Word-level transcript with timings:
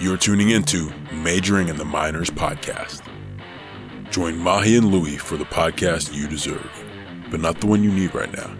You're 0.00 0.16
tuning 0.16 0.50
into 0.50 0.92
Majoring 1.12 1.68
in 1.68 1.76
the 1.76 1.84
Minors 1.84 2.30
podcast. 2.30 3.02
Join 4.12 4.38
Mahi 4.38 4.76
and 4.76 4.92
Louie 4.92 5.16
for 5.16 5.36
the 5.36 5.44
podcast 5.44 6.14
you 6.14 6.28
deserve, 6.28 6.70
but 7.32 7.40
not 7.40 7.60
the 7.60 7.66
one 7.66 7.82
you 7.82 7.90
need 7.90 8.14
right 8.14 8.32
now. 8.32 8.56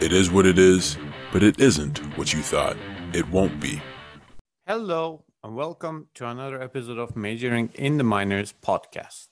It 0.00 0.12
is 0.12 0.30
what 0.30 0.46
it 0.46 0.56
is, 0.56 0.96
but 1.32 1.42
it 1.42 1.58
isn't 1.58 1.98
what 2.16 2.32
you 2.32 2.40
thought 2.40 2.76
it 3.12 3.28
won't 3.30 3.58
be. 3.60 3.82
Hello, 4.64 5.24
and 5.42 5.56
welcome 5.56 6.06
to 6.14 6.28
another 6.28 6.62
episode 6.62 6.98
of 6.98 7.16
Majoring 7.16 7.70
in 7.74 7.98
the 7.98 8.04
Minors 8.04 8.54
podcast. 8.62 9.26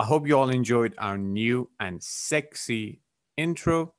I 0.00 0.04
hope 0.04 0.26
you 0.26 0.36
all 0.36 0.50
enjoyed 0.50 0.94
our 0.98 1.16
new 1.16 1.70
and 1.78 2.02
sexy 2.02 3.02
intro 3.36 3.94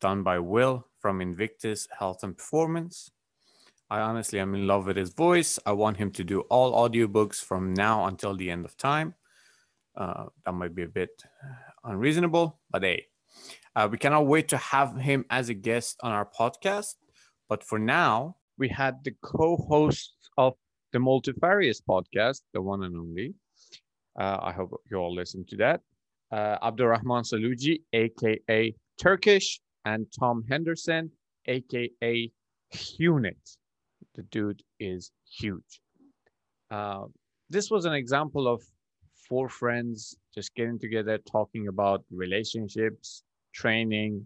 done 0.00 0.22
by 0.22 0.38
Will 0.38 0.86
from 0.98 1.20
Invictus 1.20 1.88
Health 1.98 2.22
and 2.22 2.38
Performance. 2.38 3.10
I 3.92 4.00
honestly 4.00 4.40
am 4.40 4.54
in 4.54 4.66
love 4.66 4.86
with 4.86 4.96
his 4.96 5.12
voice. 5.12 5.58
I 5.66 5.72
want 5.72 5.98
him 5.98 6.12
to 6.12 6.24
do 6.24 6.40
all 6.48 6.72
audiobooks 6.72 7.44
from 7.44 7.74
now 7.74 8.06
until 8.06 8.34
the 8.34 8.50
end 8.50 8.64
of 8.64 8.74
time. 8.74 9.12
Uh, 9.94 10.28
that 10.46 10.52
might 10.52 10.74
be 10.74 10.84
a 10.84 10.88
bit 10.88 11.10
unreasonable, 11.84 12.58
but 12.70 12.82
hey, 12.82 13.04
uh, 13.76 13.86
we 13.92 13.98
cannot 13.98 14.26
wait 14.26 14.48
to 14.48 14.56
have 14.56 14.96
him 14.96 15.26
as 15.28 15.50
a 15.50 15.54
guest 15.68 15.98
on 16.02 16.10
our 16.10 16.24
podcast. 16.24 16.94
But 17.50 17.62
for 17.62 17.78
now, 17.78 18.36
we 18.56 18.70
had 18.70 19.04
the 19.04 19.14
co-host 19.22 20.14
of 20.38 20.54
the 20.94 20.98
Multifarious 20.98 21.82
podcast, 21.82 22.40
the 22.54 22.62
one 22.62 22.84
and 22.84 22.96
only. 22.96 23.34
Uh, 24.18 24.38
I 24.40 24.52
hope 24.52 24.70
you 24.90 24.96
all 24.96 25.14
listen 25.14 25.44
to 25.50 25.56
that. 25.56 25.82
Uh, 26.30 26.56
Abdurrahman 26.62 27.24
Saluji, 27.24 27.82
aka 27.92 28.74
Turkish, 28.98 29.60
and 29.84 30.06
Tom 30.18 30.44
Henderson, 30.48 31.10
aka 31.46 32.32
Hunit. 32.72 33.58
The 34.14 34.22
dude 34.24 34.62
is 34.78 35.10
huge. 35.30 35.80
Uh, 36.70 37.04
this 37.50 37.70
was 37.70 37.84
an 37.84 37.92
example 37.94 38.48
of 38.48 38.62
four 39.28 39.48
friends 39.48 40.16
just 40.34 40.54
getting 40.54 40.78
together, 40.78 41.18
talking 41.18 41.68
about 41.68 42.04
relationships, 42.10 43.22
training, 43.54 44.24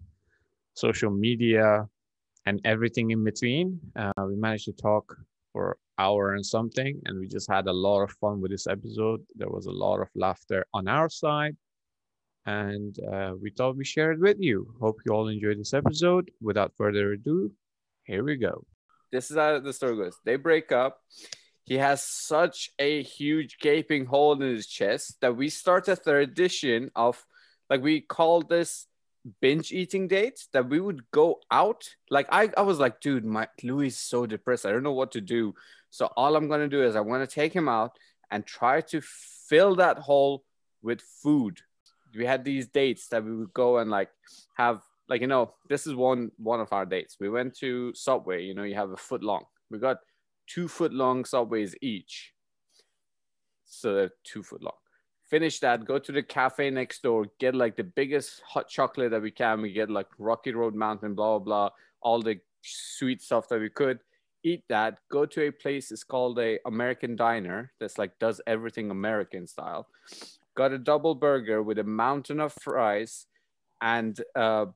social 0.74 1.10
media, 1.10 1.86
and 2.46 2.60
everything 2.64 3.10
in 3.10 3.24
between. 3.24 3.80
Uh, 3.96 4.12
we 4.26 4.36
managed 4.36 4.66
to 4.66 4.72
talk 4.72 5.16
for 5.52 5.76
hour 5.98 6.34
and 6.34 6.44
something, 6.44 7.00
and 7.06 7.18
we 7.18 7.26
just 7.26 7.50
had 7.50 7.66
a 7.66 7.72
lot 7.72 8.02
of 8.02 8.10
fun 8.12 8.40
with 8.40 8.50
this 8.50 8.66
episode. 8.66 9.20
There 9.34 9.48
was 9.48 9.66
a 9.66 9.72
lot 9.72 10.00
of 10.00 10.08
laughter 10.14 10.64
on 10.74 10.88
our 10.88 11.08
side, 11.08 11.56
and 12.46 12.96
uh, 13.12 13.32
we 13.40 13.50
thought 13.50 13.76
we 13.76 13.84
share 13.84 14.12
it 14.12 14.20
with 14.20 14.36
you. 14.38 14.74
Hope 14.80 15.00
you 15.04 15.12
all 15.12 15.28
enjoyed 15.28 15.58
this 15.58 15.74
episode. 15.74 16.30
Without 16.40 16.72
further 16.76 17.12
ado, 17.12 17.50
here 18.04 18.22
we 18.22 18.36
go. 18.36 18.64
This 19.10 19.30
is 19.30 19.36
how 19.36 19.58
the 19.60 19.72
story 19.72 19.96
goes. 19.96 20.18
They 20.24 20.36
break 20.36 20.72
up. 20.72 21.00
He 21.64 21.78
has 21.78 22.02
such 22.02 22.70
a 22.78 23.02
huge 23.02 23.58
gaping 23.58 24.06
hole 24.06 24.32
in 24.34 24.40
his 24.40 24.66
chest 24.66 25.20
that 25.20 25.36
we 25.36 25.48
start 25.48 25.88
a 25.88 25.96
tradition 25.96 26.90
of, 26.94 27.24
like, 27.68 27.82
we 27.82 28.00
call 28.00 28.42
this 28.42 28.86
binge 29.40 29.72
eating 29.72 30.06
dates 30.06 30.48
that 30.52 30.68
we 30.68 30.78
would 30.78 31.02
go 31.10 31.40
out. 31.50 31.88
Like, 32.08 32.28
I, 32.30 32.50
I 32.56 32.62
was 32.62 32.78
like, 32.78 33.00
dude, 33.00 33.24
my 33.24 33.48
Louis 33.64 33.88
is 33.88 33.98
so 33.98 34.26
depressed. 34.26 34.64
I 34.64 34.70
don't 34.70 34.84
know 34.84 34.92
what 34.92 35.12
to 35.12 35.20
do. 35.20 35.54
So, 35.90 36.06
all 36.16 36.36
I'm 36.36 36.46
going 36.46 36.60
to 36.60 36.68
do 36.68 36.84
is 36.84 36.94
I'm 36.94 37.08
going 37.08 37.26
to 37.26 37.32
take 37.32 37.52
him 37.52 37.68
out 37.68 37.98
and 38.30 38.46
try 38.46 38.80
to 38.82 39.00
fill 39.00 39.74
that 39.76 39.98
hole 39.98 40.44
with 40.82 41.00
food. 41.00 41.60
We 42.16 42.24
had 42.24 42.44
these 42.44 42.68
dates 42.68 43.08
that 43.08 43.24
we 43.24 43.34
would 43.34 43.52
go 43.52 43.78
and 43.78 43.90
like 43.90 44.10
have 44.56 44.82
like 45.08 45.20
you 45.20 45.26
know 45.26 45.54
this 45.68 45.86
is 45.86 45.94
one 45.94 46.30
one 46.36 46.60
of 46.60 46.72
our 46.72 46.86
dates. 46.86 47.16
We 47.20 47.28
went 47.28 47.56
to 47.58 47.92
subway 47.94 48.44
you 48.44 48.54
know 48.54 48.64
you 48.64 48.74
have 48.74 48.90
a 48.90 48.96
foot 48.96 49.22
long. 49.22 49.44
We 49.70 49.78
got 49.78 49.98
two 50.46 50.68
foot 50.68 50.92
long 50.92 51.24
subways 51.24 51.74
each. 51.82 52.32
So 53.64 53.94
they're 53.94 54.10
two 54.24 54.42
foot 54.42 54.62
long. 54.62 54.74
Finish 55.28 55.58
that 55.60 55.84
go 55.84 55.98
to 55.98 56.12
the 56.12 56.22
cafe 56.22 56.70
next 56.70 57.02
door 57.02 57.26
get 57.40 57.54
like 57.54 57.76
the 57.76 57.84
biggest 57.84 58.42
hot 58.46 58.68
chocolate 58.68 59.10
that 59.10 59.22
we 59.22 59.30
can. 59.30 59.60
We 59.60 59.72
get 59.72 59.90
like 59.90 60.06
rocky 60.18 60.52
road 60.52 60.74
mountain 60.74 61.14
blah 61.14 61.38
blah 61.38 61.44
blah 61.44 61.70
all 62.02 62.22
the 62.22 62.38
sweet 62.62 63.22
stuff 63.22 63.48
that 63.48 63.60
we 63.60 63.70
could. 63.70 64.00
Eat 64.44 64.62
that 64.68 64.98
go 65.10 65.26
to 65.26 65.48
a 65.48 65.50
place 65.50 65.90
it's 65.90 66.04
called 66.04 66.38
a 66.38 66.60
american 66.66 67.16
diner 67.16 67.72
that's 67.80 67.98
like 67.98 68.16
does 68.20 68.40
everything 68.46 68.90
american 68.90 69.46
style. 69.46 69.88
Got 70.56 70.72
a 70.72 70.78
double 70.78 71.16
burger 71.16 71.62
with 71.62 71.78
a 71.80 71.84
mountain 71.84 72.38
of 72.38 72.52
fries 72.52 73.26
and 73.80 74.18
uh, 74.34 74.66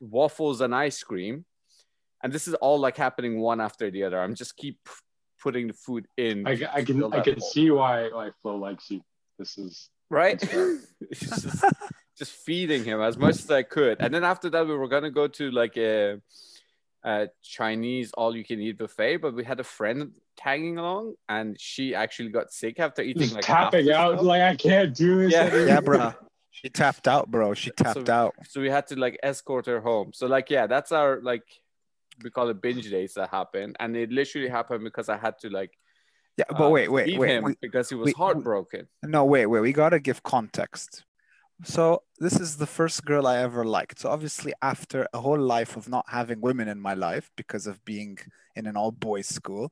waffles 0.00 0.60
and 0.60 0.74
ice 0.74 1.02
cream 1.02 1.44
and 2.22 2.32
this 2.32 2.48
is 2.48 2.54
all 2.54 2.78
like 2.78 2.96
happening 2.96 3.40
one 3.40 3.60
after 3.60 3.90
the 3.90 4.02
other 4.02 4.20
i'm 4.20 4.34
just 4.34 4.56
keep 4.56 4.78
putting 5.42 5.66
the 5.68 5.74
food 5.74 6.06
in 6.16 6.46
I, 6.46 6.52
I 6.72 6.84
can 6.84 7.04
I 7.12 7.20
can 7.20 7.38
hole. 7.38 7.50
see 7.50 7.70
why 7.70 8.08
why 8.08 8.30
Flo 8.40 8.56
likes 8.56 8.90
you. 8.90 9.02
This 9.38 9.58
is 9.58 9.90
right 10.10 10.40
That's 10.40 10.52
fair. 10.54 10.78
It's 11.02 11.20
just, 11.20 11.64
just 12.16 12.32
feeding 12.32 12.82
him 12.84 13.00
as 13.00 13.18
much 13.18 13.36
as 13.36 13.50
i 13.50 13.62
could 13.62 14.00
and 14.00 14.14
then 14.14 14.24
after 14.24 14.48
that 14.50 14.66
we 14.66 14.74
were 14.74 14.88
gonna 14.88 15.10
go 15.10 15.28
to 15.28 15.50
like 15.50 15.76
a, 15.76 16.20
a 17.04 17.28
chinese 17.42 18.12
all-you-can-eat 18.12 18.78
buffet 18.78 19.18
but 19.18 19.34
we 19.34 19.44
had 19.44 19.60
a 19.60 19.64
friend 19.64 20.12
tagging 20.36 20.78
along 20.78 21.14
and 21.28 21.60
she 21.60 21.94
actually 21.94 22.30
got 22.30 22.52
sick 22.52 22.80
after 22.80 23.02
eating 23.02 23.22
just 23.22 23.34
like 23.34 23.44
tapping 23.44 23.90
out 23.90 24.14
stuff. 24.14 24.24
like 24.24 24.42
I 24.42 24.56
can't 24.56 24.94
do 24.94 25.22
this. 25.22 25.32
Yeah. 25.32 25.54
Yeah, 25.54 25.80
bro. 25.80 26.12
She 26.58 26.68
tapped 26.68 27.06
out, 27.08 27.30
bro. 27.30 27.52
She 27.54 27.70
tapped 27.72 28.06
So- 28.06 28.12
out. 28.12 28.34
so 28.48 28.60
we 28.60 28.70
had 28.70 28.86
to 28.88 28.96
like 29.04 29.18
escort 29.22 29.66
her 29.66 29.80
home 29.80 30.08
so 30.14 30.26
like 30.26 30.48
yeah 30.50 30.66
that's 30.66 30.92
our 30.92 31.20
like 31.30 31.42
we 32.22 32.30
call 32.30 32.48
it 32.48 32.62
binge 32.62 32.88
days 32.90 33.14
that 33.14 33.28
happened 33.30 33.76
and 33.80 33.96
it 33.96 34.10
literally 34.12 34.48
happened 34.48 34.84
because 34.84 35.08
i 35.08 35.16
had 35.26 35.34
to 35.42 35.48
like 35.50 35.72
Yeah, 36.40 36.44
but 36.58 36.66
uh, 36.68 36.70
wait, 36.76 36.88
wait, 36.96 37.18
wait. 37.18 37.30
him 37.30 37.44
we- 37.44 37.56
because 37.66 37.86
he 37.90 37.96
was 37.96 38.06
we- 38.06 38.12
heartbroken 38.22 38.82
no, 39.14 39.20
wait, 39.32 39.46
wait. 39.46 39.60
We 39.68 39.72
gotta 39.72 40.00
give 40.08 40.18
context. 40.22 40.90
So 41.74 42.02
this 42.24 42.36
is 42.44 42.50
the 42.62 42.66
first 42.78 42.98
girl 43.10 43.24
I 43.26 43.36
ever 43.48 43.62
liked. 43.78 43.96
So 44.00 44.06
obviously, 44.16 44.52
after 44.72 44.98
a 45.12 45.20
whole 45.24 45.38
life 45.56 45.72
of 45.76 45.84
not 45.88 46.04
having 46.18 46.40
women 46.48 46.66
in 46.74 46.80
my 46.88 46.94
life 47.08 47.26
because 47.40 47.64
of 47.70 47.76
being 47.84 48.18
in 48.58 48.66
an 48.66 48.76
all-boys 48.76 49.28
school, 49.38 49.64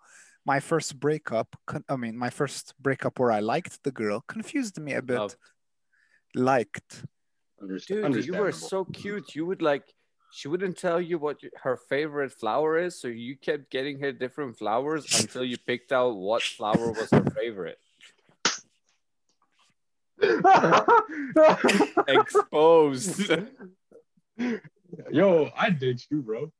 my 0.53 0.59
first 0.71 0.91
breakup, 1.07 1.49
I 1.89 1.97
mean, 1.97 2.17
my 2.17 2.31
first 2.31 2.65
breakup 2.87 3.19
where 3.19 3.33
I 3.39 3.41
liked 3.55 3.75
the 3.83 3.91
girl 4.03 4.17
confused 4.37 4.77
me 4.87 4.93
a 4.95 5.03
bit. 5.03 5.19
Loved. 5.19 5.37
Liked. 6.35 7.05
Underst- 7.63 7.87
dude 7.87 8.25
you 8.27 8.35
were 8.35 8.53
so 8.53 8.85
cute 8.85 9.35
you 9.37 9.47
would 9.47 9.63
like 9.63 9.85
she 10.33 10.49
wouldn't 10.49 10.77
tell 10.79 11.01
you 11.01 11.19
what 11.19 11.39
her 11.63 11.77
favorite 11.77 12.33
flower 12.33 12.77
is 12.79 12.99
so 13.01 13.07
you 13.07 13.37
kept 13.37 13.71
getting 13.71 14.01
her 14.01 14.11
different 14.11 14.57
flowers 14.59 15.05
until 15.21 15.45
you 15.45 15.57
picked 15.59 15.93
out 15.93 16.17
what 16.17 16.43
flower 16.43 16.91
was 16.91 17.09
her 17.13 17.25
favorite 17.31 17.79
exposed 22.09 23.31
Yo, 25.11 25.51
I 25.57 25.71
did 25.71 26.03
you, 26.11 26.21
bro. 26.23 26.53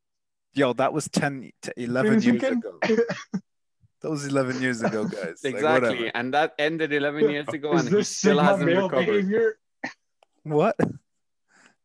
Yo, 0.55 0.73
that 0.75 0.93
was 0.93 1.09
10, 1.09 1.51
to 1.63 1.73
11 1.77 2.13
Dude, 2.21 2.25
years 2.25 2.41
can- 2.41 2.53
ago. 2.59 2.79
That 4.03 4.11
was 4.11 4.27
11 4.27 4.61
years 4.61 4.83
ago, 4.83 5.05
guys. 5.05 5.41
Exactly 5.45 5.63
whatever. 5.63 6.11
and 6.15 6.35
that 6.35 6.55
ended 6.59 6.93
11 6.93 7.31
years 7.31 7.49
ago 7.49 7.75
Is 7.75 7.87
and 7.87 7.97
he 7.97 8.03
still 8.03 8.37
Sigma 8.37 8.43
hasn't 8.43 8.67
male 8.67 8.89
recovered 8.89 9.07
behavior? 9.07 9.59
What? 10.43 10.77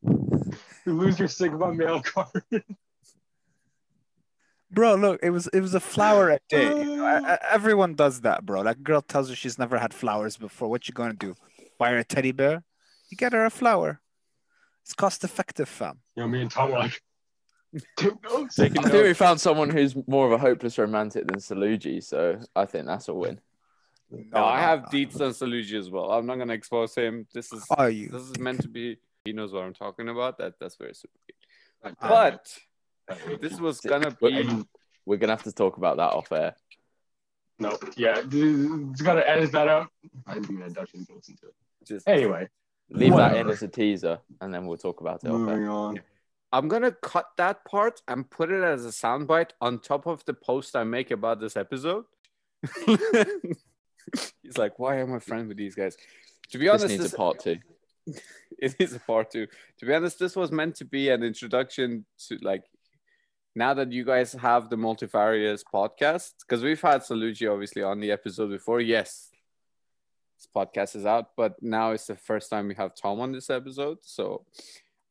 You 0.04 0.94
lose 0.94 1.20
your 1.20 1.28
Sigma 1.28 1.74
male 1.74 2.02
card. 2.02 2.30
Bro, 4.72 4.96
look, 4.96 5.20
it 5.24 5.30
was 5.30 5.48
it 5.48 5.62
was 5.62 5.74
a 5.74 5.80
flower 5.80 6.30
a 6.30 6.40
day. 6.50 6.68
You 6.68 6.98
know, 6.98 7.20
e- 7.20 7.34
e- 7.34 7.38
everyone 7.50 7.94
does 7.96 8.22
that, 8.22 8.46
bro. 8.46 8.62
Like 8.62 8.84
girl 8.84 9.02
tells 9.02 9.30
you 9.30 9.36
she's 9.36 9.58
never 9.58 9.78
had 9.78 9.94
flowers 9.94 10.38
before. 10.38 10.70
What 10.70 10.88
you 10.88 10.94
gonna 10.94 11.14
do? 11.14 11.36
Buy 11.80 11.92
her 11.92 12.00
a 12.00 12.04
teddy 12.04 12.32
bear? 12.32 12.64
You 13.10 13.16
get 13.18 13.32
her 13.34 13.46
a 13.46 13.50
flower. 13.50 14.02
It's 14.84 14.94
cost 14.94 15.24
effective, 15.24 15.70
fam. 15.70 16.00
You 16.16 16.24
know, 16.24 16.30
me 16.30 16.42
and 16.42 16.52
Tom 16.52 16.72
were 16.72 16.90
like, 17.74 17.84
take 17.98 18.24
notes. 18.24 18.56
Taking 18.56 18.80
I 18.86 18.90
think 18.90 19.04
we 19.04 19.14
found 19.14 19.40
someone 19.42 19.70
who's 19.70 19.96
more 20.08 20.26
of 20.26 20.32
a 20.32 20.38
hopeless 20.38 20.78
romantic 20.78 21.28
than 21.28 21.40
Saluji, 21.40 22.04
so 22.04 22.40
I 22.56 22.66
think 22.66 22.86
that's 22.86 23.08
a 23.08 23.14
win. 23.14 23.40
no, 24.10 24.20
oh, 24.34 24.44
i 24.46 24.60
have 24.62 24.84
deets 24.86 25.20
on 25.20 25.32
saluji 25.32 25.78
as 25.78 25.90
well 25.90 26.12
i'm 26.14 26.26
not 26.26 26.36
going 26.38 26.48
to 26.48 26.54
expose 26.54 26.96
him 26.96 27.28
this 27.34 27.52
is 27.52 27.66
Are 27.78 27.90
you? 27.90 28.08
this 28.08 28.22
is 28.22 28.40
meant 28.40 28.62
to 28.62 28.70
be 28.70 28.96
he 29.26 29.34
knows 29.34 29.52
what 29.52 29.64
i'm 29.66 29.74
talking 29.74 30.08
about 30.08 30.38
that 30.38 30.54
that's 30.62 30.78
very 30.78 30.94
super 30.94 31.14
Like, 31.84 31.96
but 32.00 32.58
this 33.42 33.60
was 33.60 33.82
gonna 33.82 34.12
be 34.12 34.64
We're 35.06 35.18
gonna 35.18 35.34
have 35.34 35.44
to 35.44 35.52
talk 35.52 35.76
about 35.76 35.98
that 35.98 36.14
off 36.14 36.32
air. 36.32 36.56
no, 37.60 37.78
yeah, 37.98 38.22
it's 38.24 39.02
gotta 39.02 39.30
edit 39.30 39.52
that 39.52 39.68
out. 39.68 39.90
I 40.26 40.36
didn't 40.36 40.48
think 40.48 40.60
that 40.64 40.74
Dutch 40.74 40.92
didn't 40.94 41.10
listen 41.14 41.36
to 41.42 41.48
it. 41.48 41.56
just 41.86 42.08
Anyway, 42.08 42.48
Leave 42.90 43.16
that 43.18 43.36
in 43.36 43.50
as 43.50 43.62
a 43.62 43.68
teaser, 43.68 44.20
and 44.40 44.54
then 44.54 44.66
we'll 44.68 44.78
talk 44.78 45.02
about 45.02 45.22
it 45.24 45.28
off 45.28 45.34
air. 45.34 45.40
moving 45.58 45.68
on. 45.68 46.00
I'm 46.52 46.68
gonna 46.68 46.92
cut 46.92 47.28
that 47.38 47.66
part 47.66 48.02
and 48.08 48.30
put 48.30 48.52
it 48.52 48.64
as 48.64 48.86
a 48.86 48.90
soundbite 48.90 49.52
on 49.60 49.80
top 49.80 50.06
of 50.08 50.24
the 50.26 50.34
post 50.34 50.76
I 50.76 50.84
make 50.84 51.12
about 51.12 51.40
this 51.40 51.58
episode. 51.58 52.06
He's 54.42 54.58
like, 54.58 54.80
"Why 54.80 55.00
am 55.00 55.14
I 55.14 55.20
friends 55.20 55.48
with 55.50 55.58
these 55.58 55.76
guys?" 55.76 55.98
To 56.52 56.58
be 56.58 56.66
This 56.66 56.72
honest, 56.74 56.88
needs 56.88 57.04
this- 57.04 57.14
a 57.14 57.18
part 57.18 57.40
two. 57.40 57.58
it 58.60 58.76
is 58.80 58.94
a 58.94 59.00
part 59.00 59.32
two. 59.32 59.48
To 59.80 59.86
be 59.86 59.94
honest, 59.94 60.18
this 60.20 60.36
was 60.36 60.52
meant 60.52 60.76
to 60.78 60.86
be 60.86 61.10
an 61.10 61.24
introduction 61.24 62.06
to 62.28 62.38
like 62.42 62.64
now 63.54 63.74
that 63.74 63.92
you 63.92 64.06
guys 64.06 64.32
have 64.34 64.70
the 64.70 64.78
multifarious 64.78 65.64
podcast, 65.64 66.32
because 66.42 66.64
we've 66.64 66.80
had 66.82 67.02
Salucci 67.02 67.52
obviously 67.52 67.84
on 67.84 68.00
the 68.00 68.12
episode 68.12 68.50
before. 68.50 68.80
Yes, 68.80 69.30
this 70.38 70.48
podcast 70.56 70.96
is 70.96 71.06
out, 71.06 71.32
but 71.36 71.62
now 71.62 71.92
it's 71.92 72.08
the 72.08 72.16
first 72.16 72.50
time 72.50 72.68
we 72.70 72.76
have 72.76 72.96
Tom 72.96 73.20
on 73.20 73.34
this 73.34 73.50
episode. 73.50 73.98
So, 74.04 74.46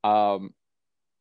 um, 0.03 0.55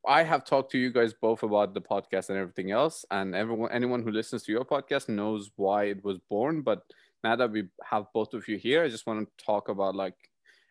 I 0.07 0.23
have 0.23 0.45
talked 0.45 0.71
to 0.71 0.77
you 0.77 0.91
guys 0.91 1.13
both 1.13 1.43
about 1.43 1.73
the 1.73 1.81
podcast 1.81 2.29
and 2.29 2.37
everything 2.37 2.71
else, 2.71 3.05
and 3.11 3.35
everyone, 3.35 3.71
anyone 3.71 4.03
who 4.03 4.11
listens 4.11 4.43
to 4.43 4.51
your 4.51 4.65
podcast 4.65 5.09
knows 5.09 5.51
why 5.55 5.85
it 5.85 6.03
was 6.03 6.19
born. 6.29 6.61
But 6.61 6.83
now 7.23 7.35
that 7.35 7.51
we 7.51 7.65
have 7.83 8.05
both 8.13 8.33
of 8.33 8.47
you 8.47 8.57
here, 8.57 8.83
I 8.83 8.89
just 8.89 9.07
want 9.07 9.27
to 9.27 9.45
talk 9.45 9.69
about 9.69 9.95
like 9.95 10.15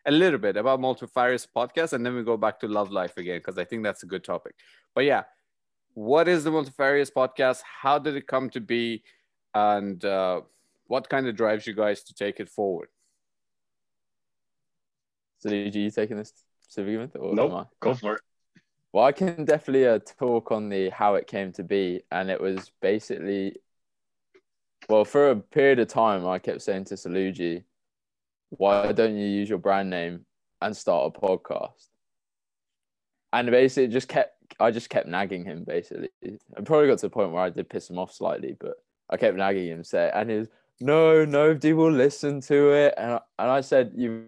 a 0.05 0.11
little 0.11 0.39
bit 0.39 0.57
about 0.57 0.79
multifarious 0.79 1.47
podcast, 1.47 1.93
and 1.93 2.05
then 2.05 2.15
we 2.15 2.23
go 2.23 2.37
back 2.37 2.59
to 2.61 2.67
love 2.67 2.91
life 2.91 3.17
again 3.17 3.39
because 3.39 3.57
I 3.57 3.65
think 3.65 3.83
that's 3.83 4.03
a 4.03 4.07
good 4.07 4.23
topic. 4.23 4.55
But 4.93 5.05
yeah, 5.05 5.23
what 5.93 6.27
is 6.27 6.43
the 6.43 6.51
multifarious 6.51 7.09
podcast? 7.09 7.61
How 7.81 7.99
did 7.99 8.15
it 8.15 8.27
come 8.27 8.49
to 8.51 8.61
be, 8.61 9.03
and 9.53 10.03
uh, 10.05 10.41
what 10.87 11.09
kind 11.09 11.27
of 11.27 11.35
drives 11.35 11.65
you 11.67 11.73
guys 11.73 12.03
to 12.03 12.13
take 12.13 12.39
it 12.39 12.49
forward? 12.49 12.89
So, 15.39 15.49
did 15.49 15.75
you 15.75 15.91
taking 15.91 16.17
this 16.17 16.33
specific 16.61 16.93
event? 16.93 17.15
Or 17.19 17.31
am 17.31 17.39
I? 17.39 17.43
Nope. 17.43 17.67
Go 17.79 17.93
for 17.93 18.15
it. 18.15 18.21
Well, 18.95 19.03
I 19.03 19.11
can 19.11 19.43
definitely 19.43 19.85
uh, 19.85 19.99
talk 19.99 20.53
on 20.53 20.69
the 20.69 20.89
how 20.89 21.15
it 21.15 21.27
came 21.27 21.51
to 21.51 21.63
be, 21.63 22.03
and 22.13 22.29
it 22.29 22.39
was 22.39 22.71
basically, 22.81 23.57
well, 24.87 25.03
for 25.03 25.31
a 25.31 25.35
period 25.35 25.79
of 25.79 25.89
time, 25.89 26.25
I 26.25 26.39
kept 26.39 26.61
saying 26.61 26.85
to 26.85 26.93
Saluji, 26.93 27.65
"Why 28.51 28.93
don't 28.93 29.17
you 29.17 29.25
use 29.25 29.49
your 29.49 29.57
brand 29.57 29.89
name 29.89 30.25
and 30.61 30.77
start 30.77 31.13
a 31.13 31.19
podcast?" 31.19 31.89
And 33.33 33.51
basically, 33.51 33.89
just 33.89 34.07
kept, 34.07 34.31
I 34.61 34.71
just 34.71 34.89
kept 34.89 35.09
nagging 35.09 35.43
him. 35.43 35.65
Basically, 35.65 36.07
I 36.23 36.61
probably 36.63 36.87
got 36.87 36.99
to 36.99 37.07
the 37.07 37.09
point 37.09 37.33
where 37.33 37.43
I 37.43 37.49
did 37.49 37.69
piss 37.69 37.89
him 37.89 37.99
off 37.99 38.13
slightly, 38.13 38.55
but 38.57 38.75
I 39.09 39.17
kept 39.17 39.35
nagging 39.35 39.67
him, 39.67 39.83
say, 39.83 40.09
and 40.13 40.29
he's, 40.29 40.47
"No, 40.79 41.25
nobody 41.25 41.73
will 41.73 41.91
listen 41.91 42.39
to 42.43 42.71
it," 42.71 42.93
and 42.95 43.11
I, 43.11 43.19
and 43.39 43.51
I 43.51 43.59
said, 43.59 43.91
"You've 43.97 44.27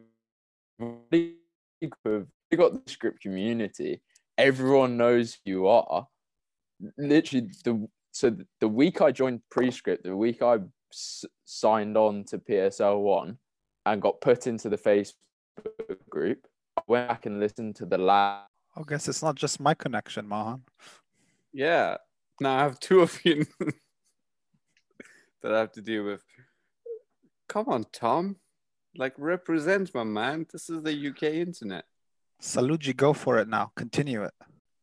got 0.81 2.73
the 2.73 2.81
script 2.87 3.21
community." 3.21 4.01
Everyone 4.37 4.97
knows 4.97 5.37
who 5.45 5.51
you 5.51 5.67
are. 5.67 6.07
Literally, 6.97 7.49
the 7.63 7.87
so 8.11 8.35
the 8.59 8.67
week 8.67 9.01
I 9.01 9.11
joined 9.11 9.41
Prescript, 9.49 10.03
the 10.03 10.15
week 10.15 10.41
I 10.41 10.57
s- 10.91 11.25
signed 11.45 11.97
on 11.97 12.23
to 12.25 12.39
PSL 12.39 13.01
one 13.01 13.37
and 13.85 14.01
got 14.01 14.21
put 14.21 14.47
into 14.47 14.69
the 14.69 14.77
Facebook 14.77 15.13
group, 16.09 16.47
I 16.77 16.81
went 16.87 17.07
back 17.09 17.25
and 17.25 17.39
listened 17.39 17.75
to 17.77 17.85
the 17.85 17.97
last. 17.97 18.49
I 18.75 18.81
guess 18.87 19.07
it's 19.07 19.23
not 19.23 19.35
just 19.35 19.59
my 19.59 19.73
connection, 19.73 20.27
Mahan. 20.27 20.63
Yeah. 21.53 21.97
Now 22.39 22.57
I 22.57 22.59
have 22.59 22.79
two 22.79 23.01
of 23.01 23.19
you 23.25 23.45
that 25.41 25.53
I 25.53 25.59
have 25.59 25.71
to 25.73 25.81
deal 25.81 26.03
with. 26.03 26.23
Come 27.49 27.69
on, 27.69 27.85
Tom. 27.91 28.35
Like 28.95 29.13
represent 29.17 29.93
my 29.93 30.03
man. 30.03 30.45
This 30.51 30.69
is 30.69 30.83
the 30.83 31.07
UK 31.09 31.23
internet. 31.23 31.85
Saluji, 32.41 32.95
go 32.95 33.13
for 33.13 33.37
it 33.37 33.47
now. 33.47 33.71
Continue 33.75 34.23
it. 34.23 34.33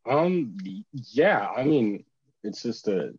Um, 0.09 0.57
yeah, 0.93 1.49
I 1.49 1.65
mean, 1.65 2.05
it's 2.43 2.63
just 2.63 2.89
a. 2.89 3.15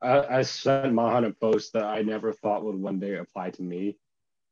I, 0.00 0.38
I 0.38 0.42
sent 0.42 0.92
Mahan 0.92 1.24
a 1.24 1.32
post 1.32 1.72
that 1.72 1.84
I 1.84 2.02
never 2.02 2.32
thought 2.32 2.64
would 2.64 2.76
one 2.76 3.00
day 3.00 3.16
apply 3.16 3.50
to 3.50 3.62
me, 3.62 3.96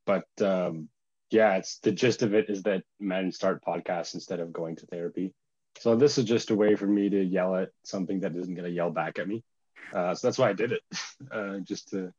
but 0.05 0.27
um, 0.41 0.89
yeah, 1.31 1.57
it's 1.57 1.79
the 1.79 1.93
gist 1.93 2.23
of 2.23 2.35
it 2.35 2.49
is 2.49 2.63
that 2.65 2.83
men 2.99 3.33
start 3.33 3.65
podcasts 3.65 4.15
instead 4.15 4.41
of 4.41 4.53
going 4.53 4.77
to 4.77 4.87
therapy. 4.87 5.35
So 5.79 5.95
this 5.95 6.19
is 6.19 6.25
just 6.25 6.51
a 6.51 6.55
way 6.55 6.75
for 6.75 6.87
me 6.87 7.11
to 7.11 7.23
yell 7.23 7.57
at 7.57 7.71
something 7.85 8.21
that 8.21 8.35
isn't 8.35 8.55
going 8.55 8.65
to 8.65 8.75
yell 8.75 8.91
back 8.91 9.19
at 9.19 9.29
me. 9.29 9.45
Uh, 9.93 10.15
so 10.15 10.27
that's 10.27 10.39
why 10.39 10.49
I 10.49 10.53
did 10.53 10.73
it, 10.73 10.83
uh, 11.31 11.59
just 11.61 11.91
to 11.91 12.13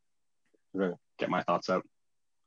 get 1.18 1.30
my 1.30 1.42
thoughts 1.44 1.70
out. 1.70 1.84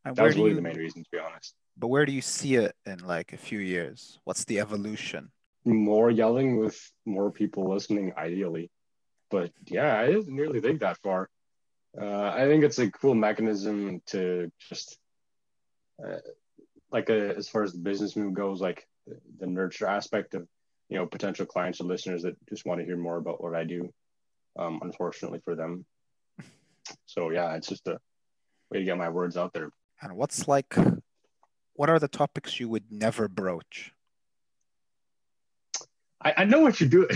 And 0.04 0.16
That 0.16 0.24
was 0.24 0.36
really 0.36 0.50
you, 0.50 0.56
the 0.56 0.62
main 0.62 0.76
reason, 0.76 1.02
to 1.02 1.10
be 1.10 1.18
honest. 1.18 1.54
But 1.80 1.88
where 1.88 2.06
do 2.06 2.12
you 2.12 2.20
see 2.20 2.56
it 2.56 2.74
in 2.86 2.98
like 3.00 3.32
a 3.32 3.38
few 3.38 3.58
years? 3.58 4.18
What's 4.24 4.44
the 4.44 4.60
evolution? 4.60 5.30
more 5.64 6.10
yelling 6.10 6.58
with 6.58 6.90
more 7.04 7.30
people 7.30 7.68
listening 7.68 8.12
ideally 8.16 8.70
but 9.30 9.50
yeah 9.66 9.98
i 9.98 10.06
didn't 10.06 10.36
really 10.36 10.60
think 10.60 10.80
that 10.80 10.96
far 10.98 11.28
uh, 12.00 12.30
i 12.30 12.46
think 12.46 12.64
it's 12.64 12.78
a 12.78 12.90
cool 12.90 13.14
mechanism 13.14 14.00
to 14.06 14.50
just 14.68 14.98
uh, 16.04 16.16
like 16.90 17.10
a, 17.10 17.36
as 17.36 17.48
far 17.48 17.62
as 17.62 17.72
the 17.72 17.78
business 17.78 18.16
move 18.16 18.32
goes 18.32 18.60
like 18.60 18.86
the, 19.06 19.16
the 19.38 19.46
nurture 19.46 19.86
aspect 19.86 20.34
of 20.34 20.46
you 20.88 20.96
know 20.96 21.06
potential 21.06 21.46
clients 21.46 21.80
or 21.80 21.84
listeners 21.84 22.22
that 22.22 22.36
just 22.48 22.64
want 22.64 22.80
to 22.80 22.86
hear 22.86 22.96
more 22.96 23.18
about 23.18 23.42
what 23.42 23.54
i 23.54 23.64
do 23.64 23.92
um, 24.58 24.80
unfortunately 24.82 25.40
for 25.44 25.54
them 25.54 25.84
so 27.06 27.30
yeah 27.30 27.54
it's 27.54 27.68
just 27.68 27.86
a 27.86 27.98
way 28.70 28.78
to 28.78 28.84
get 28.84 28.96
my 28.96 29.08
words 29.10 29.36
out 29.36 29.52
there 29.52 29.70
And 30.02 30.16
what's 30.16 30.48
like, 30.48 30.74
what 31.80 31.88
are 31.88 31.98
the 31.98 32.08
topics 32.08 32.60
you 32.60 32.68
would 32.68 32.92
never 32.92 33.26
broach? 33.26 33.94
i, 36.20 36.34
I 36.36 36.44
know 36.44 36.60
what 36.60 36.78
you're 36.78 36.90
doing 36.90 37.08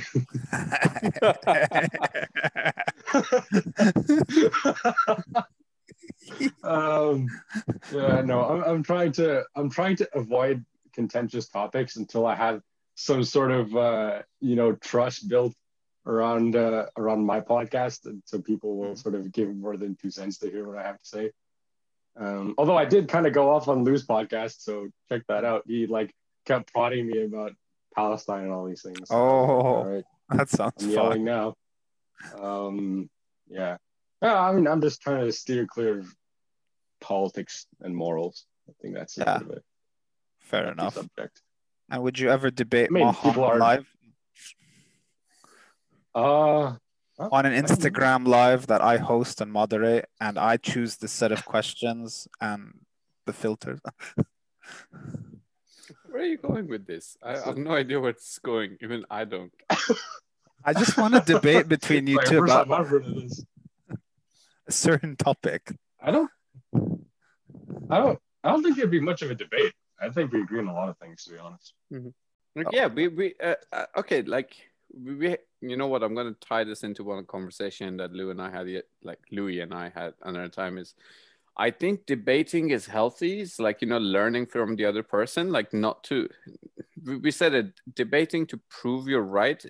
um, 6.62 7.28
yeah, 7.92 8.22
no, 8.22 8.40
I'm, 8.48 8.64
I'm 8.64 8.82
trying 8.82 9.12
to 9.12 9.44
I'm 9.54 9.68
trying 9.68 9.96
to 9.96 10.08
avoid 10.14 10.64
contentious 10.94 11.46
topics 11.48 11.96
until 11.96 12.24
I 12.24 12.34
have 12.34 12.62
some 12.94 13.22
sort 13.22 13.50
of 13.50 13.76
uh, 13.76 14.22
you 14.40 14.56
know 14.56 14.72
trust 14.72 15.28
built 15.28 15.54
around 16.06 16.56
uh, 16.56 16.86
around 16.96 17.26
my 17.26 17.42
podcast, 17.42 18.06
and 18.06 18.22
so 18.24 18.40
people 18.40 18.78
will 18.78 18.96
sort 18.96 19.14
of 19.14 19.30
give 19.30 19.54
more 19.54 19.76
than 19.76 19.94
two 19.94 20.10
cents 20.10 20.38
to 20.38 20.50
hear 20.50 20.66
what 20.66 20.78
I 20.78 20.84
have 20.84 20.98
to 20.98 21.06
say. 21.06 21.32
Um, 22.16 22.54
although 22.58 22.76
I 22.76 22.84
did 22.84 23.08
kind 23.08 23.26
of 23.26 23.32
go 23.32 23.50
off 23.50 23.68
on 23.68 23.84
Lou's 23.84 24.06
podcast, 24.06 24.60
so 24.60 24.88
check 25.08 25.22
that 25.28 25.44
out. 25.44 25.62
He 25.66 25.86
like 25.86 26.12
kept 26.46 26.72
prodding 26.72 27.06
me 27.06 27.22
about 27.24 27.52
Palestine 27.94 28.44
and 28.44 28.52
all 28.52 28.66
these 28.66 28.82
things. 28.82 29.08
Oh. 29.10 29.16
all 29.16 29.84
right. 29.84 30.04
that 30.30 30.48
sounds 30.48 30.74
I'm 30.84 30.90
fun. 30.90 30.92
yelling 30.92 31.24
now. 31.24 31.54
Um, 32.40 33.10
yeah. 33.48 33.76
Yeah, 34.22 34.38
I 34.40 34.52
mean, 34.52 34.66
I'm 34.66 34.80
just 34.80 35.00
trying 35.02 35.24
to 35.26 35.32
steer 35.32 35.66
clear 35.66 35.98
of 35.98 36.06
politics 37.00 37.66
and 37.80 37.94
morals. 37.94 38.46
I 38.68 38.72
think 38.80 38.94
that's 38.94 39.18
a 39.18 39.20
Yeah. 39.20 39.38
bit 39.38 39.46
of 39.50 39.56
a 39.56 39.60
Fair 40.40 40.72
enough. 40.72 40.94
subject. 40.94 41.42
And 41.90 42.02
would 42.02 42.18
you 42.18 42.30
ever 42.30 42.50
debate 42.50 42.88
I 42.90 42.94
mean, 42.94 43.04
Mahan 43.06 43.30
people 43.32 43.44
are- 43.44 43.58
live 43.58 43.86
Uh, 46.14 46.76
on 47.18 47.46
an 47.46 47.52
Instagram 47.64 48.26
live 48.26 48.66
that 48.68 48.80
I 48.80 48.96
host 48.98 49.40
and 49.40 49.52
moderate, 49.52 50.06
and 50.20 50.38
I 50.38 50.56
choose 50.56 50.96
the 50.96 51.08
set 51.08 51.32
of 51.32 51.44
questions 51.44 52.26
and 52.40 52.80
the 53.26 53.32
filters? 53.32 53.80
Where 56.08 56.22
are 56.22 56.26
you 56.26 56.38
going 56.38 56.68
with 56.68 56.86
this? 56.86 57.16
I, 57.22 57.34
I 57.36 57.40
have 57.44 57.56
no 57.58 57.72
idea 57.72 58.00
where 58.00 58.10
it's 58.10 58.38
going. 58.38 58.78
Even 58.80 59.04
I 59.10 59.24
don't. 59.24 59.52
I 60.64 60.72
just 60.72 60.96
want 60.96 61.14
to 61.14 61.20
debate 61.20 61.68
between 61.68 62.06
you 62.06 62.16
like, 62.16 62.26
two 62.26 62.40
first 62.40 62.52
about 62.52 62.68
time 62.68 62.80
I've 62.80 62.88
heard 62.88 63.04
of 63.06 63.14
this. 63.14 63.44
a 64.68 64.72
certain 64.72 65.16
topic. 65.16 65.72
I 66.00 66.10
don't, 66.10 66.30
I 67.90 67.98
don't, 67.98 68.18
I 68.42 68.50
don't 68.50 68.62
think 68.62 68.78
it'd 68.78 68.90
be 68.90 69.00
much 69.00 69.22
of 69.22 69.30
a 69.30 69.34
debate. 69.34 69.72
I 70.00 70.08
think 70.10 70.32
we 70.32 70.40
agree 70.42 70.60
on 70.60 70.68
a 70.68 70.72
lot 70.72 70.88
of 70.88 70.96
things, 70.98 71.24
to 71.24 71.32
be 71.32 71.38
honest. 71.38 71.74
Like, 71.90 72.66
Oh. 72.68 72.70
yeah, 72.72 72.86
we 72.86 73.08
we 73.08 73.34
uh, 73.42 73.56
uh, 73.72 73.86
okay. 73.96 74.22
Like 74.22 74.54
we, 74.96 75.14
we, 75.16 75.36
you 75.68 75.76
know 75.76 75.86
what? 75.86 76.02
I'm 76.02 76.14
gonna 76.14 76.34
tie 76.40 76.64
this 76.64 76.82
into 76.82 77.04
one 77.04 77.24
conversation 77.26 77.96
that 77.98 78.12
Lou 78.12 78.30
and 78.30 78.40
I 78.40 78.50
had. 78.50 78.66
Like 79.02 79.20
Louis 79.30 79.60
and 79.60 79.74
I 79.74 79.90
had 79.94 80.14
another 80.22 80.48
time 80.48 80.78
is, 80.78 80.94
I 81.56 81.70
think 81.70 82.06
debating 82.06 82.70
is 82.70 82.86
healthy. 82.86 83.40
It's 83.40 83.58
like 83.58 83.82
you 83.82 83.88
know 83.88 83.98
learning 83.98 84.46
from 84.46 84.76
the 84.76 84.84
other 84.84 85.02
person. 85.02 85.50
Like 85.50 85.72
not 85.72 86.04
to, 86.04 86.28
we 87.04 87.30
said 87.30 87.54
it. 87.54 87.80
Debating 87.94 88.46
to 88.48 88.60
prove 88.68 89.08
you're 89.08 89.22
right 89.22 89.64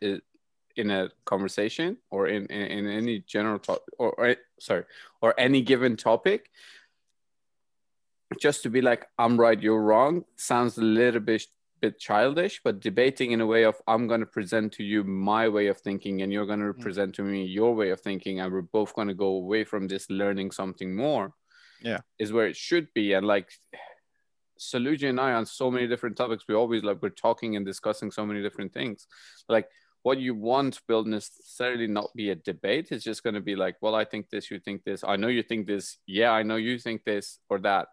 in 0.76 0.90
a 0.90 1.10
conversation 1.24 1.96
or 2.10 2.28
in 2.28 2.46
in, 2.46 2.86
in 2.86 2.86
any 2.88 3.20
general 3.20 3.60
or, 3.98 4.12
or 4.12 4.36
sorry 4.58 4.84
or 5.20 5.38
any 5.38 5.62
given 5.62 5.96
topic. 5.96 6.50
Just 8.40 8.62
to 8.64 8.70
be 8.70 8.80
like 8.80 9.06
I'm 9.18 9.38
right, 9.38 9.60
you're 9.60 9.82
wrong 9.82 10.24
sounds 10.36 10.78
a 10.78 10.82
little 10.82 11.20
bit 11.20 11.46
bit 11.84 11.98
childish, 11.98 12.60
but 12.64 12.80
debating 12.80 13.32
in 13.32 13.40
a 13.40 13.46
way 13.46 13.64
of 13.64 13.76
I'm 13.86 14.06
going 14.06 14.20
to 14.20 14.26
present 14.38 14.72
to 14.74 14.82
you 14.82 15.04
my 15.04 15.48
way 15.48 15.66
of 15.68 15.78
thinking 15.78 16.22
and 16.22 16.32
you're 16.32 16.46
going 16.52 16.60
to 16.60 16.72
mm. 16.72 16.80
present 16.80 17.14
to 17.16 17.22
me 17.22 17.44
your 17.44 17.74
way 17.74 17.90
of 17.90 18.00
thinking, 18.00 18.40
and 18.40 18.52
we're 18.52 18.62
both 18.62 18.94
going 18.94 19.08
to 19.08 19.14
go 19.26 19.32
away 19.42 19.64
from 19.64 19.88
this 19.88 20.08
learning 20.10 20.50
something 20.50 20.94
more. 20.96 21.32
Yeah. 21.80 22.00
is 22.18 22.32
where 22.32 22.46
it 22.46 22.56
should 22.56 22.88
be. 22.94 23.12
And 23.12 23.26
like 23.26 23.50
Saluji 24.58 25.10
and 25.10 25.20
I 25.20 25.34
on 25.34 25.44
so 25.44 25.70
many 25.70 25.86
different 25.86 26.16
topics, 26.16 26.44
we 26.48 26.54
always 26.54 26.82
like 26.82 27.02
we're 27.02 27.10
talking 27.10 27.56
and 27.56 27.66
discussing 27.66 28.10
so 28.10 28.24
many 28.24 28.40
different 28.42 28.72
things. 28.72 29.06
Like 29.50 29.68
what 30.02 30.18
you 30.18 30.34
want 30.34 30.80
will 30.88 31.04
necessarily 31.04 31.86
not 31.86 32.10
be 32.14 32.30
a 32.30 32.36
debate. 32.36 32.88
It's 32.90 33.04
just 33.04 33.22
going 33.22 33.34
to 33.34 33.40
be 33.40 33.56
like, 33.56 33.76
well, 33.82 33.94
I 33.94 34.04
think 34.04 34.30
this, 34.30 34.50
you 34.50 34.58
think 34.60 34.84
this. 34.84 35.04
I 35.04 35.16
know 35.16 35.28
you 35.28 35.42
think 35.42 35.66
this. 35.66 35.98
Yeah, 36.06 36.30
I 36.30 36.42
know 36.42 36.56
you 36.56 36.78
think 36.78 37.04
this 37.04 37.38
or 37.50 37.58
that, 37.60 37.88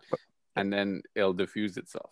and 0.56 0.72
then 0.72 1.02
it'll 1.16 1.34
diffuse 1.34 1.76
itself. 1.76 2.12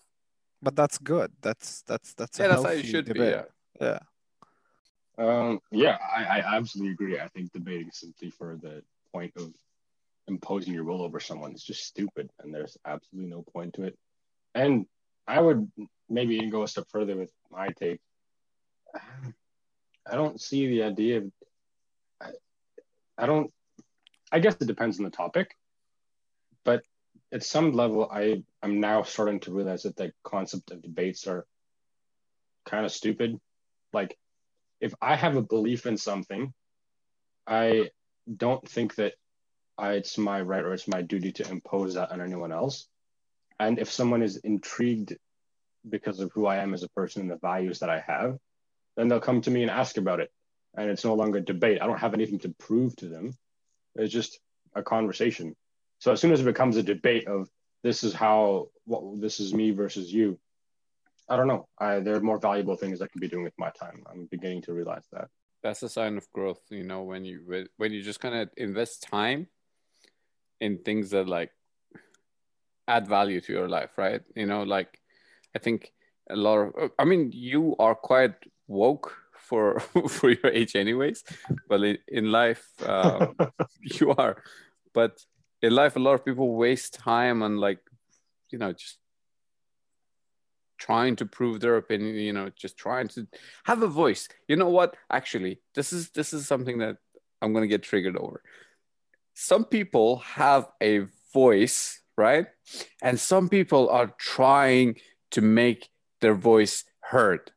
But 0.61 0.75
that's 0.75 0.97
good. 0.97 1.31
That's 1.41 1.83
that's 1.83 2.13
that's 2.13 2.39
a 2.39 2.43
yeah, 2.43 2.47
that's 2.49 2.63
how 2.63 2.69
it 2.69 2.73
healthy 2.75 2.91
should 2.91 3.05
debate. 3.05 3.37
be. 3.79 3.83
Yeah. 3.83 3.99
Yeah. 3.99 3.99
Um, 5.17 5.59
yeah, 5.71 5.97
I, 6.15 6.39
I 6.39 6.55
absolutely 6.55 6.93
agree. 6.93 7.19
I 7.19 7.27
think 7.27 7.51
debating 7.51 7.91
simply 7.91 8.29
for 8.29 8.57
the 8.61 8.83
point 9.13 9.33
of 9.35 9.53
imposing 10.27 10.73
your 10.73 10.85
will 10.85 11.01
over 11.01 11.19
someone 11.19 11.53
is 11.53 11.63
just 11.63 11.83
stupid, 11.85 12.29
and 12.39 12.53
there's 12.53 12.77
absolutely 12.85 13.29
no 13.29 13.41
point 13.41 13.73
to 13.73 13.83
it. 13.83 13.97
And 14.55 14.85
I 15.27 15.41
would 15.41 15.69
maybe 16.09 16.35
even 16.35 16.49
go 16.49 16.63
a 16.63 16.67
step 16.67 16.85
further 16.89 17.15
with 17.15 17.31
my 17.51 17.69
take. 17.79 17.99
I 20.09 20.15
don't 20.15 20.39
see 20.41 20.67
the 20.67 20.83
idea 20.83 21.17
of. 21.17 21.31
I, 22.21 22.29
I 23.17 23.25
don't. 23.25 23.51
I 24.31 24.39
guess 24.39 24.55
it 24.59 24.67
depends 24.67 24.99
on 24.99 25.05
the 25.05 25.11
topic, 25.11 25.55
but 26.63 26.83
at 27.31 27.43
some 27.43 27.73
level, 27.73 28.09
I 28.11 28.43
I'm 28.61 28.79
now 28.79 29.03
starting 29.03 29.39
to 29.41 29.53
realize 29.53 29.83
that 29.83 29.95
the 29.95 30.11
concept 30.23 30.71
of 30.71 30.81
debates 30.81 31.27
are 31.27 31.45
kind 32.65 32.85
of 32.85 32.91
stupid. 32.91 33.39
Like, 33.93 34.17
if 34.81 34.93
I 35.01 35.15
have 35.15 35.35
a 35.35 35.41
belief 35.41 35.85
in 35.85 35.97
something, 35.97 36.53
I 37.47 37.89
don't 38.35 38.67
think 38.67 38.95
that 38.95 39.13
I, 39.77 39.93
it's 39.93 40.17
my 40.17 40.41
right 40.41 40.63
or 40.63 40.73
it's 40.73 40.87
my 40.87 41.01
duty 41.01 41.31
to 41.33 41.49
impose 41.49 41.93
that 41.93 42.11
on 42.11 42.21
anyone 42.21 42.51
else. 42.51 42.87
And 43.59 43.79
if 43.79 43.91
someone 43.91 44.21
is 44.21 44.37
intrigued 44.37 45.17
because 45.87 46.19
of 46.19 46.31
who 46.33 46.45
I 46.45 46.57
am 46.57 46.73
as 46.73 46.83
a 46.83 46.89
person 46.89 47.21
and 47.21 47.31
the 47.31 47.37
values 47.37 47.79
that 47.79 47.89
I 47.89 48.03
have, 48.05 48.37
then 48.95 49.07
they'll 49.07 49.19
come 49.19 49.41
to 49.41 49.51
me 49.51 49.61
and 49.61 49.71
ask 49.71 49.97
about 49.97 50.19
it. 50.19 50.31
And 50.77 50.89
it's 50.89 51.05
no 51.05 51.15
longer 51.15 51.39
a 51.39 51.41
debate. 51.41 51.81
I 51.81 51.87
don't 51.87 51.99
have 51.99 52.13
anything 52.13 52.39
to 52.39 52.53
prove 52.59 52.95
to 52.97 53.07
them. 53.07 53.33
It's 53.95 54.13
just 54.13 54.39
a 54.75 54.83
conversation. 54.83 55.55
So 55.99 56.11
as 56.11 56.21
soon 56.21 56.31
as 56.31 56.41
it 56.41 56.45
becomes 56.45 56.77
a 56.77 56.83
debate 56.83 57.27
of 57.27 57.49
this 57.83 58.03
is 58.03 58.13
how 58.13 58.67
what 58.85 59.21
this 59.21 59.39
is 59.39 59.53
me 59.53 59.71
versus 59.71 60.11
you, 60.11 60.39
I 61.29 61.37
don't 61.37 61.47
know. 61.47 61.67
I, 61.77 61.99
there 61.99 62.15
are 62.15 62.21
more 62.21 62.39
valuable 62.39 62.75
things 62.75 63.01
I 63.01 63.07
can 63.07 63.19
be 63.19 63.27
doing 63.27 63.43
with 63.43 63.57
my 63.57 63.69
time. 63.69 64.03
I'm 64.09 64.25
beginning 64.25 64.61
to 64.63 64.73
realize 64.73 65.05
that. 65.11 65.29
That's 65.61 65.83
a 65.83 65.89
sign 65.89 66.17
of 66.17 66.29
growth, 66.31 66.61
you 66.69 66.83
know, 66.83 67.03
when 67.03 67.25
you 67.25 67.67
when 67.77 67.91
you 67.91 68.01
just 68.01 68.19
kind 68.19 68.35
of 68.35 68.49
invest 68.57 69.03
time 69.03 69.47
in 70.59 70.79
things 70.79 71.11
that 71.11 71.27
like 71.27 71.51
add 72.87 73.07
value 73.07 73.41
to 73.41 73.53
your 73.53 73.69
life, 73.69 73.91
right? 73.97 74.21
You 74.35 74.45
know, 74.45 74.63
like 74.63 74.99
I 75.55 75.59
think 75.59 75.91
a 76.29 76.35
lot 76.35 76.57
of 76.59 76.91
I 76.97 77.05
mean, 77.05 77.31
you 77.33 77.75
are 77.79 77.95
quite 77.95 78.35
woke 78.67 79.15
for 79.49 79.79
for 80.09 80.29
your 80.29 80.51
age 80.51 80.75
anyways 80.75 81.23
but 81.67 81.81
in 82.07 82.31
life 82.31 82.63
uh, 82.85 83.27
you 83.81 84.11
are 84.11 84.43
but 84.93 85.19
in 85.61 85.73
life 85.73 85.95
a 85.95 85.99
lot 85.99 86.13
of 86.13 86.25
people 86.25 86.55
waste 86.55 86.93
time 86.93 87.43
on 87.43 87.57
like 87.57 87.79
you 88.49 88.57
know 88.57 88.71
just 88.71 88.97
trying 90.77 91.15
to 91.15 91.25
prove 91.25 91.59
their 91.59 91.75
opinion 91.77 92.15
you 92.15 92.33
know 92.33 92.49
just 92.55 92.77
trying 92.77 93.07
to 93.07 93.27
have 93.65 93.81
a 93.83 93.87
voice. 93.87 94.29
You 94.47 94.55
know 94.55 94.69
what? 94.69 94.95
Actually 95.11 95.59
this 95.75 95.91
is 95.93 96.09
this 96.11 96.33
is 96.33 96.47
something 96.47 96.79
that 96.79 96.97
i'm 97.41 97.53
going 97.53 97.63
to 97.63 97.67
get 97.67 97.83
triggered 97.83 98.17
over. 98.17 98.41
Some 99.33 99.65
people 99.65 100.17
have 100.17 100.67
a 100.81 101.07
voice 101.33 101.99
right? 102.19 102.47
And 103.01 103.17
some 103.17 103.47
people 103.47 103.89
are 103.89 104.13
trying 104.17 104.97
to 105.31 105.41
make 105.41 105.89
their 106.19 106.35
voice 106.35 106.83
heard 106.99 107.49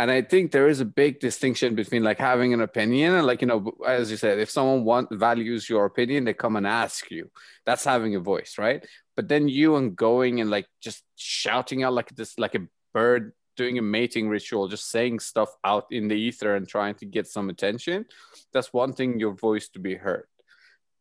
and 0.00 0.10
i 0.10 0.22
think 0.22 0.50
there 0.50 0.66
is 0.66 0.80
a 0.80 0.84
big 1.02 1.20
distinction 1.20 1.74
between 1.74 2.02
like 2.02 2.18
having 2.18 2.54
an 2.54 2.62
opinion 2.62 3.14
and 3.14 3.26
like 3.26 3.42
you 3.42 3.46
know 3.46 3.70
as 3.86 4.10
you 4.10 4.16
said 4.16 4.38
if 4.38 4.50
someone 4.50 4.82
want 4.82 5.12
values 5.12 5.68
your 5.68 5.84
opinion 5.84 6.24
they 6.24 6.34
come 6.34 6.56
and 6.56 6.66
ask 6.66 7.10
you. 7.10 7.30
That's 7.66 7.84
having 7.84 8.16
a 8.16 8.20
voice 8.20 8.56
right? 8.58 8.84
But 9.14 9.28
then 9.28 9.46
you 9.48 9.76
and 9.76 9.94
going 9.94 10.40
and 10.40 10.50
like 10.50 10.66
just 10.80 11.04
shouting 11.16 11.82
out 11.84 11.92
like 11.92 12.08
this 12.16 12.38
like 12.38 12.54
a 12.54 12.66
bird 12.94 13.32
doing 13.56 13.78
a 13.78 13.82
mating 13.82 14.28
ritual 14.28 14.68
just 14.68 14.90
saying 14.90 15.20
stuff 15.20 15.50
out 15.62 15.84
in 15.90 16.08
the 16.08 16.14
ether 16.14 16.56
and 16.56 16.66
trying 16.66 16.94
to 16.94 17.04
get 17.04 17.26
some 17.26 17.50
attention 17.50 18.06
that's 18.52 18.72
wanting 18.72 19.20
your 19.20 19.34
voice 19.34 19.68
to 19.68 19.78
be 19.78 19.94
heard. 19.94 20.26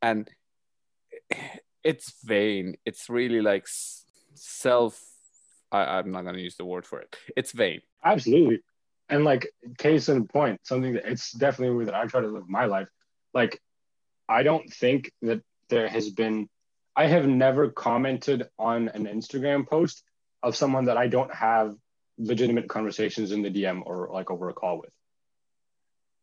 And 0.02 0.30
it's 1.84 2.14
vain. 2.26 2.76
It's 2.86 3.10
really 3.10 3.42
like 3.42 3.66
self 4.34 5.00
I, 5.72 6.00
i'm 6.00 6.12
not 6.12 6.24
going 6.24 6.36
to 6.36 6.42
use 6.42 6.58
the 6.58 6.66
word 6.66 6.86
for 6.86 7.00
it. 7.00 7.16
It's 7.38 7.54
vain. 7.54 7.82
Absolutely 8.04 8.60
and 9.10 9.26
like 9.26 9.52
case 9.78 10.10
in 10.10 10.28
point 10.28 10.60
something 10.64 10.94
that 10.94 11.06
it's 11.06 11.32
definitely 11.32 11.86
that 11.86 11.96
i 11.96 12.06
try 12.06 12.22
to 12.22 12.28
live 12.28 12.48
my 12.48 12.66
life. 12.66 12.88
Like 13.34 13.60
i 14.28 14.44
don't 14.44 14.72
think 14.72 15.12
that 15.22 15.42
there 15.70 15.88
has 15.88 16.10
been 16.10 16.50
i 16.96 17.08
have 17.08 17.28
never 17.28 17.70
commented 17.70 18.48
on 18.58 18.90
an 18.90 19.06
instagram 19.06 19.68
post 19.68 20.04
of 20.44 20.56
someone 20.56 20.86
that 20.86 20.98
i 20.98 21.08
don't 21.08 21.34
have 21.34 21.76
legitimate 22.18 22.68
conversations 22.68 23.32
in 23.32 23.42
the 23.42 23.50
dm 23.50 23.82
or 23.86 24.10
like 24.12 24.30
over 24.30 24.50
a 24.50 24.54
call 24.54 24.80
with. 24.80 24.92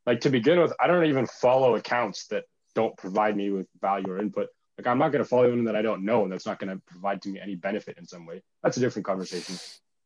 Like 0.05 0.21
to 0.21 0.31
begin 0.31 0.61
with 0.61 0.73
i 0.81 0.87
don't 0.87 1.07
even 1.07 1.27
follow 1.27 1.75
accounts 1.75 2.27
that 2.29 2.45
don't 2.75 2.97
provide 2.97 3.37
me 3.37 3.51
with 3.51 3.67
value 3.81 4.11
or 4.11 4.19
input. 4.19 4.49
Like 4.79 4.87
i'm 4.87 4.99
not 4.99 5.11
going 5.11 5.25
to 5.25 5.29
follow 5.29 5.45
anyone 5.45 5.65
that 5.65 5.77
i 5.77 5.83
don't 5.83 6.05
know 6.05 6.23
and 6.23 6.33
that's 6.33 6.47
not 6.47 6.59
going 6.59 6.75
to 6.75 6.83
provide 6.87 7.23
to 7.23 7.29
me 7.29 7.41
any 7.41 7.57
benefit 7.57 7.99
in 7.99 8.07
some 8.07 8.27
way. 8.27 8.43
That's 8.63 8.77
a 8.77 8.81
different 8.81 9.07
conversation 9.07 9.57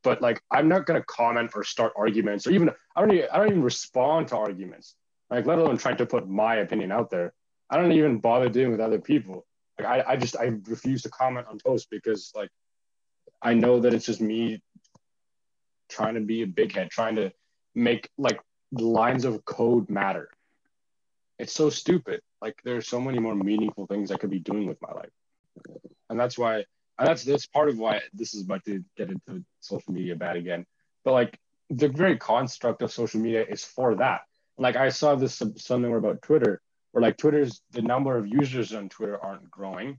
but 0.02 0.22
like 0.22 0.42
I'm 0.50 0.68
not 0.68 0.86
gonna 0.86 1.02
comment 1.02 1.52
or 1.54 1.64
start 1.64 1.92
arguments 1.96 2.46
or 2.46 2.50
even 2.50 2.70
I 2.96 3.00
don't 3.00 3.12
even 3.12 3.28
I 3.32 3.38
don't 3.38 3.48
even 3.48 3.62
respond 3.62 4.28
to 4.28 4.36
arguments. 4.36 4.94
Like 5.30 5.46
let 5.46 5.58
alone 5.58 5.78
trying 5.78 5.98
to 5.98 6.06
put 6.06 6.28
my 6.28 6.56
opinion 6.56 6.92
out 6.92 7.10
there. 7.10 7.32
I 7.68 7.76
don't 7.76 7.92
even 7.92 8.18
bother 8.18 8.48
doing 8.48 8.72
with 8.72 8.80
other 8.80 9.00
people. 9.00 9.46
Like 9.78 9.86
I, 9.86 10.12
I 10.12 10.16
just 10.16 10.36
I 10.36 10.52
refuse 10.66 11.02
to 11.02 11.10
comment 11.10 11.46
on 11.48 11.58
posts 11.58 11.86
because 11.90 12.32
like 12.34 12.50
I 13.42 13.54
know 13.54 13.80
that 13.80 13.94
it's 13.94 14.06
just 14.06 14.20
me 14.20 14.62
trying 15.88 16.14
to 16.14 16.20
be 16.20 16.42
a 16.42 16.46
big 16.46 16.72
head, 16.72 16.90
trying 16.90 17.16
to 17.16 17.32
make 17.74 18.08
like 18.18 18.40
lines 18.72 19.24
of 19.24 19.44
code 19.44 19.90
matter. 19.90 20.30
It's 21.38 21.52
so 21.52 21.70
stupid. 21.70 22.20
Like 22.40 22.60
there's 22.64 22.88
so 22.88 23.00
many 23.00 23.18
more 23.18 23.34
meaningful 23.34 23.86
things 23.86 24.10
I 24.10 24.16
could 24.16 24.30
be 24.30 24.40
doing 24.40 24.66
with 24.66 24.80
my 24.82 24.92
life. 24.92 25.10
And 26.08 26.18
that's 26.18 26.38
why 26.38 26.64
that's 27.06 27.24
that's 27.24 27.46
part 27.46 27.68
of 27.68 27.78
why 27.78 28.00
this 28.12 28.34
is 28.34 28.44
about 28.44 28.64
to 28.64 28.84
get 28.96 29.10
into 29.10 29.44
social 29.60 29.92
media 29.92 30.16
bad 30.16 30.36
again. 30.36 30.66
But 31.04 31.12
like 31.12 31.38
the 31.70 31.88
very 31.88 32.18
construct 32.18 32.82
of 32.82 32.92
social 32.92 33.20
media 33.20 33.44
is 33.48 33.64
for 33.64 33.94
that. 33.96 34.22
Like 34.58 34.76
I 34.76 34.90
saw 34.90 35.14
this 35.14 35.42
somewhere 35.56 35.96
about 35.96 36.22
Twitter, 36.22 36.60
where 36.92 37.02
like 37.02 37.16
Twitter's 37.16 37.62
the 37.70 37.82
number 37.82 38.16
of 38.16 38.26
users 38.26 38.74
on 38.74 38.88
Twitter 38.88 39.18
aren't 39.22 39.50
growing. 39.50 39.98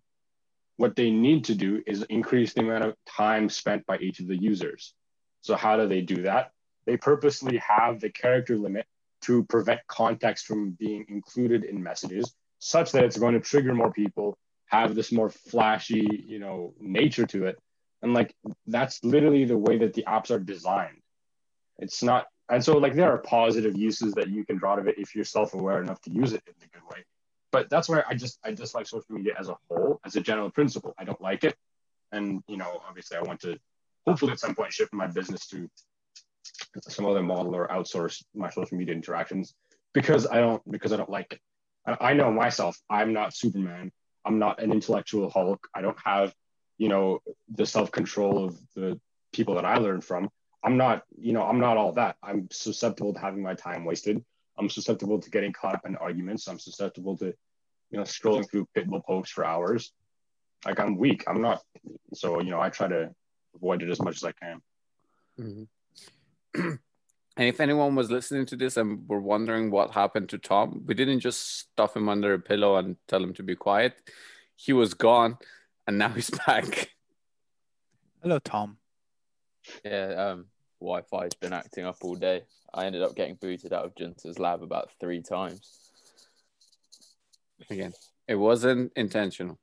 What 0.77 0.95
they 0.95 1.11
need 1.11 1.45
to 1.45 1.55
do 1.55 1.81
is 1.85 2.03
increase 2.03 2.53
the 2.53 2.61
amount 2.61 2.85
of 2.85 2.95
time 3.07 3.49
spent 3.49 3.85
by 3.85 3.97
each 3.97 4.19
of 4.19 4.27
the 4.27 4.41
users. 4.41 4.93
So 5.41 5.55
how 5.55 5.77
do 5.77 5.87
they 5.87 6.01
do 6.01 6.23
that? 6.23 6.51
They 6.85 6.97
purposely 6.97 7.57
have 7.57 7.99
the 7.99 8.09
character 8.09 8.57
limit 8.57 8.85
to 9.23 9.43
prevent 9.45 9.81
context 9.87 10.45
from 10.45 10.71
being 10.71 11.05
included 11.07 11.63
in 11.63 11.81
messages, 11.81 12.33
such 12.59 12.91
that 12.91 13.03
it's 13.03 13.17
going 13.17 13.33
to 13.35 13.39
trigger 13.39 13.73
more 13.73 13.91
people 13.91 14.37
have 14.71 14.95
this 14.95 15.11
more 15.11 15.29
flashy, 15.29 16.07
you 16.25 16.39
know, 16.39 16.73
nature 16.79 17.25
to 17.27 17.45
it. 17.45 17.59
And 18.01 18.13
like 18.13 18.33
that's 18.65 19.03
literally 19.03 19.45
the 19.45 19.57
way 19.57 19.77
that 19.79 19.93
the 19.93 20.03
apps 20.07 20.31
are 20.31 20.39
designed. 20.39 21.01
It's 21.77 22.01
not 22.01 22.27
and 22.49 22.63
so 22.63 22.77
like 22.77 22.95
there 22.95 23.11
are 23.11 23.17
positive 23.17 23.77
uses 23.77 24.13
that 24.13 24.29
you 24.29 24.45
can 24.45 24.57
draw 24.57 24.75
to 24.75 24.87
it 24.87 24.95
if 24.97 25.13
you're 25.13 25.25
self-aware 25.25 25.81
enough 25.81 26.01
to 26.01 26.11
use 26.11 26.33
it 26.33 26.41
in 26.47 26.53
a 26.63 26.67
good 26.67 26.83
way. 26.89 27.03
But 27.51 27.69
that's 27.69 27.89
why 27.89 28.03
I 28.07 28.15
just 28.15 28.39
I 28.43 28.51
dislike 28.51 28.87
social 28.87 29.05
media 29.09 29.33
as 29.37 29.49
a 29.49 29.57
whole, 29.69 29.99
as 30.05 30.15
a 30.15 30.21
general 30.21 30.49
principle. 30.49 30.93
I 30.97 31.03
don't 31.03 31.21
like 31.21 31.43
it. 31.43 31.55
And 32.11 32.41
you 32.47 32.57
know, 32.57 32.81
obviously 32.87 33.17
I 33.17 33.21
want 33.21 33.41
to 33.41 33.59
hopefully 34.07 34.31
at 34.31 34.39
some 34.39 34.55
point 34.55 34.73
shift 34.73 34.93
my 34.93 35.07
business 35.07 35.47
to 35.47 35.69
some 36.87 37.05
other 37.05 37.21
model 37.21 37.55
or 37.55 37.67
outsource 37.67 38.23
my 38.33 38.49
social 38.49 38.77
media 38.77 38.95
interactions 38.95 39.53
because 39.93 40.25
I 40.27 40.39
don't 40.39 40.63
because 40.71 40.93
I 40.93 40.97
don't 40.97 41.09
like 41.09 41.33
it. 41.33 41.39
I 41.85 42.13
know 42.13 42.31
myself, 42.31 42.77
I'm 42.89 43.11
not 43.11 43.33
Superman. 43.33 43.91
I'm 44.25 44.39
not 44.39 44.61
an 44.61 44.71
intellectual 44.71 45.29
Hulk. 45.29 45.67
I 45.73 45.81
don't 45.81 45.97
have, 46.03 46.33
you 46.77 46.89
know, 46.89 47.19
the 47.49 47.65
self 47.65 47.91
control 47.91 48.45
of 48.45 48.59
the 48.75 48.99
people 49.33 49.55
that 49.55 49.65
I 49.65 49.77
learn 49.77 50.01
from. 50.01 50.29
I'm 50.63 50.77
not, 50.77 51.03
you 51.17 51.33
know, 51.33 51.43
I'm 51.43 51.59
not 51.59 51.77
all 51.77 51.93
that. 51.93 52.17
I'm 52.21 52.47
susceptible 52.51 53.13
to 53.13 53.19
having 53.19 53.41
my 53.41 53.55
time 53.55 53.83
wasted. 53.83 54.23
I'm 54.57 54.69
susceptible 54.69 55.19
to 55.19 55.29
getting 55.29 55.53
caught 55.53 55.75
up 55.75 55.85
in 55.85 55.95
arguments. 55.95 56.47
I'm 56.47 56.59
susceptible 56.59 57.17
to, 57.17 57.33
you 57.89 57.97
know, 57.97 58.03
scrolling 58.03 58.49
through 58.49 58.67
Pitbull 58.75 59.03
posts 59.03 59.33
for 59.33 59.43
hours. 59.43 59.91
Like 60.65 60.79
I'm 60.79 60.97
weak. 60.97 61.23
I'm 61.27 61.41
not. 61.41 61.61
So 62.13 62.41
you 62.41 62.51
know, 62.51 62.61
I 62.61 62.69
try 62.69 62.87
to 62.87 63.09
avoid 63.55 63.81
it 63.81 63.89
as 63.89 63.99
much 63.99 64.17
as 64.17 64.23
I 64.23 64.31
can. 64.33 64.61
Mm-hmm. 65.39 66.75
And 67.41 67.49
if 67.49 67.59
anyone 67.59 67.95
was 67.95 68.11
listening 68.11 68.45
to 68.45 68.55
this 68.55 68.77
and 68.77 69.09
were 69.09 69.19
wondering 69.19 69.71
what 69.71 69.89
happened 69.89 70.29
to 70.29 70.37
Tom, 70.37 70.83
we 70.85 70.93
didn't 70.93 71.21
just 71.21 71.57
stuff 71.57 71.95
him 71.95 72.07
under 72.07 72.35
a 72.35 72.39
pillow 72.39 72.75
and 72.75 72.97
tell 73.07 73.23
him 73.23 73.33
to 73.33 73.41
be 73.41 73.55
quiet. 73.55 73.95
He 74.55 74.73
was 74.73 74.93
gone 74.93 75.39
and 75.87 75.97
now 75.97 76.09
he's 76.09 76.29
back. 76.45 76.91
Hello, 78.21 78.37
Tom. 78.37 78.77
Yeah, 79.83 80.33
um, 80.33 80.45
Wi 80.79 81.01
Fi's 81.09 81.33
been 81.33 81.51
acting 81.51 81.83
up 81.83 81.95
all 82.03 82.13
day. 82.13 82.43
I 82.75 82.85
ended 82.85 83.01
up 83.01 83.15
getting 83.15 83.39
booted 83.41 83.73
out 83.73 83.85
of 83.85 83.95
Junta's 83.95 84.37
lab 84.37 84.61
about 84.61 84.91
three 84.99 85.23
times. 85.23 85.79
Again, 87.71 87.93
it 88.27 88.35
wasn't 88.35 88.91
intentional. 88.95 89.57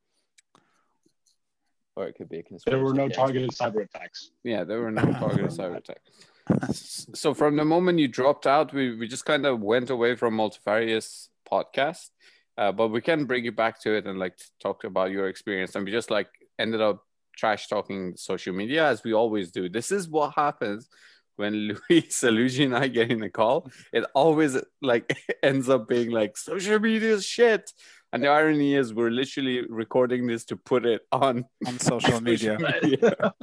Or 1.94 2.08
it 2.08 2.16
could 2.16 2.28
be 2.28 2.40
a 2.40 2.42
conspiracy. 2.42 2.76
There 2.76 2.84
were 2.84 2.92
no 2.92 3.08
targeted 3.08 3.50
cyber 3.50 3.84
attacks. 3.84 4.32
Yeah, 4.42 4.64
there 4.64 4.80
were 4.80 4.90
no 4.90 5.12
targeted 5.12 5.50
cyber 5.50 5.76
attacks. 5.76 6.10
so 6.72 7.34
from 7.34 7.56
the 7.56 7.64
moment 7.64 7.98
you 7.98 8.08
dropped 8.08 8.46
out, 8.46 8.72
we, 8.72 8.94
we 8.96 9.08
just 9.08 9.24
kind 9.24 9.46
of 9.46 9.60
went 9.60 9.90
away 9.90 10.16
from 10.16 10.34
multifarious 10.34 11.28
podcast. 11.50 12.10
Uh, 12.56 12.72
but 12.72 12.88
we 12.88 13.00
can 13.00 13.24
bring 13.24 13.44
you 13.44 13.52
back 13.52 13.80
to 13.80 13.94
it 13.94 14.06
and 14.06 14.18
like 14.18 14.36
talk 14.60 14.84
about 14.84 15.10
your 15.10 15.28
experience. 15.28 15.76
And 15.76 15.84
we 15.84 15.92
just 15.92 16.10
like 16.10 16.28
ended 16.58 16.80
up 16.80 17.04
trash 17.36 17.68
talking 17.68 18.14
social 18.16 18.52
media 18.52 18.86
as 18.86 19.04
we 19.04 19.14
always 19.14 19.52
do. 19.52 19.68
This 19.68 19.92
is 19.92 20.08
what 20.08 20.34
happens 20.34 20.88
when 21.36 21.54
Louis 21.90 22.02
Salugi 22.02 22.64
and 22.64 22.76
I 22.76 22.88
get 22.88 23.12
in 23.12 23.22
a 23.22 23.30
call. 23.30 23.70
It 23.92 24.04
always 24.14 24.56
like 24.82 25.16
ends 25.42 25.68
up 25.68 25.88
being 25.88 26.10
like 26.10 26.36
social 26.36 26.78
media 26.80 27.14
is 27.14 27.24
shit. 27.24 27.72
And 28.12 28.24
the 28.24 28.28
irony 28.28 28.74
is 28.74 28.92
we're 28.94 29.10
literally 29.10 29.62
recording 29.68 30.26
this 30.26 30.44
to 30.46 30.56
put 30.56 30.86
it 30.86 31.02
on 31.12 31.44
on 31.66 31.78
social 31.78 32.20
media. 32.20 32.58
media. 32.58 33.34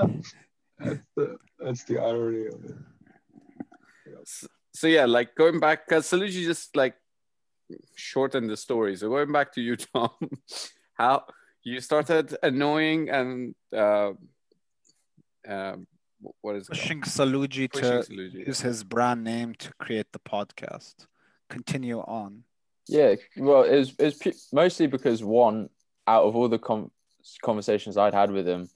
That's 0.78 1.02
the 1.16 1.38
that's 1.60 1.84
the 1.86 2.00
irony 2.00 2.48
of 2.48 2.66
it. 2.66 2.76
So 4.76 4.88
yeah, 4.88 5.06
like 5.06 5.36
going 5.36 5.60
back, 5.60 5.88
because 5.88 6.06
Salugi 6.06 6.44
just 6.44 6.76
like 6.76 6.96
shortened 7.96 8.50
the 8.50 8.58
story. 8.58 8.96
So 8.98 9.10
going 9.10 9.32
back 9.32 9.54
to 9.54 9.62
you, 9.62 9.78
Tom, 9.78 10.10
how 10.94 11.24
you 11.64 11.80
started 11.80 12.36
annoying 12.44 13.10
and 13.10 13.56
uh, 13.76 14.12
um, 15.48 15.88
what 16.42 16.56
is 16.56 16.64
it? 16.64 16.72
called? 16.72 16.80
Pushing 16.80 17.02
Salugi 17.02 17.72
to 17.72 17.82
Salugi. 17.82 18.48
use 18.48 18.62
his 18.62 18.84
brand 18.84 19.24
name 19.24 19.56
to 19.56 19.72
create 19.80 20.12
the 20.12 20.20
podcast. 20.20 21.08
Continue 21.50 22.00
on. 22.00 22.44
Yeah, 22.88 23.16
well, 23.38 23.64
it 23.64 23.78
was, 23.78 23.94
it 23.98 24.06
was 24.06 24.16
pu- 24.16 24.34
mostly 24.54 24.88
because 24.88 25.24
one, 25.24 25.70
out 26.06 26.26
of 26.26 26.36
all 26.36 26.50
the 26.50 26.60
com- 26.60 26.92
conversations 27.44 27.98
I'd 27.98 28.14
had 28.14 28.30
with 28.30 28.48
him, 28.48 28.70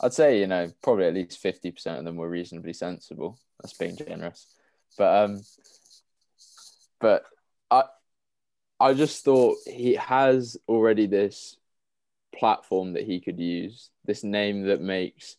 I'd 0.00 0.14
say 0.14 0.38
you 0.38 0.46
know 0.46 0.70
probably 0.82 1.06
at 1.06 1.14
least 1.14 1.38
fifty 1.38 1.70
percent 1.70 1.98
of 1.98 2.04
them 2.04 2.16
were 2.16 2.30
reasonably 2.30 2.72
sensible. 2.72 3.38
That's 3.60 3.76
being 3.76 3.96
generous, 3.96 4.46
but 4.96 5.24
um, 5.24 5.40
but 7.00 7.24
I, 7.70 7.84
I 8.78 8.94
just 8.94 9.24
thought 9.24 9.56
he 9.66 9.94
has 9.94 10.56
already 10.68 11.06
this 11.06 11.56
platform 12.34 12.94
that 12.94 13.04
he 13.04 13.20
could 13.20 13.38
use, 13.38 13.90
this 14.04 14.24
name 14.24 14.66
that 14.66 14.80
makes 14.80 15.36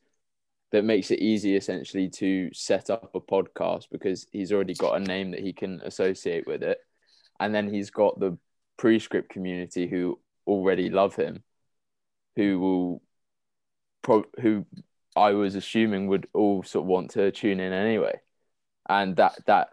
that 0.72 0.86
makes 0.86 1.12
it 1.12 1.20
easy 1.20 1.56
essentially 1.56 2.10
to 2.10 2.50
set 2.54 2.90
up 2.90 3.12
a 3.14 3.20
podcast 3.20 3.88
because 3.92 4.26
he's 4.32 4.54
already 4.54 4.74
got 4.74 4.96
a 4.96 5.04
name 5.04 5.32
that 5.32 5.42
he 5.42 5.52
can 5.52 5.82
associate 5.84 6.48
with 6.48 6.64
it. 6.64 6.78
And 7.42 7.54
then 7.54 7.74
he's 7.74 7.90
got 7.90 8.20
the 8.20 8.38
prescript 8.78 9.30
community 9.30 9.88
who 9.88 10.18
already 10.48 10.90
love 10.90 11.16
him 11.16 11.44
who 12.36 12.60
will 12.60 13.02
pro- 14.02 14.26
who 14.42 14.66
i 15.16 15.32
was 15.32 15.56
assuming 15.56 16.08
would 16.08 16.28
all 16.34 16.64
sort 16.64 16.84
of 16.84 16.88
want 16.88 17.12
to 17.12 17.32
tune 17.32 17.60
in 17.60 17.74
anyway 17.74 18.20
and 18.92 19.16
that 19.16 19.38
that 19.48 19.70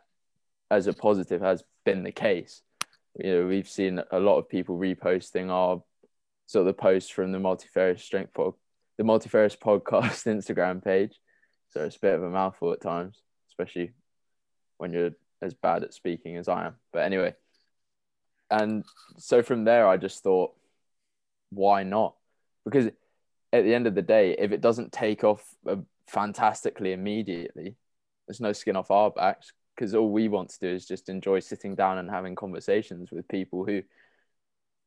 as 0.70 0.87
a 0.87 0.92
positive 0.92 1.40
has 1.40 1.64
been 1.84 2.04
the 2.04 2.12
case. 2.12 2.62
You 3.16 3.32
know 3.32 3.46
we've 3.46 3.68
seen 3.68 4.00
a 4.12 4.20
lot 4.20 4.38
of 4.38 4.48
people 4.48 4.78
reposting 4.78 5.50
our 5.50 5.82
sort 6.46 6.60
of 6.60 6.66
the 6.66 6.80
posts 6.80 7.10
from 7.10 7.32
the 7.32 7.40
multifarious 7.40 8.02
strength 8.02 8.32
pod, 8.32 8.54
the 8.96 9.04
multifarious 9.04 9.56
podcast 9.56 10.25
instagram 10.37 10.82
page. 10.82 11.18
So 11.70 11.84
it's 11.84 11.96
a 11.96 12.00
bit 12.00 12.14
of 12.14 12.22
a 12.22 12.30
mouthful 12.30 12.72
at 12.72 12.80
times 12.80 13.20
especially 13.50 13.92
when 14.78 14.92
you're 14.92 15.10
as 15.42 15.54
bad 15.54 15.82
at 15.82 15.92
speaking 15.92 16.37
as 16.37 16.48
i 16.48 16.66
am. 16.66 16.76
But 16.92 17.00
anyway. 17.00 17.34
And 18.50 18.84
so 19.18 19.42
from 19.42 19.64
there 19.64 19.88
i 19.88 19.96
just 19.96 20.22
thought 20.22 20.52
why 21.50 21.82
not? 21.82 22.14
Because 22.64 22.87
at 23.52 23.64
the 23.64 23.75
end 23.75 23.88
of 23.88 23.96
the 23.96 24.02
day 24.02 24.37
if 24.38 24.52
it 24.52 24.60
doesn't 24.60 24.92
take 24.92 25.25
off 25.25 25.42
uh, 25.68 25.76
fantastically 26.06 26.92
immediately 26.92 27.75
there's 28.28 28.40
no 28.40 28.52
skin 28.52 28.76
off 28.76 28.90
our 28.90 29.11
backs 29.11 29.52
because 29.75 29.94
all 29.94 30.11
we 30.11 30.28
want 30.28 30.50
to 30.50 30.58
do 30.61 30.68
is 30.68 30.87
just 30.87 31.08
enjoy 31.08 31.40
sitting 31.40 31.75
down 31.75 31.99
and 31.99 32.11
having 32.11 32.35
conversations 32.35 33.11
with 33.11 33.26
people 33.28 33.64
who 33.64 33.82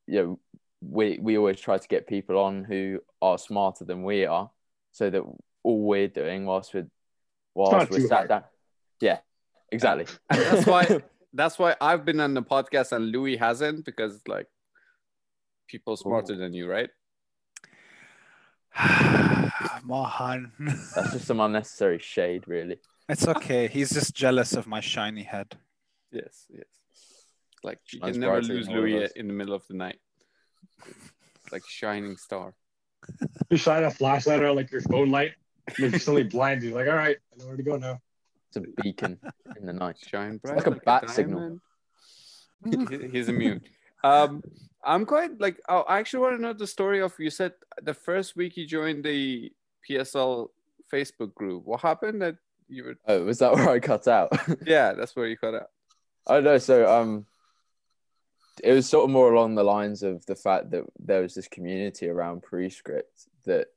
you 0.07 0.21
know 0.21 0.39
we 0.81 1.17
we 1.21 1.37
always 1.37 1.59
try 1.59 1.77
to 1.77 1.87
get 1.87 2.07
people 2.07 2.37
on 2.37 2.63
who 2.63 2.99
are 3.21 3.37
smarter 3.37 3.83
than 3.83 4.03
we 4.03 4.25
are 4.25 4.49
so 4.91 5.09
that 5.09 5.23
all 5.63 5.81
we're 5.81 6.07
doing 6.07 6.45
whilst 6.45 6.73
we're 6.73 6.87
whilst 7.55 7.89
we're 7.89 7.99
sat 8.01 8.11
hard. 8.11 8.29
down 8.29 8.43
yeah 9.01 9.19
exactly 9.71 10.05
And 10.29 10.41
that's 10.41 10.67
why 10.67 11.01
that's 11.33 11.57
why 11.57 11.75
I've 11.81 12.05
been 12.05 12.19
on 12.19 12.33
the 12.33 12.43
podcast 12.43 12.91
and 12.91 13.11
Louis 13.11 13.37
hasn't 13.37 13.85
because 13.85 14.21
like 14.27 14.47
people 15.67 15.95
smarter 15.95 16.35
than 16.35 16.53
you, 16.53 16.69
right? 16.69 16.89
Mohan. 19.83 20.51
that's 20.59 21.13
just 21.13 21.25
some 21.25 21.39
unnecessary 21.39 21.99
shade 21.99 22.43
really 22.47 22.77
it's 23.11 23.27
okay. 23.27 23.67
He's 23.67 23.91
just 23.91 24.13
jealous 24.15 24.53
of 24.53 24.67
my 24.67 24.79
shiny 24.79 25.23
head. 25.23 25.57
Yes, 26.11 26.45
yes. 26.49 26.65
Like 27.63 27.79
you 27.91 27.99
Shines 27.99 28.13
can 28.13 28.21
never 28.21 28.41
lose 28.41 28.67
than 28.67 28.75
Louis 28.75 29.09
in 29.15 29.27
the 29.27 29.33
middle 29.33 29.53
of 29.53 29.63
the 29.67 29.75
night. 29.75 29.99
like 31.51 31.63
shining 31.67 32.17
star. 32.17 32.53
You 33.49 33.57
shine 33.57 33.83
a 33.83 33.91
flashlight 33.91 34.43
on 34.43 34.55
like 34.55 34.71
your 34.71 34.81
phone 34.81 35.11
light, 35.11 35.33
and 35.77 35.93
it's 35.93 36.05
suddenly 36.05 36.23
blind. 36.23 36.63
You're 36.63 36.75
like, 36.75 36.87
all 36.87 36.95
right, 36.95 37.17
I 37.33 37.37
know 37.37 37.47
where 37.47 37.57
to 37.57 37.63
go 37.63 37.77
now. 37.77 37.99
it's 38.47 38.57
a 38.57 38.81
beacon 38.81 39.19
in 39.57 39.65
the 39.65 39.73
night 39.73 39.97
Shine 40.07 40.37
bright. 40.37 40.57
like 40.57 40.67
a 40.67 40.71
bat 40.71 41.09
signal. 41.09 41.59
He's 43.11 43.29
immune. 43.29 43.61
Um, 44.03 44.41
I'm 44.83 45.05
quite 45.05 45.39
like. 45.39 45.59
Oh, 45.69 45.81
I 45.81 45.99
actually 45.99 46.21
want 46.21 46.37
to 46.37 46.41
know 46.41 46.53
the 46.53 46.67
story 46.67 47.01
of. 47.01 47.13
You 47.19 47.29
said 47.29 47.53
the 47.81 47.93
first 47.93 48.35
week 48.35 48.57
you 48.57 48.65
joined 48.65 49.03
the 49.03 49.51
PSL 49.87 50.47
Facebook 50.91 51.33
group. 51.35 51.65
What 51.65 51.81
happened? 51.81 52.21
That 52.21 52.35
you 52.71 52.83
were. 52.85 52.95
oh 53.07 53.23
was 53.23 53.39
that 53.39 53.53
where 53.55 53.69
i 53.69 53.79
cut 53.79 54.07
out 54.07 54.29
Yeah, 54.65 54.93
that's 54.93 55.15
where 55.15 55.27
you 55.27 55.37
cut 55.37 55.53
out. 55.55 55.67
I 56.27 56.35
don't 56.35 56.43
know. 56.43 56.57
So 56.57 56.75
um, 56.91 57.25
it 58.63 58.73
was 58.73 58.87
sort 58.87 59.05
of 59.05 59.09
more 59.11 59.33
along 59.33 59.55
the 59.55 59.63
lines 59.63 60.03
of 60.03 60.25
the 60.25 60.35
fact 60.35 60.71
that 60.71 60.83
there 60.99 61.21
was 61.21 61.33
this 61.33 61.47
community 61.47 62.07
around 62.09 62.43
Prescript 62.43 63.27
that 63.45 63.67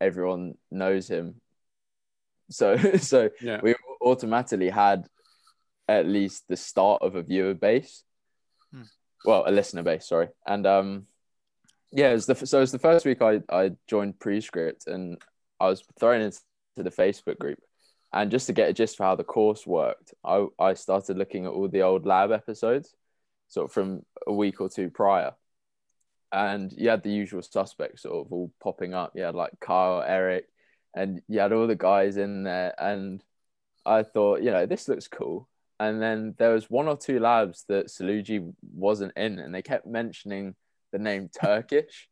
everyone 0.00 0.54
knows 0.70 1.08
him. 1.08 1.40
So 2.50 2.76
so 2.98 3.30
Yeah. 3.40 3.60
we 3.62 3.74
automatically 4.00 4.70
had 4.70 5.06
at 5.88 6.06
least 6.06 6.44
the 6.48 6.56
start 6.56 7.02
of 7.02 7.14
a 7.16 7.22
viewer 7.22 7.54
base. 7.54 8.04
Hmm. 8.72 8.82
Well, 9.24 9.44
a 9.46 9.50
listener 9.50 9.82
base, 9.82 10.06
sorry. 10.08 10.28
And 10.46 10.66
um, 10.66 11.06
yeah, 11.90 12.10
it 12.10 12.14
was 12.14 12.26
the 12.26 12.34
so 12.46 12.58
it 12.58 12.60
was 12.62 12.72
the 12.72 12.78
first 12.78 13.04
week 13.04 13.20
I 13.20 13.40
I 13.50 13.72
joined 13.88 14.18
Prescript 14.20 14.86
and 14.86 15.20
I 15.60 15.66
was 15.68 15.82
thrown 15.98 16.20
into 16.20 16.40
the 16.76 16.90
Facebook 16.90 17.38
group. 17.38 17.58
And 18.14 18.30
just 18.30 18.46
to 18.46 18.52
get 18.52 18.68
a 18.68 18.72
gist 18.72 18.96
for 18.96 19.02
how 19.02 19.16
the 19.16 19.24
course 19.24 19.66
worked, 19.66 20.14
I, 20.24 20.46
I 20.56 20.74
started 20.74 21.18
looking 21.18 21.46
at 21.46 21.50
all 21.50 21.68
the 21.68 21.82
old 21.82 22.06
lab 22.06 22.30
episodes, 22.30 22.94
sort 23.48 23.64
of 23.64 23.72
from 23.72 24.06
a 24.24 24.32
week 24.32 24.60
or 24.60 24.68
two 24.68 24.88
prior. 24.88 25.32
And 26.30 26.72
you 26.76 26.90
had 26.90 27.02
the 27.02 27.10
usual 27.10 27.42
suspects 27.42 28.02
sort 28.02 28.24
of 28.24 28.32
all 28.32 28.52
popping 28.62 28.94
up. 28.94 29.14
You 29.16 29.24
had 29.24 29.34
like 29.34 29.58
Kyle, 29.60 30.00
Eric, 30.00 30.46
and 30.94 31.22
you 31.28 31.40
had 31.40 31.52
all 31.52 31.66
the 31.66 31.74
guys 31.74 32.16
in 32.16 32.44
there. 32.44 32.72
And 32.78 33.20
I 33.84 34.04
thought, 34.04 34.42
you 34.42 34.52
know, 34.52 34.64
this 34.64 34.86
looks 34.86 35.08
cool. 35.08 35.48
And 35.80 36.00
then 36.00 36.36
there 36.38 36.52
was 36.52 36.70
one 36.70 36.86
or 36.86 36.96
two 36.96 37.18
labs 37.18 37.64
that 37.68 37.86
Salugi 37.86 38.54
wasn't 38.62 39.12
in, 39.16 39.40
and 39.40 39.52
they 39.52 39.62
kept 39.62 39.88
mentioning 39.88 40.54
the 40.92 41.00
name 41.00 41.30
Turkish. 41.40 42.08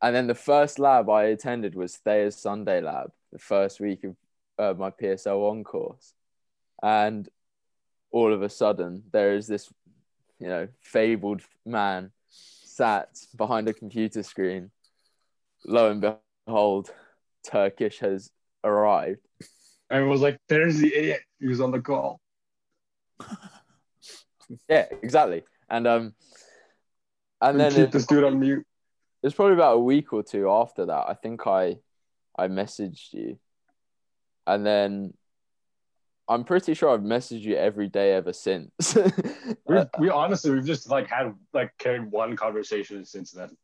And 0.00 0.14
then 0.14 0.28
the 0.28 0.36
first 0.36 0.78
lab 0.78 1.10
I 1.10 1.24
attended 1.24 1.74
was 1.74 1.96
Thayer's 1.96 2.40
Sunday 2.40 2.80
lab, 2.80 3.10
the 3.32 3.40
first 3.40 3.80
week 3.80 4.04
of 4.04 4.14
uh, 4.60 4.74
my 4.76 4.90
PSL 4.90 5.40
one 5.40 5.64
course, 5.64 6.14
and 6.82 7.28
all 8.12 8.32
of 8.32 8.42
a 8.42 8.48
sudden 8.48 9.02
there 9.12 9.34
is 9.34 9.46
this, 9.46 9.72
you 10.38 10.48
know, 10.48 10.68
fabled 10.82 11.42
man 11.64 12.10
sat 12.30 13.08
behind 13.36 13.68
a 13.68 13.72
computer 13.74 14.22
screen. 14.22 14.70
Lo 15.66 15.90
and 15.90 16.00
behold, 16.46 16.90
Turkish 17.44 17.98
has 18.00 18.30
arrived. 18.64 19.26
Everyone 19.90 20.10
was 20.12 20.20
like, 20.22 20.38
"There's 20.48 20.78
the 20.78 20.94
idiot 20.94 21.22
who's 21.40 21.60
on 21.60 21.70
the 21.70 21.80
call." 21.80 22.20
Yeah, 24.68 24.86
exactly. 25.02 25.44
And 25.68 25.86
um, 25.86 26.14
and 27.40 27.60
And 27.60 27.60
then 27.60 27.72
keep 27.72 27.78
it, 27.80 27.92
this 27.92 28.06
dude 28.06 28.24
on 28.24 28.40
mute. 28.40 28.66
it 29.22 29.26
was 29.26 29.34
probably 29.34 29.54
about 29.54 29.76
a 29.76 29.80
week 29.80 30.12
or 30.12 30.22
two 30.22 30.50
after 30.50 30.86
that. 30.86 31.04
I 31.08 31.14
think 31.14 31.46
I 31.46 31.76
I 32.36 32.48
messaged 32.48 33.12
you, 33.12 33.38
and 34.50 34.66
then 34.66 35.14
I'm 36.28 36.44
pretty 36.44 36.74
sure 36.74 36.90
I've 36.90 37.00
messaged 37.00 37.42
you 37.42 37.56
every 37.56 37.88
day 37.88 38.12
ever 38.14 38.32
since. 38.32 38.96
We, 39.66 39.76
Uh, 39.76 39.84
we 40.00 40.10
honestly, 40.10 40.50
we've 40.50 40.66
just 40.66 40.90
like 40.90 41.06
had 41.08 41.32
like 41.52 41.76
carried 41.78 42.10
one 42.10 42.34
conversation 42.36 43.04
since 43.04 43.30
then. 43.30 43.56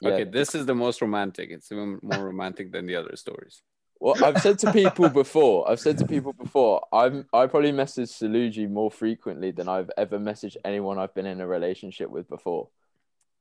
yeah. 0.00 0.10
Okay, 0.10 0.24
this 0.24 0.54
is 0.56 0.66
the 0.66 0.74
most 0.74 1.00
romantic. 1.00 1.50
It's 1.50 1.70
even 1.70 2.00
more 2.02 2.24
romantic 2.24 2.72
than 2.72 2.86
the 2.86 2.96
other 2.96 3.14
stories. 3.14 3.62
Well, 4.00 4.16
I've 4.24 4.40
said 4.42 4.58
to 4.60 4.72
people 4.72 5.08
before. 5.22 5.70
I've 5.70 5.78
said 5.80 5.98
to 5.98 6.06
people 6.06 6.32
before. 6.32 6.84
I'm 6.92 7.26
I 7.32 7.46
probably 7.46 7.72
message 7.72 8.08
Salugi 8.08 8.68
more 8.68 8.90
frequently 8.90 9.52
than 9.52 9.68
I've 9.68 9.90
ever 9.96 10.18
messaged 10.18 10.56
anyone 10.64 10.98
I've 10.98 11.14
been 11.14 11.26
in 11.26 11.40
a 11.40 11.46
relationship 11.46 12.10
with 12.10 12.28
before. 12.28 12.68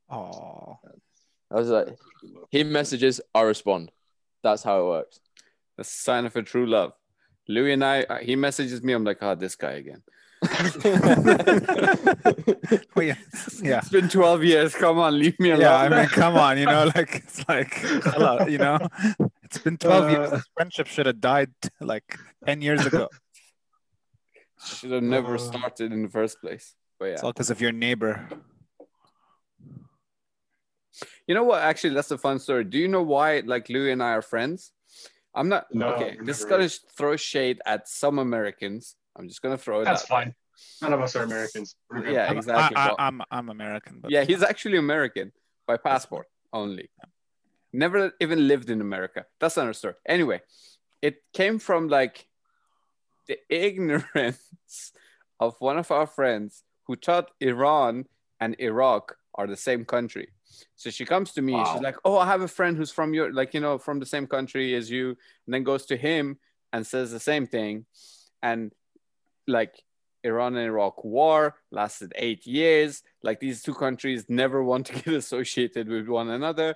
Oh, 0.09 0.77
I 1.51 1.55
was 1.55 1.69
like, 1.69 1.87
he 2.51 2.63
messages, 2.63 3.21
I 3.33 3.41
respond. 3.41 3.91
That's 4.43 4.63
how 4.63 4.81
it 4.81 4.85
works. 4.85 5.19
The 5.77 5.83
sign 5.83 6.25
of 6.25 6.35
a 6.35 6.41
true 6.43 6.65
love. 6.65 6.93
Louis 7.47 7.73
and 7.73 7.83
I, 7.83 8.01
uh, 8.03 8.17
he 8.19 8.35
messages 8.35 8.81
me. 8.81 8.93
I'm 8.93 9.03
like, 9.03 9.17
oh, 9.21 9.35
this 9.35 9.55
guy 9.55 9.73
again. 9.73 10.01
Oh, 12.97 13.01
yeah. 13.01 13.15
yeah. 13.61 13.79
It's 13.79 13.89
been 13.89 14.07
12 14.09 14.43
years. 14.43 14.73
Come 14.75 14.97
on, 14.99 15.17
leave 15.19 15.39
me 15.39 15.49
alone. 15.51 15.61
Yeah, 15.61 15.75
I 15.77 15.89
mean, 15.89 16.05
come 16.21 16.35
on, 16.35 16.57
you 16.57 16.65
know, 16.65 16.89
like 16.95 17.15
it's 17.15 17.47
like, 17.47 17.73
hello, 17.75 18.45
you 18.47 18.57
know, 18.57 18.79
it's 19.43 19.57
been 19.57 19.77
12 19.77 20.11
years. 20.11 20.31
Uh. 20.31 20.35
This 20.37 20.45
friendship 20.55 20.87
should 20.87 21.05
have 21.07 21.19
died 21.21 21.51
like 21.81 22.17
10 22.45 22.61
years 22.61 22.85
ago. 22.85 23.09
should 24.65 24.91
have 24.91 25.03
never 25.03 25.35
Uh. 25.35 25.39
started 25.39 25.91
in 25.91 26.03
the 26.03 26.09
first 26.09 26.39
place. 26.41 26.73
But 26.99 27.05
yeah, 27.05 27.13
It's 27.13 27.23
all 27.23 27.33
because 27.33 27.49
of 27.51 27.59
your 27.61 27.71
neighbor. 27.73 28.27
you 31.27 31.35
know 31.35 31.43
what? 31.43 31.61
Actually, 31.61 31.93
that's 31.95 32.11
a 32.11 32.17
fun 32.17 32.39
story. 32.39 32.63
Do 32.63 32.77
you 32.77 32.87
know 32.87 33.03
why, 33.03 33.41
like, 33.45 33.67
Louis 33.69 33.91
and 33.91 34.01
I 34.01 34.11
are 34.13 34.21
friends? 34.21 34.71
I'm 35.35 35.49
not. 35.49 35.65
No, 35.73 35.89
okay, 35.95 36.15
we're 36.17 36.25
this 36.25 36.39
is 36.39 36.45
gonna 36.45 36.69
sh- 36.69 36.79
throw 36.97 37.15
shade 37.15 37.59
at 37.65 37.87
some 37.87 38.19
Americans. 38.19 38.95
I'm 39.17 39.27
just 39.27 39.41
gonna 39.41 39.57
throw 39.57 39.81
it. 39.81 39.85
That's 39.85 40.03
out. 40.03 40.07
fine. 40.07 40.35
None 40.81 40.93
of 40.93 41.01
us 41.01 41.15
are 41.15 41.23
Americans. 41.23 41.75
Yeah, 42.09 42.27
I'm, 42.29 42.37
exactly. 42.37 42.75
I, 42.77 42.87
Well- 42.87 42.95
I, 42.97 43.07
I'm, 43.07 43.21
I'm 43.29 43.49
American, 43.49 43.99
but 44.01 44.11
Yeah, 44.11 44.23
he's 44.23 44.41
actually 44.41 44.77
American 44.77 45.33
by 45.67 45.77
passport 45.77 46.27
only. 46.53 46.89
Never 47.73 48.13
even 48.21 48.47
lived 48.47 48.69
in 48.69 48.79
America. 48.79 49.25
That's 49.39 49.57
another 49.57 49.73
story. 49.73 49.95
Anyway, 50.07 50.41
it 51.01 51.17
came 51.33 51.59
from 51.59 51.89
like 51.89 52.25
the 53.27 53.37
ignorance 53.49 54.93
of 55.39 55.55
one 55.59 55.77
of 55.77 55.91
our 55.91 56.07
friends 56.07 56.63
who 56.87 56.95
thought 56.95 57.31
Iran 57.41 58.05
and 58.39 58.55
Iraq 58.59 59.17
are 59.33 59.47
the 59.47 59.57
same 59.57 59.83
country. 59.83 60.29
So 60.75 60.89
she 60.89 61.05
comes 61.05 61.31
to 61.33 61.41
me 61.41 61.53
and 61.53 61.67
she's 61.67 61.81
like, 61.81 61.97
"Oh, 62.05 62.17
I 62.17 62.25
have 62.25 62.41
a 62.41 62.47
friend 62.47 62.77
who's 62.77 62.91
from 62.91 63.13
your 63.13 63.31
like 63.33 63.53
you 63.53 63.59
know 63.59 63.77
from 63.77 63.99
the 63.99 64.05
same 64.05 64.27
country 64.27 64.75
as 64.75 64.89
you," 64.89 65.09
and 65.45 65.53
then 65.53 65.63
goes 65.63 65.85
to 65.87 65.97
him 65.97 66.37
and 66.73 66.85
says 66.85 67.11
the 67.11 67.19
same 67.19 67.47
thing, 67.47 67.85
and 68.41 68.73
like 69.47 69.83
Iran 70.25 70.55
and 70.55 70.65
Iraq 70.65 71.03
war 71.03 71.55
lasted 71.71 72.11
eight 72.15 72.45
years. 72.45 73.03
Like 73.21 73.39
these 73.39 73.61
two 73.61 73.75
countries 73.75 74.25
never 74.27 74.63
want 74.63 74.87
to 74.87 74.93
get 75.01 75.13
associated 75.13 75.87
with 75.87 76.07
one 76.07 76.29
another. 76.29 76.75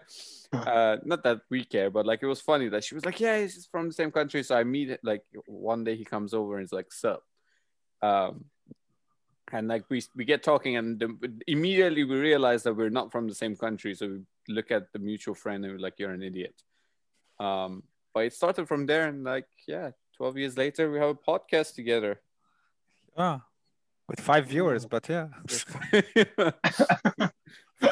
Uh, 0.54 0.98
not 1.04 1.24
that 1.24 1.42
we 1.50 1.64
care, 1.66 1.90
but 1.90 2.06
like 2.06 2.24
it 2.24 2.28
was 2.28 2.42
funny 2.42 2.70
that 2.70 2.84
she 2.84 2.96
was 2.96 3.06
like, 3.06 3.20
"Yeah, 3.20 3.40
he's 3.42 3.68
from 3.72 3.88
the 3.88 3.94
same 3.94 4.12
country." 4.12 4.44
So 4.44 4.56
I 4.56 4.64
meet 4.64 4.98
like 5.04 5.24
one 5.48 5.84
day 5.84 5.96
he 5.96 6.06
comes 6.06 6.34
over 6.34 6.56
and 6.56 6.64
he's 6.64 6.74
like, 6.74 6.92
"Sup," 6.92 7.24
um, 8.02 8.46
and 9.54 9.68
like 9.68 9.86
we 9.90 10.04
we 10.16 10.26
get 10.26 10.44
talking, 10.44 10.78
and 10.78 11.00
the, 11.00 11.42
immediately 11.48 12.04
we 12.04 12.18
realize 12.18 12.64
that 12.64 12.74
we're 12.74 12.90
not 12.90 13.12
from 13.12 13.28
the 13.28 13.36
same 13.36 13.56
country. 13.56 13.94
So 13.96 14.08
we 14.08 14.20
look 14.54 14.72
at 14.72 14.92
the 14.94 15.00
mutual 15.00 15.36
friend 15.36 15.64
and 15.64 15.74
we're 15.74 15.80
like, 15.80 15.96
"You're 15.98 16.12
an 16.12 16.24
idiot." 16.24 16.56
Um, 17.40 17.84
but 18.14 18.26
it 18.26 18.34
started 18.34 18.68
from 18.68 18.86
there, 18.86 19.08
and 19.08 19.24
like 19.24 19.48
yeah, 19.68 19.92
twelve 20.16 20.38
years 20.38 20.58
later, 20.58 20.92
we 20.92 21.00
have 21.00 21.10
a 21.10 21.16
podcast 21.16 21.76
together. 21.76 22.22
Ah, 23.18 23.46
with 24.08 24.20
five 24.20 24.48
viewers, 24.48 24.86
but 24.86 25.08
yeah. 25.10 25.28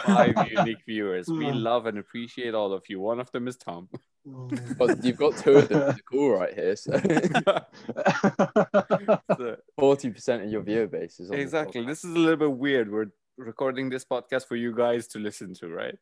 Five 0.06 0.36
unique 0.52 0.84
viewers. 0.86 1.28
We 1.28 1.46
Hmm. 1.50 1.58
love 1.58 1.86
and 1.86 1.98
appreciate 1.98 2.54
all 2.54 2.74
of 2.74 2.84
you. 2.90 3.00
One 3.00 3.20
of 3.20 3.32
them 3.32 3.48
is 3.48 3.56
Tom. 3.58 3.88
But 4.78 5.04
you've 5.06 5.16
got 5.18 5.38
two 5.38 5.54
of 5.58 5.70
them 5.70 5.96
Cool, 6.12 6.32
right 6.38 6.54
here, 6.54 6.76
so 6.76 6.92
So, 9.38 9.56
forty 9.80 10.10
percent 10.10 10.44
of 10.44 10.52
your 10.52 10.62
viewer 10.62 10.88
base 10.88 11.20
is 11.20 11.32
on 11.32 11.38
exactly. 11.40 11.86
This 11.86 12.04
is 12.04 12.12
a 12.14 12.20
little 12.20 12.36
bit 12.38 12.52
weird. 12.52 12.92
We're 12.92 13.08
recording 13.38 13.90
this 13.90 14.04
podcast 14.04 14.48
for 14.48 14.56
you 14.56 14.76
guys 14.76 15.08
to 15.10 15.20
listen 15.20 15.54
to, 15.56 15.70
right? 15.70 15.96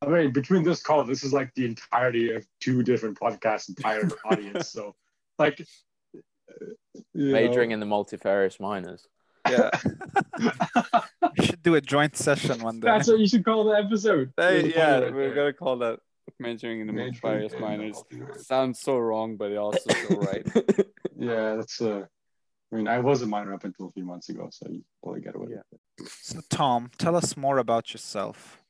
I 0.00 0.06
mean, 0.06 0.32
between 0.32 0.62
this 0.62 0.82
call, 0.82 1.04
this 1.04 1.24
is 1.24 1.32
like 1.32 1.52
the 1.54 1.64
entirety 1.66 2.32
of 2.32 2.46
two 2.60 2.82
different 2.82 3.18
podcasts' 3.18 3.68
entire 3.68 4.08
audience. 4.24 4.70
So, 4.70 4.94
like, 5.38 5.60
uh, 6.14 6.66
you 7.14 7.32
majoring 7.32 7.70
know. 7.70 7.74
in 7.74 7.80
the 7.80 7.86
multifarious 7.86 8.60
minors. 8.60 9.06
Yeah. 9.50 9.70
We 11.38 11.44
should 11.46 11.62
do 11.62 11.74
a 11.74 11.80
joint 11.80 12.16
session 12.16 12.60
one 12.62 12.80
day. 12.80 12.86
That's 12.88 13.08
what 13.08 13.18
you 13.18 13.26
should 13.28 13.44
call 13.44 13.64
the 13.64 13.72
episode. 13.76 14.32
Hey, 14.36 14.56
Really 14.58 14.74
yeah, 14.74 15.00
funny 15.00 15.12
we're 15.12 15.26
there. 15.26 15.34
gonna 15.34 15.52
call 15.52 15.76
that 15.78 16.00
majoring 16.38 16.80
in 16.80 16.86
the 16.86 16.92
Majoring 16.92 17.20
various 17.22 17.52
minors. 17.60 18.02
Sounds 18.38 18.80
so 18.80 18.98
wrong, 18.98 19.36
but 19.36 19.50
it 19.50 19.56
also 19.56 19.78
so 20.08 20.16
right. 20.18 20.46
Yeah, 21.16 21.56
that's 21.56 21.80
uh. 21.80 22.04
I 22.70 22.76
mean, 22.76 22.86
I 22.86 22.98
was 22.98 23.22
a 23.22 23.26
minor 23.26 23.54
up 23.54 23.64
until 23.64 23.86
a 23.88 23.92
few 23.92 24.04
months 24.04 24.28
ago, 24.28 24.48
so 24.52 24.66
you 24.68 24.82
probably 25.02 25.22
get 25.22 25.34
away 25.34 25.48
Yeah. 25.52 25.62
with 25.72 25.80
it. 26.06 26.12
So, 26.20 26.40
Tom, 26.50 26.90
tell 26.98 27.16
us 27.16 27.34
more 27.36 27.56
about 27.58 27.92
yourself. 27.94 28.62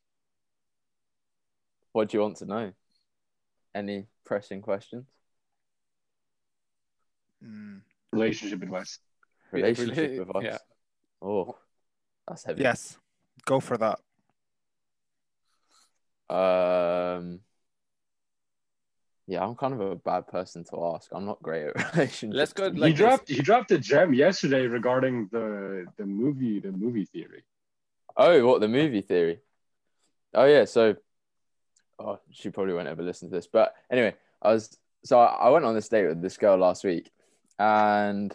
what 1.93 2.09
do 2.09 2.17
you 2.17 2.23
want 2.23 2.37
to 2.37 2.47
know? 2.47 2.73
Any 3.75 4.07
pressing 4.25 4.63
questions? 4.63 5.07
Mm, 7.45 7.81
Relationship 8.13 8.63
advice. 8.63 8.99
Relationship 9.53 10.11
Rela- 10.13 10.21
advice. 10.23 10.45
yeah. 10.45 10.59
Oh, 11.21 11.57
that's 12.27 12.45
heavy. 12.45 12.63
yes, 12.63 12.99
go 13.47 13.61
for 13.61 13.77
that. 13.79 13.99
Um. 16.35 17.41
Yeah, 19.27 19.45
I'm 19.45 19.57
kind 19.57 19.75
of 19.75 19.81
a 19.83 19.95
bad 19.95 20.27
person 20.27 20.65
to 20.65 20.93
ask. 20.95 21.11
I'm 21.13 21.27
not 21.27 21.43
great 21.43 21.67
at 21.67 21.77
relationships. 21.95 22.35
Let's 22.37 22.53
go. 22.55 22.73
he 22.73 22.79
Like 22.81 22.93
this. 22.93 22.99
dropped 22.99 23.29
he 23.29 23.43
dropped 23.43 23.71
a 23.73 23.79
gem 23.79 24.15
yesterday 24.15 24.67
regarding 24.67 25.29
the 25.33 25.87
the 25.99 26.07
movie 26.07 26.61
the 26.61 26.73
movie 26.73 27.05
theory. 27.05 27.45
Oh, 28.17 28.47
what 28.47 28.61
the 28.61 28.69
movie 28.69 29.03
theory? 29.03 29.41
Oh 30.35 30.45
yeah, 30.47 30.65
so 30.65 30.97
oh, 31.99 32.21
she 32.31 32.51
probably 32.51 32.73
won't 32.75 32.89
ever 32.89 33.03
listen 33.03 33.29
to 33.29 33.35
this, 33.37 33.47
but 33.47 33.75
anyway, 33.91 34.15
I 34.41 34.53
was 34.53 34.77
so 35.05 35.19
I 35.19 35.27
I 35.27 35.49
went 35.51 35.65
on 35.67 35.75
this 35.75 35.89
date 35.89 36.07
with 36.07 36.23
this 36.23 36.39
girl 36.39 36.57
last 36.57 36.85
week, 36.85 37.11
and 37.59 38.35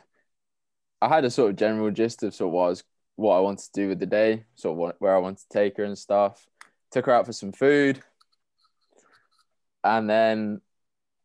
I 1.04 1.10
had 1.10 1.26
a 1.26 1.30
sort 1.30 1.52
of 1.52 1.58
general 1.58 1.92
gist 1.92 2.24
of 2.24 2.34
sort 2.34 2.50
of 2.50 2.54
what 2.54 2.66
I 2.66 2.70
was 2.70 2.84
what 3.16 3.36
I 3.36 3.40
wanted 3.42 3.66
to 3.66 3.82
do 3.82 3.90
with 3.90 4.00
the 4.00 4.06
day, 4.08 4.46
sort 4.56 4.74
of 4.74 4.78
what, 4.78 4.96
where 5.00 5.16
I 5.16 5.20
wanted 5.20 5.40
to 5.40 5.50
take 5.50 5.78
her 5.78 5.84
and 5.84 5.98
stuff. 5.98 6.48
Took 6.92 7.06
her 7.08 7.12
out 7.12 7.26
for 7.26 7.34
some 7.34 7.52
food, 7.52 8.02
and 9.84 10.10
then 10.10 10.62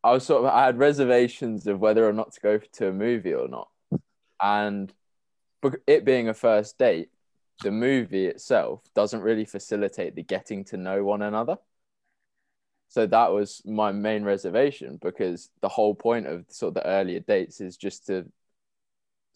I 0.03 0.11
was 0.11 0.25
sort 0.25 0.43
of 0.43 0.49
I 0.51 0.65
had 0.65 0.77
reservations 0.77 1.65
of 1.67 1.79
whether 1.79 2.07
or 2.07 2.13
not 2.13 2.33
to 2.33 2.41
go 2.41 2.57
to 2.57 2.87
a 2.89 2.93
movie 2.93 3.33
or 3.33 3.47
not, 3.47 3.69
and 4.41 4.93
it 5.87 6.05
being 6.05 6.29
a 6.29 6.33
first 6.33 6.77
date 6.77 7.09
the 7.61 7.71
movie 7.71 8.25
itself 8.27 8.81
doesn't 8.95 9.21
really 9.21 9.45
facilitate 9.45 10.15
the 10.15 10.23
getting 10.23 10.63
to 10.65 10.77
know 10.77 11.03
one 11.03 11.21
another. 11.21 11.57
So 12.87 13.05
that 13.05 13.31
was 13.31 13.61
my 13.65 13.91
main 13.91 14.23
reservation 14.23 14.97
because 15.01 15.49
the 15.61 15.69
whole 15.69 15.93
point 15.93 16.25
of 16.25 16.45
sort 16.49 16.69
of 16.69 16.73
the 16.75 16.87
earlier 16.87 17.19
dates 17.19 17.61
is 17.61 17.77
just 17.77 18.07
to 18.07 18.25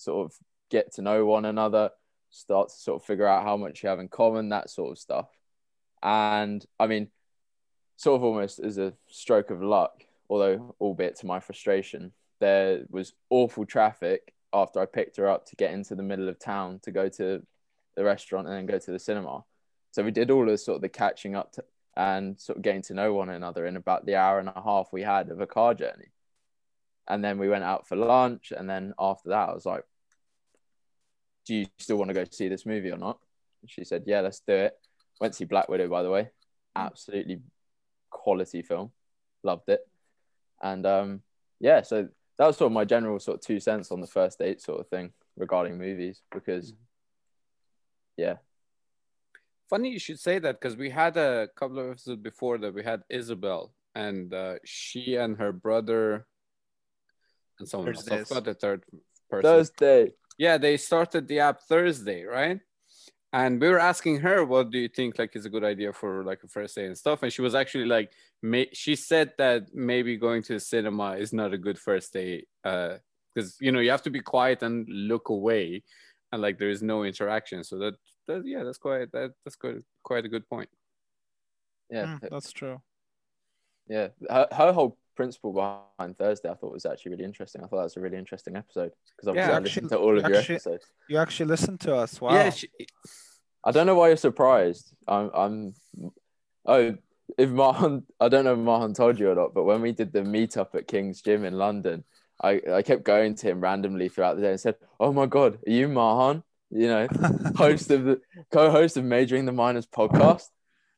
sort 0.03 0.25
of 0.25 0.37
get 0.69 0.93
to 0.93 1.01
know 1.01 1.25
one 1.25 1.45
another, 1.45 1.91
start 2.29 2.69
to 2.69 2.75
sort 2.75 3.01
of 3.01 3.05
figure 3.05 3.27
out 3.27 3.43
how 3.43 3.57
much 3.57 3.83
you 3.83 3.89
have 3.89 3.99
in 3.99 4.07
common, 4.07 4.49
that 4.49 4.69
sort 4.69 4.91
of 4.91 4.97
stuff. 4.97 5.29
And 6.01 6.65
I 6.79 6.87
mean, 6.87 7.09
sort 7.95 8.17
of 8.17 8.23
almost 8.23 8.59
as 8.59 8.77
a 8.77 8.93
stroke 9.07 9.51
of 9.51 9.61
luck, 9.61 10.03
although 10.29 10.75
albeit 10.81 11.17
to 11.17 11.25
my 11.25 11.39
frustration, 11.39 12.11
there 12.39 12.83
was 12.89 13.13
awful 13.29 13.65
traffic 13.65 14.33
after 14.51 14.79
I 14.79 14.85
picked 14.85 15.17
her 15.17 15.29
up 15.29 15.45
to 15.47 15.55
get 15.55 15.71
into 15.71 15.95
the 15.95 16.03
middle 16.03 16.29
of 16.29 16.39
town 16.39 16.79
to 16.83 16.91
go 16.91 17.07
to 17.09 17.41
the 17.95 18.03
restaurant 18.03 18.47
and 18.47 18.55
then 18.55 18.65
go 18.65 18.79
to 18.79 18.91
the 18.91 18.99
cinema. 18.99 19.43
So 19.91 20.03
we 20.03 20.11
did 20.11 20.31
all 20.31 20.49
of 20.49 20.59
sort 20.59 20.77
of 20.77 20.81
the 20.81 20.89
catching 20.89 21.35
up 21.35 21.53
to, 21.53 21.63
and 21.95 22.39
sort 22.39 22.57
of 22.57 22.63
getting 22.63 22.81
to 22.83 22.93
know 22.93 23.13
one 23.13 23.29
another 23.29 23.65
in 23.65 23.77
about 23.77 24.05
the 24.05 24.15
hour 24.15 24.39
and 24.39 24.49
a 24.49 24.61
half 24.63 24.89
we 24.91 25.03
had 25.03 25.29
of 25.29 25.39
a 25.39 25.47
car 25.47 25.73
journey. 25.73 26.11
And 27.07 27.23
then 27.23 27.37
we 27.37 27.49
went 27.49 27.63
out 27.63 27.87
for 27.87 27.95
lunch. 27.95 28.51
And 28.55 28.69
then 28.69 28.93
after 28.97 29.29
that, 29.29 29.49
I 29.49 29.53
was 29.53 29.65
like, 29.65 29.83
Do 31.45 31.55
you 31.55 31.65
still 31.77 31.97
want 31.97 32.09
to 32.09 32.13
go 32.13 32.23
see 32.29 32.47
this 32.47 32.65
movie 32.65 32.91
or 32.91 32.97
not? 32.97 33.19
And 33.61 33.69
she 33.69 33.83
said, 33.83 34.03
Yeah, 34.05 34.21
let's 34.21 34.39
do 34.39 34.53
it. 34.53 34.73
Went 35.19 35.33
to 35.33 35.37
see 35.37 35.45
Black 35.45 35.69
Widow, 35.69 35.87
by 35.89 36.03
the 36.03 36.09
way. 36.09 36.29
Absolutely 36.75 37.41
quality 38.09 38.61
film. 38.61 38.91
Loved 39.43 39.69
it. 39.69 39.81
And 40.61 40.85
um, 40.85 41.21
yeah, 41.59 41.81
so 41.81 42.07
that 42.37 42.47
was 42.47 42.57
sort 42.57 42.67
of 42.67 42.73
my 42.73 42.85
general 42.85 43.19
sort 43.19 43.35
of 43.35 43.41
two 43.41 43.59
cents 43.59 43.91
on 43.91 44.01
the 44.01 44.07
first 44.07 44.39
date 44.39 44.61
sort 44.61 44.79
of 44.79 44.87
thing 44.87 45.11
regarding 45.37 45.77
movies 45.77 46.21
because 46.31 46.73
yeah 48.17 48.35
Funny 49.69 49.89
you 49.89 49.99
should 49.99 50.19
say 50.19 50.39
that 50.39 50.59
because 50.59 50.77
we 50.77 50.89
had 50.89 51.17
a 51.17 51.47
couple 51.55 51.79
of 51.79 51.89
episodes 51.91 52.21
before 52.21 52.57
that 52.59 52.73
we 52.73 52.83
had 52.83 53.01
Isabel 53.09 53.73
and 53.95 54.33
uh, 54.33 54.55
she 54.63 55.15
and 55.15 55.37
her 55.37 55.51
brother 55.51 56.27
and 57.59 57.67
someone 57.67 57.95
else. 57.95 58.07
I 58.07 58.17
Thursdays. 58.17 58.27
forgot 58.27 58.43
the 58.45 58.53
third 58.53 58.83
person. 59.29 59.41
thursday 59.43 60.11
Yeah, 60.37 60.57
they 60.57 60.77
started 60.77 61.27
the 61.27 61.39
app 61.39 61.61
Thursday, 61.61 62.23
right? 62.23 62.59
And 63.31 63.59
we 63.59 63.67
were 63.67 63.79
asking 63.79 64.19
her, 64.19 64.45
what 64.45 64.69
do 64.69 64.77
you 64.77 64.87
think 64.87 65.17
like 65.17 65.35
is 65.35 65.45
a 65.45 65.49
good 65.49 65.63
idea 65.63 65.91
for 65.91 66.23
like 66.23 66.43
a 66.43 66.47
first 66.47 66.75
day 66.75 66.85
and 66.85 66.95
stuff? 66.97 67.23
And 67.23 67.33
she 67.33 67.41
was 67.41 67.55
actually 67.55 67.85
like, 67.85 68.11
may- 68.43 68.69
she 68.73 68.95
said 68.95 69.33
that 69.39 69.73
maybe 69.73 70.17
going 70.17 70.43
to 70.43 70.53
the 70.53 70.59
cinema 70.59 71.13
is 71.13 71.33
not 71.33 71.51
a 71.53 71.57
good 71.57 71.79
first 71.79 72.13
day 72.13 72.45
because 72.61 73.57
you 73.59 73.71
know 73.71 73.79
you 73.79 73.89
have 73.89 74.03
to 74.03 74.11
be 74.11 74.19
quiet 74.19 74.61
and 74.61 74.87
look 74.87 75.29
away, 75.29 75.81
and 76.31 76.41
like 76.43 76.59
there 76.59 76.69
is 76.69 76.83
no 76.83 77.03
interaction. 77.03 77.63
So 77.63 77.79
that, 77.79 77.95
that 78.27 78.43
yeah, 78.45 78.63
that's 78.63 78.77
quite 78.77 79.11
that 79.13 79.31
that's 79.43 79.55
quite 79.55 79.77
quite 80.03 80.25
a 80.25 80.29
good 80.29 80.47
point. 80.47 80.69
yeah 81.89 82.05
Mm, 82.05 82.29
that's 82.29 82.51
true. 82.51 82.81
yeah 83.87 84.07
her, 84.29 84.47
her 84.51 84.71
whole 84.73 84.97
principle 85.15 85.53
behind 85.53 86.17
Thursday, 86.17 86.49
I 86.49 86.53
thought 86.55 86.71
was 86.73 86.85
actually 86.85 87.11
really 87.11 87.23
interesting. 87.25 87.63
I 87.63 87.67
thought 87.67 87.77
that 87.77 87.83
was 87.83 87.97
a 87.97 88.01
really 88.01 88.17
interesting 88.17 88.55
episode 88.55 88.91
because 89.15 89.27
obviously 89.27 89.51
Yeah, 89.51 89.57
I 89.57 89.59
listened 89.59 89.85
actually- 89.85 89.97
to 89.97 90.03
all 90.03 90.17
of 90.17 90.27
your 90.27 90.37
actually- 90.37 90.55
episodes. 90.55 90.85
You 91.09 91.17
actually 91.17 91.45
listened 91.47 91.79
to 91.81 91.95
us. 91.95 92.19
Wow. 92.21 92.33
Yeah, 92.33 92.49
she, 92.49 92.69
I 93.63 93.71
don't 93.71 93.85
know 93.87 93.95
why 93.95 94.07
you're 94.09 94.17
surprised. 94.17 94.93
I'm, 95.07 95.29
I'm. 95.33 95.73
Oh, 96.65 96.95
if 97.37 97.49
Mahan, 97.49 98.03
I 98.19 98.27
don't 98.29 98.43
know 98.45 98.53
if 98.53 98.59
Mahan 98.59 98.93
told 98.93 99.19
you 99.19 99.31
or 99.31 99.35
not, 99.35 99.53
but 99.53 99.63
when 99.63 99.81
we 99.81 99.91
did 99.91 100.11
the 100.11 100.19
meetup 100.21 100.75
at 100.75 100.87
King's 100.87 101.21
Gym 101.21 101.45
in 101.45 101.57
London, 101.57 102.03
I, 102.41 102.61
I 102.71 102.81
kept 102.81 103.03
going 103.03 103.35
to 103.35 103.47
him 103.49 103.61
randomly 103.61 104.09
throughout 104.09 104.35
the 104.35 104.41
day 104.41 104.51
and 104.51 104.59
said, 104.59 104.75
"Oh 104.99 105.13
my 105.13 105.25
God, 105.25 105.59
are 105.65 105.71
you 105.71 105.87
Mahan? 105.87 106.43
You 106.69 106.87
know, 106.87 107.07
host 107.55 107.89
of 107.91 108.03
the 108.03 108.21
co-host 108.51 108.97
of 108.97 109.03
Majoring 109.05 109.45
the 109.45 109.51
Minors 109.51 109.85
podcast. 109.87 110.49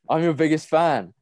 I'm 0.08 0.22
your 0.22 0.34
biggest 0.34 0.68
fan." 0.68 1.14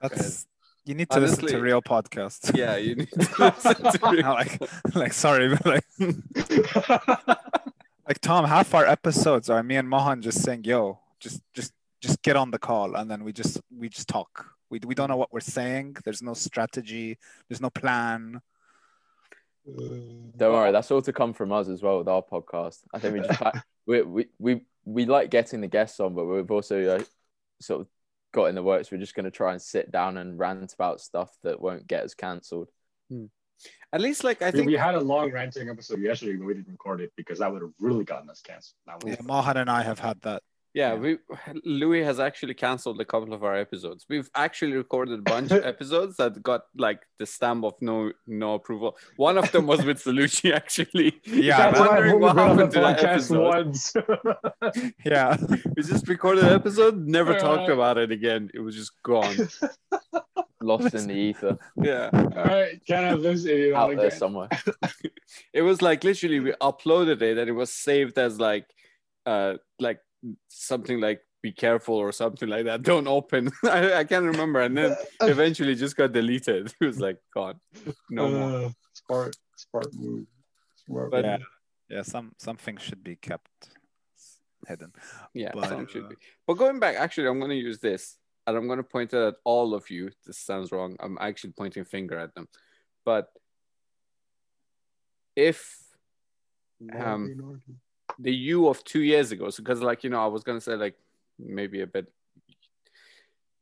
That's 0.00 0.46
you 0.84 0.94
need 0.94 1.10
to 1.10 1.20
listen 1.20 1.46
to 1.46 1.58
real 1.60 1.80
podcasts. 1.80 2.56
yeah, 2.56 2.76
you 2.76 2.96
need 2.96 3.10
to 3.10 3.18
listen 3.38 3.74
to 3.74 4.00
it. 4.18 4.24
like, 4.24 4.62
like 4.94 5.12
sorry, 5.12 5.48
but 5.48 5.66
like, 5.66 5.84
like 8.08 8.18
Tom, 8.20 8.44
half 8.44 8.74
our 8.74 8.86
episodes 8.86 9.48
are 9.48 9.62
me 9.62 9.76
and 9.76 9.88
Mohan 9.88 10.22
just 10.22 10.42
saying, 10.42 10.64
"Yo, 10.64 10.98
just, 11.20 11.40
just, 11.54 11.72
just 12.00 12.22
get 12.22 12.36
on 12.36 12.50
the 12.50 12.58
call," 12.58 12.96
and 12.96 13.10
then 13.10 13.22
we 13.24 13.32
just, 13.32 13.60
we 13.76 13.88
just 13.88 14.08
talk. 14.08 14.46
We, 14.70 14.80
we 14.84 14.94
don't 14.94 15.08
know 15.08 15.16
what 15.16 15.32
we're 15.32 15.40
saying. 15.40 15.96
There's 16.04 16.22
no 16.22 16.34
strategy. 16.34 17.18
There's 17.48 17.60
no 17.60 17.70
plan. 17.70 18.40
Don't 19.64 20.52
worry, 20.52 20.72
that's 20.72 20.90
all 20.90 21.02
to 21.02 21.12
come 21.12 21.32
from 21.32 21.52
us 21.52 21.68
as 21.68 21.82
well 21.82 21.98
with 21.98 22.08
our 22.08 22.22
podcast. 22.22 22.78
I 22.92 22.98
think 22.98 23.14
we 23.14 23.20
just 23.20 23.42
we, 23.86 24.02
we 24.02 24.26
we 24.38 24.60
we 24.84 25.06
like 25.06 25.30
getting 25.30 25.60
the 25.60 25.68
guests 25.68 26.00
on, 26.00 26.14
but 26.14 26.24
we've 26.24 26.50
also 26.50 26.96
uh, 26.96 27.02
sort 27.60 27.82
of 27.82 27.86
got 28.32 28.46
in 28.46 28.54
the 28.54 28.62
works. 28.62 28.90
We're 28.90 28.98
just 28.98 29.14
going 29.14 29.24
to 29.24 29.30
try 29.30 29.52
and 29.52 29.62
sit 29.62 29.90
down 29.90 30.16
and 30.16 30.38
rant 30.38 30.72
about 30.72 31.00
stuff 31.00 31.30
that 31.42 31.60
won't 31.60 31.86
get 31.86 32.04
us 32.04 32.14
cancelled. 32.14 32.68
Hmm. 33.08 33.26
At 33.92 34.00
least, 34.00 34.24
like 34.24 34.42
I 34.42 34.46
we, 34.46 34.52
think 34.52 34.66
we 34.66 34.72
had 34.74 34.94
a 34.94 35.00
long 35.00 35.30
ranting 35.30 35.68
episode 35.68 36.00
yesterday, 36.00 36.36
but 36.36 36.46
we 36.46 36.54
didn't 36.54 36.72
record 36.72 37.00
it 37.00 37.12
because 37.16 37.38
that 37.38 37.52
would 37.52 37.62
have 37.62 37.72
really 37.78 38.04
gotten 38.04 38.28
us 38.30 38.40
canceled. 38.40 38.74
That 38.86 39.02
Yeah, 39.06 39.16
was- 39.18 39.26
Mohan 39.26 39.58
and 39.58 39.70
I 39.70 39.82
have 39.82 39.98
had 39.98 40.20
that. 40.22 40.42
Yeah, 40.74 40.94
Yeah. 40.94 40.98
we 41.00 41.18
Louis 41.64 42.02
has 42.02 42.18
actually 42.18 42.54
canceled 42.54 43.00
a 43.00 43.04
couple 43.04 43.34
of 43.34 43.44
our 43.44 43.56
episodes. 43.56 44.06
We've 44.08 44.30
actually 44.34 44.72
recorded 44.72 45.18
a 45.18 45.22
bunch 45.22 45.50
of 45.50 45.64
episodes 45.72 46.16
that 46.16 46.42
got 46.42 46.62
like 46.76 47.00
the 47.18 47.26
stamp 47.26 47.64
of 47.64 47.74
no 47.80 48.12
no 48.26 48.54
approval. 48.54 48.96
One 49.16 49.36
of 49.38 49.52
them 49.52 49.66
was 49.66 49.84
with 49.84 50.02
Salucci 50.04 50.52
actually. 50.54 51.20
Yeah, 51.26 51.68
I'm 51.68 51.78
wondering 51.78 52.20
what 52.20 52.36
happened 52.36 52.72
to 52.72 52.80
that 52.80 53.04
episode. 53.04 53.76
Yeah, 55.04 55.36
We 55.76 55.82
just 55.82 56.08
recorded 56.08 56.44
an 56.44 56.52
episode, 56.54 57.06
never 57.06 57.38
talked 57.38 57.70
about 57.70 57.98
it 57.98 58.10
again. 58.10 58.50
It 58.54 58.60
was 58.60 58.74
just 58.74 58.92
gone. 59.02 59.36
Lost 60.62 60.94
in 60.94 61.08
the 61.08 61.14
ether, 61.14 61.58
Yeah, 61.82 62.08
All 62.12 62.44
right, 62.44 62.80
can't 62.86 63.04
have 63.06 63.20
this 63.22 63.44
idiot 63.44 63.74
out 63.74 63.96
there 63.96 64.10
somewhere. 64.12 64.48
it 65.52 65.62
was 65.62 65.82
like 65.82 66.04
literally 66.04 66.38
we 66.38 66.52
uploaded 66.62 67.20
it 67.20 67.36
and 67.36 67.48
it 67.48 67.52
was 67.52 67.72
saved 67.72 68.16
as 68.16 68.38
like 68.38 68.66
uh 69.26 69.54
like 69.80 69.98
something 70.48 71.00
like 71.00 71.20
be 71.42 71.52
careful 71.52 71.96
or 71.96 72.12
something 72.12 72.48
like 72.48 72.64
that. 72.66 72.82
Don't 72.90 73.08
open. 73.08 73.50
I, 73.64 73.94
I 73.94 74.04
can't 74.04 74.24
remember. 74.24 74.60
And 74.60 74.76
then 74.76 74.96
eventually 75.22 75.74
just 75.74 75.96
got 75.96 76.12
deleted. 76.12 76.72
It 76.80 76.84
was 76.84 77.00
like 77.00 77.18
gone. 77.34 77.60
No 78.10 78.28
more. 78.28 78.66
Uh, 78.66 78.70
smart, 78.94 79.36
smart 79.56 79.94
move. 79.94 80.26
Smart 80.86 81.10
But- 81.10 81.24
yeah, 81.24 81.36
move. 81.38 81.46
yeah. 81.88 82.02
Some 82.02 82.32
some 82.38 82.56
things 82.56 82.82
should 82.82 83.02
be 83.02 83.16
kept 83.16 83.50
hidden. 84.68 84.92
Yeah, 85.34 85.50
But, 85.54 85.68
some 85.68 85.86
should 85.88 86.04
uh, 86.04 86.08
be. 86.08 86.16
But 86.46 86.54
going 86.54 86.78
back, 86.78 86.96
actually, 86.96 87.26
I'm 87.26 87.38
going 87.40 87.50
to 87.50 87.56
use 87.56 87.80
this, 87.80 88.16
and 88.46 88.56
I'm 88.56 88.66
going 88.66 88.78
to 88.78 88.84
point 88.84 89.12
it 89.12 89.26
at 89.26 89.34
all 89.44 89.74
of 89.74 89.90
you. 89.90 90.10
This 90.24 90.38
sounds 90.38 90.70
wrong. 90.70 90.96
I'm 91.00 91.18
actually 91.20 91.52
pointing 91.52 91.84
finger 91.84 92.16
at 92.18 92.34
them, 92.34 92.46
but 93.04 93.26
if 95.34 95.82
um, 96.94 97.60
the 98.18 98.32
you 98.32 98.68
of 98.68 98.82
two 98.84 99.02
years 99.02 99.32
ago, 99.32 99.50
so 99.50 99.62
because 99.62 99.80
like 99.80 100.04
you 100.04 100.10
know, 100.10 100.22
I 100.22 100.26
was 100.26 100.44
to 100.44 100.60
say 100.60 100.76
like 100.76 100.96
maybe 101.38 101.80
a 101.82 101.86
bit 101.86 102.06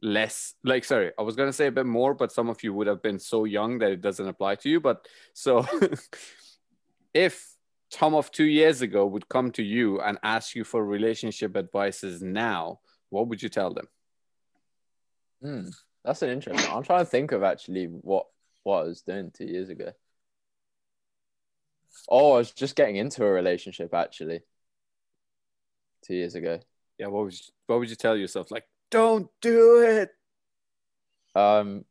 less 0.03 0.55
like 0.65 0.83
sorry 0.83 1.13
i 1.19 1.23
was 1.23 1.37
going 1.37 1.49
to 1.49 1.53
say 1.53 1.67
a 1.67 1.71
bit 1.71 1.85
more 1.85 2.15
but 2.15 2.33
some 2.33 2.49
of 2.49 2.63
you 2.63 2.73
would 2.73 2.87
have 2.87 3.03
been 3.03 3.19
so 3.19 3.45
young 3.45 3.79
that 3.79 3.91
it 3.91 4.01
doesn't 4.01 4.29
apply 4.29 4.55
to 4.55 4.71
you 4.71 4.81
but 4.81 5.07
so 5.35 5.63
if 7.15 7.55
tom 7.91 8.15
of 8.15 8.31
two 8.31 8.45
years 8.45 8.81
ago 8.81 9.05
would 9.05 9.29
come 9.29 9.51
to 9.51 9.63
you 9.63 10.01
and 10.01 10.17
ask 10.23 10.55
you 10.55 10.65
for 10.65 10.87
relationship 10.87 11.55
advices 11.55 12.23
now 12.23 12.81
what 13.11 13.29
would 13.29 13.43
you 13.43 13.51
tell 13.51 13.75
them 13.75 13.87
Hmm, 15.43 15.69
that's 16.05 16.23
an 16.23 16.31
interesting. 16.31 16.71
I'm 16.71 16.83
trying 16.83 17.05
to 17.05 17.11
think 17.11 17.33
of 17.33 17.43
actually 17.43 17.87
what 17.87 18.27
what 18.63 18.81
I 18.81 18.83
was 18.85 19.03
doing 19.03 19.31
two 19.31 19.47
years 19.47 19.71
ago. 19.71 19.93
Oh, 22.09 22.33
I 22.33 22.39
was 22.39 22.53
just 22.53 22.77
getting 22.77 22.97
into 22.97 23.25
a 23.25 23.31
relationship 23.31 23.93
actually. 23.95 24.41
Two 26.07 26.15
years 26.15 26.35
ago. 26.35 26.59
yeah 26.99 27.07
what 27.09 27.25
would 27.25 27.33
you, 27.35 27.41
what 27.67 27.79
would 27.79 27.91
you 27.91 27.97
tell 27.97 28.17
yourself 28.17 28.51
like 28.51 28.65
don't 28.91 29.29
do 29.41 29.83
it 29.83 30.11
Um, 31.35 31.85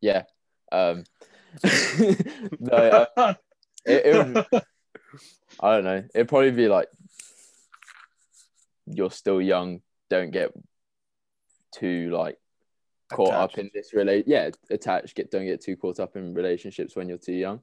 yeah. 0.00 0.24
Um, 0.72 1.04
no, 2.60 3.06
uh, 3.16 3.34
it, 3.86 4.06
it 4.06 4.26
would, 4.26 4.46
I 5.60 5.74
don't 5.74 5.84
know. 5.84 6.04
It'd 6.14 6.28
probably 6.28 6.50
be 6.50 6.68
like 6.68 6.88
you're 8.86 9.10
still 9.10 9.40
young. 9.40 9.80
Don't 10.10 10.30
get 10.30 10.52
too 11.74 12.10
like 12.10 12.38
caught 13.10 13.34
up 13.34 13.58
in 13.58 13.70
this 13.74 13.92
relate. 13.94 14.24
Yeah, 14.26 14.50
attached. 14.70 15.14
Get 15.14 15.30
don't 15.30 15.46
get 15.46 15.62
too 15.62 15.76
caught 15.76 16.00
up 16.00 16.16
in 16.16 16.34
relationships 16.34 16.96
when 16.96 17.08
you're 17.08 17.18
too 17.18 17.32
young. 17.32 17.60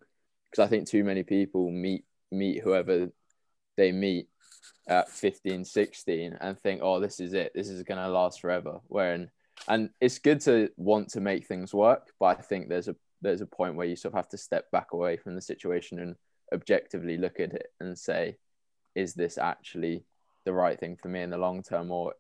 Because 0.56 0.68
I 0.68 0.70
think 0.70 0.88
too 0.88 1.04
many 1.04 1.24
people 1.24 1.70
meet 1.70 2.06
meet 2.32 2.62
whoever 2.62 3.10
they 3.76 3.92
meet 3.92 4.28
at 4.88 5.10
15, 5.10 5.66
16 5.66 6.38
and 6.40 6.60
think, 6.60 6.80
oh, 6.82 7.00
this 7.02 7.20
is 7.20 7.34
it. 7.34 7.52
This 7.54 7.68
is 7.68 7.84
gonna 7.84 8.08
last 8.08 8.40
forever. 8.40 8.80
Wherein 8.88 9.30
and 9.68 9.90
it's 10.00 10.20
good 10.20 10.40
to 10.42 10.70
want 10.78 11.10
to 11.10 11.20
make 11.20 11.46
things 11.46 11.74
work, 11.74 12.08
but 12.20 12.38
I 12.38 12.42
think 12.42 12.70
there's 12.70 12.88
a 12.88 12.96
there's 13.22 13.42
a 13.42 13.46
point 13.46 13.76
where 13.76 13.88
you 13.88 13.98
sort 13.98 14.14
of 14.14 14.18
have 14.18 14.30
to 14.30 14.38
step 14.38 14.72
back 14.72 14.94
away 14.94 15.18
from 15.18 15.36
the 15.36 15.42
situation 15.42 16.00
and 16.00 16.16
objectively 16.54 17.18
look 17.18 17.40
at 17.40 17.54
it 17.54 17.68
and 17.80 17.98
say, 17.98 18.38
is 18.94 19.14
this 19.14 19.38
actually 19.38 20.04
the 20.46 20.54
right 20.54 20.80
thing 20.80 20.96
for 20.96 21.10
me 21.10 21.22
in 21.22 21.32
the 21.32 21.38
long 21.38 21.64
term, 21.64 21.92
or 21.92 22.14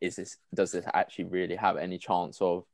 is 0.00 0.16
this 0.16 0.36
does 0.52 0.72
this 0.72 0.84
actually 0.94 1.26
really 1.26 1.56
have 1.56 1.76
any 1.76 1.98
chance 1.98 2.40
of 2.40 2.64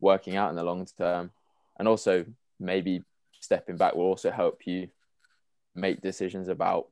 working 0.00 0.36
out 0.36 0.50
in 0.50 0.56
the 0.56 0.62
long 0.62 0.86
term? 0.96 1.32
And 1.76 1.88
also 1.88 2.24
maybe 2.60 3.02
stepping 3.40 3.76
back 3.76 3.94
will 3.94 4.04
also 4.06 4.30
help 4.30 4.66
you 4.66 4.88
make 5.74 6.00
decisions 6.00 6.48
about 6.48 6.88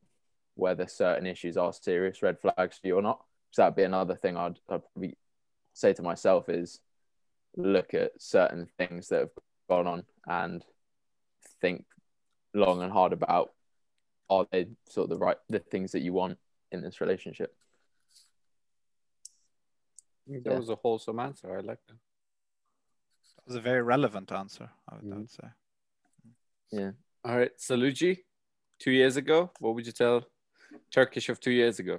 whether 0.55 0.87
certain 0.87 1.27
issues 1.27 1.57
are 1.57 1.73
serious 1.73 2.23
red 2.23 2.39
flags 2.41 2.79
for 2.79 2.87
you 2.87 2.97
or 2.97 3.03
not. 3.03 3.21
So 3.51 3.63
that'd 3.63 3.77
be 3.77 3.83
another 3.83 4.15
thing 4.17 4.37
I'd, 4.37 4.59
I'd 4.69 4.83
probably 4.93 5.17
say 5.75 5.93
to 5.95 6.03
myself 6.03 6.49
is 6.49 6.81
look 7.57 7.95
at 7.95 8.13
certain 8.19 8.69
things 8.79 9.09
that 9.09 9.21
have 9.21 9.31
gone 9.69 9.87
on 9.87 10.05
and 10.27 10.65
think 11.61 11.85
long 12.55 12.83
and 12.83 12.93
hard 12.93 13.13
about 13.13 13.53
are 14.29 14.47
they 14.51 14.67
sort 14.89 15.05
of 15.05 15.11
the 15.11 15.25
right 15.25 15.37
the 15.49 15.59
things 15.59 15.93
that 15.93 16.01
you 16.01 16.13
want 16.13 16.39
in 16.73 16.83
this 16.83 17.01
relationship 17.01 17.55
that 20.27 20.45
Yeah. 20.45 20.59
was 20.59 20.69
a 20.71 20.75
wholesome 20.77 21.21
answer 21.21 21.51
i 21.57 21.61
like 21.61 21.79
that 21.87 21.97
That 23.37 23.47
was 23.47 23.57
a 23.57 23.61
very 23.61 23.83
relevant 23.83 24.33
answer. 24.33 24.69
I 24.89 24.97
would, 24.97 25.05
I 25.05 25.07
Mhm. 25.07 25.19
would 25.19 25.31
say. 25.31 25.49
Yeah 26.73 26.91
all 27.25 27.37
right 27.37 27.53
saluji 27.59 28.19
two 28.79 28.91
years 28.91 29.17
ago 29.17 29.51
what 29.61 29.75
would 29.75 29.87
you 29.87 29.93
tell 29.93 30.25
turkish 30.93 31.29
of 31.29 31.41
two 31.41 31.51
years 31.53 31.79
ago 31.79 31.99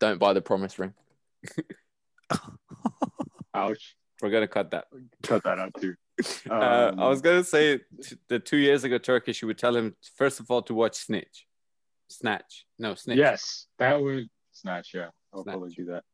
don't 0.00 0.18
buy 0.18 0.32
the 0.32 0.40
promise 0.40 0.78
ring 0.78 0.92
Ouch. 3.54 3.96
we're 4.20 4.30
gonna 4.30 4.48
cut 4.48 4.70
that 4.70 4.86
Cut 5.22 5.42
that 5.44 5.58
out 5.58 5.72
too. 5.80 5.94
uh, 6.50 6.54
I 6.54 6.88
Um, 6.88 6.96
was 6.98 7.20
gonna 7.20 7.44
say 7.44 7.78
t- 8.02 8.16
the 8.28 8.38
two 8.38 8.56
years 8.58 8.84
ago 8.84 8.98
Turkish, 8.98 9.40
you 9.42 9.48
would 9.48 9.58
tell 9.58 9.74
him 9.76 9.94
first 10.16 10.40
of 10.40 10.50
all 10.50 10.62
to 10.62 10.74
watch 10.74 10.96
Snitch, 10.96 11.46
Snatch. 12.08 12.66
No, 12.78 12.94
Snitch. 12.94 13.18
Yes, 13.18 13.66
that 13.78 14.00
would 14.00 14.28
snatch. 14.52 14.92
Yeah, 14.94 15.08
I 15.32 15.36
would 15.36 15.44
Snatch. 15.44 15.52
probably 15.54 15.74
do 15.74 15.84
that. 15.86 16.04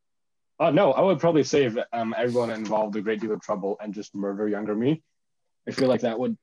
Oh 0.59 0.71
no, 0.71 0.91
I 0.93 1.01
would 1.01 1.19
probably 1.19 1.43
save 1.43 1.77
um, 1.91 2.13
everyone 2.17 2.49
involved 2.51 2.95
a 2.95 3.01
great 3.01 3.19
deal 3.21 3.31
of 3.33 3.41
trouble 3.41 3.77
and 3.81 3.93
just 3.93 4.13
murder 4.15 4.47
younger 4.47 4.75
me. 4.75 5.01
I 5.67 5.71
feel 5.71 5.87
like 5.87 6.01
that 6.01 6.19
would 6.19 6.37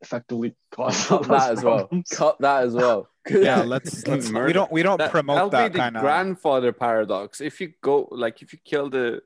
effectively 0.00 0.54
cause 0.70 1.06
cut 1.06 1.22
that 1.28 1.50
as 1.52 1.64
well 1.64 1.88
cut 2.10 2.36
that 2.40 2.64
as 2.64 2.74
well 2.74 3.08
Yeah, 3.28 3.62
let's 3.62 4.06
let's. 4.06 4.30
We 4.30 4.52
don't 4.52 4.72
we 4.72 4.82
don't 4.82 4.96
That, 4.98 5.10
promote 5.10 5.36
that'll 5.36 5.50
that 5.50 5.72
be 5.72 5.78
the 5.78 5.78
kind 5.84 5.96
of. 5.96 6.02
grandfather 6.02 6.72
paradox. 6.72 7.40
If 7.40 7.60
you 7.60 7.74
go 7.82 8.08
like 8.10 8.40
if 8.40 8.52
you 8.54 8.58
kill 8.64 8.88
the 8.88 9.20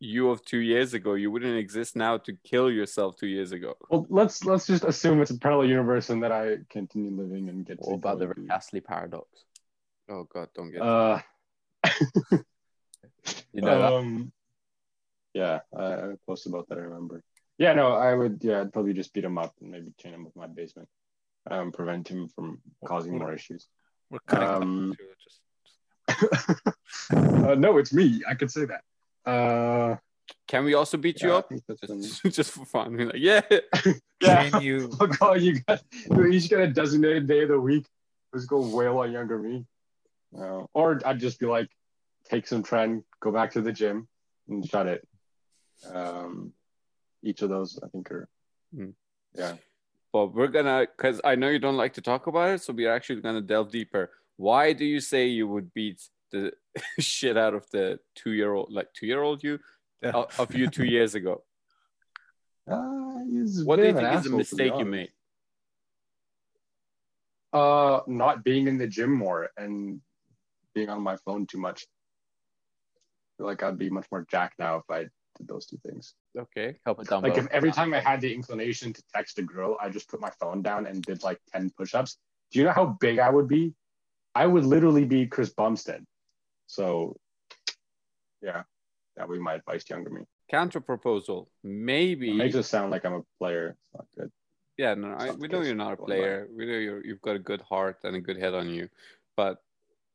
you 0.00 0.28
of 0.30 0.44
two 0.44 0.58
years 0.58 0.94
ago, 0.94 1.14
you 1.14 1.30
wouldn't 1.30 1.56
exist 1.56 1.96
now 1.96 2.18
to 2.18 2.32
kill 2.44 2.70
yourself 2.70 3.16
two 3.16 3.26
years 3.26 3.52
ago. 3.52 3.74
Well, 3.90 4.06
let's 4.10 4.44
let's 4.44 4.66
just 4.66 4.84
assume 4.84 5.22
it's 5.22 5.30
a 5.30 5.38
parallel 5.38 5.68
universe 5.68 6.10
and 6.10 6.22
that 6.22 6.30
I 6.32 6.58
continue 6.68 7.10
living 7.10 7.48
and 7.48 7.64
get 7.64 7.78
what 7.78 7.88
to 7.88 7.94
about 7.94 8.18
the 8.18 8.26
go 8.26 8.34
Astley 8.50 8.80
paradox 8.80 9.26
Oh 10.10 10.24
God, 10.32 10.48
don't 10.54 10.70
get. 10.70 10.82
Uh, 10.82 11.20
you 13.52 13.62
know 13.62 13.78
that 13.80 13.92
um, 13.92 14.32
yeah, 15.34 15.60
I, 15.76 15.84
I 15.84 16.14
post 16.26 16.46
about 16.46 16.68
that. 16.68 16.78
I 16.78 16.82
remember. 16.82 17.22
Yeah, 17.58 17.72
no, 17.74 17.92
I 17.92 18.14
would. 18.14 18.38
Yeah, 18.42 18.60
I'd 18.60 18.72
probably 18.72 18.92
just 18.94 19.12
beat 19.12 19.24
him 19.24 19.36
up 19.38 19.54
and 19.60 19.70
maybe 19.70 19.92
chain 20.00 20.14
him 20.14 20.24
with 20.24 20.36
my 20.36 20.46
basement, 20.46 20.88
um, 21.50 21.72
prevent 21.72 22.06
him 22.08 22.28
from 22.28 22.60
causing 22.86 23.18
more 23.18 23.32
issues. 23.34 23.66
We're 24.10 24.20
cutting 24.26 24.48
Um, 24.48 24.88
that 24.90 24.98
too, 24.98 25.14
just- 25.24 26.72
uh, 27.12 27.54
no, 27.56 27.78
it's 27.78 27.92
me. 27.92 28.22
I 28.28 28.34
could 28.34 28.50
say 28.50 28.64
that. 28.66 28.82
Uh, 29.30 29.96
Can 30.46 30.64
we 30.64 30.74
also 30.74 30.96
beat 30.96 31.20
you 31.20 31.28
yeah, 31.30 31.34
I 31.34 31.38
up? 31.38 31.48
think 31.48 31.62
that's 31.66 31.80
been- 31.80 32.02
Just, 32.02 32.22
just 32.36 32.50
for 32.52 32.64
fun. 32.64 32.92
We're 32.96 33.06
like, 33.06 33.16
yeah. 33.18 33.40
yeah. 34.22 34.48
Chain 34.50 34.62
you. 34.62 34.90
Oh 35.00 35.06
god, 35.06 35.40
you 35.40 35.60
got 35.60 35.82
you 36.10 36.26
each 36.26 36.48
get 36.48 36.60
a 36.60 36.68
designated 36.68 37.26
day 37.26 37.42
of 37.42 37.48
the 37.48 37.60
week. 37.60 37.86
Let's 38.32 38.46
go 38.46 38.60
wail 38.60 38.98
on 38.98 39.10
younger 39.12 39.38
me. 39.38 39.64
Uh, 40.38 40.64
or 40.74 41.00
I'd 41.04 41.18
just 41.18 41.40
be 41.40 41.46
like, 41.46 41.68
take 42.30 42.46
some 42.46 42.62
trend, 42.62 43.02
go 43.20 43.30
back 43.32 43.52
to 43.52 43.62
the 43.62 43.72
gym, 43.72 44.06
and 44.48 44.64
shut 44.68 44.86
it. 44.86 45.06
Um, 45.92 46.52
each 47.22 47.42
of 47.42 47.48
those, 47.50 47.78
I 47.82 47.88
think, 47.88 48.10
are 48.10 48.28
Hmm. 48.74 48.90
yeah. 49.34 49.56
But 50.12 50.34
we're 50.34 50.48
gonna, 50.48 50.86
because 50.96 51.20
I 51.24 51.34
know 51.34 51.48
you 51.48 51.58
don't 51.58 51.76
like 51.76 51.94
to 51.94 52.00
talk 52.02 52.26
about 52.26 52.50
it, 52.50 52.62
so 52.62 52.72
we're 52.72 52.92
actually 52.92 53.20
gonna 53.20 53.40
delve 53.42 53.70
deeper. 53.70 54.10
Why 54.36 54.72
do 54.72 54.84
you 54.84 55.00
say 55.00 55.26
you 55.26 55.46
would 55.48 55.72
beat 55.74 56.00
the 56.30 56.52
shit 56.98 57.36
out 57.36 57.54
of 57.54 57.68
the 57.70 57.98
two-year-old, 58.14 58.72
like 58.72 58.92
two-year-old 58.94 59.42
you, 59.42 59.58
Yeah. 60.02 60.12
of, 60.12 60.40
of 60.40 60.54
you 60.54 60.68
two 60.68 60.84
years 60.86 61.14
ago? 61.14 61.42
Uh, 62.70 63.24
What 63.64 63.76
do 63.76 63.86
you 63.86 63.94
think 63.94 63.96
is 63.96 64.02
the 64.02 64.06
asshole, 64.08 64.22
to 64.24 64.30
be 64.30 64.36
mistake 64.36 64.72
you 64.78 64.84
made? 64.84 65.10
Uh, 67.50 68.00
not 68.06 68.44
being 68.44 68.68
in 68.68 68.76
the 68.76 68.86
gym 68.86 69.10
more 69.10 69.48
and 69.56 70.02
being 70.74 70.90
on 70.90 71.00
my 71.02 71.16
phone 71.24 71.46
too 71.46 71.56
much. 71.58 71.86
I 71.86 73.30
feel 73.38 73.46
like 73.46 73.62
I'd 73.62 73.78
be 73.78 73.88
much 73.88 74.06
more 74.12 74.26
jacked 74.30 74.58
now 74.58 74.76
if 74.76 74.84
I 74.90 75.06
did 75.38 75.48
those 75.48 75.66
two 75.66 75.78
things. 75.86 76.14
Okay. 76.38 76.76
Couple 76.84 77.04
dumbbells. 77.04 77.36
Like 77.36 77.44
if 77.44 77.50
every 77.50 77.72
time 77.72 77.94
I 77.94 78.00
had 78.00 78.20
the 78.20 78.32
inclination 78.32 78.92
to 78.92 79.02
text 79.14 79.38
a 79.38 79.42
girl, 79.42 79.76
I 79.80 79.88
just 79.88 80.08
put 80.08 80.20
my 80.20 80.30
phone 80.40 80.62
down 80.62 80.86
and 80.86 81.02
did 81.02 81.22
like 81.22 81.40
10 81.52 81.70
push-ups. 81.76 82.18
Do 82.50 82.58
you 82.58 82.64
know 82.64 82.72
how 82.72 82.96
big 83.00 83.18
I 83.18 83.30
would 83.30 83.48
be? 83.48 83.74
I 84.34 84.46
would 84.46 84.64
literally 84.64 85.04
be 85.04 85.26
Chris 85.26 85.50
Bumstead. 85.50 86.04
So 86.66 87.16
yeah, 88.42 88.62
that 89.16 89.28
would 89.28 89.36
be 89.36 89.42
my 89.42 89.54
advice 89.54 89.84
to 89.84 89.94
younger 89.94 90.10
me. 90.10 90.22
Counter 90.50 90.80
proposal. 90.80 91.50
Maybe. 91.62 92.30
It 92.30 92.34
makes 92.34 92.54
it 92.54 92.62
sound 92.64 92.90
like 92.90 93.04
I'm 93.04 93.14
a 93.14 93.22
player. 93.38 93.76
It's 93.76 93.94
not 93.94 94.06
good. 94.16 94.30
yeah, 94.76 94.94
no, 94.94 95.14
I, 95.18 95.30
we 95.32 95.48
know 95.48 95.62
you're 95.62 95.74
not 95.74 95.94
a 95.94 95.96
player. 95.96 96.48
We 96.54 96.66
know 96.66 96.78
you're, 96.78 97.04
you've 97.04 97.20
got 97.20 97.36
a 97.36 97.38
good 97.38 97.60
heart 97.62 97.98
and 98.04 98.16
a 98.16 98.20
good 98.20 98.38
head 98.38 98.54
on 98.54 98.68
you. 98.68 98.88
But 99.36 99.58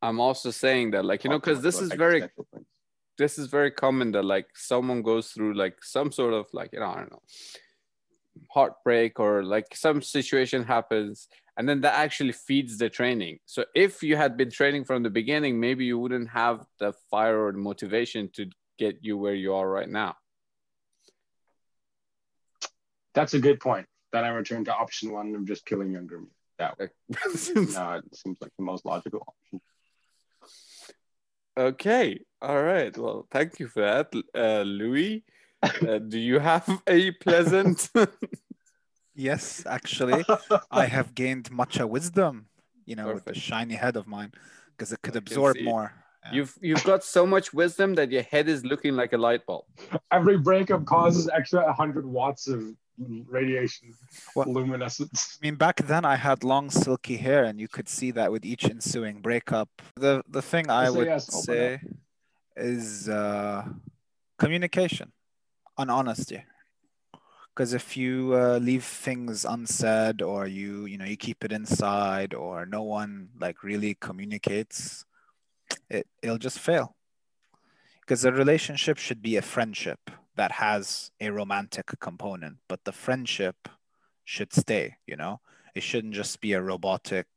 I'm 0.02 0.20
also 0.20 0.52
saying 0.52 0.92
that, 0.92 1.06
like, 1.06 1.24
you 1.24 1.30
know, 1.30 1.40
because 1.40 1.62
this 1.62 1.80
is 1.80 1.94
very 1.94 2.22
things. 2.22 2.66
This 3.18 3.38
is 3.38 3.48
very 3.48 3.72
common 3.72 4.12
that 4.12 4.24
like 4.24 4.48
someone 4.56 5.02
goes 5.02 5.30
through 5.30 5.54
like 5.54 5.84
some 5.84 6.12
sort 6.12 6.34
of 6.34 6.48
like 6.54 6.72
you 6.74 6.80
know 6.80 6.88
I 6.88 6.96
don't 6.98 7.12
know 7.12 7.22
heartbreak 8.50 9.20
or 9.20 9.44
like 9.44 9.76
some 9.76 10.02
situation 10.02 10.64
happens 10.64 11.28
and 11.58 11.70
then 11.70 11.82
that 11.82 11.94
actually 11.94 12.32
feeds 12.32 12.78
the 12.78 12.90
training. 12.90 13.40
So 13.46 13.66
if 13.76 14.02
you 14.02 14.16
had 14.16 14.38
been 14.38 14.50
training 14.50 14.86
from 14.86 15.04
the 15.04 15.10
beginning, 15.10 15.60
maybe 15.60 15.86
you 15.86 16.00
wouldn't 16.00 16.30
have 16.30 16.66
the 16.80 16.94
fire 17.12 17.46
or 17.46 17.52
the 17.52 17.60
motivation 17.60 18.30
to 18.34 18.50
get 18.80 19.00
you 19.02 19.18
where 19.18 19.36
you 19.36 19.54
are 19.54 19.70
right 19.70 19.90
now. 19.90 20.16
That's 23.14 23.36
a 23.36 23.40
good 23.40 23.60
point. 23.60 23.86
Then 24.12 24.24
I 24.24 24.30
return 24.30 24.66
to 24.66 24.74
option 24.74 25.12
one 25.12 25.36
of 25.36 25.46
just 25.46 25.66
killing 25.66 25.92
younger 25.92 26.22
me. 26.22 26.28
That 26.58 26.78
way. 26.80 26.90
No, 27.10 28.02
it 28.04 28.16
seems 28.16 28.38
like 28.42 28.52
the 28.58 28.64
most 28.64 28.86
logical 28.86 29.24
option. 29.28 29.62
Okay, 31.58 32.20
all 32.42 32.62
right. 32.62 32.96
Well, 32.98 33.28
thank 33.32 33.60
you 33.60 33.68
for 33.68 33.82
that, 33.82 34.14
uh, 34.36 34.64
Louis. 34.64 35.24
Uh, 35.64 36.00
do 36.00 36.20
you 36.20 36.40
have 36.40 36.68
a 36.88 37.12
pleasant? 37.12 37.90
Yes, 39.16 39.64
actually, 39.68 40.26
I 40.72 40.86
have 40.86 41.14
gained 41.14 41.52
much 41.52 41.80
of 41.80 41.88
wisdom, 41.90 42.48
you 42.86 42.96
know, 42.96 43.14
with 43.14 43.26
the 43.26 43.36
shiny 43.36 43.76
head 43.76 43.96
of 43.96 44.08
mine, 44.08 44.32
because 44.72 44.92
it 44.92 45.00
could 45.04 45.16
I 45.16 45.20
absorb 45.20 45.58
more. 45.62 45.94
Yeah. 46.26 46.32
You've 46.34 46.58
you've 46.62 46.84
got 46.84 47.04
so 47.04 47.26
much 47.26 47.54
wisdom 47.54 47.94
that 47.96 48.12
your 48.12 48.24
head 48.24 48.48
is 48.48 48.66
looking 48.66 48.96
like 48.96 49.14
a 49.14 49.18
light 49.18 49.46
bulb. 49.46 49.66
Every 50.12 50.38
breakup 50.38 50.86
causes 50.86 51.30
extra 51.32 51.64
100 51.64 52.06
watts 52.08 52.48
of 52.48 52.74
radiation 52.98 53.94
What- 54.34 54.48
luminescence. 54.48 55.38
I 55.42 55.46
mean, 55.46 55.56
back 55.56 55.78
then 55.78 56.06
I 56.06 56.16
had 56.16 56.44
long 56.44 56.70
silky 56.70 57.18
hair, 57.18 57.44
and 57.44 57.60
you 57.60 57.68
could 57.68 57.90
see 57.90 58.12
that 58.12 58.32
with 58.32 58.46
each 58.46 58.66
ensuing 58.66 59.22
breakup. 59.22 59.70
The 59.96 60.24
the 60.28 60.42
thing 60.42 60.70
I 60.70 60.86
Say 60.86 60.98
would 60.98 61.08
yes, 61.08 61.44
say 61.46 61.82
is 62.56 63.10
uh, 63.10 63.66
communication, 64.38 65.12
and 65.78 65.90
honesty. 65.90 66.44
Because 67.54 67.74
if 67.74 67.96
you 67.96 68.34
uh, 68.34 68.58
leave 68.58 68.84
things 68.84 69.46
unsaid, 69.46 70.22
or 70.22 70.48
you 70.48 70.86
you 70.86 70.98
know 70.98 71.06
you 71.06 71.18
keep 71.18 71.44
it 71.44 71.52
inside, 71.52 72.34
or 72.34 72.66
no 72.66 72.82
one 72.82 73.30
like 73.40 73.64
really 73.64 73.96
communicates, 74.00 75.06
it 75.90 76.08
it'll 76.22 76.38
just 76.40 76.60
fail. 76.60 76.96
Because 78.02 78.26
a 78.26 78.32
relationship 78.32 78.98
should 78.98 79.22
be 79.22 79.38
a 79.38 79.42
friendship 79.42 80.00
that 80.36 80.54
has 80.54 81.12
a 81.20 81.30
romantic 81.30 81.88
component, 82.00 82.58
but 82.68 82.84
the 82.84 82.92
friendship 82.92 83.70
should 84.26 84.54
stay 84.54 84.98
you 85.06 85.16
know? 85.16 85.40
It 85.76 85.84
shouldn't 85.84 86.14
just 86.14 86.40
be 86.40 86.54
a 86.54 86.62
robotic 86.62 87.28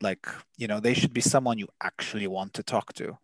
like 0.00 0.26
you 0.56 0.66
know 0.66 0.80
they 0.80 0.94
should 0.94 1.12
be 1.12 1.20
someone 1.20 1.58
you 1.58 1.68
actually 1.82 2.26
want 2.26 2.54
to 2.54 2.62
talk 2.62 2.92
to. 2.94 3.18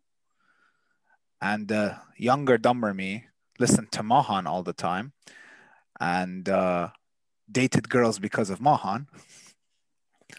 And 1.41 1.71
uh, 1.71 1.97
younger 2.17 2.59
dumber 2.59 2.95
me 2.95 3.27
listened 3.59 3.93
to 3.93 4.03
mahan 4.03 4.47
all 4.47 4.63
the 4.63 4.73
time 4.73 5.13
and 6.01 6.49
uh, 6.49 6.89
dated 7.51 7.89
girls 7.89 8.19
because 8.19 8.51
of 8.51 8.61
mahan 8.61 9.07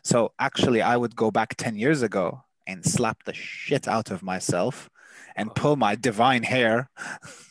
so 0.04 0.34
actually 0.40 0.82
i 0.82 0.98
would 0.98 1.16
go 1.16 1.32
back 1.32 1.56
10 1.56 1.76
years 1.76 2.02
ago 2.02 2.44
and 2.68 2.86
slap 2.86 3.24
the 3.24 3.34
shit 3.34 3.88
out 3.88 4.12
of 4.12 4.24
myself 4.24 4.90
and 5.36 5.56
pull 5.56 5.76
my 5.76 5.96
divine 5.96 6.44
hair 6.44 6.90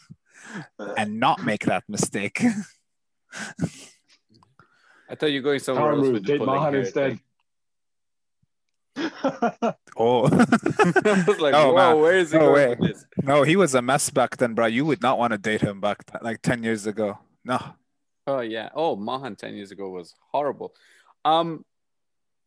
and 0.97 1.19
not 1.21 1.45
make 1.45 1.65
that 1.67 1.85
mistake 1.89 2.43
I 5.11 5.15
thought 5.17 5.27
you 5.27 5.41
were 5.41 5.45
going 5.45 5.59
somewhere 5.61 5.85
Power 5.85 5.93
else 5.93 6.05
move, 6.05 6.13
with 6.15 6.23
the 6.27 6.39
date 6.39 6.45
Mahan 6.45 6.73
hair 6.73 6.83
instead. 6.83 7.19
oh 9.97 10.25
I 10.27 11.25
was 11.27 11.41
like, 11.41 11.55
Oh, 11.55 11.73
whoa, 11.73 11.75
man. 11.75 11.99
where 12.01 12.17
is 12.19 12.31
he 12.33 12.39
No 12.39 12.47
going 12.47 12.55
way. 12.55 12.69
with 12.69 12.79
this? 12.81 13.05
No, 13.23 13.43
he 13.43 13.57
was 13.57 13.75
a 13.75 13.83
mess 13.83 14.09
back 14.11 14.37
then, 14.37 14.55
bro. 14.55 14.67
You 14.67 14.85
would 14.85 15.03
not 15.03 15.19
want 15.19 15.33
to 15.33 15.39
date 15.39 15.61
him 15.63 15.81
back 15.81 16.07
th- 16.07 16.23
like 16.23 16.43
10 16.43 16.63
years 16.63 16.87
ago. 16.87 17.19
No. 17.45 17.59
Oh 18.27 18.41
yeah. 18.41 18.71
Oh, 18.75 18.97
Mahan 18.97 19.37
ten 19.37 19.55
years 19.55 19.71
ago 19.71 19.91
was 19.91 20.15
horrible. 20.33 20.73
Um, 21.27 21.63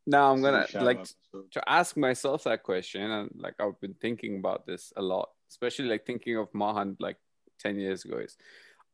now 0.08 0.32
I'm 0.32 0.42
gonna 0.42 0.66
like 0.82 1.04
to 1.52 1.62
ask 1.68 1.96
myself 1.96 2.46
that 2.46 2.64
question, 2.64 3.04
and 3.12 3.30
like 3.36 3.54
I've 3.60 3.80
been 3.80 3.94
thinking 3.94 4.40
about 4.40 4.66
this 4.66 4.92
a 4.98 5.04
lot, 5.04 5.30
especially 5.52 5.86
like 5.86 6.04
thinking 6.06 6.36
of 6.38 6.48
Mahan 6.52 6.98
like 7.00 7.18
ten 7.60 7.80
years 7.80 8.06
ago. 8.06 8.18
Is 8.18 8.38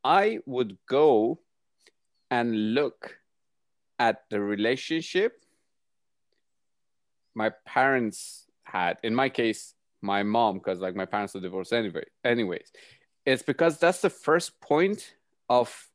I 0.04 0.40
would 0.46 0.78
go 0.88 1.40
and 2.32 2.74
look 2.74 3.18
at 4.00 4.24
the 4.30 4.40
relationship 4.40 5.44
my 7.36 7.52
parents 7.66 8.48
had. 8.64 8.98
In 9.04 9.16
my 9.16 9.30
case, 9.30 9.74
my 10.02 10.24
mom, 10.24 10.56
because 10.56 10.80
like 10.80 10.96
my 10.96 11.06
parents 11.06 11.36
are 11.36 11.40
divorced 11.40 11.74
anyway. 11.74 12.04
Anyways, 12.24 12.72
it's 13.26 13.44
because 13.44 13.78
that's 13.78 14.02
the 14.02 14.10
first 14.10 14.60
point 14.60 15.16
of 15.50 15.88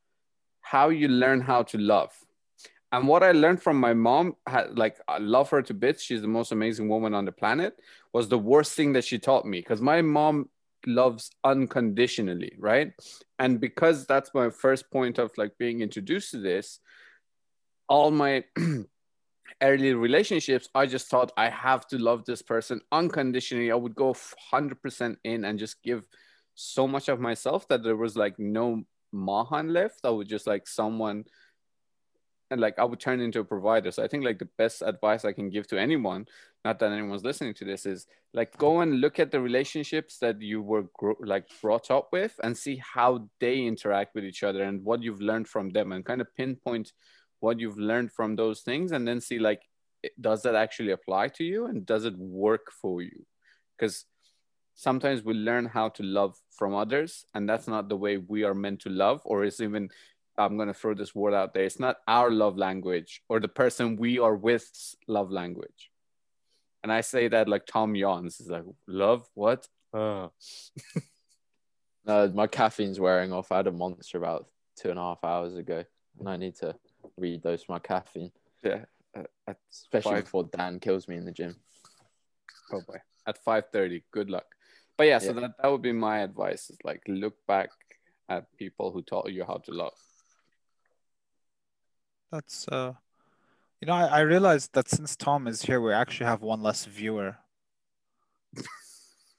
how 0.61 0.89
you 0.89 1.09
learn 1.09 1.41
how 1.41 1.63
to 1.65 1.79
love. 1.79 2.13
And 2.91 3.07
what 3.07 3.23
I 3.23 3.33
learned 3.33 3.63
from 3.63 3.79
my 3.79 3.93
mom, 3.93 4.37
like 4.73 4.99
I 5.07 5.19
love 5.19 5.51
her 5.51 5.61
to 5.63 5.75
bits. 5.75 6.03
She's 6.03 6.23
the 6.23 6.29
most 6.29 6.53
amazing 6.53 6.89
woman 6.89 7.15
on 7.15 7.27
the 7.27 7.33
planet. 7.33 7.79
Was 8.15 8.29
the 8.29 8.39
worst 8.39 8.73
thing 8.73 8.95
that 8.95 9.05
she 9.05 9.19
taught 9.19 9.45
me 9.45 9.61
because 9.61 9.83
my 9.83 10.01
mom 10.01 10.49
loves 10.87 11.31
unconditionally, 11.45 12.53
right? 12.59 12.93
And 13.39 13.61
because 13.61 14.07
that's 14.07 14.31
my 14.35 14.51
first 14.51 14.91
point 14.91 15.19
of 15.19 15.31
like 15.37 15.57
being 15.59 15.81
introduced 15.81 16.31
to 16.33 16.39
this, 16.39 16.81
all 17.89 18.11
my 18.11 18.45
early 19.63 19.95
relationships, 19.95 20.69
I 20.75 20.87
just 20.87 21.09
thought 21.09 21.33
I 21.37 21.49
have 21.49 21.87
to 21.89 21.99
love 21.99 22.25
this 22.25 22.43
person 22.43 22.81
unconditionally. 22.93 23.71
I 23.71 23.77
would 23.77 23.95
go 23.95 24.15
100% 24.53 25.17
in 25.25 25.45
and 25.45 25.59
just 25.59 25.83
give 25.83 26.07
so 26.55 26.89
much 26.89 27.09
of 27.09 27.21
myself 27.21 27.67
that 27.69 27.83
there 27.83 27.97
was 27.97 28.17
like 28.17 28.39
no 28.39 28.83
Mahan 29.13 29.73
left. 29.73 30.01
I 30.05 30.11
would 30.11 30.29
just 30.29 30.47
like 30.47 30.67
someone 30.67 31.25
and 32.51 32.61
like 32.61 32.79
I 32.79 32.85
would 32.85 33.01
turn 33.01 33.21
into 33.21 33.41
a 33.41 33.45
provider. 33.45 33.91
So 33.91 34.03
I 34.03 34.09
think 34.09 34.25
like 34.25 34.39
the 34.39 34.49
best 34.57 34.83
advice 34.83 35.25
I 35.25 35.33
can 35.33 35.51
give 35.51 35.67
to 35.69 35.79
anyone, 35.79 36.27
not 36.69 36.79
that 36.81 36.93
anyone's 36.93 37.25
listening 37.25 37.55
to 37.55 37.65
this, 37.65 37.87
is 37.87 38.07
like 38.35 38.51
go 38.59 38.81
and 38.83 39.01
look 39.01 39.19
at 39.19 39.31
the 39.31 39.41
relationships 39.41 40.19
that 40.19 40.37
you 40.43 40.61
were 40.61 40.85
gro- 41.01 41.25
like 41.33 41.47
brought 41.63 41.91
up 41.91 42.09
with 42.13 42.35
and 42.45 42.55
see 42.65 42.77
how 42.95 43.11
they 43.41 43.57
interact 43.73 44.15
with 44.15 44.25
each 44.31 44.43
other 44.43 44.63
and 44.65 44.85
what 44.85 45.03
you've 45.03 45.23
learned 45.31 45.49
from 45.49 45.71
them 45.71 45.93
and 45.93 46.05
kind 46.05 46.21
of 46.21 46.29
pinpoint 46.37 46.93
what 47.41 47.59
you've 47.59 47.79
learned 47.79 48.13
from 48.13 48.37
those 48.37 48.61
things 48.61 48.93
and 48.93 49.09
then 49.09 49.19
see 49.19 49.39
like 49.39 49.63
does 50.21 50.43
that 50.43 50.55
actually 50.55 50.93
apply 50.99 51.25
to 51.29 51.43
you 51.43 51.65
and 51.67 51.87
does 51.87 52.05
it 52.05 52.17
work 52.19 52.67
for 52.83 53.01
you 53.01 53.19
because 53.73 54.05
sometimes 54.75 55.25
we 55.25 55.33
learn 55.33 55.65
how 55.65 55.89
to 55.89 56.03
love 56.03 56.37
from 56.59 56.75
others 56.75 57.25
and 57.35 57.49
that's 57.49 57.67
not 57.67 57.89
the 57.89 58.01
way 58.05 58.19
we 58.19 58.45
are 58.45 58.55
meant 58.55 58.81
to 58.81 58.91
love 58.91 59.23
or 59.25 59.43
is 59.43 59.61
even 59.61 59.89
I'm 60.37 60.59
gonna 60.59 60.75
throw 60.75 60.95
this 60.95 61.15
word 61.15 61.35
out 61.35 61.53
there. 61.53 61.65
It's 61.65 61.81
not 61.81 61.97
our 62.07 62.31
love 62.31 62.57
language 62.57 63.23
or 63.29 63.41
the 63.41 63.55
person 63.63 63.97
we 63.97 64.19
are 64.21 64.37
with's 64.37 64.95
love 65.09 65.33
language. 65.33 65.91
And 66.89 66.93
I 66.95 67.03
say 67.03 67.29
that 67.29 67.51
like 67.51 67.67
Tom 67.67 67.95
yawns. 67.95 68.41
Is 68.41 68.49
like 68.49 68.65
love 68.87 69.29
what? 69.35 69.69
Uh. 69.93 70.29
No, 72.07 72.29
my 72.35 72.47
caffeine's 72.47 72.99
wearing 72.99 73.31
off. 73.33 73.53
I 73.53 73.59
had 73.59 73.67
a 73.67 73.73
monster 73.73 74.17
about 74.17 74.47
two 74.75 74.89
and 74.89 74.99
a 74.99 75.03
half 75.03 75.23
hours 75.23 75.55
ago, 75.57 75.85
and 76.19 76.29
I 76.29 76.37
need 76.39 76.55
to 76.57 76.75
redose 77.21 77.69
my 77.69 77.79
caffeine, 77.79 78.31
Yeah. 78.63 78.85
uh, 79.15 79.53
especially 79.71 80.13
Five. 80.17 80.25
before 80.25 80.45
Dan 80.45 80.79
kills 80.81 81.09
me 81.09 81.17
in 81.17 81.25
the 81.27 81.33
gym. 81.33 81.57
oh 82.73 82.81
boy. 82.87 82.97
At 83.27 83.37
five 83.45 83.65
thirty. 83.71 84.03
Good 84.11 84.31
luck. 84.31 84.47
But 84.97 85.09
yeah, 85.09 85.19
so 85.19 85.35
Yeah. 85.35 85.41
that, 85.41 85.51
that 85.63 85.69
would 85.71 85.83
be 85.83 85.93
my 85.93 86.21
advice. 86.21 86.71
Is 86.71 86.79
like 86.85 87.03
look 87.07 87.35
back 87.47 87.69
at 88.31 88.47
people 88.57 88.93
who 88.93 89.03
taught 89.03 89.31
you 89.31 89.45
how 89.45 89.59
to 89.65 89.73
love. 89.73 89.99
That's 92.33 92.67
uh, 92.69 92.95
you 93.81 93.87
know, 93.87 93.95
I, 93.95 94.07
I 94.07 94.21
realized 94.21 94.73
that 94.75 94.89
since 94.89 95.17
Tom 95.17 95.47
is 95.47 95.63
here, 95.63 95.81
we 95.81 95.93
actually 95.93 96.27
have 96.27 96.43
one 96.43 96.63
less 96.63 96.85
viewer. 96.85 97.37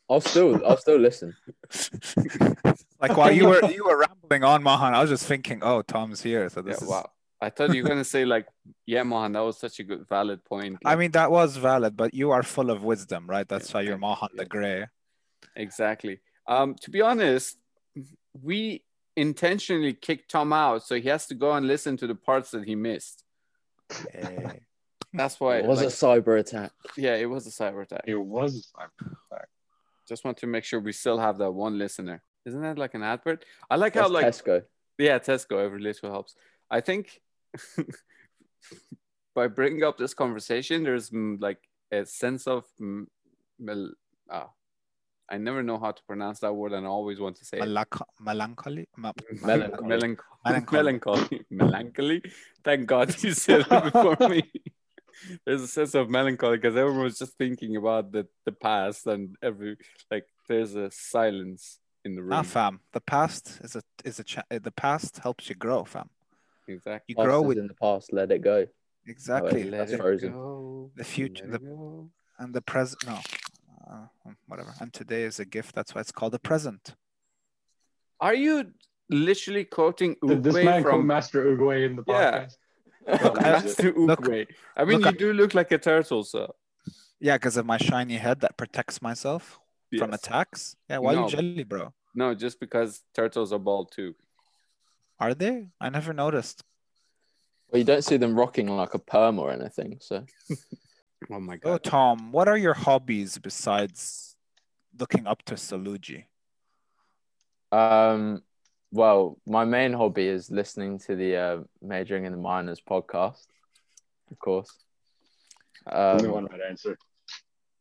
I'll 0.09 0.21
still, 0.21 0.65
I'll 0.65 0.77
still 0.77 0.97
listen. 0.97 1.35
like 2.99 3.15
while 3.15 3.31
you 3.31 3.47
were 3.47 3.63
you 3.71 3.85
were 3.85 3.97
rambling 3.99 4.43
on, 4.43 4.63
Mahan, 4.63 4.95
I 4.95 5.01
was 5.01 5.09
just 5.11 5.25
thinking, 5.25 5.59
oh, 5.61 5.81
Tom's 5.83 6.21
here, 6.21 6.49
so 6.49 6.61
Yeah, 6.61 6.71
this 6.73 6.81
is. 6.81 6.89
wow. 6.89 7.11
I 7.41 7.49
thought 7.49 7.73
you 7.73 7.83
were 7.83 7.89
gonna 7.89 8.03
say 8.03 8.25
like, 8.25 8.47
yeah, 8.85 9.03
Mahan, 9.03 9.33
that 9.33 9.41
was 9.41 9.57
such 9.59 9.79
a 9.79 9.83
good 9.83 10.07
valid 10.09 10.43
point. 10.43 10.77
I 10.83 10.89
Like, 10.91 10.99
mean, 10.99 11.11
that 11.11 11.31
was 11.31 11.57
valid, 11.57 11.95
but 11.95 12.13
you 12.13 12.31
are 12.31 12.43
full 12.43 12.69
of 12.71 12.83
wisdom, 12.83 13.27
right? 13.29 13.47
That's 13.47 13.69
Yeah, 13.69 13.73
why 13.75 13.81
you're 13.81 13.91
thank 13.93 14.01
Mahan 14.01 14.29
you. 14.33 14.37
the 14.39 14.45
Grey. 14.45 14.87
exactly. 15.55 16.19
Um, 16.47 16.73
to 16.81 16.89
be 16.89 17.01
honest, 17.01 17.57
we 18.41 18.83
intentionally 19.15 19.93
kicked 19.93 20.31
Tom 20.31 20.51
out, 20.53 20.83
so 20.83 20.95
he 20.95 21.07
has 21.09 21.27
to 21.27 21.35
go 21.35 21.51
and 21.53 21.67
listen 21.67 21.97
to 21.97 22.07
the 22.07 22.15
parts 22.15 22.51
that 22.51 22.63
he 22.65 22.75
missed. 22.75 23.23
Eh. 24.13 24.53
That's 25.13 25.39
why. 25.39 25.57
It 25.57 25.65
was 25.65 25.79
like, 25.79 25.87
a 25.87 25.91
cyber 25.91 26.39
attack. 26.39 26.71
yeah, 26.95 27.15
it 27.15 27.25
was 27.25 27.47
a 27.47 27.49
cyber 27.49 27.83
attack. 27.83 28.03
It 28.05 28.15
was 28.15 28.55
a 28.55 28.79
cyber 28.79 29.15
attack. 29.25 29.47
Just 30.07 30.23
want 30.23 30.37
to 30.37 30.47
make 30.47 30.63
sure 30.63 30.79
we 30.79 30.91
still 30.91 31.19
have 31.19 31.37
that 31.39 31.51
one 31.51 31.77
listener. 31.77 32.21
Isn't 32.45 32.61
that 32.61 32.77
like 32.77 32.93
an 32.93 33.03
advert? 33.03 33.45
I 33.69 33.75
like 33.75 33.95
how 33.95 34.07
That's 34.07 34.13
like 34.13 34.25
Tesco. 34.25 34.63
yeah, 34.97 35.19
Tesco. 35.19 35.63
Every 35.63 35.81
little 35.81 36.11
helps. 36.11 36.35
I 36.69 36.81
think 36.81 37.21
by 39.35 39.47
bringing 39.47 39.83
up 39.83 39.97
this 39.97 40.13
conversation, 40.13 40.83
there's 40.83 41.09
mm, 41.09 41.41
like 41.41 41.59
a 41.91 42.05
sense 42.05 42.47
of 42.47 42.65
mm, 42.81 43.05
mel- 43.59 43.93
ah, 44.29 44.49
I 45.32 45.38
never 45.38 45.61
know 45.61 45.77
how 45.77 45.91
to 45.91 46.01
pronounce 46.07 46.39
that 46.39 46.53
word, 46.53 46.73
and 46.73 46.86
I 46.86 46.89
always 46.89 47.19
want 47.19 47.36
to 47.38 47.45
say 47.45 47.57
it. 47.57 47.59
Melancholy. 47.61 48.07
Ma- 48.97 49.11
Melancholy. 49.43 49.88
Melancholy. 49.88 50.17
Melancholy. 50.43 50.65
Melancholy. 50.71 51.45
Melancholy. 51.51 52.21
Thank 52.63 52.88
God 52.88 53.21
you 53.23 53.34
said 53.34 53.61
it 53.69 53.84
before 53.93 54.17
me. 54.30 54.43
There's 55.45 55.61
a 55.61 55.67
sense 55.67 55.95
of 55.95 56.09
melancholy 56.09 56.55
because 56.57 56.77
everyone 56.77 57.03
was 57.03 57.17
just 57.19 57.34
thinking 57.38 57.75
about 57.75 58.13
the, 58.13 58.25
the 58.45 58.53
past 58.53 59.05
and 59.05 59.36
every 59.43 59.75
like 60.09 60.25
there's 60.47 60.75
a 60.75 60.89
silence 60.91 61.77
in 62.05 62.15
the 62.15 62.21
ah, 62.21 62.23
room. 62.23 62.30
Nah, 62.30 62.41
fam. 62.43 62.80
The 62.93 63.01
past 63.01 63.59
is 63.61 63.75
a 63.75 63.82
is 64.05 64.19
a 64.19 64.23
cha- 64.23 64.43
the 64.49 64.71
past 64.71 65.17
helps 65.17 65.49
you 65.49 65.55
grow, 65.55 65.84
fam. 65.84 66.09
exactly. 66.69 67.03
You 67.09 67.15
Past 67.17 67.25
grow 67.25 67.41
is 67.41 67.47
with 67.49 67.57
in 67.57 67.67
the 67.67 67.73
past. 67.73 68.13
Let 68.13 68.32
it 68.32 68.39
go. 68.41 68.65
exactly 69.05 69.63
Let 69.65 69.71
Let 69.71 69.77
That's 69.80 69.91
it 69.91 69.97
frozen. 69.99 70.32
go. 70.32 70.91
The 70.95 71.03
future- 71.03 71.47
Let 71.51 71.59
the- 71.61 71.67
it 71.67 71.69
go. 71.69 72.09
and 72.39 72.53
the 72.53 72.61
present. 72.61 73.05
No, 73.05 73.19
uh, 73.91 74.07
whatever. 74.47 74.73
And 74.79 74.93
today 74.93 75.23
is 75.23 75.39
a 75.39 75.45
gift. 75.45 75.75
That's 75.75 75.93
why 75.95 76.01
it's 76.01 76.11
called 76.11 76.35
a 76.35 76.39
present. 76.39 76.95
Are 78.19 78.33
you 78.33 78.71
literally 79.09 79.63
quoting 79.65 80.15
Did 80.25 80.43
this 80.43 80.53
man 80.55 80.83
from 80.83 81.07
Master 81.07 81.45
Oogway 81.45 81.85
in 81.85 81.95
the 81.95 82.03
Yeah. 82.07 82.45
podcast? 82.45 82.57
Look, 83.23 83.37
I- 83.39 83.51
Master 83.51 83.93
look- 83.93 84.21
Oogway? 84.21 84.47
I 84.77 84.85
mean, 84.85 84.99
look, 84.99 85.13
you 85.13 85.19
do 85.19 85.33
look 85.33 85.53
like 85.53 85.71
a 85.71 85.77
turtle, 85.77 86.23
so 86.23 86.53
Yeah, 87.19 87.35
because 87.37 87.57
of 87.57 87.65
my 87.65 87.77
shiny 87.77 88.17
head 88.17 88.41
that 88.41 88.57
protects 88.57 89.01
myself 89.01 89.59
from 89.97 90.13
attacks. 90.13 90.75
Yeah, 90.89 90.99
why 90.99 91.15
No. 91.15 91.23
you 91.25 91.29
jelly, 91.31 91.63
bro? 91.63 91.93
No, 92.13 92.35
just 92.35 92.59
because 92.59 93.01
turtles 93.15 93.51
are 93.53 93.59
bald 93.59 93.91
too. 93.91 94.15
Are 95.19 95.33
they? 95.33 95.67
I 95.81 95.89
never 95.89 96.13
noticed. 96.13 96.63
Well, 97.69 97.79
you 97.79 97.85
don't 97.85 98.03
see 98.03 98.17
them 98.17 98.35
rocking 98.35 98.67
like 98.67 98.93
a 98.93 98.99
perm 98.99 99.39
or 99.39 99.51
anything. 99.51 99.97
So 100.01 100.25
Oh 101.32 101.39
my 101.39 101.57
god. 101.57 101.70
Oh. 101.72 101.78
Tom, 101.78 102.32
what 102.32 102.47
are 102.47 102.57
your 102.57 102.74
hobbies 102.74 103.38
besides 103.38 104.36
looking 104.99 105.28
up 105.28 105.43
to 105.43 105.55
Saluji? 105.55 106.26
Um, 107.72 108.41
well, 108.91 109.38
my 109.45 109.65
main 109.65 109.93
hobby 109.93 110.28
is 110.28 110.49
listening 110.49 110.99
to 110.99 111.15
the 111.15 111.36
uh, 111.36 111.57
Majoring 111.82 112.26
in 112.26 112.32
the 112.32 112.38
Minors 112.38 112.82
podcast, 112.82 113.45
of 114.32 114.39
course. 114.39 114.72
Only 115.91 116.26
Um, 116.28 116.32
one 116.32 116.45
right 116.45 116.61
answer. 116.70 116.97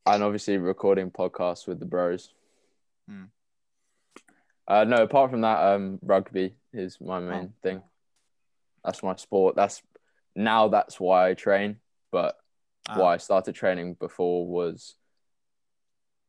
and 0.07 0.22
obviously 0.22 0.59
recording 0.59 1.11
podcasts 1.11 1.66
with 1.66 1.78
the 1.80 1.86
bros. 1.86 2.32
Hmm. 3.09 3.24
Uh, 4.66 4.84
no, 4.84 5.03
apart 5.03 5.30
from 5.30 5.41
that, 5.43 5.59
um, 5.74 5.99
rugby 6.03 6.55
is 6.74 7.01
my 7.01 7.20
main 7.20 7.55
Oh. 7.57 7.61
thing. 7.62 7.82
That's 8.84 9.03
my 9.03 9.16
sport. 9.16 9.57
That's 9.57 9.82
now 10.36 10.68
that's 10.68 11.01
why 11.01 11.30
I 11.30 11.34
train. 11.34 11.80
But 12.11 12.39
Why 12.95 13.14
I 13.14 13.16
started 13.18 13.55
training 13.55 13.95
before 13.95 14.47
was 14.47 14.95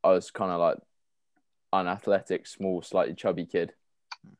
I 0.03 0.09
was 0.11 0.31
kind 0.31 0.51
of 0.51 0.59
like 0.59 0.77
an 1.73 1.87
unathletic, 1.87 2.47
small, 2.47 2.81
slightly 2.81 3.13
chubby 3.13 3.45
kid, 3.45 3.73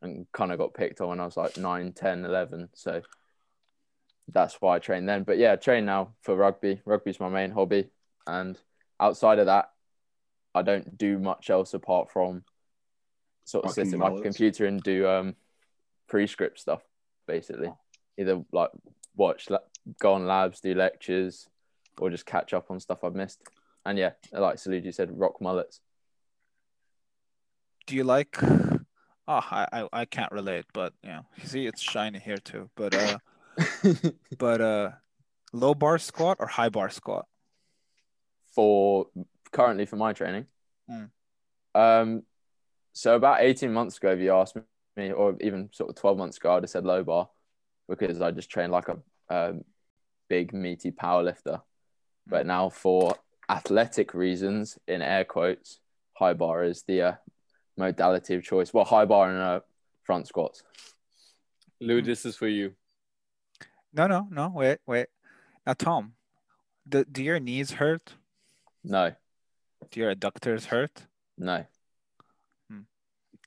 and 0.02 0.26
kind 0.32 0.52
of 0.52 0.58
got 0.58 0.74
picked 0.74 1.02
on 1.02 1.10
when 1.10 1.20
I 1.20 1.26
was 1.26 1.38
like 1.38 1.58
9, 1.58 1.94
10, 1.94 2.26
11. 2.26 2.70
So 2.74 3.02
that's 4.28 4.56
why 4.56 4.76
I 4.76 4.80
trained 4.80 5.08
then. 5.08 5.24
But 5.24 5.38
yeah, 5.38 5.54
I 5.54 5.56
train 5.56 5.86
now 5.86 6.14
for 6.22 6.36
rugby. 6.36 6.82
Rugby's 6.86 7.20
my 7.20 7.30
main 7.30 7.52
hobby. 7.52 7.90
And 8.28 8.60
outside 9.00 9.40
of 9.40 9.48
that, 9.48 9.72
I 10.54 10.62
don't 10.62 10.98
do 10.98 11.20
much 11.20 11.50
else 11.50 11.74
apart 11.74 12.12
from 12.12 12.44
sort 13.46 13.66
of 13.66 13.72
sit 13.72 13.94
at 13.94 14.00
my 14.00 14.20
computer 14.22 14.66
and 14.66 14.82
do 14.82 15.08
um 15.08 15.36
pre-script 16.08 16.60
stuff, 16.60 16.82
basically. 17.28 17.72
Either 18.18 18.44
like 18.52 18.72
watch, 19.16 19.48
go 20.00 20.14
on 20.14 20.26
labs, 20.26 20.60
do 20.60 20.74
lectures, 20.74 21.48
or 21.98 22.10
just 22.10 22.26
catch 22.26 22.54
up 22.54 22.70
on 22.70 22.80
stuff 22.80 23.04
I've 23.04 23.16
missed. 23.16 23.42
And 23.86 23.98
yeah, 23.98 24.12
like 24.32 24.58
Saluji 24.58 24.94
said, 24.94 25.10
rock 25.18 25.42
mullets. 25.42 25.80
Do 27.88 27.96
you 27.96 28.04
like? 28.04 28.38
Oh, 28.42 28.80
I, 29.28 29.68
I 29.72 29.88
I 29.94 30.06
can't 30.06 30.32
relate, 30.32 30.66
but 30.74 30.94
yeah, 31.04 31.22
you 31.38 31.48
see, 31.48 31.66
it's 31.66 31.82
shiny 31.82 32.20
here 32.20 32.38
too. 32.38 32.70
But 32.76 32.96
uh, 32.96 33.18
but 34.38 34.62
uh, 34.62 34.92
low 35.54 35.74
bar 35.74 35.98
squat 35.98 36.38
or 36.40 36.48
high 36.48 36.70
bar 36.70 36.90
squat? 36.90 37.26
for 38.60 39.08
currently 39.52 39.86
for 39.86 39.96
my 39.96 40.14
training. 40.14 40.46
Mm. 40.90 41.10
Um, 41.76 42.24
so 42.94 43.16
about 43.16 43.42
18 43.42 43.72
months 43.72 43.98
ago, 43.98 44.12
if 44.12 44.20
you 44.20 44.34
asked 44.34 44.58
me, 44.98 45.12
or 45.12 45.38
even 45.42 45.70
sort 45.72 45.90
of 45.90 45.96
12 45.96 46.18
months 46.18 46.38
ago, 46.38 46.52
I'd 46.52 46.64
have 46.64 46.70
said 46.70 46.86
low 46.86 47.04
bar 47.04 47.30
because 47.88 48.22
I 48.22 48.32
just 48.32 48.50
trained 48.50 48.72
like 48.72 48.88
a 48.90 48.98
um, 49.34 49.62
big 50.28 50.54
meaty 50.54 50.92
power 50.92 51.24
lifter. 51.24 51.62
But 52.30 52.46
now 52.46 52.70
for 52.70 53.16
athletic 53.50 54.14
reasons, 54.14 54.78
in 54.88 55.02
air 55.02 55.26
quotes, 55.26 55.80
high 56.14 56.34
bar 56.34 56.64
is 56.64 56.84
the 56.84 57.02
uh, 57.02 57.14
modality 57.78 58.36
of 58.36 58.44
choice. 58.44 58.74
Well, 58.74 58.86
high 58.86 59.06
bar 59.06 59.30
and 59.30 59.40
uh, 59.40 59.60
front 60.04 60.28
squats. 60.28 60.64
Lou, 61.82 62.02
this 62.02 62.26
is 62.26 62.36
for 62.36 62.48
you. 62.48 62.74
No, 63.94 64.06
no, 64.08 64.28
no. 64.30 64.52
Wait, 64.54 64.80
wait. 64.86 65.08
Now, 65.66 65.74
Tom, 65.74 66.14
do, 66.88 67.04
do 67.06 67.24
your 67.24 67.40
knees 67.40 67.72
hurt? 67.72 68.14
No, 68.84 69.14
Do 69.92 70.00
your 70.00 70.14
adductors 70.14 70.66
hurt? 70.66 71.08
no. 71.38 71.66
Hmm. 72.70 72.82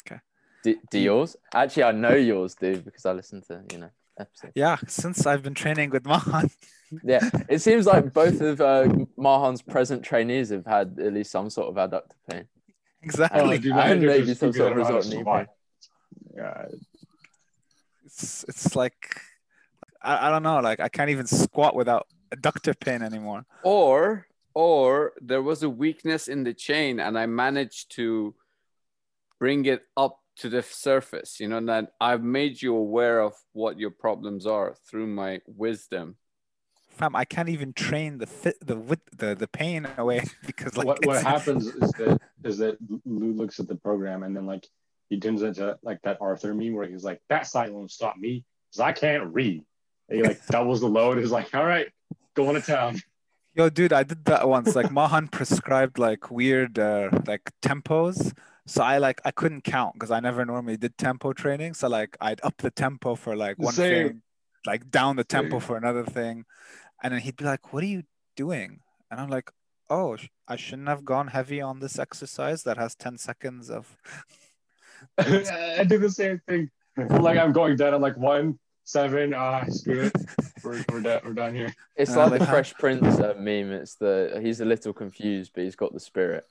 Okay. 0.05 0.21
Do, 0.65 0.77
do 0.91 0.99
yours? 0.99 1.37
Actually, 1.55 1.85
I 1.85 1.93
know 1.93 2.15
yours 2.15 2.55
do 2.55 2.81
because 2.81 3.07
I 3.07 3.13
listen 3.13 3.43
to, 3.43 3.63
you 3.73 3.79
know, 3.79 3.91
episodes. 4.19 4.53
Yeah, 4.57 4.77
since 4.89 5.27
I've 5.27 5.43
been 5.43 5.55
training 5.55 5.91
with 5.91 6.05
Mahan. 6.05 6.51
Yeah, 7.05 7.29
it 7.49 7.61
seems 7.61 7.87
like 7.87 8.13
both 8.13 8.41
of 8.41 8.61
uh, 8.61 8.85
Mahan's 9.19 9.63
present 9.63 10.03
trainees 10.03 10.51
have 10.51 10.67
had 10.67 10.99
at 10.99 11.13
least 11.13 11.31
some 11.31 11.49
sort 11.51 11.69
of 11.69 11.77
adductor 11.77 12.13
pain. 12.31 12.45
exactly. 13.03 13.41
Oh, 13.41 13.59
dude, 13.59 13.73
and 13.73 14.03
maybe 14.03 14.35
some 14.35 14.53
sort 14.53 14.73
of 14.73 14.77
don't 14.77 14.79
know 14.79 14.85
how 14.85 14.91
to 14.91 14.97
result 14.97 15.15
knee 15.15 15.25
pain. 15.25 15.47
Yeah, 16.37 16.67
It's 18.05 18.45
it's 18.49 18.77
like 18.77 19.21
I, 20.03 20.29
I 20.29 20.31
don't 20.31 20.43
know, 20.43 20.61
like 20.61 20.81
I 20.81 20.89
can't 20.89 21.11
even 21.11 21.27
squat 21.27 21.75
without 21.75 22.07
adductor 22.35 22.79
pain 22.79 23.03
anymore. 23.03 23.45
Or 23.63 24.27
or 24.55 25.13
there 25.21 25.43
was 25.43 25.63
a 25.63 25.71
weakness 25.71 26.29
in 26.29 26.45
the 26.45 26.53
chain 26.53 27.01
and 27.01 27.19
I 27.19 27.27
managed 27.27 27.95
to 27.97 28.35
bring 29.39 29.65
it 29.65 29.83
up 29.97 30.19
to 30.37 30.49
the 30.49 30.63
surface. 30.63 31.41
You 31.41 31.49
know 31.49 31.61
that 31.67 31.93
I've 32.01 32.23
made 32.23 32.61
you 32.61 32.77
aware 32.77 33.21
of 33.21 33.35
what 33.53 33.79
your 33.79 33.91
problems 33.91 34.47
are 34.47 34.75
through 34.89 35.07
my 35.07 35.41
wisdom. 35.47 36.17
I 37.15 37.25
can't 37.25 37.49
even 37.49 37.73
train 37.73 38.19
the 38.19 38.27
fit 38.27 38.57
the 38.65 38.77
with 38.77 39.01
the, 39.17 39.35
the 39.35 39.49
pain 39.49 39.87
away 39.99 40.25
because 40.47 40.77
like 40.77 40.87
what 40.87 41.05
what 41.05 41.23
happens 41.23 41.67
is 41.67 41.91
that 41.93 42.21
is 42.45 42.59
that 42.59 42.77
Lou 43.05 43.33
looks 43.33 43.61
at 43.61 43.69
the 43.69 43.77
program 43.77 44.23
and 44.23 44.37
then 44.37 44.47
like 44.47 44.67
he 45.09 45.21
turns 45.21 45.43
into 45.43 45.77
like 45.83 46.01
that 46.03 46.19
Arthur 46.21 46.55
meme 46.55 46.75
where 46.75 46.89
he's 46.89 47.05
like 47.05 47.21
that 47.29 47.47
side 47.47 47.71
won't 47.71 47.91
stop 47.91 48.17
me 48.17 48.45
because 48.71 48.81
I 48.81 48.93
can't 48.93 49.33
read. 49.35 49.63
And 50.09 50.19
he 50.19 50.23
like 50.23 50.45
doubles 50.51 50.81
the 50.81 50.89
load. 50.89 51.19
He's 51.19 51.31
like, 51.31 51.55
all 51.55 51.67
right, 51.67 51.89
going 52.35 52.55
to 52.55 52.63
town. 52.63 53.01
Yo, 53.55 53.69
dude, 53.69 53.93
I 53.93 54.03
did 54.03 54.25
that 54.25 54.49
once. 54.49 54.75
Like 54.75 54.91
Mahan 54.91 55.29
prescribed 55.29 55.99
like 55.99 56.31
weird 56.31 56.79
uh, 56.79 57.11
like 57.27 57.51
tempos. 57.61 58.33
So 58.67 58.83
I 58.83 58.99
like 58.99 59.21
I 59.25 59.31
couldn't 59.31 59.65
count 59.65 59.95
because 59.95 60.11
I 60.11 60.21
never 60.21 60.47
normally 60.47 60.79
did 60.79 60.97
tempo 60.97 61.33
training. 61.33 61.75
So 61.75 61.89
like 61.89 62.17
I'd 62.21 62.41
up 62.43 62.57
the 62.59 62.71
tempo 62.71 63.15
for 63.15 63.37
like 63.37 63.59
one 63.59 63.75
Same. 63.75 64.09
thing, 64.09 64.23
like 64.65 64.91
down 64.91 65.17
the 65.17 65.25
tempo 65.25 65.59
for 65.59 65.77
another 65.77 66.05
thing, 66.05 66.45
and 67.03 67.13
then 67.13 67.21
he'd 67.21 67.37
be 67.37 67.45
like, 67.45 67.73
"What 67.73 67.83
are 67.83 67.87
you 67.87 68.05
doing?" 68.37 68.81
And 69.11 69.21
I'm 69.21 69.29
like, 69.29 69.51
"Oh, 69.91 70.17
sh- 70.17 70.29
I 70.49 70.57
shouldn't 70.57 70.89
have 70.89 71.05
gone 71.05 71.29
heavy 71.29 71.61
on 71.61 71.81
this 71.81 71.99
exercise 71.99 72.63
that 72.63 72.79
has 72.79 72.95
10 72.95 73.19
seconds 73.19 73.71
of." 73.71 73.97
I 75.19 75.85
do 75.87 75.99
the 75.99 76.11
same 76.11 76.41
thing. 76.49 76.71
like 76.97 77.39
I'm 77.39 77.53
going 77.53 77.77
down. 77.77 77.95
I'm 77.95 78.01
like 78.03 78.17
one, 78.17 78.59
seven. 78.85 79.35
Ah, 79.35 79.65
screw 79.69 80.03
it. 80.03 80.13
We're, 80.63 80.85
we're, 80.91 81.01
done, 81.01 81.21
we're 81.25 81.33
done 81.33 81.55
here. 81.55 81.75
It's 81.97 82.13
Uh, 82.13 82.19
like 82.19 82.31
like 82.33 82.41
the 82.41 82.47
Fresh 82.47 82.75
Prince 82.75 83.19
uh, 83.19 83.35
meme. 83.37 83.73
It's 83.73 83.97
the 83.97 84.39
he's 84.43 84.61
a 84.61 84.65
little 84.65 84.93
confused, 84.93 85.53
but 85.55 85.65
he's 85.65 85.77
got 85.77 85.93
the 85.93 86.01
spirit. 86.01 86.45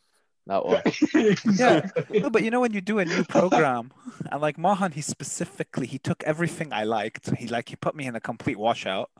That 0.48 0.66
one. 0.66 0.82
yeah, 1.56 1.88
No, 2.10 2.30
but 2.32 2.44
you 2.44 2.50
know 2.50 2.60
when 2.60 2.74
you 2.74 2.82
do 2.82 2.98
a 3.00 3.06
new 3.06 3.24
program, 3.24 3.92
and 4.32 4.42
like 4.42 4.58
Mahan, 4.58 4.92
he 4.92 5.02
specifically 5.02 5.86
he 5.88 6.00
took 6.00 6.24
everything 6.24 6.74
I 6.74 6.84
liked. 6.84 7.30
He 7.38 7.48
like 7.48 7.70
he 7.70 7.76
put 7.76 7.96
me 7.96 8.06
in 8.08 8.16
a 8.16 8.20
complete 8.20 8.58
washout, 8.58 9.12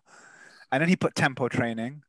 and 0.72 0.82
then 0.82 0.90
he 0.90 0.96
put 0.96 1.16
tempo 1.16 1.48
training, 1.50 2.04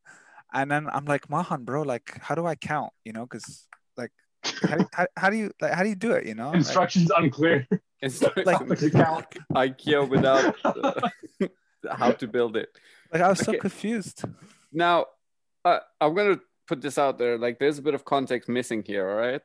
and 0.52 0.70
then 0.70 0.88
I'm 0.90 1.04
like 1.04 1.28
Mahan, 1.30 1.64
bro, 1.64 1.82
like 1.82 2.18
how 2.20 2.34
do 2.34 2.46
I 2.46 2.54
count? 2.54 2.92
You 3.04 3.12
know, 3.12 3.22
because 3.26 3.66
like 3.96 4.12
how, 4.44 4.76
do- 4.76 4.88
how, 4.92 5.06
how 5.16 5.30
do 5.30 5.36
you 5.36 5.50
like 5.60 5.72
how 5.72 5.82
do 5.82 5.88
you 5.88 5.94
do 5.96 6.12
it? 6.12 6.26
You 6.26 6.34
know, 6.34 6.48
Like, 6.48 6.56
Instructions 6.56 7.10
unclear. 7.10 7.66
It's 8.02 8.20
Like- 8.20 8.44
like 8.46 8.58
IKEA 9.54 10.08
without 10.08 10.56
uh, 10.64 11.08
how 11.88 12.10
to 12.10 12.26
build 12.26 12.56
it. 12.56 12.68
like 13.12 13.22
I 13.22 13.28
was 13.28 13.38
so 13.38 13.52
confused. 13.54 14.24
Now, 14.72 15.06
uh, 15.64 15.78
I'm 16.00 16.12
gonna 16.14 16.40
put 16.66 16.80
this 16.80 16.98
out 16.98 17.18
there. 17.18 17.38
Like, 17.38 17.60
there's 17.60 17.78
a 17.78 17.82
bit 17.82 17.94
of 17.94 18.04
context 18.04 18.48
missing 18.48 18.82
here. 18.84 19.08
All 19.08 19.16
right. 19.16 19.40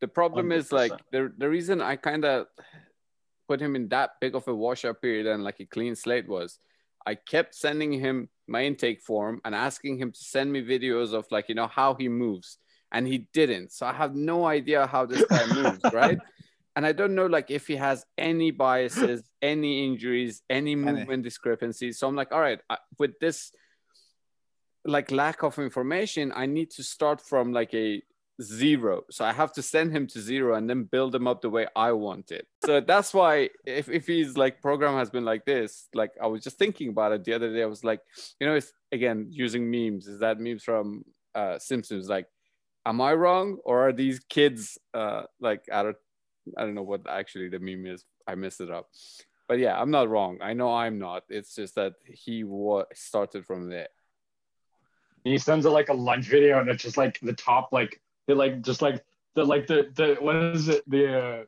The 0.00 0.08
problem 0.08 0.50
is 0.50 0.72
like 0.72 0.90
the 1.12 1.32
the 1.38 1.48
reason 1.48 1.80
I 1.80 1.94
kind 1.94 2.24
of 2.24 2.46
put 3.46 3.60
him 3.60 3.76
in 3.76 3.86
that 3.90 4.18
big 4.20 4.34
of 4.34 4.48
a 4.48 4.54
washout 4.54 5.00
period 5.00 5.26
and 5.26 5.44
like 5.44 5.60
a 5.60 5.66
clean 5.66 5.94
slate 5.94 6.26
was 6.26 6.58
I 7.06 7.14
kept 7.14 7.54
sending 7.54 7.92
him 7.92 8.28
my 8.46 8.64
intake 8.64 9.00
form 9.00 9.40
and 9.44 9.54
asking 9.54 9.98
him 9.98 10.12
to 10.12 10.18
send 10.18 10.52
me 10.52 10.62
videos 10.62 11.12
of 11.12 11.26
like 11.30 11.48
you 11.48 11.54
know 11.54 11.66
how 11.66 11.94
he 11.94 12.08
moves, 12.08 12.58
and 12.92 13.06
he 13.06 13.28
didn't. 13.32 13.72
So 13.72 13.86
I 13.86 13.92
have 13.92 14.14
no 14.14 14.46
idea 14.46 14.86
how 14.86 15.06
this 15.06 15.24
guy 15.26 15.46
moves, 15.46 15.80
right? 15.92 16.18
And 16.74 16.86
I 16.86 16.92
don't 16.92 17.14
know 17.14 17.26
like 17.26 17.50
if 17.50 17.66
he 17.66 17.76
has 17.76 18.04
any 18.16 18.50
biases, 18.50 19.22
any 19.42 19.86
injuries, 19.86 20.42
any 20.48 20.74
movement 20.74 21.22
discrepancies. 21.22 21.98
So 21.98 22.08
I'm 22.08 22.16
like, 22.16 22.32
all 22.32 22.40
right, 22.40 22.60
I, 22.70 22.78
with 22.98 23.18
this 23.20 23.52
like 24.84 25.10
lack 25.10 25.42
of 25.42 25.58
information, 25.58 26.32
I 26.34 26.46
need 26.46 26.70
to 26.72 26.82
start 26.82 27.20
from 27.20 27.52
like 27.52 27.74
a 27.74 28.02
zero. 28.40 29.02
So 29.10 29.24
I 29.24 29.32
have 29.32 29.52
to 29.54 29.62
send 29.62 29.92
him 29.92 30.06
to 30.08 30.20
zero 30.20 30.54
and 30.54 30.68
then 30.68 30.84
build 30.84 31.14
him 31.14 31.26
up 31.26 31.42
the 31.42 31.50
way 31.50 31.66
I 31.76 31.92
want 31.92 32.30
it. 32.30 32.46
So 32.64 32.80
that's 32.80 33.12
why 33.12 33.50
if, 33.66 33.88
if 33.88 34.06
he's 34.06 34.36
like 34.36 34.62
program 34.62 34.94
has 34.94 35.10
been 35.10 35.24
like 35.24 35.44
this, 35.44 35.88
like 35.94 36.12
I 36.22 36.26
was 36.26 36.42
just 36.42 36.58
thinking 36.58 36.88
about 36.88 37.12
it 37.12 37.24
the 37.24 37.34
other 37.34 37.52
day. 37.52 37.62
I 37.62 37.66
was 37.66 37.84
like, 37.84 38.00
you 38.40 38.46
know, 38.46 38.54
it's 38.54 38.72
again 38.90 39.26
using 39.30 39.70
memes. 39.70 40.06
Is 40.06 40.20
that 40.20 40.40
memes 40.40 40.62
from 40.62 41.04
uh 41.34 41.58
Simpsons? 41.58 42.08
Like, 42.08 42.26
am 42.86 43.00
I 43.00 43.12
wrong 43.14 43.58
or 43.64 43.88
are 43.88 43.92
these 43.92 44.20
kids 44.20 44.78
uh 44.94 45.24
like 45.40 45.64
I 45.72 45.82
don't 45.82 45.96
I 46.56 46.62
don't 46.62 46.74
know 46.74 46.82
what 46.82 47.02
actually 47.08 47.48
the 47.48 47.58
meme 47.58 47.86
is. 47.86 48.04
I 48.26 48.34
messed 48.34 48.60
it 48.60 48.70
up. 48.70 48.88
But 49.48 49.58
yeah, 49.58 49.78
I'm 49.78 49.90
not 49.90 50.08
wrong. 50.08 50.38
I 50.40 50.54
know 50.54 50.74
I'm 50.74 50.98
not. 50.98 51.24
It's 51.28 51.54
just 51.54 51.74
that 51.74 51.94
he 52.04 52.42
wa- 52.44 52.84
started 52.94 53.44
from 53.44 53.68
there. 53.68 53.88
he 55.24 55.38
sends 55.38 55.66
it 55.66 55.70
like 55.70 55.88
a 55.88 55.94
lunch 55.94 56.26
video, 56.26 56.58
and 56.60 56.68
it's 56.68 56.82
just 56.82 56.96
like 56.96 57.20
the 57.20 57.32
top, 57.32 57.68
like 57.72 58.00
they 58.26 58.34
like 58.34 58.62
just 58.62 58.82
like 58.82 59.04
the 59.34 59.44
like 59.44 59.66
the 59.66 59.90
the 59.94 60.16
what 60.20 60.36
is 60.36 60.68
it 60.68 60.82
the 60.88 61.18
uh, 61.18 61.44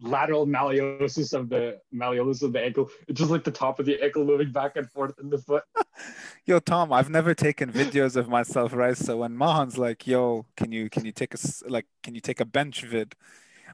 lateral 0.00 0.46
malleosis 0.46 1.32
of 1.34 1.48
the 1.48 1.80
malleolus 1.94 2.42
of 2.42 2.52
the 2.52 2.60
ankle. 2.60 2.90
It's 3.06 3.18
just 3.18 3.30
like 3.30 3.44
the 3.44 3.50
top 3.50 3.78
of 3.78 3.86
the 3.86 4.02
ankle 4.02 4.24
moving 4.24 4.52
back 4.52 4.76
and 4.76 4.88
forth 4.90 5.18
in 5.20 5.30
the 5.30 5.38
foot. 5.38 5.64
Yo, 6.44 6.60
Tom, 6.60 6.92
I've 6.92 7.10
never 7.10 7.34
taken 7.34 7.72
videos 7.72 8.16
of 8.16 8.28
myself, 8.28 8.72
right? 8.72 8.96
So 8.96 9.18
when 9.18 9.36
Mahan's 9.36 9.78
like, 9.78 10.06
"Yo, 10.06 10.46
can 10.56 10.72
you 10.72 10.88
can 10.88 11.04
you 11.04 11.12
take 11.12 11.34
a 11.34 11.38
like 11.66 11.86
can 12.02 12.14
you 12.14 12.20
take 12.20 12.40
a 12.40 12.44
bench 12.44 12.82
vid 12.82 13.14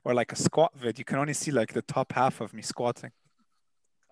or 0.04 0.14
like 0.14 0.32
a 0.32 0.36
squat 0.36 0.72
vid?" 0.76 0.98
You 0.98 1.04
can 1.04 1.18
only 1.18 1.34
see 1.34 1.50
like 1.50 1.72
the 1.72 1.82
top 1.82 2.12
half 2.12 2.40
of 2.40 2.54
me 2.54 2.62
squatting. 2.62 3.12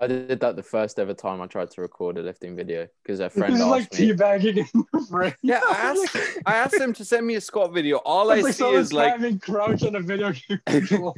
I 0.02 0.08
did 0.08 0.40
that 0.40 0.56
the 0.56 0.64
first 0.64 0.98
ever 0.98 1.14
time 1.14 1.40
I 1.40 1.46
tried 1.46 1.70
to 1.70 1.80
record 1.80 2.18
a 2.18 2.22
lifting 2.22 2.56
video 2.56 2.88
because 3.04 3.20
a 3.20 3.30
friend 3.30 3.52
He's 3.52 3.62
like 3.64 3.82
asked 3.82 4.00
me. 4.00 4.08
teabagging 4.10 4.56
in 4.74 4.84
the 4.92 5.06
frame. 5.06 5.34
Yeah, 5.42 5.60
I 5.64 5.74
asked, 5.74 6.16
I 6.44 6.54
asked 6.56 6.74
him 6.74 6.92
to 6.94 7.04
send 7.04 7.24
me 7.24 7.36
a 7.36 7.40
squat 7.40 7.72
video. 7.72 7.98
All 7.98 8.32
I 8.32 8.38
It's 8.38 8.44
like 8.46 8.54
see 8.54 8.58
someone 8.58 8.80
is 8.80 8.92
like, 8.92 9.14
spamming 9.14 9.40
crouch 9.40 9.84
on 9.84 9.94
a 9.94 10.00
video 10.00 10.32
game 10.32 10.60
control. 10.66 11.14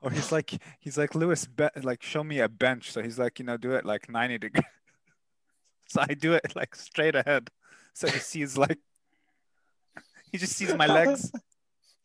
Or 0.00 0.10
he's 0.12 0.30
like 0.30 0.52
he's 0.78 0.96
like 0.96 1.16
Lewis, 1.16 1.46
be- 1.46 1.68
like 1.82 2.00
show 2.00 2.22
me 2.22 2.38
a 2.38 2.48
bench. 2.48 2.92
So 2.92 3.02
he's 3.02 3.18
like, 3.18 3.40
you 3.40 3.44
know, 3.44 3.56
do 3.56 3.72
it 3.72 3.84
like 3.84 4.08
ninety 4.08 4.38
degrees. 4.38 4.64
So 5.88 6.00
I 6.08 6.14
do 6.14 6.34
it 6.34 6.54
like 6.54 6.74
straight 6.76 7.14
ahead. 7.16 7.48
So 7.92 8.06
he 8.08 8.18
sees 8.18 8.56
like 8.56 8.78
he 10.30 10.38
just 10.38 10.52
sees 10.54 10.74
my 10.74 10.86
legs. 10.86 11.32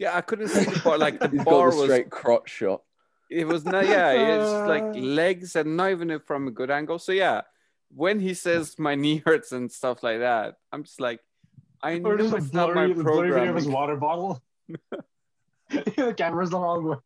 Yeah, 0.01 0.17
I 0.17 0.21
couldn't 0.21 0.47
see 0.47 0.65
the 0.65 0.81
bar. 0.83 0.97
Like 0.97 1.19
the 1.19 1.27
He's 1.31 1.43
bar 1.43 1.69
got 1.69 1.75
the 1.75 1.77
was, 1.77 1.85
straight 1.85 2.09
crotch 2.09 2.49
shot. 2.49 2.81
it 3.29 3.47
was 3.47 3.63
not. 3.63 3.87
Yeah, 3.87 4.13
it's 4.13 4.67
like 4.67 4.83
legs 4.95 5.55
and 5.55 5.77
not 5.77 5.91
even 5.91 6.19
from 6.19 6.47
a 6.47 6.51
good 6.51 6.71
angle. 6.71 6.97
So 6.97 7.11
yeah, 7.11 7.41
when 7.93 8.19
he 8.19 8.33
says 8.33 8.79
my 8.79 8.95
knee 8.95 9.21
hurts 9.23 9.51
and 9.51 9.71
stuff 9.71 10.01
like 10.01 10.17
that, 10.19 10.55
I'm 10.71 10.83
just 10.83 10.99
like, 10.99 11.19
I 11.83 11.99
know 11.99 12.09
or 12.09 12.17
just 12.17 12.33
it's 12.33 12.51
not 12.51 12.73
my 12.73 12.87
blurry, 12.87 12.93
the 12.93 13.03
blurry 13.03 13.31
video 13.31 13.51
of 13.51 13.57
his 13.57 13.67
water 13.67 13.95
bottle. 13.95 14.41
the 15.69 16.15
camera's 16.17 16.49
the 16.49 16.59
wrong 16.59 16.87
way. 16.87 16.97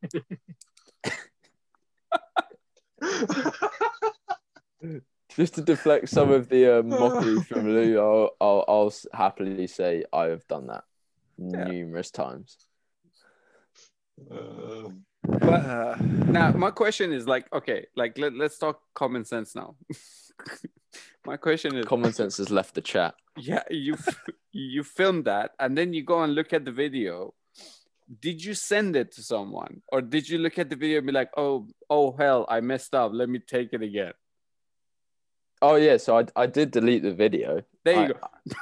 Just 5.36 5.56
to 5.56 5.62
deflect 5.62 6.08
some 6.08 6.32
of 6.32 6.48
the 6.48 6.80
uh, 6.80 6.82
mockery 6.82 7.42
from 7.42 7.68
Lou, 7.68 8.00
I'll, 8.00 8.30
I'll, 8.40 8.64
I'll 8.70 8.94
happily 9.14 9.68
say 9.68 10.06
I 10.14 10.28
have 10.28 10.48
done 10.48 10.68
that 10.68 10.86
Yeah. 11.38 11.66
numerous 11.66 12.10
times. 12.10 12.56
Uh, 14.32 14.90
But 15.28 15.66
uh, 15.66 15.96
Now, 16.28 16.52
my 16.52 16.72
question 16.72 17.12
is 17.12 17.28
like, 17.28 17.52
okay, 17.54 17.88
like 17.96 18.18
let, 18.18 18.34
let's 18.34 18.58
talk 18.58 18.82
common 18.94 19.26
sense 19.26 19.56
now. 19.56 19.76
my 21.26 21.38
question 21.38 21.76
is, 21.76 21.86
Common 21.86 22.14
sense 22.14 22.38
has 22.38 22.50
left 22.52 22.76
the 22.76 22.82
chat. 22.82 23.16
yeah, 23.38 23.64
you 23.70 23.96
you 24.52 24.84
filmed 24.84 25.26
that 25.26 25.52
and 25.60 25.78
then 25.78 25.94
you 25.94 26.04
go 26.04 26.24
and 26.24 26.36
look 26.36 26.54
at 26.54 26.64
the 26.66 26.72
video. 26.72 27.34
Did 28.22 28.44
you 28.44 28.54
send 28.54 28.96
it 28.96 29.12
to 29.14 29.24
someone, 29.24 29.82
or 29.92 30.00
did 30.02 30.30
you 30.30 30.38
look 30.38 30.60
at 30.60 30.70
the 30.70 30.76
video 30.76 31.00
and 31.00 31.08
be 31.08 31.14
like, 31.14 31.32
oh, 31.36 31.68
oh 31.90 32.16
hell, 32.16 32.46
I 32.48 32.62
messed 32.62 32.94
up. 32.94 33.12
Let 33.14 33.30
me 33.30 33.40
take 33.40 33.74
it 33.74 33.82
again. 33.82 34.14
Oh 35.62 35.76
yeah, 35.76 35.98
so 35.98 36.20
I, 36.20 36.26
I 36.36 36.46
did 36.46 36.70
delete 36.70 37.02
the 37.02 37.14
video. 37.16 37.64
There 37.84 37.96
you 37.96 38.02
I, 38.02 38.08
go. 38.08 38.20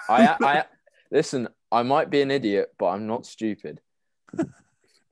I, 0.07 0.37
I 0.41 0.65
listen. 1.11 1.49
I 1.71 1.83
might 1.83 2.09
be 2.09 2.21
an 2.21 2.31
idiot, 2.31 2.71
but 2.77 2.87
I'm 2.87 3.05
not 3.07 3.25
stupid. 3.25 3.81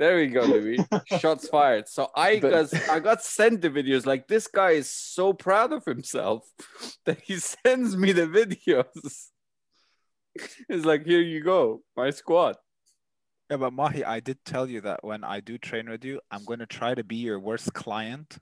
There 0.02 0.18
we 0.18 0.30
go, 0.30 0.42
Louis. 0.42 0.80
Shots 1.20 1.48
fired. 1.48 1.88
So 1.88 2.10
I 2.16 2.38
got 2.38 2.74
I 2.90 3.00
got 3.00 3.22
sent 3.22 3.62
the 3.62 3.70
videos. 3.70 4.08
Like 4.08 4.28
this 4.28 4.48
guy 4.48 4.72
is 4.72 4.90
so 4.90 5.32
proud 5.32 5.72
of 5.72 5.86
himself 5.86 6.44
that 7.06 7.22
he 7.22 7.38
sends 7.38 7.96
me 7.96 8.12
the 8.12 8.26
videos. 8.26 8.88
It's 10.70 10.86
like, 10.86 11.06
here 11.06 11.20
you 11.20 11.44
go, 11.44 11.84
my 11.98 12.10
squad. 12.10 12.56
yeah, 13.50 13.58
but 13.58 13.74
Mahi, 13.74 14.06
I 14.06 14.22
did 14.22 14.38
tell 14.46 14.66
you 14.66 14.80
that 14.80 15.04
when 15.04 15.26
I 15.26 15.42
do 15.42 15.58
train 15.58 15.90
with 15.90 16.06
you, 16.06 16.22
I'm 16.32 16.46
going 16.46 16.60
to 16.60 16.66
try 16.66 16.96
to 16.96 17.04
be 17.04 17.18
your 17.18 17.38
worst 17.38 17.74
client 17.74 18.38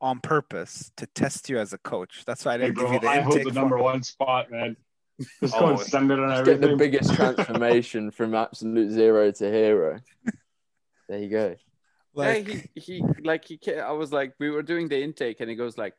on 0.00 0.20
purpose 0.20 0.92
to 0.96 1.08
test 1.08 1.50
you 1.50 1.58
as 1.58 1.72
a 1.72 1.78
coach. 1.78 2.22
That's 2.24 2.44
why 2.44 2.54
I 2.54 2.58
didn't 2.58 2.76
give 2.76 2.84
bro, 2.84 2.92
you 2.92 3.00
the 3.00 3.08
I 3.08 3.20
hold 3.20 3.38
the 3.38 3.42
form. 3.42 3.54
number 3.56 3.78
one 3.78 4.04
spot, 4.04 4.52
man. 4.52 4.76
Just 5.40 5.54
Oh, 5.54 5.60
go 5.60 5.66
and 5.68 5.78
oh, 5.78 5.82
send 5.82 6.10
it 6.10 6.18
on 6.18 6.28
Let's 6.28 6.48
get 6.48 6.60
the 6.60 6.76
biggest 6.76 7.14
transformation 7.14 8.10
from 8.16 8.34
absolute 8.34 8.90
zero 8.90 9.30
to 9.30 9.50
hero. 9.50 10.00
There 11.08 11.18
you 11.18 11.28
go. 11.28 11.56
Like, 12.14 12.48
yeah, 12.48 12.54
he, 12.74 12.80
he 12.80 13.04
like 13.22 13.44
he 13.44 13.58
I 13.76 13.92
was 13.92 14.12
like, 14.12 14.34
we 14.38 14.50
were 14.50 14.62
doing 14.62 14.88
the 14.88 15.00
intake, 15.00 15.40
and 15.40 15.50
he 15.50 15.56
goes 15.56 15.76
like, 15.76 15.94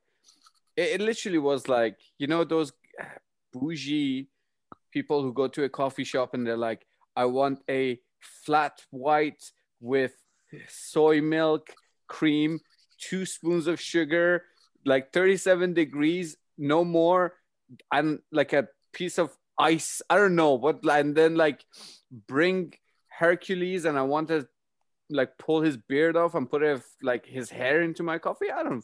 it, 0.75 0.99
it 0.99 1.01
literally 1.01 1.37
was 1.37 1.67
like, 1.67 1.97
you 2.17 2.27
know, 2.27 2.43
those 2.43 2.73
bougie 3.53 4.27
people 4.91 5.21
who 5.21 5.33
go 5.33 5.47
to 5.47 5.63
a 5.63 5.69
coffee 5.69 6.03
shop 6.03 6.33
and 6.33 6.45
they're 6.45 6.57
like, 6.57 6.85
I 7.15 7.25
want 7.25 7.59
a 7.69 7.99
flat 8.19 8.81
white 8.89 9.51
with 9.79 10.13
soy 10.67 11.21
milk, 11.21 11.69
cream, 12.07 12.59
two 12.99 13.25
spoons 13.25 13.67
of 13.67 13.79
sugar, 13.79 14.43
like 14.85 15.13
37 15.13 15.73
degrees, 15.73 16.37
no 16.57 16.83
more, 16.83 17.33
and 17.91 18.19
like 18.31 18.53
a 18.53 18.67
piece 18.93 19.17
of 19.17 19.35
ice. 19.57 20.01
I 20.09 20.15
don't 20.17 20.35
know 20.35 20.53
what, 20.53 20.83
and 20.85 21.15
then 21.15 21.35
like 21.35 21.63
bring 22.27 22.73
Hercules, 23.09 23.85
and 23.85 23.97
I 23.97 24.03
want 24.03 24.29
to 24.29 24.47
like 25.09 25.37
pull 25.37 25.61
his 25.61 25.77
beard 25.77 26.15
off 26.15 26.35
and 26.35 26.49
put 26.49 26.63
a, 26.63 26.81
like 27.01 27.25
his 27.25 27.49
hair 27.49 27.81
into 27.81 28.03
my 28.03 28.17
coffee. 28.17 28.51
I 28.51 28.63
don't 28.63 28.83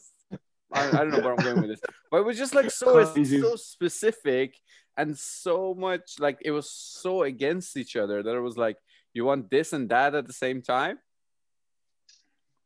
I, 0.72 0.88
I 0.88 0.90
don't 0.90 1.10
know 1.10 1.20
where 1.20 1.32
I'm 1.32 1.44
going 1.44 1.60
with 1.60 1.70
this, 1.70 1.80
but 2.10 2.18
it 2.18 2.26
was 2.26 2.36
just 2.36 2.54
like 2.54 2.70
so 2.70 3.02
so 3.14 3.56
specific 3.56 4.58
and 4.96 5.16
so 5.16 5.74
much 5.74 6.16
like 6.18 6.38
it 6.44 6.50
was 6.50 6.70
so 6.70 7.22
against 7.22 7.76
each 7.76 7.96
other 7.96 8.22
that 8.22 8.34
it 8.34 8.40
was 8.40 8.56
like 8.56 8.76
you 9.14 9.24
want 9.24 9.50
this 9.50 9.72
and 9.72 9.88
that 9.88 10.14
at 10.14 10.26
the 10.26 10.32
same 10.32 10.62
time. 10.62 10.98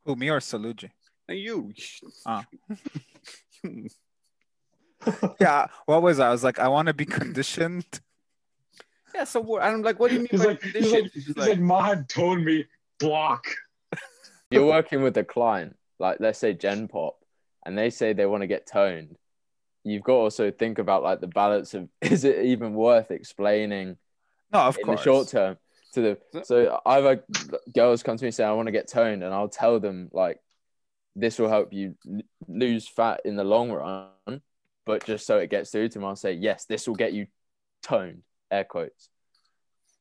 Who, 0.05 0.17
me 0.17 0.31
or 0.31 0.41
Saluji? 0.41 0.91
And 1.29 1.39
you, 1.39 1.73
Ah. 2.27 2.45
Yeah, 5.41 5.67
what 5.87 6.03
was 6.03 6.21
I? 6.21 6.29
I 6.29 6.31
was 6.31 6.45
like, 6.45 6.59
I 6.59 6.69
want 6.69 6.87
to 6.89 6.95
be 6.95 7.05
conditioned. 7.21 7.87
yeah. 9.15 9.25
So 9.25 9.41
what, 9.41 9.63
I'm 9.63 9.83
like, 9.83 9.99
what 9.99 10.09
do 10.09 10.15
you 10.15 10.21
mean 10.21 10.29
He's 10.31 10.41
by 10.41 10.47
like, 10.47 10.63
he's 10.63 10.73
condition? 10.73 11.03
like, 11.03 11.13
he's 11.13 11.37
like, 11.37 11.49
like, 11.51 11.59
Mahad 11.61 12.09
told 12.09 12.41
me 12.41 12.67
block. 13.01 13.45
You're 14.51 14.67
working 14.67 15.03
with 15.03 15.17
a 15.17 15.25
client, 15.25 15.77
like 15.99 16.19
let's 16.21 16.39
say 16.39 16.53
Gen 16.53 16.89
Pop, 16.89 17.17
and 17.65 17.77
they 17.77 17.91
say 17.91 18.13
they 18.13 18.27
want 18.27 18.43
to 18.43 18.47
get 18.47 18.67
toned. 18.67 19.17
You've 19.85 20.03
got 20.05 20.13
to 20.13 20.19
also 20.19 20.51
think 20.51 20.79
about 20.79 21.03
like 21.03 21.21
the 21.21 21.27
balance 21.27 21.75
of 21.75 21.89
is 22.01 22.25
it 22.25 22.45
even 22.45 22.75
worth 22.75 23.11
explaining 23.11 23.97
No, 24.53 24.61
of 24.61 24.79
in 24.79 24.85
course. 24.85 25.01
the 25.01 25.05
short 25.05 25.29
term 25.29 25.57
to 25.95 26.01
the 26.01 26.43
so 26.45 26.81
either 26.87 27.23
girls 27.75 28.03
come 28.03 28.17
to 28.17 28.25
me 28.25 28.29
and 28.29 28.35
say 28.35 28.45
I 28.45 28.53
want 28.53 28.69
to 28.69 28.73
get 28.73 28.89
toned 28.89 29.23
and 29.23 29.35
I'll 29.35 29.49
tell 29.49 29.79
them 29.81 30.09
like 30.13 30.39
this 31.17 31.39
will 31.39 31.49
help 31.51 31.73
you 31.73 31.97
lose 32.49 32.89
fat 32.89 33.21
in 33.27 33.37
the 33.37 33.45
long 33.45 33.71
run 33.73 34.41
but 34.85 35.05
just 35.05 35.27
so 35.27 35.39
it 35.39 35.51
gets 35.51 35.71
through 35.71 35.89
to 35.89 35.95
them 35.99 36.05
I'll 36.05 36.17
say 36.17 36.33
yes 36.33 36.65
this 36.67 36.87
will 36.87 36.95
get 36.97 37.13
you 37.13 37.27
toned 37.83 38.23
air 38.51 38.65
quotes 38.65 39.09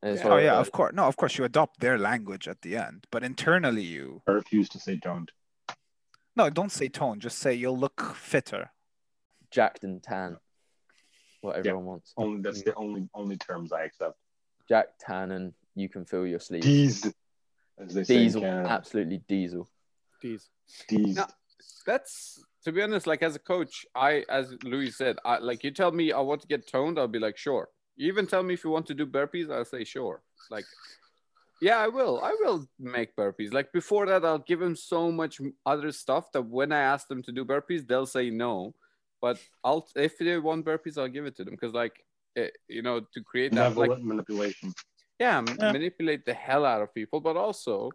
and 0.03 0.13
it's 0.15 0.25
Oh 0.25 0.37
yeah, 0.37 0.57
of 0.59 0.71
course. 0.71 0.93
No, 0.95 1.03
of 1.05 1.15
course 1.15 1.37
you 1.37 1.43
adopt 1.43 1.79
their 1.79 1.99
language 1.99 2.47
at 2.47 2.61
the 2.63 2.75
end, 2.75 3.05
but 3.11 3.23
internally 3.23 3.83
you 3.83 4.23
I 4.27 4.31
refuse 4.31 4.67
to 4.69 4.79
say 4.79 4.95
don't. 4.95 5.29
no, 6.35 6.49
don't 6.49 6.71
say 6.71 6.87
tone. 6.87 7.19
Just 7.19 7.37
say 7.37 7.53
you'll 7.53 7.77
look 7.77 8.01
fitter. 8.15 8.71
jacked 9.51 9.83
and 9.83 10.01
tan 10.01 10.37
what 11.41 11.53
Yeah. 11.55 11.59
everyone 11.59 11.85
wants 11.85 12.13
Only 12.17 12.41
that's 12.41 12.63
the 12.63 12.73
only 12.75 13.07
only 13.13 13.37
terms 13.37 13.71
I 13.71 13.83
accept. 13.83 14.17
jack 14.67 14.87
tan 14.99 15.31
and 15.31 15.53
you 15.75 15.87
can 15.87 16.05
feel 16.05 16.25
your 16.25 16.39
sleeves 16.39 16.65
Teased, 16.65 17.13
as 17.77 17.93
they 17.93 18.03
say 18.03 18.15
in 18.15 18.21
diesel 18.23 18.45
absolutely 18.45 19.19
diesel 19.27 19.69
Jeez. 20.23 20.49
Teased. 20.87 21.17
No. 21.17 21.25
That's 21.85 22.43
to 22.63 22.71
be 22.71 22.81
honest, 22.81 23.07
like 23.07 23.23
as 23.23 23.35
a 23.35 23.39
coach, 23.39 23.85
I 23.95 24.23
as 24.29 24.53
Louis 24.63 24.91
said, 24.91 25.17
I 25.25 25.39
like 25.39 25.63
you 25.63 25.71
tell 25.71 25.91
me 25.91 26.11
I 26.11 26.19
want 26.19 26.41
to 26.41 26.47
get 26.47 26.67
toned, 26.67 26.99
I'll 26.99 27.07
be 27.07 27.19
like, 27.19 27.37
sure. 27.37 27.69
You 27.95 28.07
even 28.07 28.27
tell 28.27 28.43
me 28.43 28.53
if 28.53 28.63
you 28.63 28.69
want 28.69 28.87
to 28.87 28.93
do 28.93 29.05
burpees, 29.05 29.51
I'll 29.51 29.65
say 29.65 29.83
sure. 29.83 30.21
Like, 30.49 30.65
yeah, 31.61 31.77
I 31.77 31.87
will. 31.87 32.19
I 32.23 32.35
will 32.39 32.65
make 32.79 33.15
burpees. 33.15 33.53
Like 33.53 33.71
before 33.71 34.05
that, 34.07 34.25
I'll 34.25 34.39
give 34.39 34.59
them 34.59 34.75
so 34.75 35.11
much 35.11 35.39
other 35.65 35.91
stuff 35.91 36.31
that 36.31 36.41
when 36.41 36.71
I 36.71 36.79
ask 36.79 37.07
them 37.07 37.21
to 37.23 37.31
do 37.31 37.45
burpees, 37.45 37.87
they'll 37.87 38.05
say 38.07 38.29
no. 38.29 38.73
But 39.21 39.37
I'll 39.63 39.87
if 39.95 40.17
they 40.17 40.37
want 40.39 40.65
burpees, 40.65 40.97
I'll 40.97 41.07
give 41.07 41.25
it 41.25 41.35
to 41.37 41.43
them 41.43 41.53
because 41.53 41.73
like 41.73 42.03
it, 42.35 42.57
you 42.67 42.81
know 42.81 43.01
to 43.13 43.21
create 43.23 43.53
that 43.53 43.77
like 43.77 44.01
manipulation. 44.01 44.73
yeah, 45.19 45.41
Yeah. 45.41 45.71
manipulate 45.71 46.25
the 46.25 46.33
hell 46.33 46.65
out 46.65 46.81
of 46.81 46.93
people, 46.93 47.19
but 47.19 47.37
also, 47.37 47.91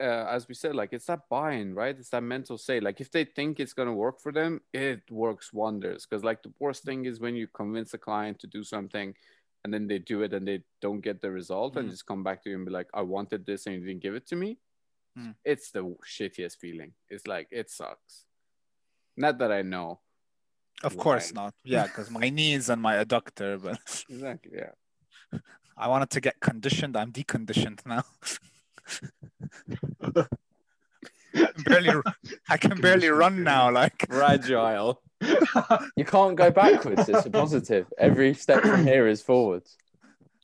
uh, 0.00 0.26
as 0.30 0.46
we 0.48 0.54
said, 0.54 0.74
like 0.74 0.92
it's 0.92 1.06
that 1.06 1.28
buy-in, 1.28 1.74
right? 1.74 1.96
It's 1.98 2.10
that 2.10 2.22
mental 2.22 2.58
say. 2.58 2.80
Like 2.80 3.00
if 3.00 3.10
they 3.10 3.24
think 3.24 3.58
it's 3.60 3.72
gonna 3.72 3.94
work 3.94 4.20
for 4.20 4.32
them, 4.32 4.60
it 4.72 5.02
works 5.10 5.52
wonders. 5.52 6.06
Because 6.06 6.22
like 6.24 6.42
the 6.42 6.52
worst 6.58 6.84
thing 6.84 7.06
is 7.06 7.20
when 7.20 7.34
you 7.34 7.46
convince 7.48 7.94
a 7.94 7.98
client 7.98 8.38
to 8.40 8.46
do 8.46 8.62
something, 8.64 9.14
and 9.64 9.72
then 9.74 9.86
they 9.86 9.98
do 9.98 10.22
it 10.22 10.32
and 10.32 10.46
they 10.46 10.62
don't 10.80 11.00
get 11.00 11.20
the 11.20 11.30
result, 11.30 11.76
and 11.76 11.88
Mhm. 11.88 11.90
just 11.92 12.06
come 12.06 12.22
back 12.22 12.42
to 12.42 12.50
you 12.50 12.56
and 12.56 12.64
be 12.66 12.70
like, 12.70 12.88
"I 12.94 13.02
wanted 13.02 13.44
this 13.46 13.66
and 13.66 13.74
you 13.74 13.84
didn't 13.86 14.02
give 14.02 14.14
it 14.14 14.26
to 14.28 14.36
me." 14.36 14.58
Mm. 15.18 15.34
It's 15.44 15.70
the 15.70 15.82
shittiest 16.04 16.56
feeling. 16.58 16.94
It's 17.08 17.26
like 17.26 17.48
it 17.50 17.70
sucks. 17.70 18.26
Not 19.16 19.38
that 19.38 19.50
I 19.50 19.62
know 19.62 20.00
Of 20.84 20.98
course 20.98 21.32
not. 21.32 21.54
Yeah, 21.64 21.84
because 21.86 22.10
my 22.10 22.28
knees 22.28 22.68
and 22.68 22.82
my 22.82 22.96
adductor, 23.02 23.60
but 23.62 23.80
exactly. 24.10 24.58
Yeah. 24.58 24.72
I 25.76 25.88
wanted 25.88 26.10
to 26.10 26.20
get 26.20 26.38
conditioned. 26.40 26.96
I'm 26.96 27.12
deconditioned 27.12 27.80
now. 27.86 28.04
I 31.34 31.46
can 31.52 31.62
barely, 31.64 32.02
I 32.48 32.56
can 32.56 32.80
barely 32.80 33.08
run 33.08 33.42
now. 33.44 33.70
Like, 33.70 34.06
Fragile. 34.08 35.02
you 35.96 36.04
can't 36.04 36.36
go 36.36 36.50
backwards 36.50 37.08
it's 37.08 37.24
a 37.24 37.30
positive 37.30 37.86
every 37.96 38.34
step 38.34 38.60
from 38.62 38.84
here 38.84 39.06
is 39.06 39.22
forwards 39.22 39.78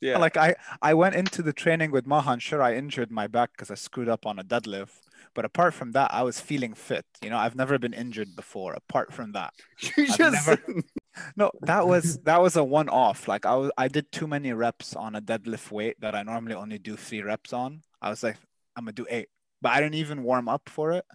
Yeah. 0.01 0.17
like 0.17 0.35
I, 0.35 0.55
I 0.81 0.95
went 0.95 1.13
into 1.13 1.43
the 1.43 1.53
training 1.53 1.91
with 1.91 2.07
Mahan. 2.07 2.39
Sure, 2.39 2.61
I 2.63 2.73
injured 2.73 3.11
my 3.11 3.27
back 3.27 3.51
because 3.51 3.69
I 3.69 3.75
screwed 3.75 4.09
up 4.09 4.25
on 4.25 4.39
a 4.39 4.43
deadlift. 4.43 4.97
But 5.35 5.45
apart 5.45 5.73
from 5.75 5.91
that, 5.93 6.11
I 6.13 6.21
was 6.23 6.39
feeling 6.39 6.73
fit. 6.73 7.05
You 7.23 7.29
know, 7.31 7.37
I've 7.37 7.55
never 7.55 7.77
been 7.79 7.93
injured 7.93 8.35
before. 8.35 8.73
Apart 8.73 9.11
from 9.13 9.31
that, 9.33 9.53
you 9.97 10.05
I've 10.09 10.17
just 10.17 10.47
never- 10.47 10.61
no, 11.35 11.51
that 11.61 11.87
was 11.87 12.17
that 12.23 12.41
was 12.41 12.55
a 12.55 12.63
one-off. 12.63 13.27
Like 13.27 13.45
I 13.45 13.55
was, 13.55 13.71
I 13.77 13.87
did 13.87 14.11
too 14.11 14.27
many 14.27 14.53
reps 14.53 14.95
on 14.95 15.15
a 15.15 15.21
deadlift 15.21 15.71
weight 15.71 16.01
that 16.01 16.15
I 16.15 16.23
normally 16.23 16.55
only 16.55 16.79
do 16.79 16.95
three 16.97 17.21
reps 17.21 17.53
on. 17.53 17.81
I 18.03 18.09
was 18.09 18.21
like, 18.21 18.37
I'm 18.75 18.83
gonna 18.85 18.93
do 18.93 19.07
eight, 19.09 19.29
but 19.61 19.71
I 19.71 19.79
didn't 19.79 19.95
even 19.95 20.23
warm 20.23 20.47
up 20.49 20.69
for 20.69 20.91
it. 20.91 21.05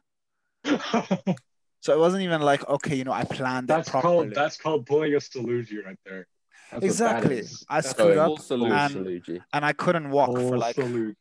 So 1.80 1.94
it 1.94 1.98
wasn't 1.98 2.22
even 2.24 2.42
like, 2.42 2.68
okay, 2.68 2.96
you 2.96 3.04
know, 3.04 3.12
I 3.12 3.24
planned 3.24 3.68
that's 3.68 3.88
it 3.88 3.92
properly. 3.92 4.14
called 4.14 4.34
that's 4.34 4.56
called 4.56 4.86
pulling 4.86 5.14
a 5.14 5.18
Saluji 5.18 5.84
right 5.84 5.96
there. 6.04 6.26
That's 6.72 6.84
exactly. 6.84 7.38
is. 7.38 7.64
I 7.68 7.80
screwed 7.80 8.18
a 8.18 8.24
up 8.24 8.50
and- 8.50 9.42
and 9.52 9.64
I 9.64 9.72
couldn't 9.72 10.10
walk 10.10 10.32
for 10.34 10.58
like 10.58 10.74
salute. 10.74 11.16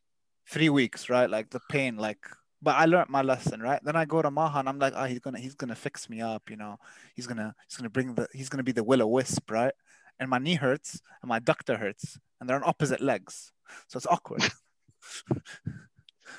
three 0.50 0.68
weeks, 0.68 1.08
right? 1.08 1.30
Like 1.30 1.50
the 1.50 1.60
pain, 1.70 1.96
like. 1.96 2.18
But 2.60 2.74
I 2.74 2.86
learned 2.86 3.08
my 3.08 3.22
lesson, 3.22 3.62
right? 3.62 3.80
Then 3.84 3.94
I 3.94 4.04
go 4.04 4.20
to 4.20 4.32
Maha 4.32 4.58
and 4.58 4.68
I'm 4.68 4.80
like, 4.80 4.92
oh, 4.96 5.04
he's 5.04 5.20
gonna, 5.20 5.38
he's 5.38 5.54
gonna 5.54 5.76
fix 5.76 6.10
me 6.10 6.20
up, 6.20 6.50
you 6.50 6.56
know. 6.56 6.76
He's 7.14 7.28
gonna, 7.28 7.54
he's 7.68 7.76
gonna 7.76 7.88
bring 7.88 8.14
the, 8.14 8.26
he's 8.32 8.48
gonna 8.48 8.64
be 8.64 8.72
the 8.72 8.82
will 8.82 9.00
o 9.00 9.06
wisp, 9.06 9.48
right? 9.48 9.72
And 10.18 10.28
my 10.28 10.38
knee 10.38 10.56
hurts 10.56 11.00
and 11.22 11.28
my 11.28 11.38
adductor 11.38 11.78
hurts, 11.78 12.18
and 12.40 12.50
they're 12.50 12.56
on 12.56 12.64
opposite 12.66 13.00
legs, 13.00 13.52
so 13.86 13.96
it's 13.96 14.08
awkward. 14.08 14.42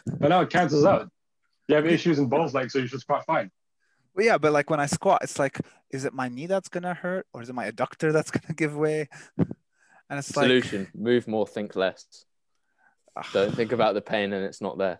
But 0.05 0.29
now 0.29 0.41
it 0.41 0.49
cancels 0.49 0.85
out. 0.85 1.09
You 1.67 1.75
have 1.75 1.85
issues 1.85 2.19
in 2.19 2.27
both 2.27 2.53
legs, 2.53 2.73
so 2.73 2.79
you 2.79 2.87
should 2.87 2.99
squat 3.01 3.25
fine. 3.25 3.51
Well, 4.15 4.25
yeah, 4.25 4.37
but 4.37 4.51
like 4.53 4.69
when 4.69 4.79
I 4.79 4.85
squat, 4.87 5.21
it's 5.23 5.37
like, 5.37 5.59
is 5.91 6.03
it 6.05 6.13
my 6.13 6.29
knee 6.29 6.47
that's 6.47 6.69
gonna 6.69 6.93
hurt, 6.93 7.27
or 7.33 7.41
is 7.41 7.49
it 7.49 7.53
my 7.53 7.69
adductor 7.69 8.11
that's 8.11 8.31
gonna 8.35 8.53
give 8.55 8.75
way? 8.75 9.07
And 9.37 10.17
it's 10.17 10.35
like, 10.35 10.45
Solution: 10.45 10.87
move 10.95 11.27
more, 11.27 11.45
think 11.45 11.75
less. 11.75 12.25
ah, 13.15 13.27
Don't 13.33 13.53
think 13.53 13.71
about 13.71 13.93
the 13.93 14.01
pain 14.01 14.33
and 14.33 14.43
it's 14.45 14.61
not 14.61 14.77
there. 14.77 14.99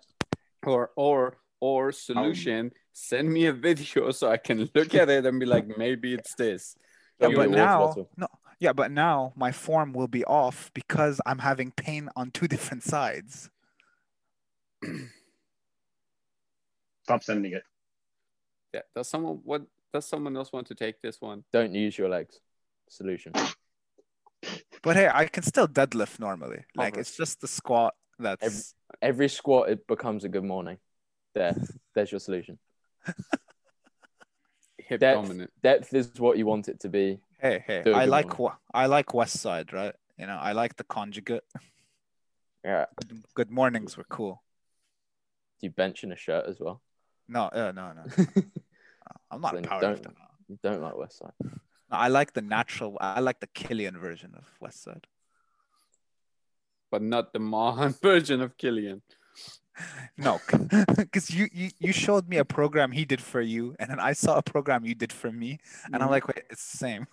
or 0.65 0.91
or 0.95 1.37
or 1.61 1.91
solution 1.91 2.71
send 2.93 3.29
me 3.29 3.45
a 3.47 3.53
video 3.53 4.11
so 4.11 4.29
i 4.29 4.37
can 4.37 4.69
look 4.75 4.93
at 4.95 5.09
it 5.09 5.25
and 5.25 5.39
be 5.39 5.45
like 5.45 5.65
maybe 5.77 6.13
it's 6.13 6.33
this 6.35 6.75
yeah, 7.19 7.27
but 7.35 7.49
me 7.49 7.57
a 7.59 7.79
water 7.79 8.01
now, 8.01 8.07
no, 8.17 8.27
yeah, 8.59 8.73
but 8.73 8.91
now 8.91 9.33
my 9.35 9.51
form 9.51 9.93
will 9.93 10.07
be 10.07 10.23
off 10.25 10.71
because 10.73 11.19
I'm 11.25 11.39
having 11.39 11.71
pain 11.71 12.09
on 12.15 12.31
two 12.31 12.47
different 12.55 12.83
sides. 12.83 13.49
Stop 17.03 17.23
sending 17.23 17.53
it. 17.53 17.63
yeah 18.73 18.81
does 18.95 19.07
someone 19.07 19.39
what 19.43 19.63
does 19.93 20.05
someone 20.05 20.37
else 20.37 20.53
want 20.53 20.67
to 20.67 20.75
take 20.75 21.01
this 21.01 21.19
one 21.19 21.43
Don't 21.51 21.73
use 21.73 21.97
your 21.97 22.09
legs. 22.09 22.39
Solution. 22.89 23.33
But 24.81 24.95
hey, 24.95 25.09
I 25.13 25.25
can 25.25 25.43
still 25.43 25.67
deadlift 25.67 26.17
normally. 26.21 26.63
Like 26.73 26.93
Over. 26.93 27.01
it's 27.01 27.17
just 27.17 27.41
the 27.41 27.47
squat 27.49 27.93
that's 28.17 28.41
Every- 28.45 28.63
Every 29.01 29.27
squat 29.29 29.69
it 29.69 29.85
becomes 29.87 30.23
a 30.23 30.29
good 30.29 30.45
morning. 30.45 30.77
There, 31.35 31.53
there's 31.93 32.09
your 32.11 32.19
solution. 32.21 32.57
hip 34.77 34.99
Depth. 35.01 35.21
dominant 35.21 35.51
Depth 35.61 35.93
is 35.93 36.11
what 36.17 36.37
you 36.37 36.45
want 36.45 36.69
it 36.69 36.79
to 36.81 36.89
be. 36.89 37.19
Hey 37.41 37.63
hey. 37.65 37.81
Do 37.83 37.93
a 37.93 37.97
I 37.97 38.05
like 38.05 38.39
wa- 38.39 38.55
I 38.73 38.85
like 38.87 39.13
West 39.13 39.39
Side, 39.39 39.73
right? 39.73 39.95
You 40.17 40.27
know, 40.27 40.37
I 40.37 40.51
like 40.53 40.75
the 40.77 40.83
conjugate. 40.83 41.43
Yeah. 42.63 42.85
Good, 43.07 43.23
good 43.35 43.51
mornings 43.51 43.95
were 43.97 44.05
cool. 44.09 44.43
Do 45.59 45.67
you 45.67 45.71
bench 45.71 46.03
in 46.03 46.11
a 46.11 46.15
shirt 46.15 46.45
as 46.47 46.59
well? 46.59 46.81
No, 47.27 47.43
uh, 47.45 47.71
no, 47.73 47.93
no. 47.93 48.03
I'm 49.31 49.41
not 49.41 49.53
a 49.53 49.61
Then 49.61 49.65
powerlifter. 49.65 50.03
don't- 50.03 50.17
You 50.49 50.59
don't 50.63 50.81
like 50.81 50.97
West 50.97 51.19
Side. 51.19 51.31
No, 51.41 51.97
I 51.97 52.07
like 52.07 52.33
the 52.33 52.41
natural. 52.41 52.97
I 52.99 53.19
like 53.21 53.39
the 53.39 53.47
Killian 53.47 53.97
version 53.97 54.33
of 54.35 54.45
West 54.59 54.83
Side. 54.83 55.07
but 56.91 57.01
not 57.01 57.33
the 57.33 57.39
Mahan 57.39 57.93
version 58.01 58.41
of 58.41 58.57
killian 58.57 59.01
No, 60.17 60.39
because 60.97 61.29
you, 61.29 61.47
you 61.53 61.69
you 61.79 61.93
showed 61.93 62.27
me 62.27 62.37
a 62.37 62.45
program 62.45 62.91
he 62.91 63.05
did 63.05 63.21
for 63.21 63.39
you, 63.41 63.75
and 63.79 63.89
then 63.89 63.99
I 63.99 64.13
saw 64.13 64.37
a 64.37 64.41
program 64.43 64.83
you 64.85 64.95
did 64.95 65.13
for 65.13 65.31
me, 65.31 65.59
and 65.93 66.03
I'm 66.03 66.09
like, 66.09 66.27
wait, 66.27 66.43
it's 66.49 66.71
the 66.71 66.77
same. 66.77 67.07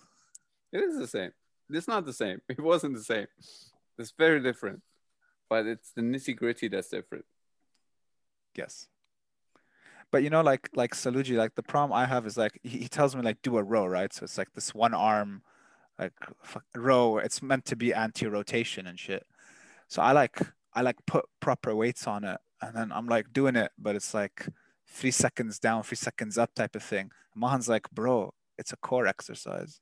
It 0.71 0.81
is 0.81 0.97
the 0.97 1.07
same 1.07 1.31
it's 1.69 1.87
not 1.87 2.05
the 2.05 2.13
same 2.13 2.41
it 2.49 2.59
wasn't 2.59 2.93
the 2.93 3.03
same 3.03 3.27
it's 3.97 4.13
very 4.17 4.41
different 4.41 4.81
but 5.49 5.65
it's 5.65 5.91
the 5.91 6.01
nitty 6.01 6.35
gritty 6.35 6.67
that's 6.67 6.89
different 6.89 7.25
Yes. 8.57 8.87
But 10.11 10.23
you 10.23 10.29
know, 10.29 10.41
like 10.41 10.69
like 10.75 10.93
Saluji, 10.93 11.37
like 11.37 11.55
the 11.55 11.63
problem 11.63 11.97
I 11.97 12.05
have 12.05 12.25
is 12.25 12.37
like 12.37 12.59
he, 12.63 12.79
he 12.79 12.87
tells 12.87 13.15
me 13.15 13.21
like 13.21 13.41
do 13.41 13.57
a 13.57 13.63
row, 13.63 13.85
right? 13.85 14.11
So 14.13 14.23
it's 14.23 14.37
like 14.37 14.53
this 14.53 14.73
one 14.73 14.93
arm, 14.93 15.43
like 15.99 16.13
row. 16.75 17.17
It's 17.17 17.41
meant 17.41 17.65
to 17.65 17.75
be 17.75 17.93
anti-rotation 17.93 18.87
and 18.87 18.99
shit. 18.99 19.25
So 19.87 20.01
I 20.01 20.13
like 20.13 20.39
I 20.73 20.81
like 20.81 20.97
put 21.05 21.25
proper 21.39 21.75
weights 21.75 22.07
on 22.07 22.23
it, 22.23 22.39
and 22.61 22.75
then 22.75 22.91
I'm 22.91 23.07
like 23.07 23.33
doing 23.33 23.55
it, 23.55 23.71
but 23.77 23.95
it's 23.95 24.13
like 24.13 24.47
three 24.87 25.11
seconds 25.11 25.59
down, 25.59 25.83
three 25.83 25.97
seconds 25.97 26.37
up 26.37 26.53
type 26.55 26.75
of 26.75 26.83
thing. 26.83 27.11
Mahan's 27.37 27.67
like, 27.67 27.89
bro, 27.91 28.33
it's 28.57 28.71
a 28.73 28.77
core 28.77 29.07
exercise. 29.07 29.81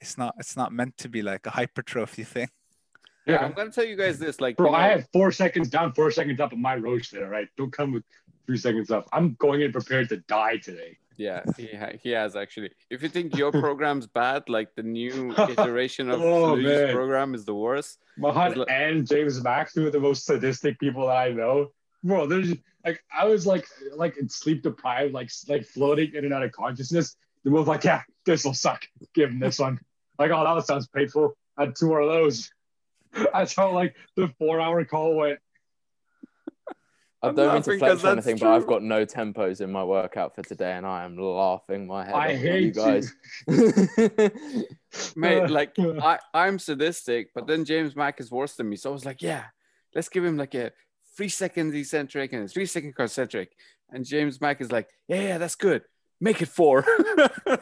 It's 0.00 0.18
not. 0.18 0.34
It's 0.38 0.56
not 0.56 0.72
meant 0.72 0.96
to 0.98 1.08
be 1.08 1.22
like 1.22 1.46
a 1.46 1.50
hypertrophy 1.50 2.24
thing. 2.24 2.48
Yeah, 3.26 3.38
I'm 3.44 3.52
gonna 3.52 3.70
tell 3.72 3.84
you 3.84 3.96
guys 3.96 4.18
this. 4.18 4.40
Like, 4.40 4.56
Bro, 4.56 4.66
you 4.66 4.72
know- 4.72 4.78
I 4.78 4.88
have 4.88 5.08
four 5.12 5.32
seconds 5.32 5.68
down, 5.68 5.92
four 5.94 6.10
seconds 6.10 6.38
up 6.40 6.52
on 6.52 6.60
my 6.62 6.76
roach 6.76 7.10
there, 7.10 7.28
right? 7.28 7.48
Don't 7.56 7.72
come 7.72 7.92
with 7.92 8.04
three 8.46 8.58
seconds 8.58 8.90
up. 8.90 9.08
I'm 9.12 9.34
going 9.40 9.62
in 9.62 9.72
prepared 9.72 10.08
to 10.10 10.18
die 10.28 10.58
today. 10.58 10.98
Yeah, 11.16 11.42
he 11.56 11.68
ha- 11.74 11.96
he 12.00 12.10
has 12.10 12.36
actually. 12.36 12.70
If 12.90 13.02
you 13.02 13.08
think 13.08 13.36
your 13.36 13.50
program's 13.64 14.06
bad, 14.06 14.48
like 14.48 14.74
the 14.76 14.82
new 14.82 15.34
iteration 15.38 16.10
of 16.10 16.20
Oh, 16.20 16.52
Luigi's 16.54 16.92
program 16.92 17.34
is 17.34 17.44
the 17.46 17.54
worst. 17.54 17.98
Mahan 18.18 18.54
like- 18.54 18.70
and 18.70 19.06
James 19.08 19.42
Max, 19.42 19.72
two 19.72 19.86
of 19.86 19.92
the 19.92 20.00
most 20.00 20.24
sadistic 20.26 20.78
people 20.78 21.06
that 21.08 21.16
I 21.16 21.30
know. 21.32 21.72
Bro, 22.04 22.26
there's 22.26 22.52
like 22.84 23.02
I 23.12 23.24
was 23.24 23.46
like 23.46 23.66
like 23.96 24.14
sleep 24.28 24.62
deprived, 24.62 25.14
like 25.14 25.30
like 25.48 25.64
floating 25.64 26.14
in 26.14 26.24
and 26.26 26.34
out 26.34 26.44
of 26.44 26.52
consciousness. 26.52 27.16
They're 27.46 27.52
both 27.52 27.68
like, 27.68 27.84
yeah, 27.84 28.02
this 28.24 28.44
will 28.44 28.54
suck. 28.54 28.82
Give 29.14 29.30
him 29.30 29.38
this 29.38 29.60
one. 29.60 29.78
Like, 30.18 30.32
oh, 30.32 30.42
that 30.56 30.66
sounds 30.66 30.88
painful. 30.88 31.36
I 31.56 31.66
had 31.66 31.76
two 31.76 31.86
more 31.86 32.00
of 32.00 32.08
those. 32.10 32.50
That's 33.32 33.54
how 33.54 33.70
like 33.72 33.94
the 34.16 34.26
four 34.36 34.60
hour 34.60 34.84
call 34.84 35.14
went. 35.14 35.38
I 37.22 37.30
don't 37.30 37.54
mean 37.54 37.62
to 37.62 37.70
to 37.70 37.70
'cause 37.70 37.78
flex 37.78 37.92
or 37.92 37.96
that's 38.14 38.26
anything, 38.26 38.38
but 38.38 38.52
I've 38.52 38.66
got 38.66 38.82
no 38.82 39.06
tempos 39.06 39.60
in 39.60 39.70
my 39.70 39.84
workout 39.84 40.34
for 40.34 40.42
today, 40.42 40.72
and 40.72 40.84
I 40.84 41.04
am 41.04 41.16
laughing 41.16 41.86
my 41.86 42.04
head 42.04 42.14
I 42.14 42.18
off 42.18 42.30
at 42.30 42.36
hate 42.36 42.62
you 42.64 42.72
guys. 42.72 43.14
Mate, 45.16 45.42
Uh, 45.44 45.48
like 45.48 45.78
I, 45.78 46.18
I'm 46.34 46.58
sadistic, 46.58 47.28
but 47.32 47.46
then 47.46 47.64
James 47.64 47.94
Mack 47.94 48.20
is 48.20 48.32
worse 48.32 48.56
than 48.56 48.68
me. 48.68 48.74
So 48.76 48.90
I 48.90 48.92
was 48.92 49.04
like, 49.04 49.22
yeah, 49.22 49.44
let's 49.94 50.08
give 50.08 50.24
him 50.24 50.36
like 50.36 50.54
a 50.56 50.72
three 51.16 51.28
second 51.28 51.72
eccentric 51.76 52.32
and 52.32 52.44
a 52.44 52.48
three 52.48 52.66
second 52.66 52.94
concentric. 52.96 53.52
And 53.90 54.04
James 54.04 54.40
Mack 54.40 54.60
is 54.60 54.72
like, 54.72 54.88
yeah, 55.06 55.20
yeah, 55.20 55.38
that's 55.38 55.54
good. 55.54 55.82
Make 56.20 56.42
it 56.42 56.48
four. 56.48 56.84
I 56.88 57.58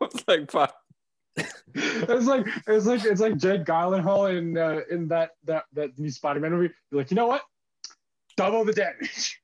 was 0.00 0.24
like, 0.26 0.50
fuck. 0.50 0.74
it's 1.74 2.26
like 2.26 2.46
it's 2.66 2.86
like 2.86 3.04
it's 3.04 3.20
like 3.20 3.36
Jake 3.36 3.64
Gyllenhaal 3.64 4.36
in 4.36 4.56
uh, 4.56 4.80
in 4.90 5.08
that 5.08 5.30
that 5.44 5.64
that 5.72 5.98
new 5.98 6.10
Spider-Man 6.10 6.52
movie. 6.52 6.74
They're 6.90 6.98
like, 6.98 7.10
you 7.10 7.16
know 7.16 7.26
what? 7.26 7.42
Double 8.36 8.64
the 8.64 8.72
damage. 8.72 9.40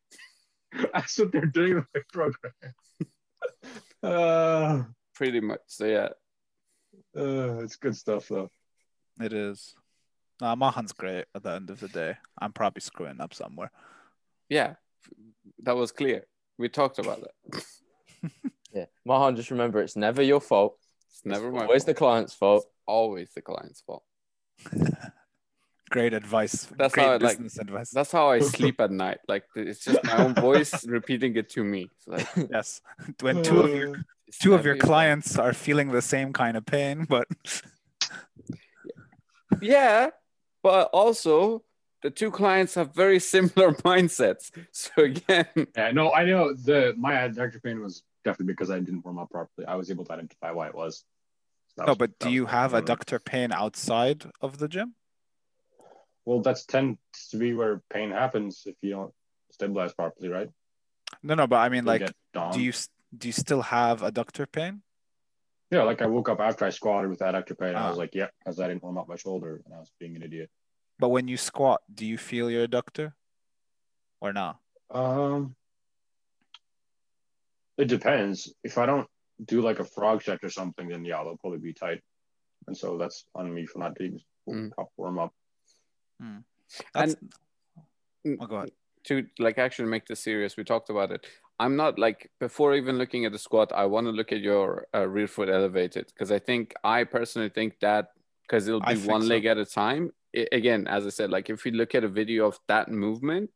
That's 0.92 1.18
what 1.18 1.32
they're 1.32 1.46
doing 1.46 1.76
with 1.76 1.86
the 1.92 2.02
program. 2.12 2.52
uh, 4.02 4.82
Pretty 5.14 5.40
much. 5.40 5.60
So 5.66 5.86
yeah. 5.86 6.08
uh, 7.16 7.58
it's 7.62 7.76
good 7.76 7.96
stuff 7.96 8.28
though. 8.28 8.50
It 9.20 9.32
is. 9.32 9.74
Nah, 10.40 10.56
Mahan's 10.56 10.92
great 10.92 11.26
at 11.34 11.42
the 11.42 11.50
end 11.52 11.70
of 11.70 11.78
the 11.78 11.88
day. 11.88 12.16
I'm 12.40 12.52
probably 12.52 12.80
screwing 12.80 13.20
up 13.20 13.34
somewhere. 13.34 13.70
Yeah. 14.48 14.74
That 15.62 15.76
was 15.76 15.92
clear. 15.92 16.24
We 16.58 16.68
talked 16.68 16.98
about 16.98 17.20
that. 17.20 17.64
yeah, 18.74 18.86
Mahan, 19.04 19.36
just 19.36 19.50
remember, 19.50 19.80
it's 19.80 19.96
never 19.96 20.22
your 20.22 20.40
fault. 20.40 20.78
It's 21.10 21.24
never 21.24 21.50
my 21.50 21.62
Always 21.62 21.82
fault. 21.82 21.86
the 21.86 21.94
client's 21.94 22.34
fault. 22.34 22.66
always 22.86 23.30
the 23.34 23.42
client's 23.42 23.80
fault. 23.82 24.04
Great 25.90 26.12
advice. 26.14 26.66
That's 26.76 26.94
great 26.94 27.04
how 27.06 27.10
I 27.12 27.16
like- 27.18 27.36
business 27.38 27.58
advice. 27.58 27.90
That's 27.90 28.10
how 28.10 28.28
I 28.30 28.40
sleep 28.56 28.80
at 28.80 28.90
night. 28.90 29.18
Like 29.28 29.44
it's 29.54 29.84
just 29.84 30.02
my 30.04 30.16
own 30.16 30.34
voice 30.34 30.84
repeating 30.86 31.36
it 31.36 31.50
to 31.50 31.62
me. 31.62 31.88
It's 31.96 32.08
like 32.08 32.48
yes. 32.50 32.80
When 33.20 33.42
two 33.44 33.60
of 33.60 33.70
your 33.70 33.96
it's 34.26 34.38
two 34.38 34.54
of 34.54 34.60
never 34.60 34.68
your 34.70 34.76
fault. 34.76 34.86
clients 34.88 35.38
are 35.38 35.52
feeling 35.52 35.92
the 35.92 36.02
same 36.02 36.32
kind 36.32 36.56
of 36.56 36.66
pain, 36.66 37.04
but 37.08 37.28
Yeah, 39.60 40.10
but 40.62 40.90
also 40.92 41.62
the 42.02 42.10
two 42.10 42.30
clients 42.30 42.74
have 42.74 42.94
very 42.94 43.20
similar 43.20 43.72
mindsets. 43.74 44.50
So 44.72 44.90
again, 45.04 45.46
Yeah, 45.76 45.92
no, 45.92 46.12
I 46.12 46.24
know 46.24 46.54
the 46.54 46.94
my 46.98 47.12
adductor 47.14 47.62
pain 47.62 47.80
was 47.80 48.02
definitely 48.24 48.52
because 48.54 48.70
I 48.70 48.80
didn't 48.80 49.04
warm 49.04 49.18
up 49.18 49.30
properly. 49.30 49.66
I 49.66 49.74
was 49.76 49.90
able 49.90 50.04
to 50.06 50.12
identify 50.12 50.50
why 50.50 50.68
it 50.68 50.74
was. 50.74 51.04
So 51.68 51.74
that 51.78 51.86
no. 51.86 51.90
was- 51.92 51.98
But 51.98 52.18
do 52.18 52.30
you 52.30 52.46
have 52.46 52.72
one 52.72 52.80
of 52.82 52.86
them. 52.86 52.96
adductor 52.96 53.24
pain 53.24 53.52
outside 53.52 54.24
of 54.40 54.58
the 54.58 54.68
gym? 54.68 54.94
Well, 56.24 56.40
that's 56.40 56.64
tends 56.64 56.98
to 57.30 57.36
be 57.36 57.52
where 57.52 57.82
pain 57.92 58.10
happens 58.10 58.62
if 58.66 58.76
you 58.80 58.90
don't 58.90 59.12
stabilize 59.52 59.92
properly, 59.92 60.28
right? 60.30 60.48
No, 61.22 61.34
no. 61.34 61.46
But 61.46 61.56
I 61.56 61.68
mean, 61.68 61.84
You'll 61.84 61.98
like, 61.98 62.52
do 62.54 62.60
you 62.60 62.72
do 63.16 63.28
you 63.28 63.32
still 63.32 63.62
have 63.62 64.00
adductor 64.00 64.50
pain? 64.50 64.82
Yeah, 65.70 65.82
like 65.82 66.02
I 66.02 66.06
woke 66.06 66.28
up 66.28 66.40
after 66.40 66.64
I 66.64 66.70
squatted 66.70 67.10
with 67.10 67.18
adductor 67.20 67.58
pain. 67.58 67.70
and 67.70 67.78
I 67.78 67.82
Ah. 67.82 67.88
was 67.90 67.98
like, 67.98 68.14
yeah, 68.14 68.28
because 68.38 68.58
I 68.60 68.68
didn't 68.68 68.82
warm 68.82 68.96
up 68.98 69.08
my 69.08 69.16
shoulder 69.16 69.60
and 69.64 69.74
I 69.74 69.78
was 69.78 69.92
being 70.00 70.16
an 70.16 70.22
idiot. 70.22 70.50
But 70.98 71.08
when 71.10 71.28
you 71.28 71.36
squat, 71.36 71.82
do 71.92 72.06
you 72.06 72.16
feel 72.16 72.50
your 72.50 72.66
adductor, 72.66 73.12
or 74.20 74.32
not? 74.32 74.60
Um, 74.90 75.56
it 77.78 77.86
depends. 77.88 78.52
If 78.62 78.78
I 78.78 78.86
don't 78.86 79.08
do 79.44 79.60
like 79.62 79.80
a 79.80 79.84
frog 79.84 80.22
check 80.22 80.40
or 80.42 80.50
something, 80.50 80.88
then 80.88 81.04
yeah, 81.04 81.22
they'll 81.22 81.36
probably 81.36 81.58
be 81.58 81.72
tight. 81.72 82.00
And 82.66 82.76
so 82.76 82.96
that's 82.98 83.24
on 83.34 83.52
me 83.52 83.66
for 83.66 83.78
not 83.78 83.96
doing 83.96 84.20
Mm. 84.48 84.72
proper 84.72 84.90
warm 84.98 85.18
up. 85.18 85.32
That's, 86.92 87.14
Mm, 88.26 88.38
oh, 88.40 88.46
go 88.46 88.56
ahead. 88.56 88.72
to 89.04 89.26
like 89.38 89.58
actually 89.58 89.88
make 89.88 90.06
this 90.06 90.20
serious, 90.20 90.56
we 90.56 90.64
talked 90.64 90.88
about 90.90 91.10
it. 91.10 91.26
I'm 91.60 91.76
not 91.76 91.98
like 91.98 92.30
before 92.40 92.74
even 92.74 92.96
looking 92.98 93.26
at 93.26 93.32
the 93.32 93.38
squat. 93.38 93.70
I 93.72 93.84
want 93.86 94.06
to 94.06 94.10
look 94.12 94.32
at 94.32 94.40
your 94.40 94.86
uh, 94.94 95.06
rear 95.06 95.26
foot 95.28 95.48
elevated 95.48 96.06
because 96.06 96.32
I 96.32 96.38
think 96.38 96.74
I 96.82 97.04
personally 97.04 97.48
think 97.50 97.78
that 97.80 98.12
because 98.42 98.66
it'll 98.66 98.80
be 98.80 98.96
one 99.06 99.22
so. 99.22 99.28
leg 99.28 99.44
at 99.44 99.58
a 99.58 99.64
time. 99.66 100.10
I- 100.34 100.48
again, 100.52 100.86
as 100.88 101.06
I 101.06 101.10
said, 101.10 101.30
like 101.30 101.48
if 101.50 101.64
we 101.64 101.70
look 101.70 101.94
at 101.94 102.02
a 102.02 102.08
video 102.08 102.46
of 102.46 102.58
that 102.68 102.88
movement, 102.90 103.50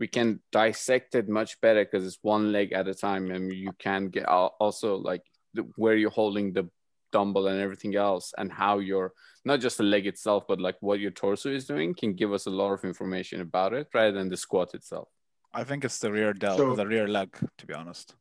we 0.00 0.08
can 0.08 0.40
dissect 0.50 1.14
it 1.14 1.28
much 1.28 1.60
better 1.60 1.84
because 1.84 2.04
it's 2.06 2.18
one 2.22 2.50
leg 2.50 2.72
at 2.72 2.88
a 2.88 2.94
time, 2.94 3.30
and 3.30 3.52
you 3.52 3.70
can 3.78 4.08
get 4.08 4.24
also 4.24 4.96
like 4.96 5.22
the, 5.54 5.62
where 5.76 5.94
you're 5.94 6.10
holding 6.22 6.52
the 6.54 6.68
dumbbell 7.12 7.48
and 7.48 7.60
everything 7.60 7.94
else, 7.94 8.32
and 8.38 8.50
how 8.50 8.78
you're 8.78 9.12
not 9.44 9.60
just 9.60 9.76
the 9.76 9.84
leg 9.84 10.06
itself, 10.06 10.44
but 10.48 10.58
like 10.60 10.76
what 10.80 11.00
your 11.00 11.10
torso 11.10 11.50
is 11.50 11.66
doing 11.66 11.94
can 11.94 12.14
give 12.14 12.32
us 12.32 12.46
a 12.46 12.50
lot 12.50 12.72
of 12.72 12.82
information 12.84 13.42
about 13.42 13.74
it 13.74 13.88
rather 13.94 14.12
than 14.12 14.28
the 14.30 14.36
squat 14.36 14.74
itself. 14.74 15.08
I 15.52 15.64
think 15.64 15.84
it's 15.84 15.98
the 15.98 16.10
rear 16.10 16.32
delt, 16.32 16.58
So- 16.58 16.74
the 16.74 16.86
rear 16.86 17.06
leg, 17.06 17.36
to 17.58 17.66
be 17.66 17.74
honest. 17.74 18.14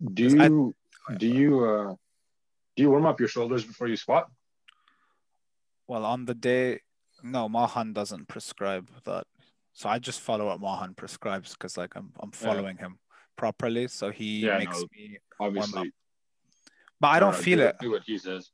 Do 0.00 0.24
Because 0.24 0.34
I- 0.34 0.44
you 0.48 0.74
do 1.16 1.26
you 1.26 1.64
uh 1.64 1.94
do 2.76 2.82
you 2.82 2.90
warm 2.90 3.06
up 3.06 3.18
your 3.18 3.28
shoulders 3.28 3.64
before 3.64 3.88
you 3.88 3.96
squat? 3.96 4.30
Well, 5.88 6.04
on 6.04 6.26
the 6.26 6.34
day, 6.34 6.80
no, 7.22 7.48
Mahan 7.48 7.94
doesn't 7.94 8.28
prescribe 8.28 8.90
that. 9.04 9.26
So 9.78 9.88
I 9.88 10.00
just 10.00 10.18
follow 10.18 10.46
what 10.46 10.60
Mahan 10.60 10.94
prescribes 10.94 11.52
because, 11.52 11.76
like, 11.76 11.94
I'm 11.94 12.10
I'm 12.18 12.32
Yeah. 12.32 12.46
following 12.46 12.78
him 12.78 12.98
properly. 13.36 13.86
So 13.86 14.10
he 14.10 14.40
Yeah, 14.42 14.58
makes 14.58 14.80
no. 14.80 14.88
me, 14.90 15.18
Obviously, 15.38 15.92
but 16.98 17.08
I 17.08 17.20
don't 17.20 17.36
uh, 17.36 17.46
feel 17.46 17.58
do 17.58 17.64
it. 17.66 17.76
Do 17.78 17.90
what 17.92 18.02
he 18.04 18.18
says. 18.18 18.50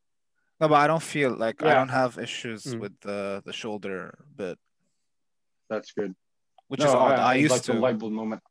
No, 0.61 0.69
but 0.69 0.75
I 0.75 0.87
don't 0.87 1.03
feel 1.03 1.35
like 1.35 1.63
I 1.63 1.73
don't 1.73 1.89
have 1.89 2.19
issues 2.19 2.65
Mm. 2.65 2.81
with 2.81 2.93
the 3.01 3.43
the 3.47 3.55
shoulder 3.55 4.19
bit, 4.37 4.59
That's 5.71 5.93
good. 5.93 6.15
which 6.69 6.81
No, 6.81 6.89
is 6.89 6.95
odd. 6.95 7.19
I, 7.19 7.35
it's 7.37 7.43
used 7.45 7.53
like 7.53 7.63
to. 7.63 7.73
the 7.73 7.79
light 7.79 7.99
bulb 7.99 8.13
moment. 8.13 8.43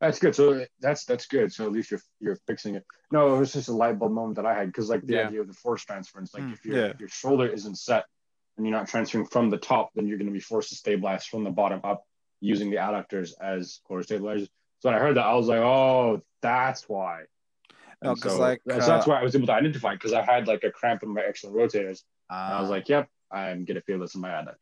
That's 0.00 0.18
good. 0.18 0.34
So 0.34 0.66
that's 0.80 1.04
that's 1.04 1.26
good. 1.26 1.52
So 1.52 1.66
at 1.66 1.72
least 1.72 1.92
you're 1.92 2.02
you're 2.18 2.38
fixing 2.48 2.74
it. 2.74 2.84
No, 3.12 3.36
it 3.36 3.38
was 3.38 3.52
just 3.52 3.68
a 3.68 3.72
light 3.72 3.96
bulb 3.96 4.10
moment 4.10 4.34
that 4.38 4.46
I 4.46 4.54
had 4.54 4.66
because 4.66 4.88
like 4.90 5.06
the 5.06 5.14
Yeah. 5.14 5.26
idea 5.28 5.40
of 5.40 5.46
the 5.46 5.54
force 5.54 5.84
transference, 5.84 6.34
like 6.34 6.42
Mm, 6.42 6.52
if 6.54 6.66
your 6.66 6.76
yeah. 6.78 6.92
your 6.98 7.08
shoulder 7.08 7.46
isn't 7.46 7.78
set 7.78 8.06
and 8.56 8.66
you're 8.66 8.76
not 8.76 8.88
transferring 8.88 9.26
from 9.26 9.50
the 9.50 9.58
top, 9.58 9.90
then 9.94 10.06
you're 10.06 10.18
going 10.18 10.26
to 10.28 10.32
be 10.32 10.40
forced 10.40 10.70
to 10.70 10.74
stabilize 10.74 11.24
from 11.24 11.44
the 11.44 11.50
bottom 11.50 11.80
up 11.84 12.04
using 12.40 12.70
the 12.70 12.76
adductors 12.76 13.32
as 13.40 13.80
core 13.86 14.02
stabilizers. 14.02 14.48
So 14.80 14.88
when 14.88 14.94
I 14.94 14.98
heard 14.98 15.16
that, 15.16 15.24
I 15.24 15.34
was 15.34 15.46
like, 15.46 15.60
oh, 15.60 16.22
that's 16.40 16.88
why. 16.88 17.22
No, 18.02 18.16
so 18.16 18.38
like, 18.38 18.60
that's, 18.66 18.86
that's 18.86 19.06
uh, 19.06 19.10
why 19.10 19.20
I 19.20 19.22
was 19.22 19.34
able 19.36 19.46
to 19.46 19.52
identify 19.52 19.94
because 19.94 20.12
I 20.12 20.22
had 20.22 20.48
like 20.48 20.64
a 20.64 20.72
cramp 20.72 21.04
in 21.04 21.14
my 21.14 21.20
external 21.20 21.56
rotators. 21.56 22.02
And 22.28 22.54
I 22.54 22.60
was 22.60 22.68
uh, 22.68 22.72
like, 22.72 22.88
yep, 22.88 23.08
I'm 23.30 23.64
gonna 23.64 23.80
feel 23.80 24.00
this 24.00 24.14
in 24.16 24.20
my 24.20 24.30
adductors. 24.30 24.56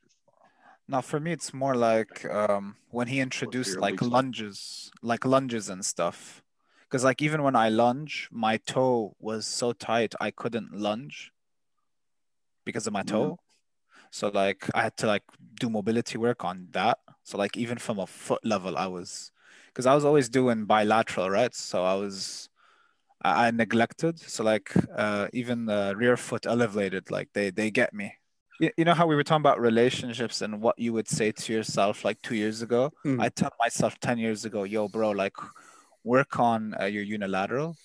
No, 0.87 1.01
for 1.01 1.21
me, 1.21 1.33
it's 1.33 1.55
more 1.55 1.75
like 1.75 2.25
um, 2.27 2.77
when 2.91 3.09
he 3.09 3.21
introduced 3.21 3.79
like 3.79 4.03
lunges, 4.03 4.91
like 5.03 5.25
lunges 5.25 5.69
and 5.71 5.85
stuff. 5.85 6.43
Because 6.83 7.05
like 7.05 7.23
even 7.23 7.43
when 7.43 7.57
I 7.57 7.69
lunge, 7.69 8.29
my 8.31 8.59
toe 8.59 9.15
was 9.21 9.47
so 9.47 9.73
tight 9.73 10.15
I 10.21 10.33
couldn't 10.33 10.75
lunge 10.75 11.33
because 12.65 12.87
of 12.87 12.93
my 12.93 13.03
toe. 13.03 13.39
So 14.11 14.29
like 14.29 14.69
I 14.75 14.83
had 14.83 14.97
to 14.99 15.07
like 15.07 15.23
do 15.59 15.71
mobility 15.71 16.19
work 16.19 16.45
on 16.45 16.69
that. 16.73 16.99
So 17.25 17.39
like 17.39 17.57
even 17.57 17.79
from 17.79 17.99
a 17.99 18.07
foot 18.07 18.45
level, 18.45 18.77
I 18.77 18.87
was 18.87 19.31
because 19.67 19.87
I 19.87 19.95
was 19.95 20.05
always 20.05 20.29
doing 20.29 20.65
bilateral, 20.65 21.31
right? 21.31 21.55
So 21.55 21.85
I 21.85 21.95
was 21.95 22.49
I, 23.23 23.47
I 23.47 23.51
neglected. 23.51 24.19
So 24.19 24.45
like 24.45 24.73
uh, 24.97 25.29
even 25.33 25.67
the 25.67 25.95
rear 25.97 26.17
foot 26.17 26.47
elevated, 26.47 27.11
like 27.11 27.29
they 27.33 27.51
they 27.51 27.71
get 27.71 27.95
me. 27.95 28.15
You, 28.59 28.71
you 28.77 28.85
know 28.85 28.95
how 28.95 29.07
we 29.07 29.15
were 29.17 29.25
talking 29.25 29.43
about 29.43 29.61
relationships 29.61 30.43
and 30.43 30.61
what 30.61 30.79
you 30.79 30.93
would 30.93 31.09
say 31.09 31.33
to 31.33 31.53
yourself 31.53 32.05
like 32.05 32.21
two 32.23 32.35
years 32.35 32.63
ago. 32.63 32.93
Mhm. 33.07 33.21
I 33.23 33.29
tell 33.31 33.53
myself 33.59 33.99
ten 34.01 34.19
years 34.19 34.45
ago, 34.45 34.65
yo, 34.65 34.89
bro, 34.89 35.11
like 35.11 35.37
work 36.05 36.39
on 36.39 36.75
uh, 36.81 36.85
your 36.85 37.03
unilateral. 37.03 37.77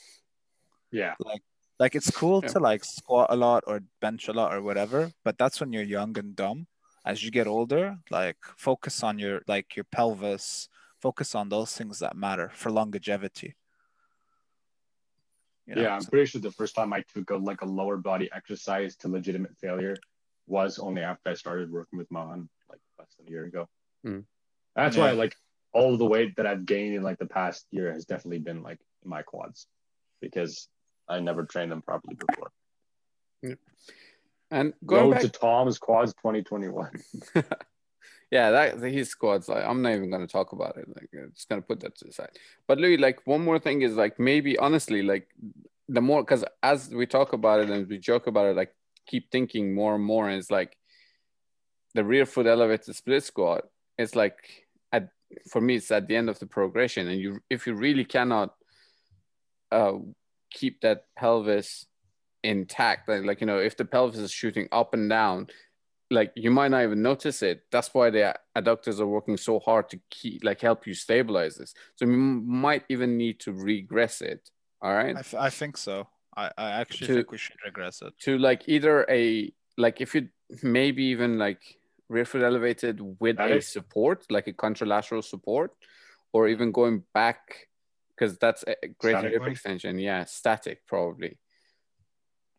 Yeah. 0.91 1.15
Like 1.19 1.41
it's 1.79 2.09
cool 2.11 2.39
Yeah. 2.43 2.49
to 2.53 2.59
like 2.59 2.83
squat 2.85 3.27
a 3.29 3.35
lot 3.35 3.63
or 3.67 3.81
bench 4.01 4.27
a 4.27 4.33
lot 4.33 4.53
or 4.53 4.61
whatever, 4.61 5.11
but 5.23 5.37
that's 5.37 5.59
when 5.59 5.73
you're 5.73 5.83
young 5.83 6.17
and 6.17 6.35
dumb. 6.35 6.67
as 7.07 7.21
you 7.23 7.29
get 7.29 7.45
older, 7.45 7.99
like 8.09 8.37
focus 8.57 9.03
on 9.03 9.19
your 9.19 9.41
like 9.47 9.75
your 9.75 9.85
pelvis, 9.85 10.69
focus 10.99 11.35
on 11.35 11.49
those 11.49 11.71
things 11.77 11.99
that 11.99 12.15
matter 12.17 12.49
for 12.55 12.71
longevity. 12.71 13.53
You 15.67 15.75
know, 15.75 15.81
yeah, 15.83 15.93
I'm 15.95 16.01
so- 16.01 16.09
pretty 16.09 16.25
sure 16.25 16.41
the 16.41 16.51
first 16.51 16.73
time 16.75 16.93
I 16.93 17.01
took 17.13 17.29
a 17.29 17.35
like 17.37 17.61
a 17.61 17.65
lower 17.65 17.97
body 17.97 18.29
exercise 18.33 18.95
to 18.97 19.07
legitimate 19.07 19.55
failure 19.57 19.95
was 20.47 20.79
only 20.79 21.01
after 21.03 21.29
I 21.29 21.33
started 21.35 21.71
working 21.71 21.97
with 21.99 22.09
Mahan 22.11 22.49
like 22.69 22.79
less 22.97 23.13
than 23.17 23.27
a 23.27 23.29
year 23.31 23.45
ago. 23.45 23.67
Hmm. 24.03 24.21
That's 24.75 24.95
Yeah. 24.97 25.03
why 25.05 25.11
like 25.11 25.35
all 25.73 25.93
of 25.93 25.99
the 25.99 26.05
weight 26.05 26.35
that 26.37 26.47
I've 26.47 26.65
gained 26.65 26.95
in 26.95 27.03
like 27.03 27.17
the 27.19 27.27
past 27.27 27.65
year 27.71 27.91
has 27.93 28.05
definitely 28.05 28.39
been 28.39 28.63
like 28.63 28.79
in 29.03 29.09
my 29.09 29.21
quads 29.23 29.67
because 30.21 30.69
I 31.07 31.19
never 31.19 31.43
trained 31.43 31.71
them 31.71 31.81
properly 31.81 32.15
before. 32.15 32.51
And 34.51 34.73
going 34.85 35.05
Go 35.05 35.11
back 35.11 35.21
to 35.21 35.29
Tom's 35.29 35.77
quads 35.77 36.13
2021. 36.13 36.91
yeah, 38.31 38.51
that 38.51 38.79
his 38.79 39.09
squad's 39.09 39.49
like 39.49 39.65
I'm 39.65 39.81
not 39.81 39.93
even 39.93 40.09
gonna 40.11 40.27
talk 40.27 40.51
about 40.51 40.77
it. 40.77 40.87
Like 40.87 41.09
I'm 41.13 41.31
just 41.33 41.49
gonna 41.49 41.61
put 41.61 41.79
that 41.81 41.95
to 41.97 42.05
the 42.05 42.13
side. 42.13 42.29
But 42.67 42.79
Louis, 42.79 42.97
like 42.97 43.25
one 43.25 43.43
more 43.43 43.59
thing 43.59 43.81
is 43.81 43.95
like 43.95 44.19
maybe 44.19 44.57
honestly, 44.57 45.01
like 45.01 45.27
the 45.89 46.01
more 46.01 46.23
because 46.23 46.45
as 46.63 46.89
we 46.89 47.05
talk 47.05 47.33
about 47.33 47.61
it 47.61 47.69
and 47.69 47.87
we 47.87 47.97
joke 47.97 48.27
about 48.27 48.47
it, 48.47 48.55
like 48.55 48.73
keep 49.07 49.31
thinking 49.31 49.73
more 49.73 49.95
and 49.95 50.03
more, 50.03 50.29
and 50.29 50.37
it's 50.37 50.51
like 50.51 50.77
the 51.93 52.03
rear 52.03 52.25
foot 52.25 52.47
elevated 52.47 52.95
split 52.95 53.23
squat. 53.23 53.63
It's 53.97 54.15
like 54.15 54.37
at 54.91 55.09
for 55.49 55.61
me, 55.61 55.75
it's 55.75 55.91
at 55.91 56.07
the 56.07 56.15
end 56.15 56.29
of 56.29 56.39
the 56.39 56.47
progression, 56.47 57.07
and 57.07 57.19
you 57.19 57.39
if 57.49 57.67
you 57.67 57.73
really 57.73 58.05
cannot 58.05 58.53
uh, 59.71 59.93
keep 60.51 60.81
that 60.81 61.05
pelvis 61.17 61.85
intact, 62.43 63.09
like, 63.09 63.23
like 63.23 63.41
you 63.41 63.47
know, 63.47 63.57
if 63.59 63.75
the 63.77 63.85
pelvis 63.85 64.19
is 64.19 64.31
shooting 64.31 64.67
up 64.71 64.93
and 64.93 65.09
down, 65.09 65.47
like 66.11 66.31
you 66.35 66.51
might 66.51 66.69
not 66.69 66.83
even 66.83 67.01
notice 67.01 67.41
it. 67.41 67.63
That's 67.71 67.93
why 67.93 68.09
the 68.11 68.35
adductors 68.55 68.99
are 68.99 69.07
working 69.07 69.37
so 69.37 69.59
hard 69.59 69.89
to 69.89 69.99
keep 70.11 70.43
like 70.43 70.61
help 70.61 70.85
you 70.85 70.93
stabilize 70.93 71.55
this. 71.55 71.73
So 71.95 72.05
you 72.05 72.11
might 72.11 72.83
even 72.89 73.17
need 73.17 73.39
to 73.41 73.51
regress 73.51 74.21
it. 74.21 74.49
All 74.81 74.93
right. 74.93 75.15
I, 75.15 75.19
f- 75.19 75.33
I 75.33 75.49
think 75.49 75.77
so. 75.77 76.07
I, 76.37 76.51
I 76.57 76.71
actually 76.71 77.07
To- 77.07 77.13
think 77.15 77.31
we 77.31 77.37
should 77.37 77.57
regress 77.65 78.01
it. 78.01 78.13
to 78.21 78.37
like 78.37 78.67
either 78.67 79.05
a 79.09 79.51
like 79.77 79.99
if 80.01 80.13
you 80.13 80.29
maybe 80.61 81.05
even 81.05 81.39
like 81.39 81.61
rear 82.07 82.25
foot 82.25 82.43
elevated 82.43 83.01
with 83.19 83.39
a 83.39 83.43
Static? 83.61 83.63
support 83.63 84.25
like 84.29 84.45
a 84.47 84.53
contralateral 84.53 85.23
support 85.23 85.71
or 86.33 86.47
even 86.47 86.71
going 86.71 87.01
back 87.15 87.67
because 88.15 88.37
that's 88.37 88.63
a 88.67 88.75
a 88.83 88.87
greater 88.99 89.19
Static 89.19 89.33
hip 89.41 89.47
extension 89.51 89.99
yeah 89.99 90.25
static 90.25 90.85
probably 90.87 91.37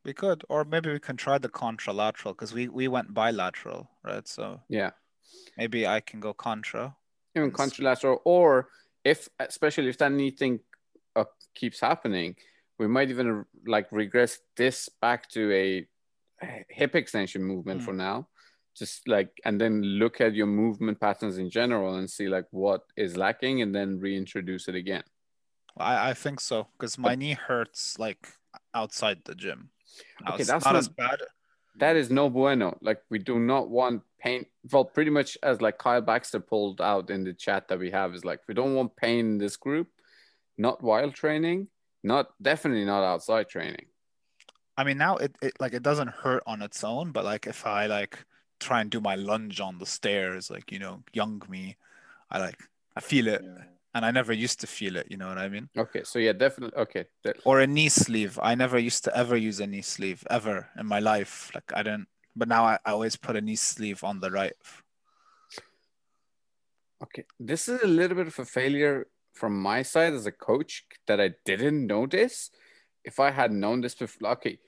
We 0.04 0.12
could, 0.14 0.44
or 0.48 0.64
maybe 0.64 0.92
we 0.92 1.00
can 1.00 1.16
try 1.16 1.36
the 1.38 1.48
contralateral 1.48 2.32
because 2.34 2.54
we 2.54 2.68
we 2.68 2.86
went 2.88 3.12
bilateral, 3.12 3.90
right? 4.04 4.26
So 4.28 4.60
yeah 4.68 4.90
maybe 5.58 5.80
I 5.96 6.00
can 6.00 6.20
go 6.20 6.32
contra. 6.32 6.94
even 7.36 7.50
Let's- 7.50 7.60
contralateral 7.60 8.18
or 8.24 8.68
if 9.04 9.28
especially 9.38 9.88
if 9.88 9.98
that 9.98 10.12
anything 10.12 10.60
uh, 11.16 11.24
keeps 11.54 11.80
happening 11.80 12.36
we 12.78 12.86
might 12.86 13.10
even 13.10 13.44
like 13.66 13.88
regress 13.90 14.32
this 14.56 14.88
back 15.00 15.28
to 15.36 15.42
a 15.52 15.66
hip 16.68 16.94
extension 16.94 17.42
movement 17.42 17.80
Hmm. 17.80 17.86
for 17.86 17.94
now 17.94 18.28
just 18.80 19.08
like 19.08 19.30
and 19.46 19.58
then 19.60 19.74
look 20.02 20.20
at 20.20 20.34
your 20.34 20.46
movement 20.62 21.00
patterns 21.00 21.38
in 21.38 21.48
general 21.50 21.94
and 21.98 22.08
see 22.10 22.28
like 22.36 22.46
what 22.50 22.82
is 22.96 23.16
lacking 23.16 23.62
and 23.62 23.72
then 23.74 23.98
reintroduce 24.06 24.68
it 24.68 24.74
again 24.74 25.04
I, 25.76 26.10
I 26.10 26.14
think 26.14 26.40
so 26.40 26.68
because 26.72 26.98
my 26.98 27.14
knee 27.14 27.34
hurts 27.34 27.98
like 27.98 28.28
outside 28.74 29.20
the 29.24 29.34
gym. 29.34 29.70
Now, 30.24 30.34
Okay, 30.34 30.42
it's 30.42 30.50
that's 30.50 30.64
not, 30.64 30.72
not- 30.72 30.78
as 30.78 30.88
bad. 30.88 31.18
that 31.78 31.96
is 31.96 32.10
no 32.10 32.30
bueno 32.30 32.76
like 32.80 33.02
we 33.10 33.18
do 33.18 33.38
not 33.38 33.68
want 33.68 34.02
pain 34.18 34.46
well 34.72 34.84
pretty 34.84 35.10
much 35.10 35.36
as 35.42 35.60
like 35.60 35.76
kyle 35.76 36.00
baxter 36.00 36.40
pulled 36.40 36.80
out 36.80 37.10
in 37.10 37.22
the 37.22 37.34
chat 37.34 37.68
that 37.68 37.78
we 37.78 37.90
have 37.90 38.14
is 38.14 38.24
like 38.24 38.40
we 38.48 38.54
don't 38.54 38.74
want 38.74 38.96
pain 38.96 39.20
in 39.32 39.38
this 39.38 39.56
group 39.58 39.88
not 40.56 40.82
while 40.82 41.10
training 41.10 41.68
not 42.02 42.28
definitely 42.40 42.84
not 42.86 43.04
outside 43.04 43.46
training 43.48 43.84
I 44.78 44.84
mean, 44.84 44.98
now 44.98 45.16
it, 45.16 45.34
it 45.40 45.54
like 45.58 45.72
it 45.72 45.82
doesn't 45.82 46.08
hurt 46.08 46.42
on 46.46 46.60
its 46.60 46.84
own, 46.84 47.10
but 47.10 47.24
like 47.24 47.46
if 47.46 47.64
I 47.66 47.86
like 47.86 48.24
try 48.60 48.82
and 48.82 48.90
do 48.90 49.00
my 49.00 49.14
lunge 49.16 49.58
on 49.58 49.78
the 49.78 49.86
stairs, 49.86 50.50
like 50.50 50.70
you 50.70 50.78
know, 50.78 51.02
young 51.14 51.40
me, 51.48 51.76
I 52.30 52.38
like 52.40 52.60
I 52.94 53.00
feel 53.00 53.26
it, 53.28 53.42
Yeah. 53.42 53.64
And 53.96 54.04
I 54.04 54.10
never 54.10 54.34
used 54.44 54.60
to 54.60 54.66
feel 54.66 54.94
it. 55.00 55.06
You 55.10 55.16
know 55.16 55.28
what 55.28 55.38
I 55.38 55.48
mean? 55.48 55.70
Okay, 55.84 56.02
so 56.04 56.18
yeah, 56.18 56.34
definitely. 56.34 56.76
Okay, 56.84 57.04
that- 57.24 57.38
Or 57.48 57.60
a 57.60 57.66
knee 57.66 57.88
sleeve. 57.88 58.38
I 58.42 58.54
never 58.54 58.78
used 58.78 59.04
to 59.04 59.16
ever 59.16 59.36
use 59.48 59.58
a 59.58 59.66
knee 59.66 59.80
sleeve 59.82 60.20
ever 60.28 60.68
in 60.78 60.86
my 60.86 61.00
life. 61.00 61.50
Like 61.54 61.72
I 61.74 61.82
don't. 61.82 62.06
But 62.36 62.48
now 62.48 62.64
I, 62.64 62.78
I 62.84 62.90
always 62.92 63.16
put 63.16 63.36
a 63.36 63.40
knee 63.40 63.56
sleeve 63.56 64.04
on 64.04 64.20
the 64.20 64.30
right. 64.30 64.52
okay. 67.04 67.24
This 67.40 67.68
is 67.68 67.82
a 67.82 67.86
little 67.86 68.16
bit 68.16 68.26
of 68.26 68.38
a 68.38 68.44
failure 68.44 69.06
from 69.32 69.52
my 69.60 69.80
side 69.82 70.12
as 70.12 70.26
a 70.26 70.32
coach 70.32 70.84
that 71.08 71.18
I 71.20 71.30
didn't 71.44 71.86
notice. 71.86 72.50
If 73.04 73.18
I 73.20 73.30
had 73.30 73.50
known 73.52 73.80
this 73.80 73.94
before, 73.94 74.30
okay, 74.32 74.58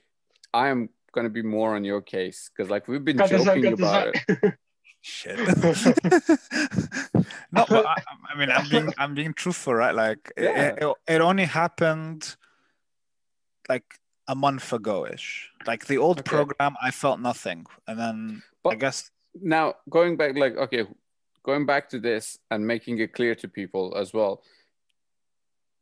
I 0.55 0.69
am 0.69 0.89
gonna 1.13 1.29
be 1.31 1.43
more 1.43 1.75
on 1.77 1.85
your 1.85 2.01
case 2.01 2.49
because 2.49 2.71
like 2.71 2.89
we've 2.89 3.05
been 3.05 3.19
Cut 3.19 3.31
joking 3.31 3.63
cut 3.65 3.73
about 3.75 4.09
out. 4.09 4.15
it. 4.29 4.55
Shit. 5.01 5.39
no, 7.53 7.65
but 7.69 7.87
I, 7.87 7.97
I 8.35 8.39
mean, 8.39 8.51
I'm 8.51 8.69
being 8.69 8.93
I'm 8.99 9.15
being 9.15 9.35
truthful, 9.35 9.75
right? 9.75 9.95
Like 9.95 10.33
it- 10.37 10.45
Yeah. 10.45 10.75
it, 10.89 10.97
it, 11.17 11.21
only 11.21 11.45
happened 11.45 12.37
like 13.69 13.99
a 14.27 14.35
month 14.35 14.73
ago 14.73 15.07
ish. 15.07 15.51
Like 15.67 15.87
the 15.87 15.99
old 15.99 16.21
Okay. 16.21 16.31
program, 16.31 16.77
I 16.83 16.91
felt 16.91 17.21
nothing, 17.21 17.67
and 17.87 17.99
then 17.99 18.43
I 18.67 18.75
guess 18.75 19.11
Now 19.41 19.75
going 19.89 20.17
back, 20.17 20.37
like 20.37 20.57
okay, 20.57 20.87
going 21.43 21.67
back 21.67 21.89
to 21.91 21.99
this 22.01 22.39
and 22.51 22.67
making 22.67 22.99
it 22.99 23.13
clear 23.13 23.35
to 23.37 23.49
people 23.49 23.95
as 23.97 24.13
well. 24.13 24.43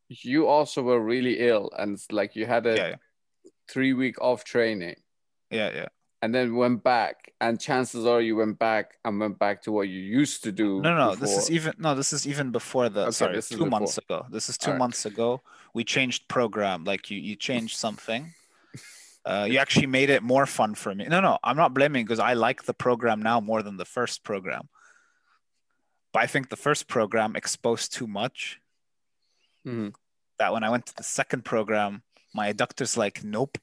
You 0.09 0.47
also 0.47 0.83
were 0.83 1.01
really 1.01 1.41
ill, 1.41 1.71
and 1.77 1.99
like 2.13 2.37
you 2.37 2.47
had 2.47 2.67
a 2.67 2.77
yeah, 2.77 2.95
three 3.69 3.93
week 3.93 4.21
off 4.21 4.45
training. 4.45 4.97
yeah, 5.51 5.71
yeah. 5.75 5.89
And 6.27 6.35
then 6.35 6.57
went 6.57 6.83
back 6.83 7.33
and 7.41 7.61
chances 7.61 8.05
are 8.05 8.21
you 8.21 8.35
went 8.35 8.59
back 8.59 8.99
and 9.05 9.21
went 9.21 9.39
back 9.39 9.63
to 9.63 9.71
what 9.71 9.87
you 9.87 10.01
used 10.01 10.43
to 10.43 10.51
do 10.51 10.83
No, 10.83 10.93
no, 10.97 11.15
this 11.15 11.37
is 11.39 11.53
even 11.53 11.73
no, 11.79 11.95
this 11.95 12.13
is 12.13 12.27
even 12.27 12.51
before 12.51 12.89
the 12.89 13.03
Okay, 13.03 13.11
sorry, 13.13 13.41
two 13.43 13.67
months 13.67 13.97
ago. 13.97 14.27
This 14.29 14.49
is 14.49 14.59
two 14.59 14.75
months 14.75 15.07
ago. 15.07 15.41
We 15.73 15.85
changed 15.85 16.27
program. 16.27 16.83
Like 16.83 17.13
you, 17.13 17.19
you 17.29 17.37
changed 17.37 17.77
something. 17.87 18.35
Uh, 19.25 19.47
you 19.49 19.59
actually 19.59 19.87
made 19.87 20.11
it 20.11 20.21
more 20.35 20.47
fun 20.47 20.75
for 20.75 20.93
me. 20.97 21.05
No, 21.15 21.21
no, 21.21 21.39
I'm 21.45 21.57
not 21.57 21.75
blaming 21.75 22.05
because 22.05 22.19
I 22.19 22.33
like 22.35 22.65
the 22.65 22.75
program 22.75 23.23
now 23.23 23.39
more 23.41 23.63
than 23.63 23.77
the 23.77 23.85
first 23.97 24.25
program. 24.25 24.69
But 26.13 26.25
I 26.25 26.27
think 26.27 26.49
the 26.49 26.57
first 26.67 26.89
program 26.89 27.37
exposed 27.37 27.93
too 27.93 28.09
much. 28.09 28.61
Mhm. 29.65 29.95
That 30.41 30.53
when 30.53 30.65
I 30.65 30.71
went 30.75 30.87
to 30.87 30.95
the 30.97 31.09
second 31.21 31.45
program, 31.45 32.03
my 32.35 32.53
adductors 32.53 32.97
like 32.97 33.23
nope, 33.23 33.59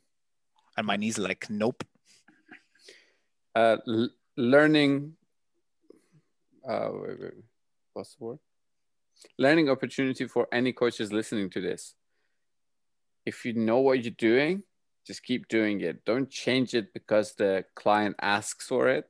and 0.77 0.87
my 0.87 0.95
knees 0.95 1.17
like 1.17 1.49
nope. 1.49 1.83
Uh, 3.55 3.77
learning 4.37 5.13
uh, 6.67 6.89
wait, 6.93 7.19
wait, 7.19 7.31
what's 7.93 8.15
the 8.15 8.23
word? 8.23 8.39
Learning 9.37 9.69
opportunity 9.69 10.27
for 10.27 10.47
any 10.51 10.73
coaches 10.73 11.11
listening 11.11 11.49
to 11.51 11.61
this. 11.61 11.93
If 13.25 13.45
you 13.45 13.53
know 13.53 13.79
what 13.79 14.03
you're 14.03 14.11
doing 14.17 14.63
just 15.05 15.23
keep 15.23 15.47
doing 15.47 15.81
it. 15.81 16.05
Don't 16.05 16.29
change 16.29 16.73
it 16.73 16.93
because 16.93 17.33
the 17.35 17.65
client 17.75 18.15
asks 18.21 18.67
for 18.67 18.87
it. 18.87 19.09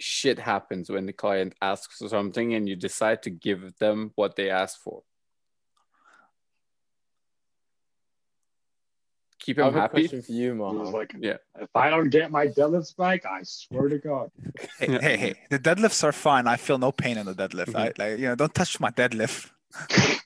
Shit 0.00 0.38
happens 0.38 0.90
when 0.90 1.06
the 1.06 1.12
client 1.12 1.54
asks 1.62 1.98
for 1.98 2.08
something 2.08 2.54
and 2.54 2.68
you 2.68 2.76
decide 2.76 3.22
to 3.22 3.30
give 3.30 3.76
them 3.78 4.12
what 4.16 4.36
they 4.36 4.50
ask 4.50 4.80
for 4.80 5.02
keep 9.44 9.58
him 9.58 9.64
I 9.66 9.70
them 9.70 9.80
have 9.80 9.90
a 9.90 9.94
question 9.98 10.22
for 10.22 10.32
you, 10.40 10.50
He 10.54 10.58
was 10.84 10.92
like, 11.00 11.10
Yeah. 11.28 11.38
if 11.60 11.68
I 11.74 11.86
don't 11.90 12.10
get 12.10 12.30
my 12.38 12.46
deadlifts 12.58 12.96
back, 12.96 13.20
I 13.26 13.40
swear 13.42 13.88
to 13.88 13.98
God. 13.98 14.30
Hey, 14.78 14.86
hey, 15.06 15.16
hey! 15.24 15.34
The 15.50 15.58
deadlifts 15.58 16.02
are 16.04 16.12
fine. 16.28 16.46
I 16.54 16.56
feel 16.56 16.78
no 16.78 16.92
pain 16.92 17.16
in 17.18 17.26
the 17.26 17.34
deadlift. 17.34 17.74
I 17.74 17.92
like 18.02 18.18
you 18.20 18.28
know, 18.28 18.34
don't 18.42 18.54
touch 18.54 18.78
my 18.80 18.90
deadlift. 18.90 19.50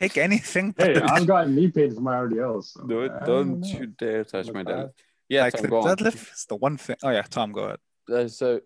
Take 0.00 0.16
anything. 0.16 0.72
but 0.72 0.86
Hey, 0.86 0.92
the 0.94 1.04
I've 1.12 1.26
got 1.26 1.50
knee 1.50 1.68
pain 1.70 1.94
from 1.94 2.04
my 2.04 2.16
RDLs. 2.16 2.64
So 2.72 2.86
Do 2.86 3.00
it, 3.02 3.12
don't 3.26 3.60
know. 3.60 3.68
you 3.68 3.86
dare 3.86 4.24
touch 4.24 4.46
Look 4.46 4.54
my 4.54 4.62
bad. 4.62 4.74
deadlift. 4.74 4.92
Yeah, 5.28 5.42
like 5.42 5.52
Tom, 5.54 5.62
the 5.62 5.68
go 5.68 5.80
on. 5.80 5.96
deadlift 5.96 6.32
is 6.34 6.46
the 6.48 6.56
one 6.56 6.76
thing. 6.76 6.96
Oh 7.04 7.10
yeah, 7.10 7.22
Tom, 7.22 7.52
go 7.52 7.62
ahead. 7.64 7.78
Uh, 8.10 8.26
So, 8.28 8.60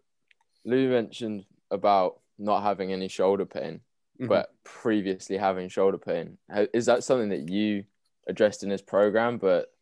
Lou 0.65 0.89
mentioned 0.89 1.45
about 1.71 2.21
not 2.39 2.63
having 2.63 2.93
any 2.93 3.09
shoulder 3.09 3.45
pain, 3.45 3.81
Mhm. 4.21 4.29
but 4.29 4.55
previously 4.65 5.37
having 5.37 5.69
shoulder 5.69 5.99
pain. 5.99 6.39
Is 6.73 6.87
that 6.87 7.03
something 7.05 7.31
that 7.31 7.49
you 7.51 7.85
addressed 8.29 8.63
in 8.63 8.69
this 8.69 8.81
program, 8.81 9.37
but 9.39 9.74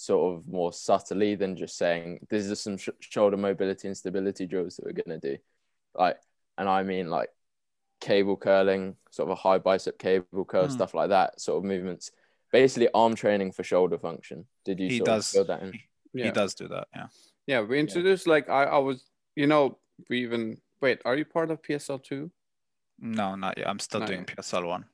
sort 0.00 0.34
of 0.34 0.48
more 0.48 0.72
subtly 0.72 1.34
than 1.34 1.56
just 1.56 1.76
saying 1.76 2.26
these 2.30 2.50
are 2.50 2.54
some 2.54 2.76
sh- 2.78 2.88
shoulder 3.00 3.36
mobility 3.36 3.86
and 3.88 3.96
stability 3.96 4.46
drills 4.46 4.76
that 4.76 4.86
we're 4.86 4.92
going 5.02 5.20
to 5.20 5.30
do? 5.36 5.38
Like, 5.94 6.16
and 6.56 6.68
I 6.68 6.82
mean 6.82 7.10
like 7.10 7.28
cable 8.00 8.36
curling, 8.36 8.96
sort 9.10 9.28
of 9.28 9.32
a 9.32 9.40
high 9.40 9.58
bicep 9.58 9.98
cable 9.98 10.44
curl, 10.46 10.66
Hmm. 10.66 10.72
stuff 10.72 10.94
like 10.94 11.10
that, 11.10 11.40
sort 11.40 11.58
of 11.58 11.64
movements. 11.64 12.10
Basically, 12.52 12.88
arm 12.94 13.14
training 13.14 13.52
for 13.52 13.62
shoulder 13.62 13.98
function. 13.98 14.46
Did 14.64 14.80
you 14.80 14.88
He 14.88 14.96
sort 14.98 15.06
does. 15.06 15.28
of 15.28 15.34
build 15.34 15.48
that 15.48 15.62
in? 15.66 15.78
Yeah. 16.14 16.24
He 16.24 16.30
does 16.32 16.54
do 16.54 16.66
that. 16.68 16.88
Yeah. 16.96 17.06
Yeah, 17.46 17.60
we 17.62 17.78
introduced 17.78 18.26
like 18.26 18.48
I, 18.48 18.64
I 18.64 18.78
was, 18.78 19.04
you 19.36 19.46
know, 19.46 19.78
we 20.08 20.22
even 20.22 20.56
wait. 20.80 21.00
Are 21.04 21.16
you 21.16 21.24
part 21.24 21.50
of 21.50 21.60
PSL 21.62 22.02
two? 22.02 22.30
No, 22.98 23.34
not 23.34 23.58
yet. 23.58 23.68
I'm 23.68 23.78
still 23.78 24.00
Not 24.00 24.06
doing 24.08 24.20
yet. 24.28 24.36
PSL 24.38 24.66
one. 24.66 24.84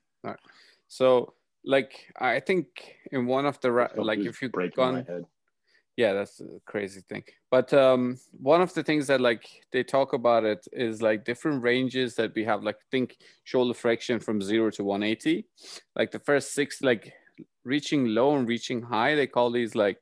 So 0.88 1.34
like 1.67 2.12
I 2.19 2.41
think 2.41 2.67
in 3.12 3.27
one 3.27 3.45
of 3.45 3.61
the 3.61 3.73
ra- 3.73 3.89
like 3.97 4.21
if 4.21 4.41
you 4.41 4.49
gone 4.49 5.05
head. 5.05 5.25
yeah 5.97 6.12
that's 6.12 6.41
a 6.41 6.61
crazy 6.64 7.03
thing. 7.09 7.25
But 7.51 7.73
um 7.75 8.19
one 8.33 8.62
of 8.62 8.73
the 8.73 8.83
things 8.83 9.09
that 9.09 9.21
like 9.21 9.45
they 9.73 9.83
talk 9.83 10.12
about 10.12 10.45
it 10.45 10.67
is 10.73 11.03
like 11.03 11.25
different 11.25 11.62
ranges 11.62 12.14
that 12.14 12.35
we 12.35 12.45
have 12.45 12.62
like 12.62 12.79
think 12.91 13.17
shoulder 13.45 13.75
flexion 13.75 14.21
from 14.21 14.41
0 14.41 14.71
to 14.71 14.85
180 14.85 15.47
like 15.97 16.11
the 16.12 16.21
first 16.21 16.55
six 16.55 16.81
like 16.83 17.12
reaching 17.64 18.07
low 18.07 18.37
and 18.37 18.49
reaching 18.49 18.81
high 18.81 19.14
they 19.14 19.27
call 19.27 19.51
these 19.51 19.75
like 19.75 19.99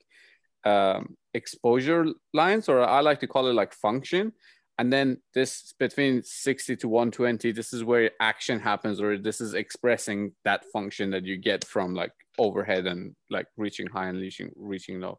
um 0.65 1.17
exposure 1.33 2.07
lines 2.33 2.69
or 2.69 2.81
i 2.81 3.01
like 3.01 3.21
to 3.21 3.27
call 3.27 3.49
it 3.49 3.55
like 3.55 3.73
function 3.75 4.33
and 4.79 4.93
then 4.93 5.19
this 5.35 5.73
between 5.79 6.23
60 6.23 6.77
to 6.77 6.89
120 6.89 7.53
this 7.53 7.73
is 7.73 7.85
where 7.85 8.11
action 8.21 8.59
happens 8.59 9.01
or 9.01 9.19
this 9.19 9.41
is 9.41 9.55
expressing 9.55 10.33
that 10.45 10.65
function 10.73 11.11
that 11.11 11.25
you 11.25 11.37
get 11.37 11.65
from 11.65 11.95
like 11.95 12.13
overhead 12.39 12.87
and 12.87 13.15
like 13.31 13.47
reaching 13.57 13.87
high 13.87 14.09
and 14.09 14.19
reaching 14.19 14.51
reaching 14.57 15.01
low 15.01 15.19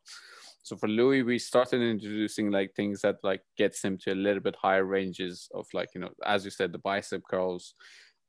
so 0.65 0.75
for 0.75 0.87
Louis, 0.87 1.21
we 1.21 1.37
started 1.37 1.79
introducing 1.79 2.49
like 2.49 2.73
things 2.73 3.01
that 3.01 3.17
like 3.21 3.41
gets 3.55 3.83
him 3.85 3.99
to 3.99 4.13
a 4.13 4.15
little 4.15 4.41
bit 4.41 4.55
higher 4.59 4.83
ranges 4.83 5.47
of 5.53 5.67
like 5.75 5.89
you 5.93 6.01
know, 6.01 6.09
as 6.25 6.43
you 6.43 6.49
said, 6.49 6.71
the 6.71 6.79
bicep 6.79 7.21
curls 7.29 7.75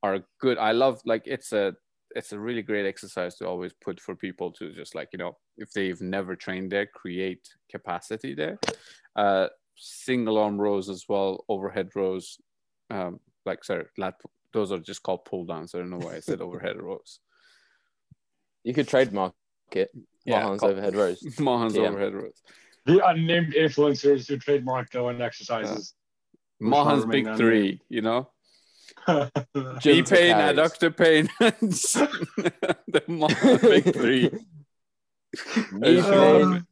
are 0.03 0.19
good. 0.39 0.59
I 0.59 0.73
love 0.73 1.01
like 1.07 1.23
it's 1.25 1.55
a 1.55 1.75
it's 2.11 2.33
a 2.33 2.39
really 2.39 2.61
great 2.61 2.85
exercise 2.85 3.37
to 3.37 3.49
always 3.49 3.73
put 3.83 3.99
for 3.99 4.15
people 4.15 4.53
to 4.53 4.71
just 4.75 4.95
like 4.95 5.09
you 5.15 5.19
know 5.19 5.39
if 5.57 5.73
they've 5.73 6.01
never 6.03 6.37
trained 6.37 6.71
there, 6.71 6.85
create 6.85 7.49
capacity 7.71 8.35
there. 8.35 8.59
Uh, 9.17 9.49
single 9.77 10.39
arm 10.39 10.61
rows 10.61 10.89
as 10.89 11.05
well, 11.09 11.45
overhead 11.49 11.91
rows. 11.95 12.39
Um, 12.91 13.21
like 13.45 13.65
sorry, 13.65 13.87
lat. 13.99 14.15
Those 14.53 14.73
are 14.73 14.79
just 14.79 15.03
called 15.03 15.25
pull 15.25 15.45
downs. 15.45 15.75
I 15.75 15.79
don't 15.79 15.91
know 15.91 15.99
why 15.99 16.17
I 16.17 16.21
said 16.21 16.41
overhead 16.41 16.81
rows. 16.81 17.21
You 18.65 18.75
could 18.75 18.89
trademark 18.89 19.35
it. 19.73 19.91
Yeah, 20.25 20.43
Mahan's 20.43 20.61
call- 20.61 20.71
overhead 20.71 20.97
rows. 20.97 21.21
Mahan's 21.39 21.75
TM. 21.75 21.89
overhead 21.89 22.15
rows. 22.15 22.43
The 22.87 23.07
unnamed 23.07 23.55
influencers 23.55 24.29
who 24.29 24.39
trademark 24.39 24.91
going 24.91 25.21
exercises. 25.21 25.95
Which 26.59 26.71
one 26.73 26.87
Mahan's 26.87 27.03
remain 27.03 27.11
big 27.11 27.25
unnamed? 27.27 27.39
three. 27.39 27.81
You 27.89 28.03
know. 28.03 28.31
Jim 29.09 29.97
Knee 29.97 30.03
pain, 30.03 30.35
Takai's. 30.35 30.57
adductor 30.59 30.97
pain, 30.97 31.29
and 31.41 31.73
the 32.89 33.03
Mahan 33.09 33.59
big 33.61 33.93
three. 33.93 34.31
Knee 35.73 36.03
pain, 36.03 36.67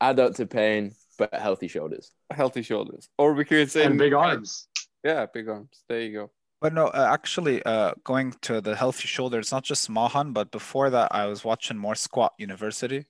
adductor 0.00 0.48
pain, 0.48 0.94
but 1.18 1.32
healthy 1.34 1.68
shoulders. 1.68 2.12
Healthy 2.30 2.62
shoulders, 2.62 3.08
or 3.18 3.34
we 3.34 3.44
could 3.44 3.70
say 3.70 3.84
and 3.84 3.98
big 3.98 4.12
arms. 4.12 4.68
Yeah, 5.02 5.26
big 5.26 5.48
arms. 5.48 5.84
There 5.88 6.00
you 6.00 6.12
go. 6.12 6.30
But 6.60 6.72
no, 6.72 6.86
uh, 6.86 7.08
actually, 7.10 7.62
uh, 7.64 7.92
going 8.04 8.32
to 8.42 8.60
the 8.60 8.74
healthy 8.74 9.06
shoulder, 9.06 9.38
it's 9.38 9.52
not 9.52 9.64
just 9.64 9.90
Mahan, 9.90 10.32
but 10.32 10.50
before 10.50 10.88
that, 10.90 11.14
I 11.14 11.26
was 11.26 11.44
watching 11.44 11.76
more 11.76 11.94
Squat 11.94 12.32
University. 12.38 13.04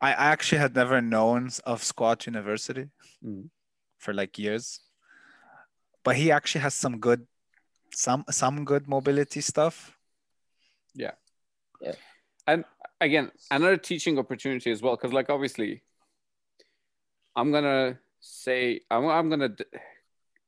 I 0.00 0.10
I 0.12 0.26
actually 0.34 0.58
had 0.58 0.74
never 0.74 1.00
known 1.00 1.50
of 1.64 1.82
Squat 1.82 2.26
University 2.26 2.90
Mhm. 3.24 3.50
for 3.98 4.12
like 4.14 4.38
years, 4.38 4.80
but 6.04 6.16
he 6.16 6.30
actually 6.30 6.60
has 6.62 6.74
some 6.74 6.98
good, 7.00 7.26
some 7.94 8.24
some 8.30 8.64
good 8.64 8.86
mobility 8.88 9.40
stuff. 9.40 9.98
Yeah, 10.94 11.14
yeah, 11.80 11.96
and 12.46 12.64
again, 13.04 13.30
another 13.50 13.76
teaching 13.76 14.18
opportunity 14.18 14.70
as 14.70 14.82
well, 14.82 14.96
because 14.96 15.12
like 15.12 15.30
obviously, 15.30 15.82
I'm 17.36 17.52
gonna 17.52 17.98
say 18.20 18.80
I'm 18.90 19.06
I'm 19.06 19.28
gonna 19.30 19.50
d- 19.50 19.64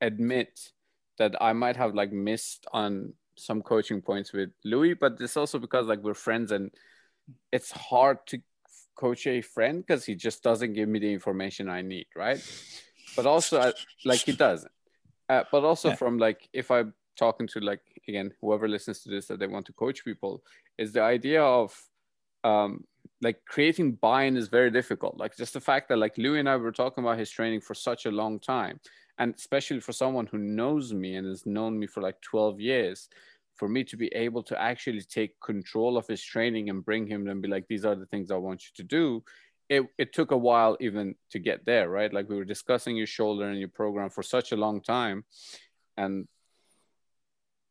admit 0.00 0.72
that 1.18 1.34
I 1.40 1.52
might 1.52 1.76
have 1.76 1.94
like 1.94 2.12
missed 2.12 2.66
on 2.72 3.14
some 3.36 3.62
coaching 3.62 4.00
points 4.02 4.32
with 4.32 4.50
Louis, 4.64 4.94
but 4.94 5.20
it's 5.20 5.36
also 5.36 5.58
because 5.58 5.86
like 5.86 6.00
we're 6.02 6.14
friends 6.14 6.52
and 6.52 6.70
it's 7.52 7.70
hard 7.70 8.18
to 8.28 8.40
coach 8.96 9.26
a 9.26 9.40
friend 9.42 9.84
because 9.86 10.04
he 10.04 10.14
just 10.14 10.42
doesn't 10.42 10.72
give 10.72 10.88
me 10.88 10.98
the 10.98 11.12
information 11.12 11.68
I 11.68 11.82
need, 11.82 12.06
right? 12.16 12.40
But 13.16 13.26
also, 13.26 13.60
I- 13.60 13.72
like 14.04 14.20
he 14.20 14.32
doesn't. 14.32 14.72
Uh, 15.28 15.42
but 15.50 15.64
also 15.64 15.88
Yeah. 15.88 15.96
from 15.96 16.18
like 16.18 16.48
if 16.52 16.70
I'm 16.70 16.94
talking 17.18 17.48
to 17.48 17.60
like 17.60 17.80
again 18.08 18.30
whoever 18.40 18.68
listens 18.68 19.02
to 19.02 19.08
this 19.10 19.26
that 19.26 19.38
they 19.40 19.46
want 19.48 19.66
to 19.66 19.72
coach 19.72 20.04
people, 20.04 20.42
is 20.78 20.92
the 20.92 21.02
idea 21.02 21.42
of 21.42 21.74
um, 22.46 22.84
like 23.22 23.38
creating 23.46 23.92
buy-in 23.92 24.36
is 24.36 24.48
very 24.48 24.70
difficult. 24.70 25.18
Like 25.18 25.36
just 25.36 25.54
the 25.54 25.60
fact 25.60 25.88
that 25.88 25.98
like 25.98 26.16
Louis 26.16 26.38
and 26.38 26.48
I 26.48 26.56
were 26.56 26.72
talking 26.72 27.02
about 27.02 27.18
his 27.18 27.30
training 27.30 27.60
for 27.60 27.74
such 27.74 28.06
a 28.06 28.10
long 28.10 28.38
time, 28.38 28.78
and 29.18 29.34
especially 29.34 29.80
for 29.80 29.92
someone 29.92 30.26
who 30.26 30.38
knows 30.38 30.92
me 30.92 31.16
and 31.16 31.26
has 31.26 31.44
known 31.44 31.78
me 31.78 31.86
for 31.86 32.02
like 32.02 32.20
12 32.20 32.60
years, 32.60 33.08
for 33.56 33.68
me 33.68 33.82
to 33.84 33.96
be 33.96 34.08
able 34.08 34.42
to 34.44 34.60
actually 34.60 35.00
take 35.00 35.40
control 35.40 35.96
of 35.96 36.06
his 36.06 36.22
training 36.22 36.70
and 36.70 36.84
bring 36.84 37.06
him 37.06 37.26
and 37.26 37.42
be 37.42 37.48
like, 37.48 37.66
these 37.68 37.84
are 37.84 37.96
the 37.96 38.06
things 38.06 38.30
I 38.30 38.36
want 38.36 38.62
you 38.64 38.70
to 38.76 38.82
do. 38.84 39.24
It, 39.68 39.82
it 39.98 40.12
took 40.12 40.30
a 40.30 40.36
while 40.36 40.76
even 40.78 41.16
to 41.30 41.40
get 41.40 41.64
there, 41.66 41.88
right? 41.88 42.12
Like 42.12 42.28
we 42.28 42.36
were 42.36 42.44
discussing 42.44 42.96
your 42.96 43.08
shoulder 43.08 43.48
and 43.48 43.58
your 43.58 43.70
program 43.70 44.10
for 44.10 44.22
such 44.22 44.52
a 44.52 44.56
long 44.56 44.80
time. 44.82 45.24
And 45.96 46.28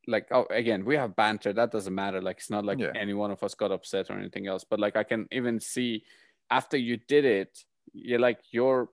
like 0.08 0.28
oh 0.32 0.45
again 0.49 0.86
we 0.86 0.95
have 0.95 1.16
banter 1.16 1.53
that 1.53 1.72
doesn't 1.72 1.95
matter 1.95 2.22
like 2.22 2.38
it's 2.38 2.49
not 2.49 2.66
like 2.66 2.80
Yeah. 2.80 2.91
any 2.95 3.14
one 3.14 3.32
of 3.32 3.41
us 3.43 3.53
got 3.56 3.72
upset 3.72 4.10
or 4.10 4.14
anything 4.14 4.47
else 4.47 4.64
but 4.64 4.80
like 4.80 4.95
i 4.95 5.03
can 5.03 5.28
even 5.32 5.60
see 5.60 6.03
after 6.49 6.78
you 6.78 6.97
did 6.97 7.26
it 7.26 7.58
you're 7.93 8.20
like 8.20 8.39
your 8.51 8.89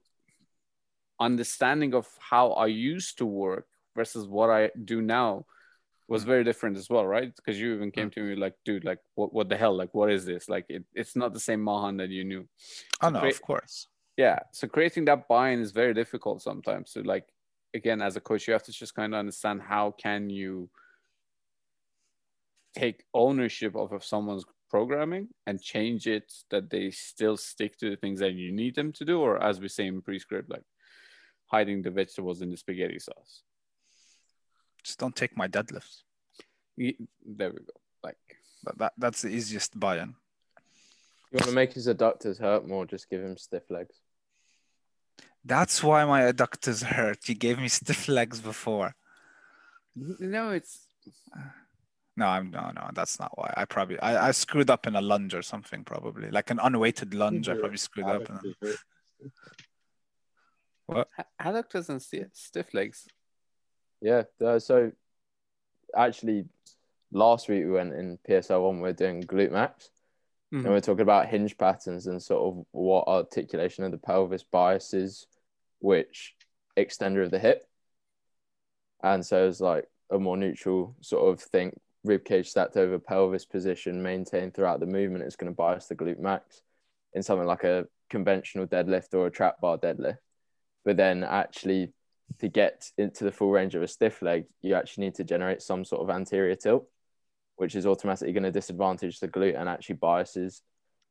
understanding 1.20 1.94
of 1.94 2.08
how 2.18 2.52
i 2.52 2.66
used 2.66 3.18
to 3.18 3.26
work 3.26 3.66
versus 3.94 4.26
what 4.26 4.50
i 4.50 4.70
do 4.84 5.02
now 5.02 5.44
was 6.12 6.24
mm. 6.24 6.26
very 6.26 6.44
different 6.44 6.76
as 6.76 6.88
well 6.90 7.06
right? 7.06 7.34
Because 7.34 7.58
you 7.60 7.74
even 7.74 7.90
came 7.90 8.10
mm. 8.10 8.14
to 8.14 8.20
me 8.22 8.36
like 8.36 8.54
dude 8.64 8.84
like 8.84 8.98
what, 9.14 9.32
what 9.32 9.48
the 9.48 9.56
hell? 9.56 9.74
Like 9.74 9.94
what 9.94 10.10
is 10.10 10.24
this? 10.24 10.48
Like 10.48 10.66
it, 10.68 10.84
it's 10.94 11.16
not 11.16 11.32
the 11.32 11.40
same 11.40 11.62
mahan 11.62 11.96
that 11.96 12.10
you 12.10 12.24
knew. 12.24 12.46
Oh 13.00 13.08
no, 13.08 13.20
of 13.20 13.42
course. 13.42 13.88
yeah 14.16 14.38
so 14.52 14.68
creating 14.68 15.06
that 15.06 15.26
buy-in 15.28 15.60
is 15.60 15.72
very 15.72 15.94
difficult 15.94 16.42
sometimes. 16.42 16.92
So 16.92 17.00
like 17.00 17.26
again 17.74 18.02
as 18.02 18.16
a 18.16 18.20
coach 18.20 18.46
you 18.46 18.52
have 18.52 18.62
to 18.64 18.72
just 18.72 18.94
kind 18.94 19.14
of 19.14 19.18
understand 19.18 19.62
how 19.62 19.92
can 19.92 20.28
you 20.28 20.68
take 22.74 23.04
ownership 23.12 23.74
of, 23.76 23.92
of 23.92 24.04
someone's 24.04 24.44
programming 24.70 25.28
and 25.46 25.60
change 25.60 26.06
it 26.06 26.32
that 26.50 26.70
they 26.70 26.90
still 26.90 27.36
stick 27.36 27.76
to 27.78 27.90
the 27.90 27.96
things 27.96 28.20
that 28.20 28.32
you 28.32 28.50
need 28.52 28.74
them 28.74 28.90
to 28.92 29.04
do 29.04 29.20
or 29.20 29.42
as 29.42 29.60
we 29.60 29.68
say 29.68 29.86
in 29.86 30.00
prescript 30.00 30.48
like 30.50 30.64
hiding 31.46 31.82
the 31.82 31.90
vegetables 31.90 32.40
in 32.40 32.50
the 32.50 32.56
spaghetti 32.56 32.98
sauce 32.98 33.42
Just 34.82 34.98
don't 34.98 35.14
take 35.14 35.36
my 35.36 35.48
deadlifts. 35.48 36.02
Ye- 36.76 36.96
there 37.38 37.50
we 37.50 37.58
go 37.58 37.76
like 38.02 38.16
That, 38.64 38.78
that 38.78 38.92
that's 39.02 39.20
the 39.22 39.28
easiest 39.28 39.78
buy-in. 39.78 40.14
You 41.30 41.36
want 41.38 41.48
to 41.48 41.54
make 41.54 41.72
his 41.74 41.86
adductors 41.88 42.38
hurt 42.38 42.66
more? 42.66 42.84
Just 42.86 43.08
give 43.10 43.22
him 43.22 43.36
stiff 43.36 43.70
legs. 43.70 43.96
That's 45.44 45.82
why 45.82 46.04
my 46.04 46.20
adductors 46.30 46.82
hurt. 46.84 47.28
You 47.28 47.34
gave 47.34 47.58
me 47.58 47.68
stiff 47.68 48.08
legs 48.08 48.40
before. 48.40 48.94
no 49.94 50.50
it's 50.50 50.74
No, 52.16 52.26
I'm 52.26 52.50
no, 52.50 52.70
no. 52.74 52.90
That's 52.92 53.18
not 53.18 53.32
why. 53.38 53.52
I 53.56 53.64
probably 53.64 53.98
I, 54.00 54.28
I 54.28 54.30
screwed 54.32 54.68
up 54.70 54.86
in 54.86 54.96
a 54.96 55.00
lunge 55.00 55.34
or 55.34 55.40
something. 55.42 55.82
Probably 55.84 56.30
like 56.30 56.50
an 56.50 56.60
unweighted 56.62 57.14
lunge. 57.14 57.48
I 57.48 57.54
probably 57.54 57.78
screwed 57.78 58.06
up. 58.06 58.28
in- 58.28 58.54
adductors 61.40 61.88
and 61.88 62.02
sti- 62.02 62.26
stiff 62.32 62.74
legs 62.74 63.06
Yeah. 64.00 64.24
uh, 64.44 64.58
so 64.58 64.92
actually, 65.96 66.44
last 67.12 67.48
week 67.48 67.64
we 67.64 67.70
went 67.70 67.94
in 67.94 68.18
PSL 68.28 68.62
one. 68.62 68.80
We 68.80 68.90
are 68.90 68.94
doing 68.94 69.22
glute 69.22 69.52
max, 69.52 69.90
and 70.50 70.64
Mhm. 70.64 70.68
we're 70.68 70.80
talking 70.80 71.02
about 71.02 71.28
hinge 71.28 71.56
patterns 71.56 72.06
and 72.08 72.22
sort 72.22 72.42
of 72.58 72.66
what 72.72 73.08
articulation 73.08 73.84
of 73.84 73.90
the 73.92 73.98
pelvis 73.98 74.42
biases 74.42 75.26
which 75.78 76.36
extender 76.76 77.24
of 77.24 77.30
the 77.30 77.38
hip. 77.38 77.64
And 79.02 79.24
so 79.24 79.48
it's 79.48 79.60
like 79.60 79.88
a 80.10 80.18
more 80.18 80.36
neutral 80.36 80.94
sort 81.00 81.32
of 81.32 81.40
thing. 81.42 81.78
Rib 82.04 82.24
cage 82.24 82.48
stacked 82.48 82.76
over 82.76 82.98
pelvis 82.98 83.44
position 83.44 84.02
maintained 84.02 84.54
throughout 84.54 84.80
the 84.80 84.86
movement 84.86 85.24
is 85.24 85.36
going 85.36 85.50
to 85.50 85.56
bias 85.56 85.86
the 85.86 85.94
glute 85.94 86.18
max 86.18 86.60
in 87.14 87.22
something 87.22 87.46
like 87.46 87.64
a 87.64 87.86
conventional 88.10 88.66
deadlift 88.66 89.14
or 89.14 89.26
a 89.26 89.30
trap 89.30 89.60
bar 89.60 89.78
deadlift. 89.78 90.18
But 90.84 90.96
then 90.96 91.22
actually 91.22 91.92
to 92.40 92.48
get 92.48 92.90
into 92.98 93.24
the 93.24 93.32
full 93.32 93.52
range 93.52 93.74
of 93.74 93.82
a 93.82 93.88
stiff 93.88 94.20
leg, 94.20 94.46
you 94.62 94.74
actually 94.74 95.04
need 95.04 95.14
to 95.16 95.24
generate 95.24 95.62
some 95.62 95.84
sort 95.84 96.02
of 96.02 96.10
anterior 96.10 96.56
tilt, 96.56 96.88
which 97.56 97.76
is 97.76 97.86
automatically 97.86 98.32
going 98.32 98.42
to 98.42 98.50
disadvantage 98.50 99.20
the 99.20 99.28
glute 99.28 99.58
and 99.58 99.68
actually 99.68 99.96
biases 99.96 100.62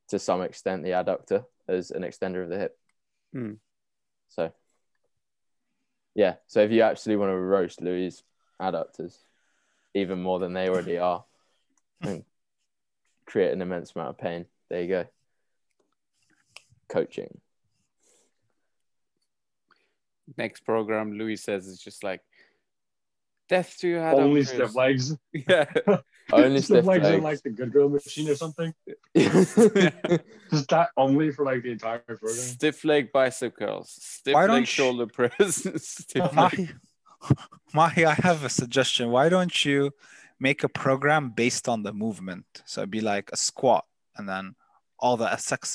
to 0.09 0.19
some 0.19 0.41
extent 0.41 0.83
the 0.83 0.89
adductor 0.89 1.45
as 1.69 1.91
an 1.91 2.01
extender 2.01 2.43
of 2.43 2.49
the 2.49 2.57
hip. 2.57 2.77
Hmm. 3.33 3.53
So, 4.27 4.51
yeah. 6.15 6.35
So 6.47 6.61
if 6.61 6.71
you 6.71 6.81
actually 6.81 7.15
want 7.15 7.29
to 7.29 7.37
roast 7.37 7.81
Louis' 7.81 8.21
adductors 8.61 9.17
even 9.93 10.21
more 10.21 10.39
than 10.39 10.53
they 10.53 10.69
already 10.69 10.97
are 10.97 11.23
and 12.01 12.23
create 13.25 13.51
an 13.51 13.61
immense 13.61 13.93
amount 13.95 14.09
of 14.09 14.17
pain, 14.17 14.45
there 14.69 14.81
you 14.81 14.87
go. 14.87 15.05
Coaching. 16.89 17.39
next 20.37 20.61
program, 20.61 21.13
Louis 21.17 21.35
says 21.35 21.67
it's 21.67 21.83
just 21.83 22.03
like 22.03 22.21
death 23.49 23.75
to 23.79 23.87
you. 23.87 23.97
Adam 23.99 24.25
Only 24.25 24.41
Pearce." 24.41 24.53
stiff 24.53 24.75
legs. 24.75 25.17
Yeah. 25.33 25.65
Only 26.31 26.61
stiff 26.61 26.65
stiff 26.77 26.85
legs 26.85 27.07
in 27.07 27.21
like 27.21 27.41
the 27.41 27.49
good 27.49 27.73
girl 27.73 27.89
machine 27.89 28.29
or 28.29 28.35
something. 28.35 28.73
Just 29.15 30.69
that 30.69 30.89
only 30.95 31.31
for 31.31 31.43
like 31.43 31.63
the 31.63 31.71
entire 31.71 31.99
program. 31.99 32.31
Stiff 32.35 32.85
leg 32.85 33.11
bicep 33.11 33.57
curls, 33.57 33.93
stiff 33.99 34.33
Why 34.33 34.41
leg 34.41 34.47
don't 34.49 34.59
you- 34.61 34.65
shoulder 34.67 35.07
press, 35.07 35.67
stiff 35.83 36.33
leg. 36.33 36.73
Mahi, 37.21 37.35
Mahi, 37.73 38.05
I 38.05 38.13
have 38.13 38.43
a 38.43 38.49
suggestion. 38.49 39.09
Why 39.09 39.29
don't 39.29 39.65
you 39.65 39.91
make 40.39 40.63
a 40.63 40.69
program 40.69 41.29
based 41.29 41.67
on 41.69 41.83
the 41.83 41.93
movement? 41.93 42.45
So 42.65 42.81
it'd 42.81 42.91
be 42.91 43.01
like 43.01 43.29
a 43.31 43.37
squat 43.37 43.85
and 44.17 44.27
then 44.27 44.55
all 44.99 45.17
the 45.17 45.31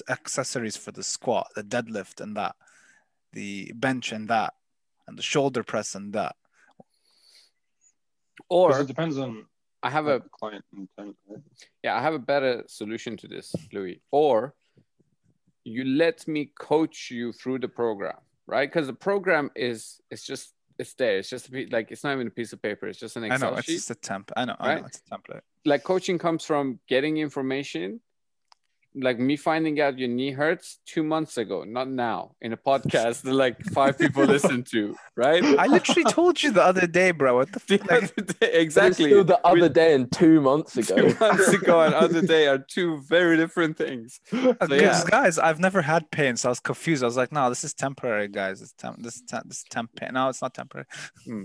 accessories 0.09 0.76
for 0.76 0.92
the 0.92 1.03
squat, 1.03 1.49
the 1.57 1.64
deadlift 1.64 2.20
and 2.20 2.36
that, 2.36 2.55
the 3.32 3.72
bench 3.74 4.12
and 4.12 4.28
that, 4.28 4.55
and 5.07 5.18
the 5.18 5.22
shoulder 5.22 5.62
press 5.62 5.94
and 5.94 6.12
that. 6.12 6.36
Or 8.49 8.80
it 8.80 8.86
depends 8.86 9.18
on 9.18 9.47
I 9.82 9.90
have 9.90 10.07
a 10.07 10.20
client 10.20 10.64
intent. 10.76 11.16
yeah, 11.82 11.97
I 11.97 12.03
have 12.03 12.14
a 12.14 12.18
better 12.18 12.64
solution 12.66 13.16
to 13.18 13.28
this, 13.28 13.55
Louis. 13.72 14.01
Or 14.11 14.55
you 15.64 15.84
let 15.84 16.26
me 16.26 16.51
coach 16.59 17.11
you 17.11 17.32
through 17.32 17.61
the 17.61 17.68
program, 17.68 18.16
right? 18.47 18.68
Because 18.68 18.86
the 18.86 18.92
program 18.92 19.51
is 19.55 20.01
it's 20.11 20.24
just 20.24 20.55
it's 20.79 20.95
there. 20.95 21.18
It's 21.18 21.29
just 21.29 21.53
a 21.53 21.66
like 21.70 21.91
it's 21.91 22.05
not 22.05 22.14
even 22.14 22.27
a 22.27 22.31
piece 22.31 22.53
of 22.53 22.62
paper. 22.62 22.87
It's 22.87 22.99
just 22.99 23.16
an 23.16 23.24
I 23.24 23.35
Excel 23.35 23.53
know 23.53 23.57
it's 23.59 23.66
just 23.66 23.91
a 23.91 23.95
temp. 23.95 24.33
I 24.37 24.45
know, 24.45 24.57
I 24.59 24.77
know 24.77 24.87
it's 24.87 25.03
a 25.11 25.14
template. 25.16 25.41
Like 25.64 25.85
coaching 25.85 26.18
comes 26.18 26.45
from 26.45 26.79
getting 26.89 27.18
information. 27.18 28.01
Like 28.99 29.18
me 29.18 29.36
finding 29.36 29.78
out 29.78 29.99
your 29.99 30.09
knee 30.09 30.30
hurts 30.30 30.78
two 30.86 31.03
months 31.03 31.36
ago, 31.36 31.64
not 31.64 31.86
now, 31.86 32.34
in 32.40 32.55
a 32.55 32.57
podcast 32.57 33.20
that 33.22 33.34
like 33.34 33.62
five 33.66 33.99
people 33.99 34.24
listen 34.36 34.64
to, 34.70 34.97
right? 35.16 35.44
I 35.44 35.66
literally 35.66 36.05
told 36.05 36.42
you 36.42 36.51
the 36.51 36.62
other 36.64 36.86
day, 36.86 37.11
bro. 37.11 37.36
What 37.36 37.53
the 37.53 37.61
The 37.68 37.78
fuck? 37.78 37.92
Other 37.92 38.22
day- 38.40 38.53
exactly. 38.55 39.11
Still 39.11 39.22
the 39.24 39.38
We- 39.44 39.61
other 39.61 39.68
day 39.68 39.94
and 39.94 40.11
two 40.11 40.40
months 40.40 40.76
ago. 40.82 40.97
two 41.11 41.18
months 41.20 41.49
ago 41.49 41.82
and 41.82 41.92
other 41.94 42.22
day 42.22 42.47
are 42.47 42.57
two 42.57 43.03
very 43.03 43.36
different 43.36 43.76
things. 43.76 44.18
Uh, 44.32 44.55
because 44.61 44.80
yeah. 44.80 45.05
guys, 45.11 45.38
I've 45.38 45.61
never 45.61 45.82
had 45.82 46.11
pain, 46.11 46.36
so 46.38 46.49
I 46.49 46.53
was 46.53 46.61
confused. 46.61 47.03
I 47.03 47.07
was 47.07 47.18
like, 47.18 47.32
"No, 47.32 47.51
this 47.51 47.64
is 47.64 47.74
temporary, 47.74 48.28
guys. 48.28 48.62
It's 48.62 48.72
temp. 48.72 49.03
This 49.03 49.16
is 49.16 49.22
temp. 49.28 49.47
This 49.47 49.59
is 49.59 49.64
temp 49.70 49.90
pain. 49.94 50.11
No, 50.14 50.30
it's 50.30 50.40
not 50.40 50.55
temporary." 50.55 50.86
Hmm. 51.26 51.44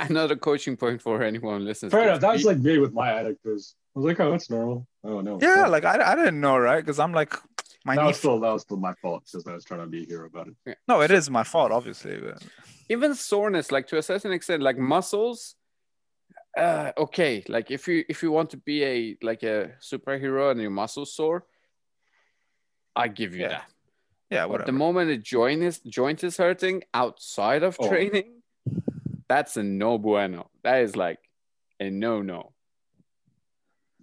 Another 0.00 0.36
coaching 0.36 0.76
point 0.76 1.00
for 1.02 1.22
anyone 1.22 1.60
who 1.60 1.66
listens. 1.66 1.92
Fair 1.92 2.02
to 2.02 2.06
enough. 2.08 2.20
this. 2.20 2.30
That's 2.30 2.44
like 2.44 2.58
me 2.58 2.78
with 2.78 2.92
my 2.92 3.12
addict 3.12 3.42
because 3.42 3.74
I 3.94 3.98
was 4.00 4.06
like, 4.06 4.20
oh, 4.20 4.30
that's 4.32 4.50
normal. 4.50 4.86
Oh 5.04 5.20
no. 5.20 5.36
it's 5.36 5.44
Yeah, 5.44 5.54
not. 5.56 5.70
like 5.70 5.84
I, 5.84 6.12
I 6.12 6.16
didn't 6.16 6.40
know, 6.40 6.58
right? 6.58 6.80
Because 6.80 6.98
I'm 6.98 7.12
like, 7.12 7.32
my 7.84 7.94
that 7.96 8.04
was 8.06 8.18
still 8.18 8.40
that 8.40 8.52
was 8.52 8.62
still 8.62 8.76
my 8.78 8.94
fault. 8.94 9.22
It's 9.22 9.32
just 9.32 9.46
I 9.48 9.54
was 9.54 9.64
trying 9.64 9.80
to 9.80 9.86
be 9.86 10.02
a 10.04 10.06
hero 10.06 10.26
about 10.26 10.48
it. 10.66 10.78
No, 10.88 11.00
it 11.02 11.10
is 11.10 11.30
my 11.30 11.44
fault, 11.44 11.70
obviously. 11.70 12.18
But 12.18 12.42
even 12.88 13.14
soreness, 13.14 13.70
like 13.70 13.86
to 13.88 13.98
a 13.98 14.02
certain 14.02 14.32
extent, 14.32 14.62
like 14.62 14.78
muscles. 14.78 15.54
Uh, 16.56 16.92
okay, 16.96 17.44
like 17.48 17.70
if 17.72 17.86
you 17.88 18.04
if 18.08 18.22
you 18.22 18.30
want 18.30 18.50
to 18.50 18.56
be 18.56 18.84
a 18.84 19.16
like 19.22 19.42
a 19.42 19.72
superhero 19.80 20.50
and 20.50 20.60
your 20.60 20.70
muscles 20.70 21.12
sore, 21.14 21.44
I 22.96 23.08
give 23.08 23.34
you 23.34 23.42
Yeah. 23.42 23.48
that. 23.48 23.64
yeah, 24.30 24.44
whatever. 24.46 24.58
But 24.58 24.66
the 24.66 24.78
moment 24.78 25.10
a 25.10 25.16
joint 25.18 25.62
is 25.62 25.78
joint 25.80 26.22
is 26.24 26.36
hurting 26.36 26.82
outside 26.94 27.62
of 27.64 27.76
Oh. 27.80 27.88
training, 27.88 28.40
that's 29.28 29.56
a 29.56 29.62
no 29.62 29.98
bueno. 29.98 30.48
That 30.62 30.82
is 30.82 30.96
like 30.96 31.18
a 31.80 31.90
no 31.90 32.22
no. 32.22 32.53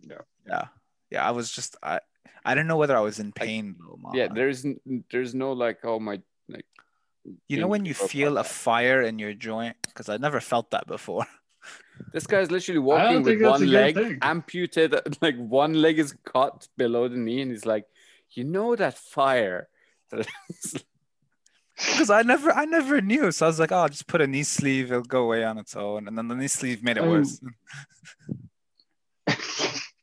Yeah, 0.07 0.21
yeah. 0.47 0.65
yeah 1.09 1.27
I 1.27 1.31
was 1.31 1.51
just 1.51 1.75
I, 1.83 1.99
I 2.45 2.53
didn't 2.55 2.67
know 2.67 2.77
whether 2.77 2.97
I 2.97 3.01
was 3.01 3.19
in 3.19 3.31
pain 3.31 3.75
though. 3.79 3.97
Yeah, 4.13 4.27
there's 4.33 4.65
there's 5.11 5.33
no 5.35 5.53
like 5.53 5.79
oh 5.83 5.99
my 5.99 6.21
like. 6.49 6.65
you 7.47 7.59
know 7.59 7.67
when 7.67 7.85
you 7.85 7.93
feel 7.93 8.37
a 8.37 8.43
fire 8.43 9.01
in 9.01 9.19
your 9.19 9.33
joint? 9.33 9.75
Because 9.83 10.09
I 10.09 10.17
never 10.17 10.39
felt 10.39 10.71
that 10.71 10.87
before. 10.87 11.25
This 12.13 12.25
guy's 12.25 12.49
literally 12.49 12.79
walking 12.79 13.17
with 13.17 13.25
think 13.25 13.41
that's 13.41 13.61
a 13.61 13.65
one 13.65 13.71
leg 13.71 14.17
amputated, 14.23 15.17
like 15.21 15.37
one 15.37 15.73
leg 15.75 15.99
is 15.99 16.15
cut 16.25 16.67
below 16.75 17.07
the 17.07 17.15
knee, 17.17 17.41
and 17.41 17.51
he's 17.51 17.65
like, 17.65 17.85
you 18.31 18.43
know 18.43 18.75
that 18.75 18.97
fire. 18.97 19.69
Because 21.75 22.09
I 22.09 22.21
never 22.21 22.51
I 22.51 22.65
never 22.65 23.01
knew. 23.01 23.31
So 23.31 23.45
I 23.45 23.49
was 23.49 23.59
like, 23.59 23.71
oh, 23.71 23.77
I'll 23.77 23.89
just 23.89 24.05
put 24.07 24.21
a 24.21 24.27
knee 24.27 24.43
sleeve, 24.43 24.91
it'll 24.91 25.03
go 25.03 25.23
away 25.23 25.43
on 25.43 25.57
its 25.57 25.75
own. 25.75 26.07
And 26.07 26.17
then 26.17 26.27
the 26.27 26.35
knee 26.35 26.47
sleeve 26.47 26.83
made 26.83 26.97
it 26.97 27.03
Um, 27.03 27.09
worse. 27.09 27.39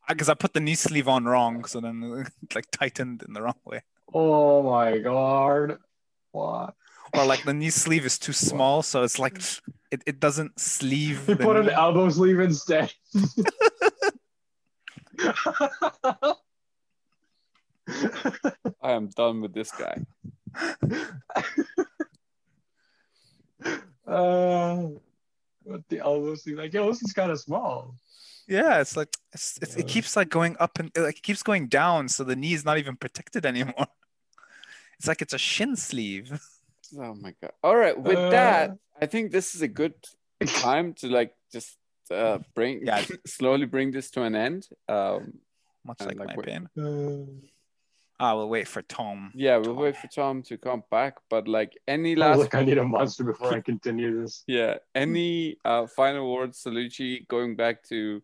Because 0.09 0.29
I 0.29 0.35
put 0.35 0.55
the 0.55 0.61
knee 0.61 0.75
sleeve 0.75 1.09
on 1.09 1.25
wrong, 1.27 1.65
so 1.65 1.81
then 1.81 2.03
it 2.43 2.55
like 2.55 2.71
tightened 2.71 3.23
in 3.27 3.35
the 3.35 3.43
wrong 3.43 3.61
way. 3.65 3.83
oh 4.13 4.63
my 4.63 4.99
god. 4.99 5.79
What? 6.33 6.75
Or 7.15 7.25
like 7.25 7.45
the 7.45 7.55
knee 7.55 7.71
sleeve 7.71 8.05
is 8.05 8.19
too 8.19 8.33
small, 8.35 8.83
so 8.83 9.03
it's 9.03 9.19
like 9.19 9.41
it, 9.91 10.03
it 10.07 10.21
doesn't 10.21 10.61
sleeve. 10.61 11.27
He 11.27 11.35
the 11.35 11.45
put 11.45 11.57
an 11.57 11.71
elbow 11.71 12.11
sleeve 12.11 12.41
instead. 12.41 12.93
I 18.83 18.93
am 18.93 19.09
done 19.09 19.41
with 19.41 19.55
this 19.55 19.71
guy. 19.71 20.05
uh, 24.07 24.87
with 25.65 25.89
the 25.89 25.99
elbow 26.01 26.35
sleeve, 26.35 26.59
like, 26.59 26.75
yo, 26.75 26.87
this 26.89 27.03
is 27.03 27.13
kind 27.13 27.31
of 27.31 27.41
small. 27.41 27.95
Yeah, 28.49 28.81
it's 28.81 28.97
like 28.97 29.15
it's, 29.33 29.59
it's, 29.63 29.77
it 29.77 29.87
keeps 29.87 30.17
like 30.17 30.31
going 30.31 30.57
up 30.59 30.79
and 30.79 30.91
like 30.97 31.19
it 31.19 31.23
keeps 31.23 31.43
going 31.43 31.69
down, 31.69 32.09
so 32.09 32.25
the 32.25 32.35
knee 32.37 32.55
is 32.55 32.65
not 32.65 32.79
even 32.79 32.97
protected 32.97 33.45
anymore. 33.47 33.87
It's 34.99 35.07
like 35.07 35.23
it's 35.23 35.35
a 35.35 35.39
shin 35.39 35.77
sleeve. 35.77 36.41
Oh 36.99 37.15
my 37.15 37.35
god! 37.43 37.53
All 37.63 37.77
right, 37.77 37.97
with 38.01 38.17
Uh. 38.17 38.31
that, 38.31 38.71
I 38.99 39.05
think 39.07 39.31
this 39.31 39.55
is 39.55 39.61
a 39.61 39.69
good 39.69 39.93
time 40.47 40.95
to 40.95 41.07
like 41.09 41.35
just 41.53 41.77
uh, 42.11 42.39
bring 42.55 42.87
Yeah. 42.87 43.05
slowly 43.27 43.67
bring 43.67 43.91
this 43.93 44.11
to 44.13 44.23
an 44.23 44.35
end. 44.35 44.67
Um, 44.89 45.35
Much 45.85 46.01
like, 46.01 46.19
like 46.19 46.29
my 46.29 46.35
what- 46.35 46.47
pain. 46.47 46.67
Uh, 46.81 47.27
I 48.19 48.33
will 48.33 48.49
wait 48.49 48.67
for 48.67 48.81
Tom. 48.83 49.31
yeah, 49.35 49.57
we'll 49.59 49.75
Tom. 49.75 49.83
wait 49.85 49.97
for 49.99 50.09
Tom 50.09 50.43
to 50.45 50.57
come 50.57 50.83
back. 50.91 51.15
But 51.29 51.47
like 51.47 51.77
any 51.87 52.13
I 52.17 52.21
last 52.21 52.39
look, 52.39 52.55
I 52.55 52.65
need 52.65 52.79
a 52.79 52.85
monster 52.85 53.23
before 53.23 53.53
I 53.55 53.61
continue 53.61 54.23
this. 54.23 54.43
Yeah. 54.47 54.79
Any 54.95 55.59
uh, 55.67 55.87
final 55.87 56.33
words, 56.33 56.63
Saluji, 56.65 57.29
going 57.29 57.55
back 57.55 57.85
to 57.91 58.23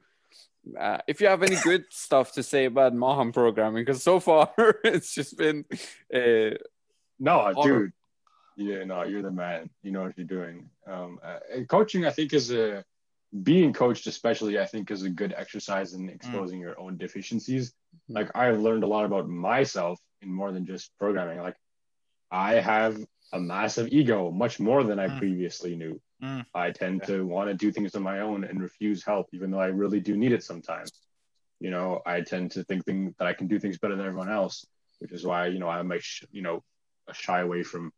uh, 0.78 0.98
if 1.06 1.20
you 1.20 1.26
have 1.26 1.42
any 1.42 1.56
good 1.62 1.84
stuff 1.90 2.32
to 2.32 2.42
say 2.42 2.64
about 2.66 2.94
Mahan 2.94 3.32
programming, 3.32 3.84
because 3.84 4.02
so 4.02 4.20
far 4.20 4.52
it's 4.84 5.14
just 5.14 5.36
been 5.36 5.64
uh, 6.14 6.56
No, 7.18 7.52
dude. 7.62 7.92
Yeah, 8.56 8.84
no, 8.84 9.02
you're 9.02 9.22
the 9.22 9.30
man. 9.32 9.70
You 9.82 9.90
know 9.90 10.02
what 10.02 10.16
you're 10.16 10.26
doing. 10.26 10.70
Um, 10.86 11.18
uh, 11.22 11.38
coaching, 11.68 12.06
I 12.06 12.10
think, 12.10 12.32
is 12.32 12.52
a 12.52 12.84
being 13.42 13.72
coached, 13.72 14.06
especially, 14.06 14.60
I 14.60 14.66
think, 14.66 14.90
is 14.92 15.02
a 15.02 15.10
good 15.10 15.34
exercise 15.36 15.92
in 15.92 16.08
exposing 16.08 16.60
your 16.60 16.78
own 16.78 16.96
deficiencies. 16.96 17.72
Mm. 18.08 18.14
Like, 18.14 18.30
I've 18.36 18.60
learned 18.60 18.84
a 18.84 18.86
lot 18.86 19.04
about 19.04 19.28
myself 19.28 19.98
in 20.22 20.32
more 20.32 20.52
than 20.52 20.66
just 20.66 20.96
programming. 21.00 21.40
Like, 21.40 21.56
I 22.30 22.54
have 22.54 22.96
a 23.32 23.40
massive 23.40 23.88
ego, 23.90 24.30
much 24.30 24.60
more 24.60 24.84
than 24.84 25.00
I 25.00 25.08
Mm. 25.08 25.18
previously 25.18 25.74
knew. 25.74 26.00
Mm. 26.22 26.46
I 26.54 26.70
tend 26.70 27.02
to 27.04 27.26
want 27.26 27.48
to 27.48 27.54
do 27.54 27.72
things 27.72 27.94
on 27.94 28.02
my 28.02 28.20
own 28.20 28.44
and 28.44 28.62
refuse 28.62 29.04
help, 29.04 29.28
even 29.32 29.50
though 29.50 29.60
I 29.60 29.66
really 29.66 30.00
do 30.00 30.16
need 30.16 30.32
it 30.32 30.42
sometimes. 30.42 30.92
You 31.60 31.70
know, 31.70 32.00
I 32.06 32.20
tend 32.20 32.52
to 32.52 32.64
think 32.64 32.84
thing, 32.84 33.14
that 33.18 33.26
I 33.26 33.32
can 33.32 33.46
do 33.46 33.58
things 33.58 33.78
better 33.78 33.96
than 33.96 34.06
everyone 34.06 34.30
else, 34.30 34.66
which 34.98 35.12
is 35.12 35.24
why, 35.24 35.46
you 35.46 35.58
know, 35.58 35.68
I 35.68 35.82
might, 35.82 36.02
sh- 36.02 36.24
you 36.30 36.42
know, 36.42 36.62
shy 37.12 37.40
away 37.40 37.62
from 37.62 37.92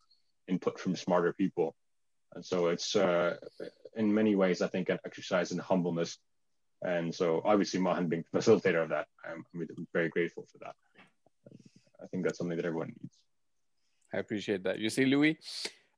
input 0.49 0.79
from 0.79 0.97
smarter 0.97 1.33
people. 1.33 1.75
And 2.35 2.45
so 2.45 2.69
it's 2.69 2.97
uh, 2.97 3.37
in 3.95 4.13
many 4.13 4.35
ways, 4.35 4.63
I 4.63 4.69
think, 4.69 4.89
an 4.89 4.99
exercise 5.05 5.53
in 5.53 5.59
humbleness. 5.59 6.19
And 6.83 7.15
so 7.15 7.41
obviously, 7.45 7.81
Mahan 7.81 8.09
being 8.09 8.25
the 8.31 8.39
facilitator 8.39 8.83
of 8.83 8.91
that, 8.91 9.07
I'm, 9.25 9.45
I'm 9.55 9.87
very 9.93 10.09
grateful 10.09 10.47
for 10.53 10.59
that. 10.59 10.75
I 12.03 12.07
think 12.09 12.25
that's 12.25 12.39
something 12.39 12.57
that 12.57 12.67
everyone 12.67 12.89
needs. 12.89 13.17
I 14.13 14.19
appreciate 14.19 14.63
that. 14.65 14.79
You 14.79 14.91
see, 14.91 15.07
Louis. 15.07 15.39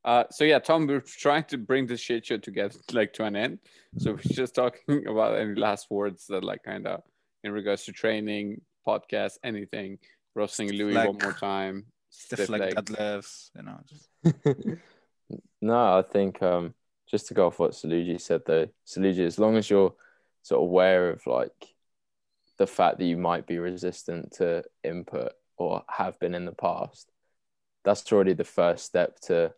Uh, 0.09 0.24
so 0.30 0.43
yeah, 0.43 0.59
Tom, 0.59 0.86
we're 0.86 1.02
trying 1.02 1.44
to 1.44 1.59
bring 1.59 1.86
this 1.86 2.01
shit 2.01 2.24
show 2.24 2.39
together 2.39 2.78
like 2.94 3.12
to 3.12 3.24
an 3.24 3.36
end. 3.36 3.59
So 3.98 4.12
we're 4.12 4.22
just 4.22 4.55
talking 4.55 5.06
about 5.06 5.39
any 5.39 5.55
last 5.55 5.90
words 5.90 6.26
that 6.28 6.43
like 6.43 6.62
kind 6.62 6.86
of 6.86 7.02
in 7.44 7.52
regards 7.52 7.85
to 7.85 7.93
training, 7.93 8.62
podcast, 8.86 9.35
anything. 9.44 9.98
Roasting 10.35 10.72
Louis 10.72 10.94
one 10.94 11.18
more 11.22 11.35
time. 11.35 11.85
Stiff 12.09 12.48
leg 12.48 12.60
leg. 12.62 12.74
deadlifts, 12.76 13.51
you 13.55 13.62
know. 13.62 13.80
Just, 13.86 14.80
no, 15.60 15.98
I 15.98 16.01
think 16.01 16.43
um, 16.43 16.72
just 17.06 17.28
to 17.28 17.35
go 17.35 17.48
off 17.48 17.59
what 17.59 17.72
Saluji 17.72 18.18
said 18.18 18.40
though, 18.47 18.68
Saluji, 18.86 19.26
as 19.26 19.39
long 19.39 19.59
as 19.59 19.68
you're 19.68 19.94
sort 20.43 20.62
of 20.62 20.68
aware 20.70 21.10
of 21.10 21.26
like 21.26 21.74
the 22.56 22.66
fact 22.66 22.97
that 22.97 23.05
you 23.05 23.18
might 23.18 23.47
be 23.47 23.59
resistant 23.59 24.32
to 24.39 24.64
input 24.82 25.32
or 25.59 25.82
have 25.86 26.18
been 26.18 26.35
in 26.35 26.47
the 26.47 26.52
past, 26.52 27.10
that's 27.85 28.10
already 28.10 28.32
the 28.32 28.43
first 28.44 28.86
step 28.86 29.20
to 29.20 29.52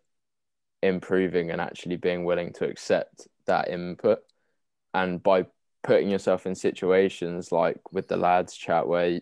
improving 0.81 1.51
and 1.51 1.61
actually 1.61 1.97
being 1.97 2.25
willing 2.25 2.53
to 2.53 2.65
accept 2.65 3.27
that 3.45 3.69
input. 3.69 4.19
And 4.93 5.21
by 5.21 5.45
putting 5.83 6.09
yourself 6.09 6.45
in 6.45 6.55
situations 6.55 7.51
like 7.51 7.79
with 7.91 8.07
the 8.07 8.17
lads 8.17 8.55
chat 8.55 8.87
where 8.87 9.19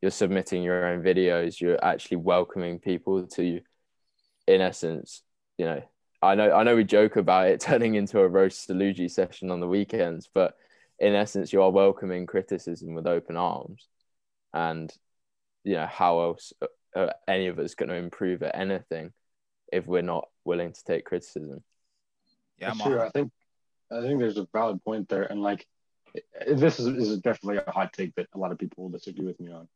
you're 0.00 0.10
submitting 0.10 0.62
your 0.62 0.86
own 0.86 1.02
videos, 1.02 1.60
you're 1.60 1.82
actually 1.84 2.18
welcoming 2.18 2.78
people 2.78 3.26
to, 3.26 3.60
in 4.46 4.60
essence, 4.60 5.22
you 5.58 5.66
know, 5.66 5.82
I 6.22 6.34
know 6.34 6.52
I 6.52 6.64
know 6.64 6.76
we 6.76 6.84
joke 6.84 7.16
about 7.16 7.48
it 7.48 7.60
turning 7.60 7.94
into 7.94 8.20
a 8.20 8.28
roast 8.28 8.68
Saluji 8.68 9.10
session 9.10 9.50
on 9.50 9.60
the 9.60 9.68
weekends, 9.68 10.28
but 10.32 10.54
in 10.98 11.14
essence, 11.14 11.52
you 11.52 11.62
are 11.62 11.70
welcoming 11.70 12.26
criticism 12.26 12.94
with 12.94 13.06
open 13.06 13.36
arms, 13.36 13.88
and 14.52 14.92
you 15.64 15.74
know 15.74 15.86
how 15.86 16.20
else 16.20 16.52
are 16.94 17.14
any 17.26 17.46
of 17.46 17.58
us 17.58 17.74
going 17.74 17.88
to 17.88 17.94
improve 17.94 18.42
at 18.42 18.56
anything 18.56 19.12
if 19.72 19.86
we're 19.86 20.02
not 20.02 20.28
willing 20.44 20.72
to 20.72 20.84
take 20.84 21.04
criticism? 21.04 21.62
Yeah, 22.58 22.68
That's 22.68 22.78
Maha. 22.78 22.90
true. 22.90 23.00
I 23.00 23.08
think 23.10 23.32
I 23.92 24.00
think 24.02 24.20
there's 24.20 24.38
a 24.38 24.46
valid 24.52 24.84
point 24.84 25.08
there, 25.08 25.24
and 25.24 25.42
like 25.42 25.66
this 26.46 26.78
is, 26.78 26.86
is 26.86 27.18
definitely 27.18 27.62
a 27.66 27.70
hot 27.70 27.92
take 27.92 28.14
that 28.16 28.26
a 28.34 28.38
lot 28.38 28.52
of 28.52 28.58
people 28.58 28.84
will 28.84 28.90
disagree 28.90 29.26
with 29.26 29.40
me 29.40 29.52
on. 29.52 29.68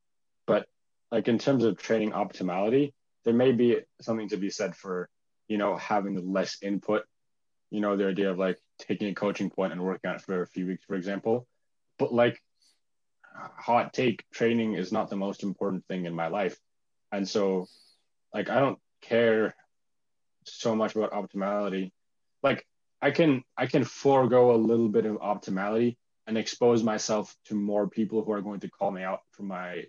But 0.46 0.66
like 1.10 1.28
in 1.28 1.38
terms 1.38 1.64
of 1.64 1.78
training 1.78 2.12
optimality, 2.12 2.92
there 3.24 3.34
may 3.34 3.52
be 3.52 3.80
something 4.00 4.28
to 4.28 4.36
be 4.36 4.50
said 4.50 4.76
for 4.76 5.08
you 5.48 5.58
know 5.58 5.76
having 5.76 6.32
less 6.32 6.58
input. 6.62 7.04
You 7.70 7.80
know, 7.80 7.96
the 7.96 8.06
idea 8.06 8.30
of 8.30 8.38
like 8.38 8.58
taking 8.78 9.08
a 9.08 9.14
coaching 9.14 9.50
point 9.50 9.72
and 9.72 9.82
working 9.82 10.10
on 10.10 10.16
it 10.16 10.22
for 10.22 10.42
a 10.42 10.46
few 10.46 10.66
weeks, 10.66 10.84
for 10.84 10.94
example. 10.94 11.46
But 11.98 12.12
like 12.12 12.40
hot 13.58 13.92
take, 13.92 14.24
training 14.32 14.74
is 14.74 14.92
not 14.92 15.10
the 15.10 15.16
most 15.16 15.42
important 15.42 15.84
thing 15.86 16.04
in 16.04 16.14
my 16.14 16.28
life, 16.28 16.56
and 17.10 17.28
so 17.28 17.66
like 18.32 18.48
I 18.48 18.60
don't 18.60 18.78
care 19.00 19.54
so 20.44 20.74
much 20.74 20.94
about 20.94 21.12
optimality. 21.12 21.90
Like 22.42 22.66
I 23.00 23.10
can 23.10 23.42
I 23.56 23.66
can 23.66 23.84
forego 23.84 24.54
a 24.54 24.56
little 24.56 24.88
bit 24.88 25.06
of 25.06 25.16
optimality 25.16 25.96
and 26.26 26.38
expose 26.38 26.82
myself 26.82 27.34
to 27.46 27.54
more 27.54 27.88
people 27.88 28.24
who 28.24 28.32
are 28.32 28.40
going 28.40 28.60
to 28.60 28.70
call 28.70 28.90
me 28.90 29.02
out 29.02 29.20
for 29.32 29.42
my 29.42 29.84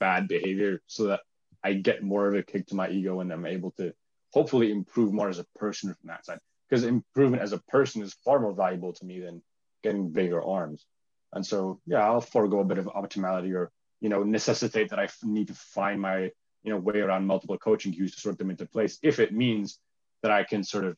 bad 0.00 0.28
behavior 0.28 0.80
so 0.86 1.04
that 1.04 1.20
I 1.62 1.74
get 1.74 2.02
more 2.02 2.28
of 2.28 2.34
a 2.34 2.42
kick 2.42 2.66
to 2.68 2.74
my 2.74 2.88
ego 2.88 3.20
and 3.20 3.32
I'm 3.32 3.46
able 3.46 3.70
to 3.72 3.92
hopefully 4.32 4.70
improve 4.70 5.12
more 5.12 5.28
as 5.28 5.38
a 5.38 5.46
person 5.56 5.94
from 5.94 6.08
that 6.08 6.26
side. 6.26 6.38
Because 6.68 6.84
improvement 6.84 7.42
as 7.42 7.52
a 7.52 7.62
person 7.68 8.02
is 8.02 8.14
far 8.24 8.40
more 8.40 8.52
valuable 8.52 8.92
to 8.92 9.04
me 9.04 9.20
than 9.20 9.40
getting 9.82 10.10
bigger 10.10 10.42
arms. 10.42 10.84
And 11.32 11.46
so 11.46 11.80
yeah, 11.86 12.04
I'll 12.04 12.20
forego 12.20 12.60
a 12.60 12.64
bit 12.64 12.78
of 12.78 12.86
optimality 12.86 13.54
or 13.54 13.70
you 14.00 14.08
know 14.08 14.22
necessitate 14.22 14.90
that 14.90 14.98
I 14.98 15.08
need 15.22 15.48
to 15.48 15.54
find 15.54 16.00
my 16.00 16.30
you 16.66 16.72
know 16.72 16.78
way 16.78 16.98
around 17.00 17.24
multiple 17.24 17.56
coaching 17.56 17.92
cues 17.92 18.12
to 18.14 18.20
sort 18.20 18.36
them 18.38 18.50
into 18.50 18.66
place 18.66 18.98
if 19.02 19.20
it 19.20 19.32
means 19.32 19.78
that 20.22 20.32
I 20.32 20.42
can 20.42 20.64
sort 20.64 20.84
of 20.84 20.96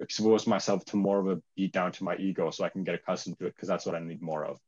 expose 0.00 0.46
myself 0.46 0.84
to 0.86 0.96
more 0.96 1.18
of 1.18 1.26
a 1.28 1.42
beat 1.56 1.72
down 1.72 1.90
to 1.90 2.04
my 2.04 2.16
ego 2.16 2.50
so 2.50 2.64
I 2.64 2.68
can 2.68 2.84
get 2.84 2.94
accustomed 2.94 3.36
to 3.40 3.46
it 3.46 3.54
because 3.54 3.68
that's 3.68 3.84
what 3.84 3.96
I 3.96 3.98
need 3.98 4.22
more 4.22 4.44
of, 4.44 4.58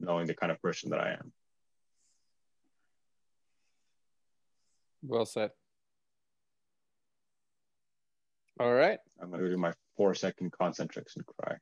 knowing 0.00 0.26
the 0.26 0.34
kind 0.34 0.50
of 0.50 0.60
person 0.60 0.90
that 0.90 0.98
I 0.98 1.12
am. 1.12 1.32
Well 5.02 5.26
said. 5.26 5.52
All 8.58 8.74
right. 8.74 8.98
I'm 9.22 9.30
gonna 9.30 9.48
do 9.48 9.56
my 9.56 9.72
four 9.96 10.14
second 10.14 10.52
concentrics 10.52 11.14
and 11.14 11.24
cry. 11.24 11.56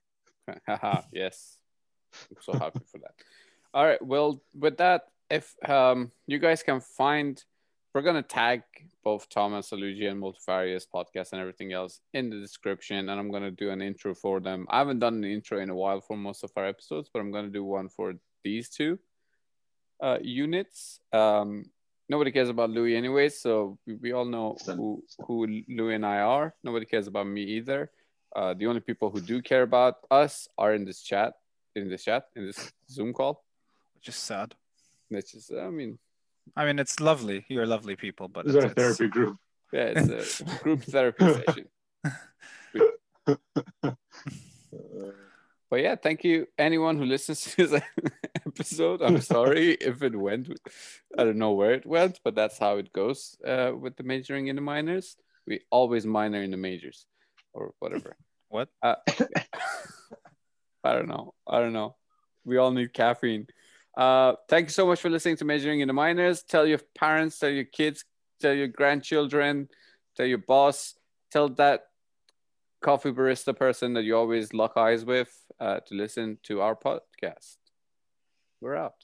Haha, 0.66 1.03
yes. 1.12 1.59
I'm 2.31 2.39
so 2.41 2.59
happy 2.59 2.81
for 2.91 2.99
that. 2.99 3.12
All 3.75 3.85
right. 3.85 4.01
Well, 4.01 4.41
with 4.55 4.79
that, 4.79 5.03
if 5.29 5.55
um 5.69 6.12
you 6.27 6.39
guys 6.39 6.62
can 6.62 6.81
find 6.81 7.45
we're 7.94 8.02
gonna 8.02 8.23
tag 8.23 8.62
both 9.02 9.28
Thomas 9.28 9.70
Alugi 9.70 10.10
and 10.10 10.20
Multifarious 10.20 10.86
podcast 10.86 11.32
and 11.32 11.40
everything 11.40 11.73
else 11.73 12.01
in 12.12 12.31
the 12.31 12.39
description, 12.39 13.09
and 13.09 13.19
I'm 13.19 13.31
gonna 13.31 13.51
do 13.51 13.70
an 13.70 13.82
intro 13.82 14.15
for 14.15 14.40
them. 14.40 14.66
I 14.69 14.78
haven't 14.78 14.98
done 14.98 15.15
an 15.15 15.24
intro 15.24 15.60
in 15.60 15.70
a 15.70 15.74
while 15.74 16.01
for 16.01 16.16
most 16.16 16.44
of 16.44 16.51
our 16.56 16.66
episodes, 16.66 17.10
but 17.12 17.20
I'm 17.20 17.32
gonna 17.32 17.48
do 17.48 17.65
one 17.65 17.89
for 17.89 18.15
these 18.44 18.69
two 18.69 18.98
uh 20.01 20.19
units. 20.20 21.01
Um 21.12 21.65
nobody 22.09 22.31
cares 22.31 22.48
about 22.48 22.70
Louis 22.70 22.97
anyway, 22.97 23.28
so 23.28 23.78
we, 23.86 23.94
we 23.94 24.12
all 24.12 24.24
know 24.24 24.56
who 24.66 25.02
who 25.27 25.62
Louis 25.69 25.94
and 25.94 26.06
I 26.06 26.20
are. 26.20 26.55
Nobody 26.62 26.86
cares 26.86 27.06
about 27.06 27.27
me 27.27 27.43
either. 27.43 27.90
Uh, 28.35 28.55
the 28.55 28.66
only 28.66 28.81
people 28.81 29.10
who 29.10 29.20
do 29.20 29.40
care 29.40 29.62
about 29.62 29.97
us 30.10 30.48
are 30.59 30.74
in 30.74 30.85
this 30.85 31.01
chat, 31.02 31.32
in 31.74 31.89
this 31.89 32.05
chat, 32.05 32.27
in 32.36 32.47
this 32.47 32.73
Zoom 32.90 33.12
call. 33.12 33.43
Which 33.94 34.09
is 34.09 34.16
sad. 34.16 34.55
That's 35.10 35.32
just, 35.32 35.52
I 35.52 35.70
mean, 35.70 35.98
I 36.57 36.65
mean, 36.66 36.79
it's 36.79 37.01
lovely. 37.01 37.45
You're 37.49 37.66
lovely 37.66 37.97
people, 37.97 38.29
but 38.29 38.47
This 38.47 38.55
it's, 38.55 38.65
is 38.65 38.65
our 38.65 38.70
it's- 38.70 38.97
therapy 38.97 39.11
group. 39.11 39.37
yeah, 39.73 39.93
it's 39.97 40.41
a 40.41 40.45
group 40.62 40.83
therapy 40.83 41.25
session. 41.45 41.66
But 45.70 45.81
yeah, 45.83 45.97
thank 45.97 46.25
you 46.25 46.47
anyone 46.57 46.97
who 46.97 47.05
listens 47.05 47.43
to 47.45 47.66
this 47.66 47.83
episode. 48.47 49.03
I'm 49.03 49.20
sorry 49.20 49.73
if 49.73 50.03
it 50.03 50.16
went, 50.16 50.49
I 51.16 51.25
don't 51.25 51.37
know 51.37 51.53
where 51.53 51.73
it 51.73 51.85
went, 51.85 52.20
but 52.25 52.35
that's 52.35 52.57
how 52.59 52.79
it 52.79 52.91
goes 52.93 53.37
uh, 53.47 53.73
with 53.79 53.97
the 53.97 54.03
majoring 54.03 54.47
in 54.47 54.57
the 54.57 54.62
minors. 54.62 55.16
We 55.47 55.61
always 55.70 56.07
minor 56.07 56.43
in 56.43 56.53
the 56.53 56.57
majors 56.57 57.05
or 57.53 57.73
whatever. 57.81 58.16
What? 58.49 58.70
Uh, 58.83 58.95
I 60.85 60.93
don't 60.95 61.09
know. 61.09 61.35
I 61.47 61.59
don't 61.61 61.75
know. 61.75 61.97
We 62.47 62.57
all 62.57 62.70
need 62.70 62.95
caffeine. 62.95 63.47
Uh, 63.99 64.35
thank 64.49 64.66
you 64.66 64.70
so 64.70 64.87
much 64.87 65.01
for 65.01 65.11
listening 65.11 65.37
to 65.37 65.45
Majoring 65.45 65.81
in 65.81 65.89
the 65.89 65.93
Minors. 65.93 66.45
Tell 66.45 66.65
your 66.65 66.79
parents, 66.97 67.37
tell 67.37 67.51
your 67.51 67.65
kids, 67.65 68.05
tell 68.41 68.55
your 68.55 68.69
grandchildren, 68.69 69.69
tell 70.16 70.25
your 70.25 70.39
boss, 70.39 70.95
tell 71.33 71.49
that 71.49 71.87
coffee 72.81 73.11
barista 73.11 73.57
person 73.57 73.95
that 73.95 74.05
you 74.05 74.16
always 74.16 74.55
lock 74.55 74.77
eyes 74.77 75.05
with 75.05 75.37
uh, 75.59 75.81
to 75.81 75.97
listen 75.97 76.39
to 76.45 76.61
our 76.61 76.77
podcast. 76.77 77.57
We're 78.61 78.77
out. 78.77 78.95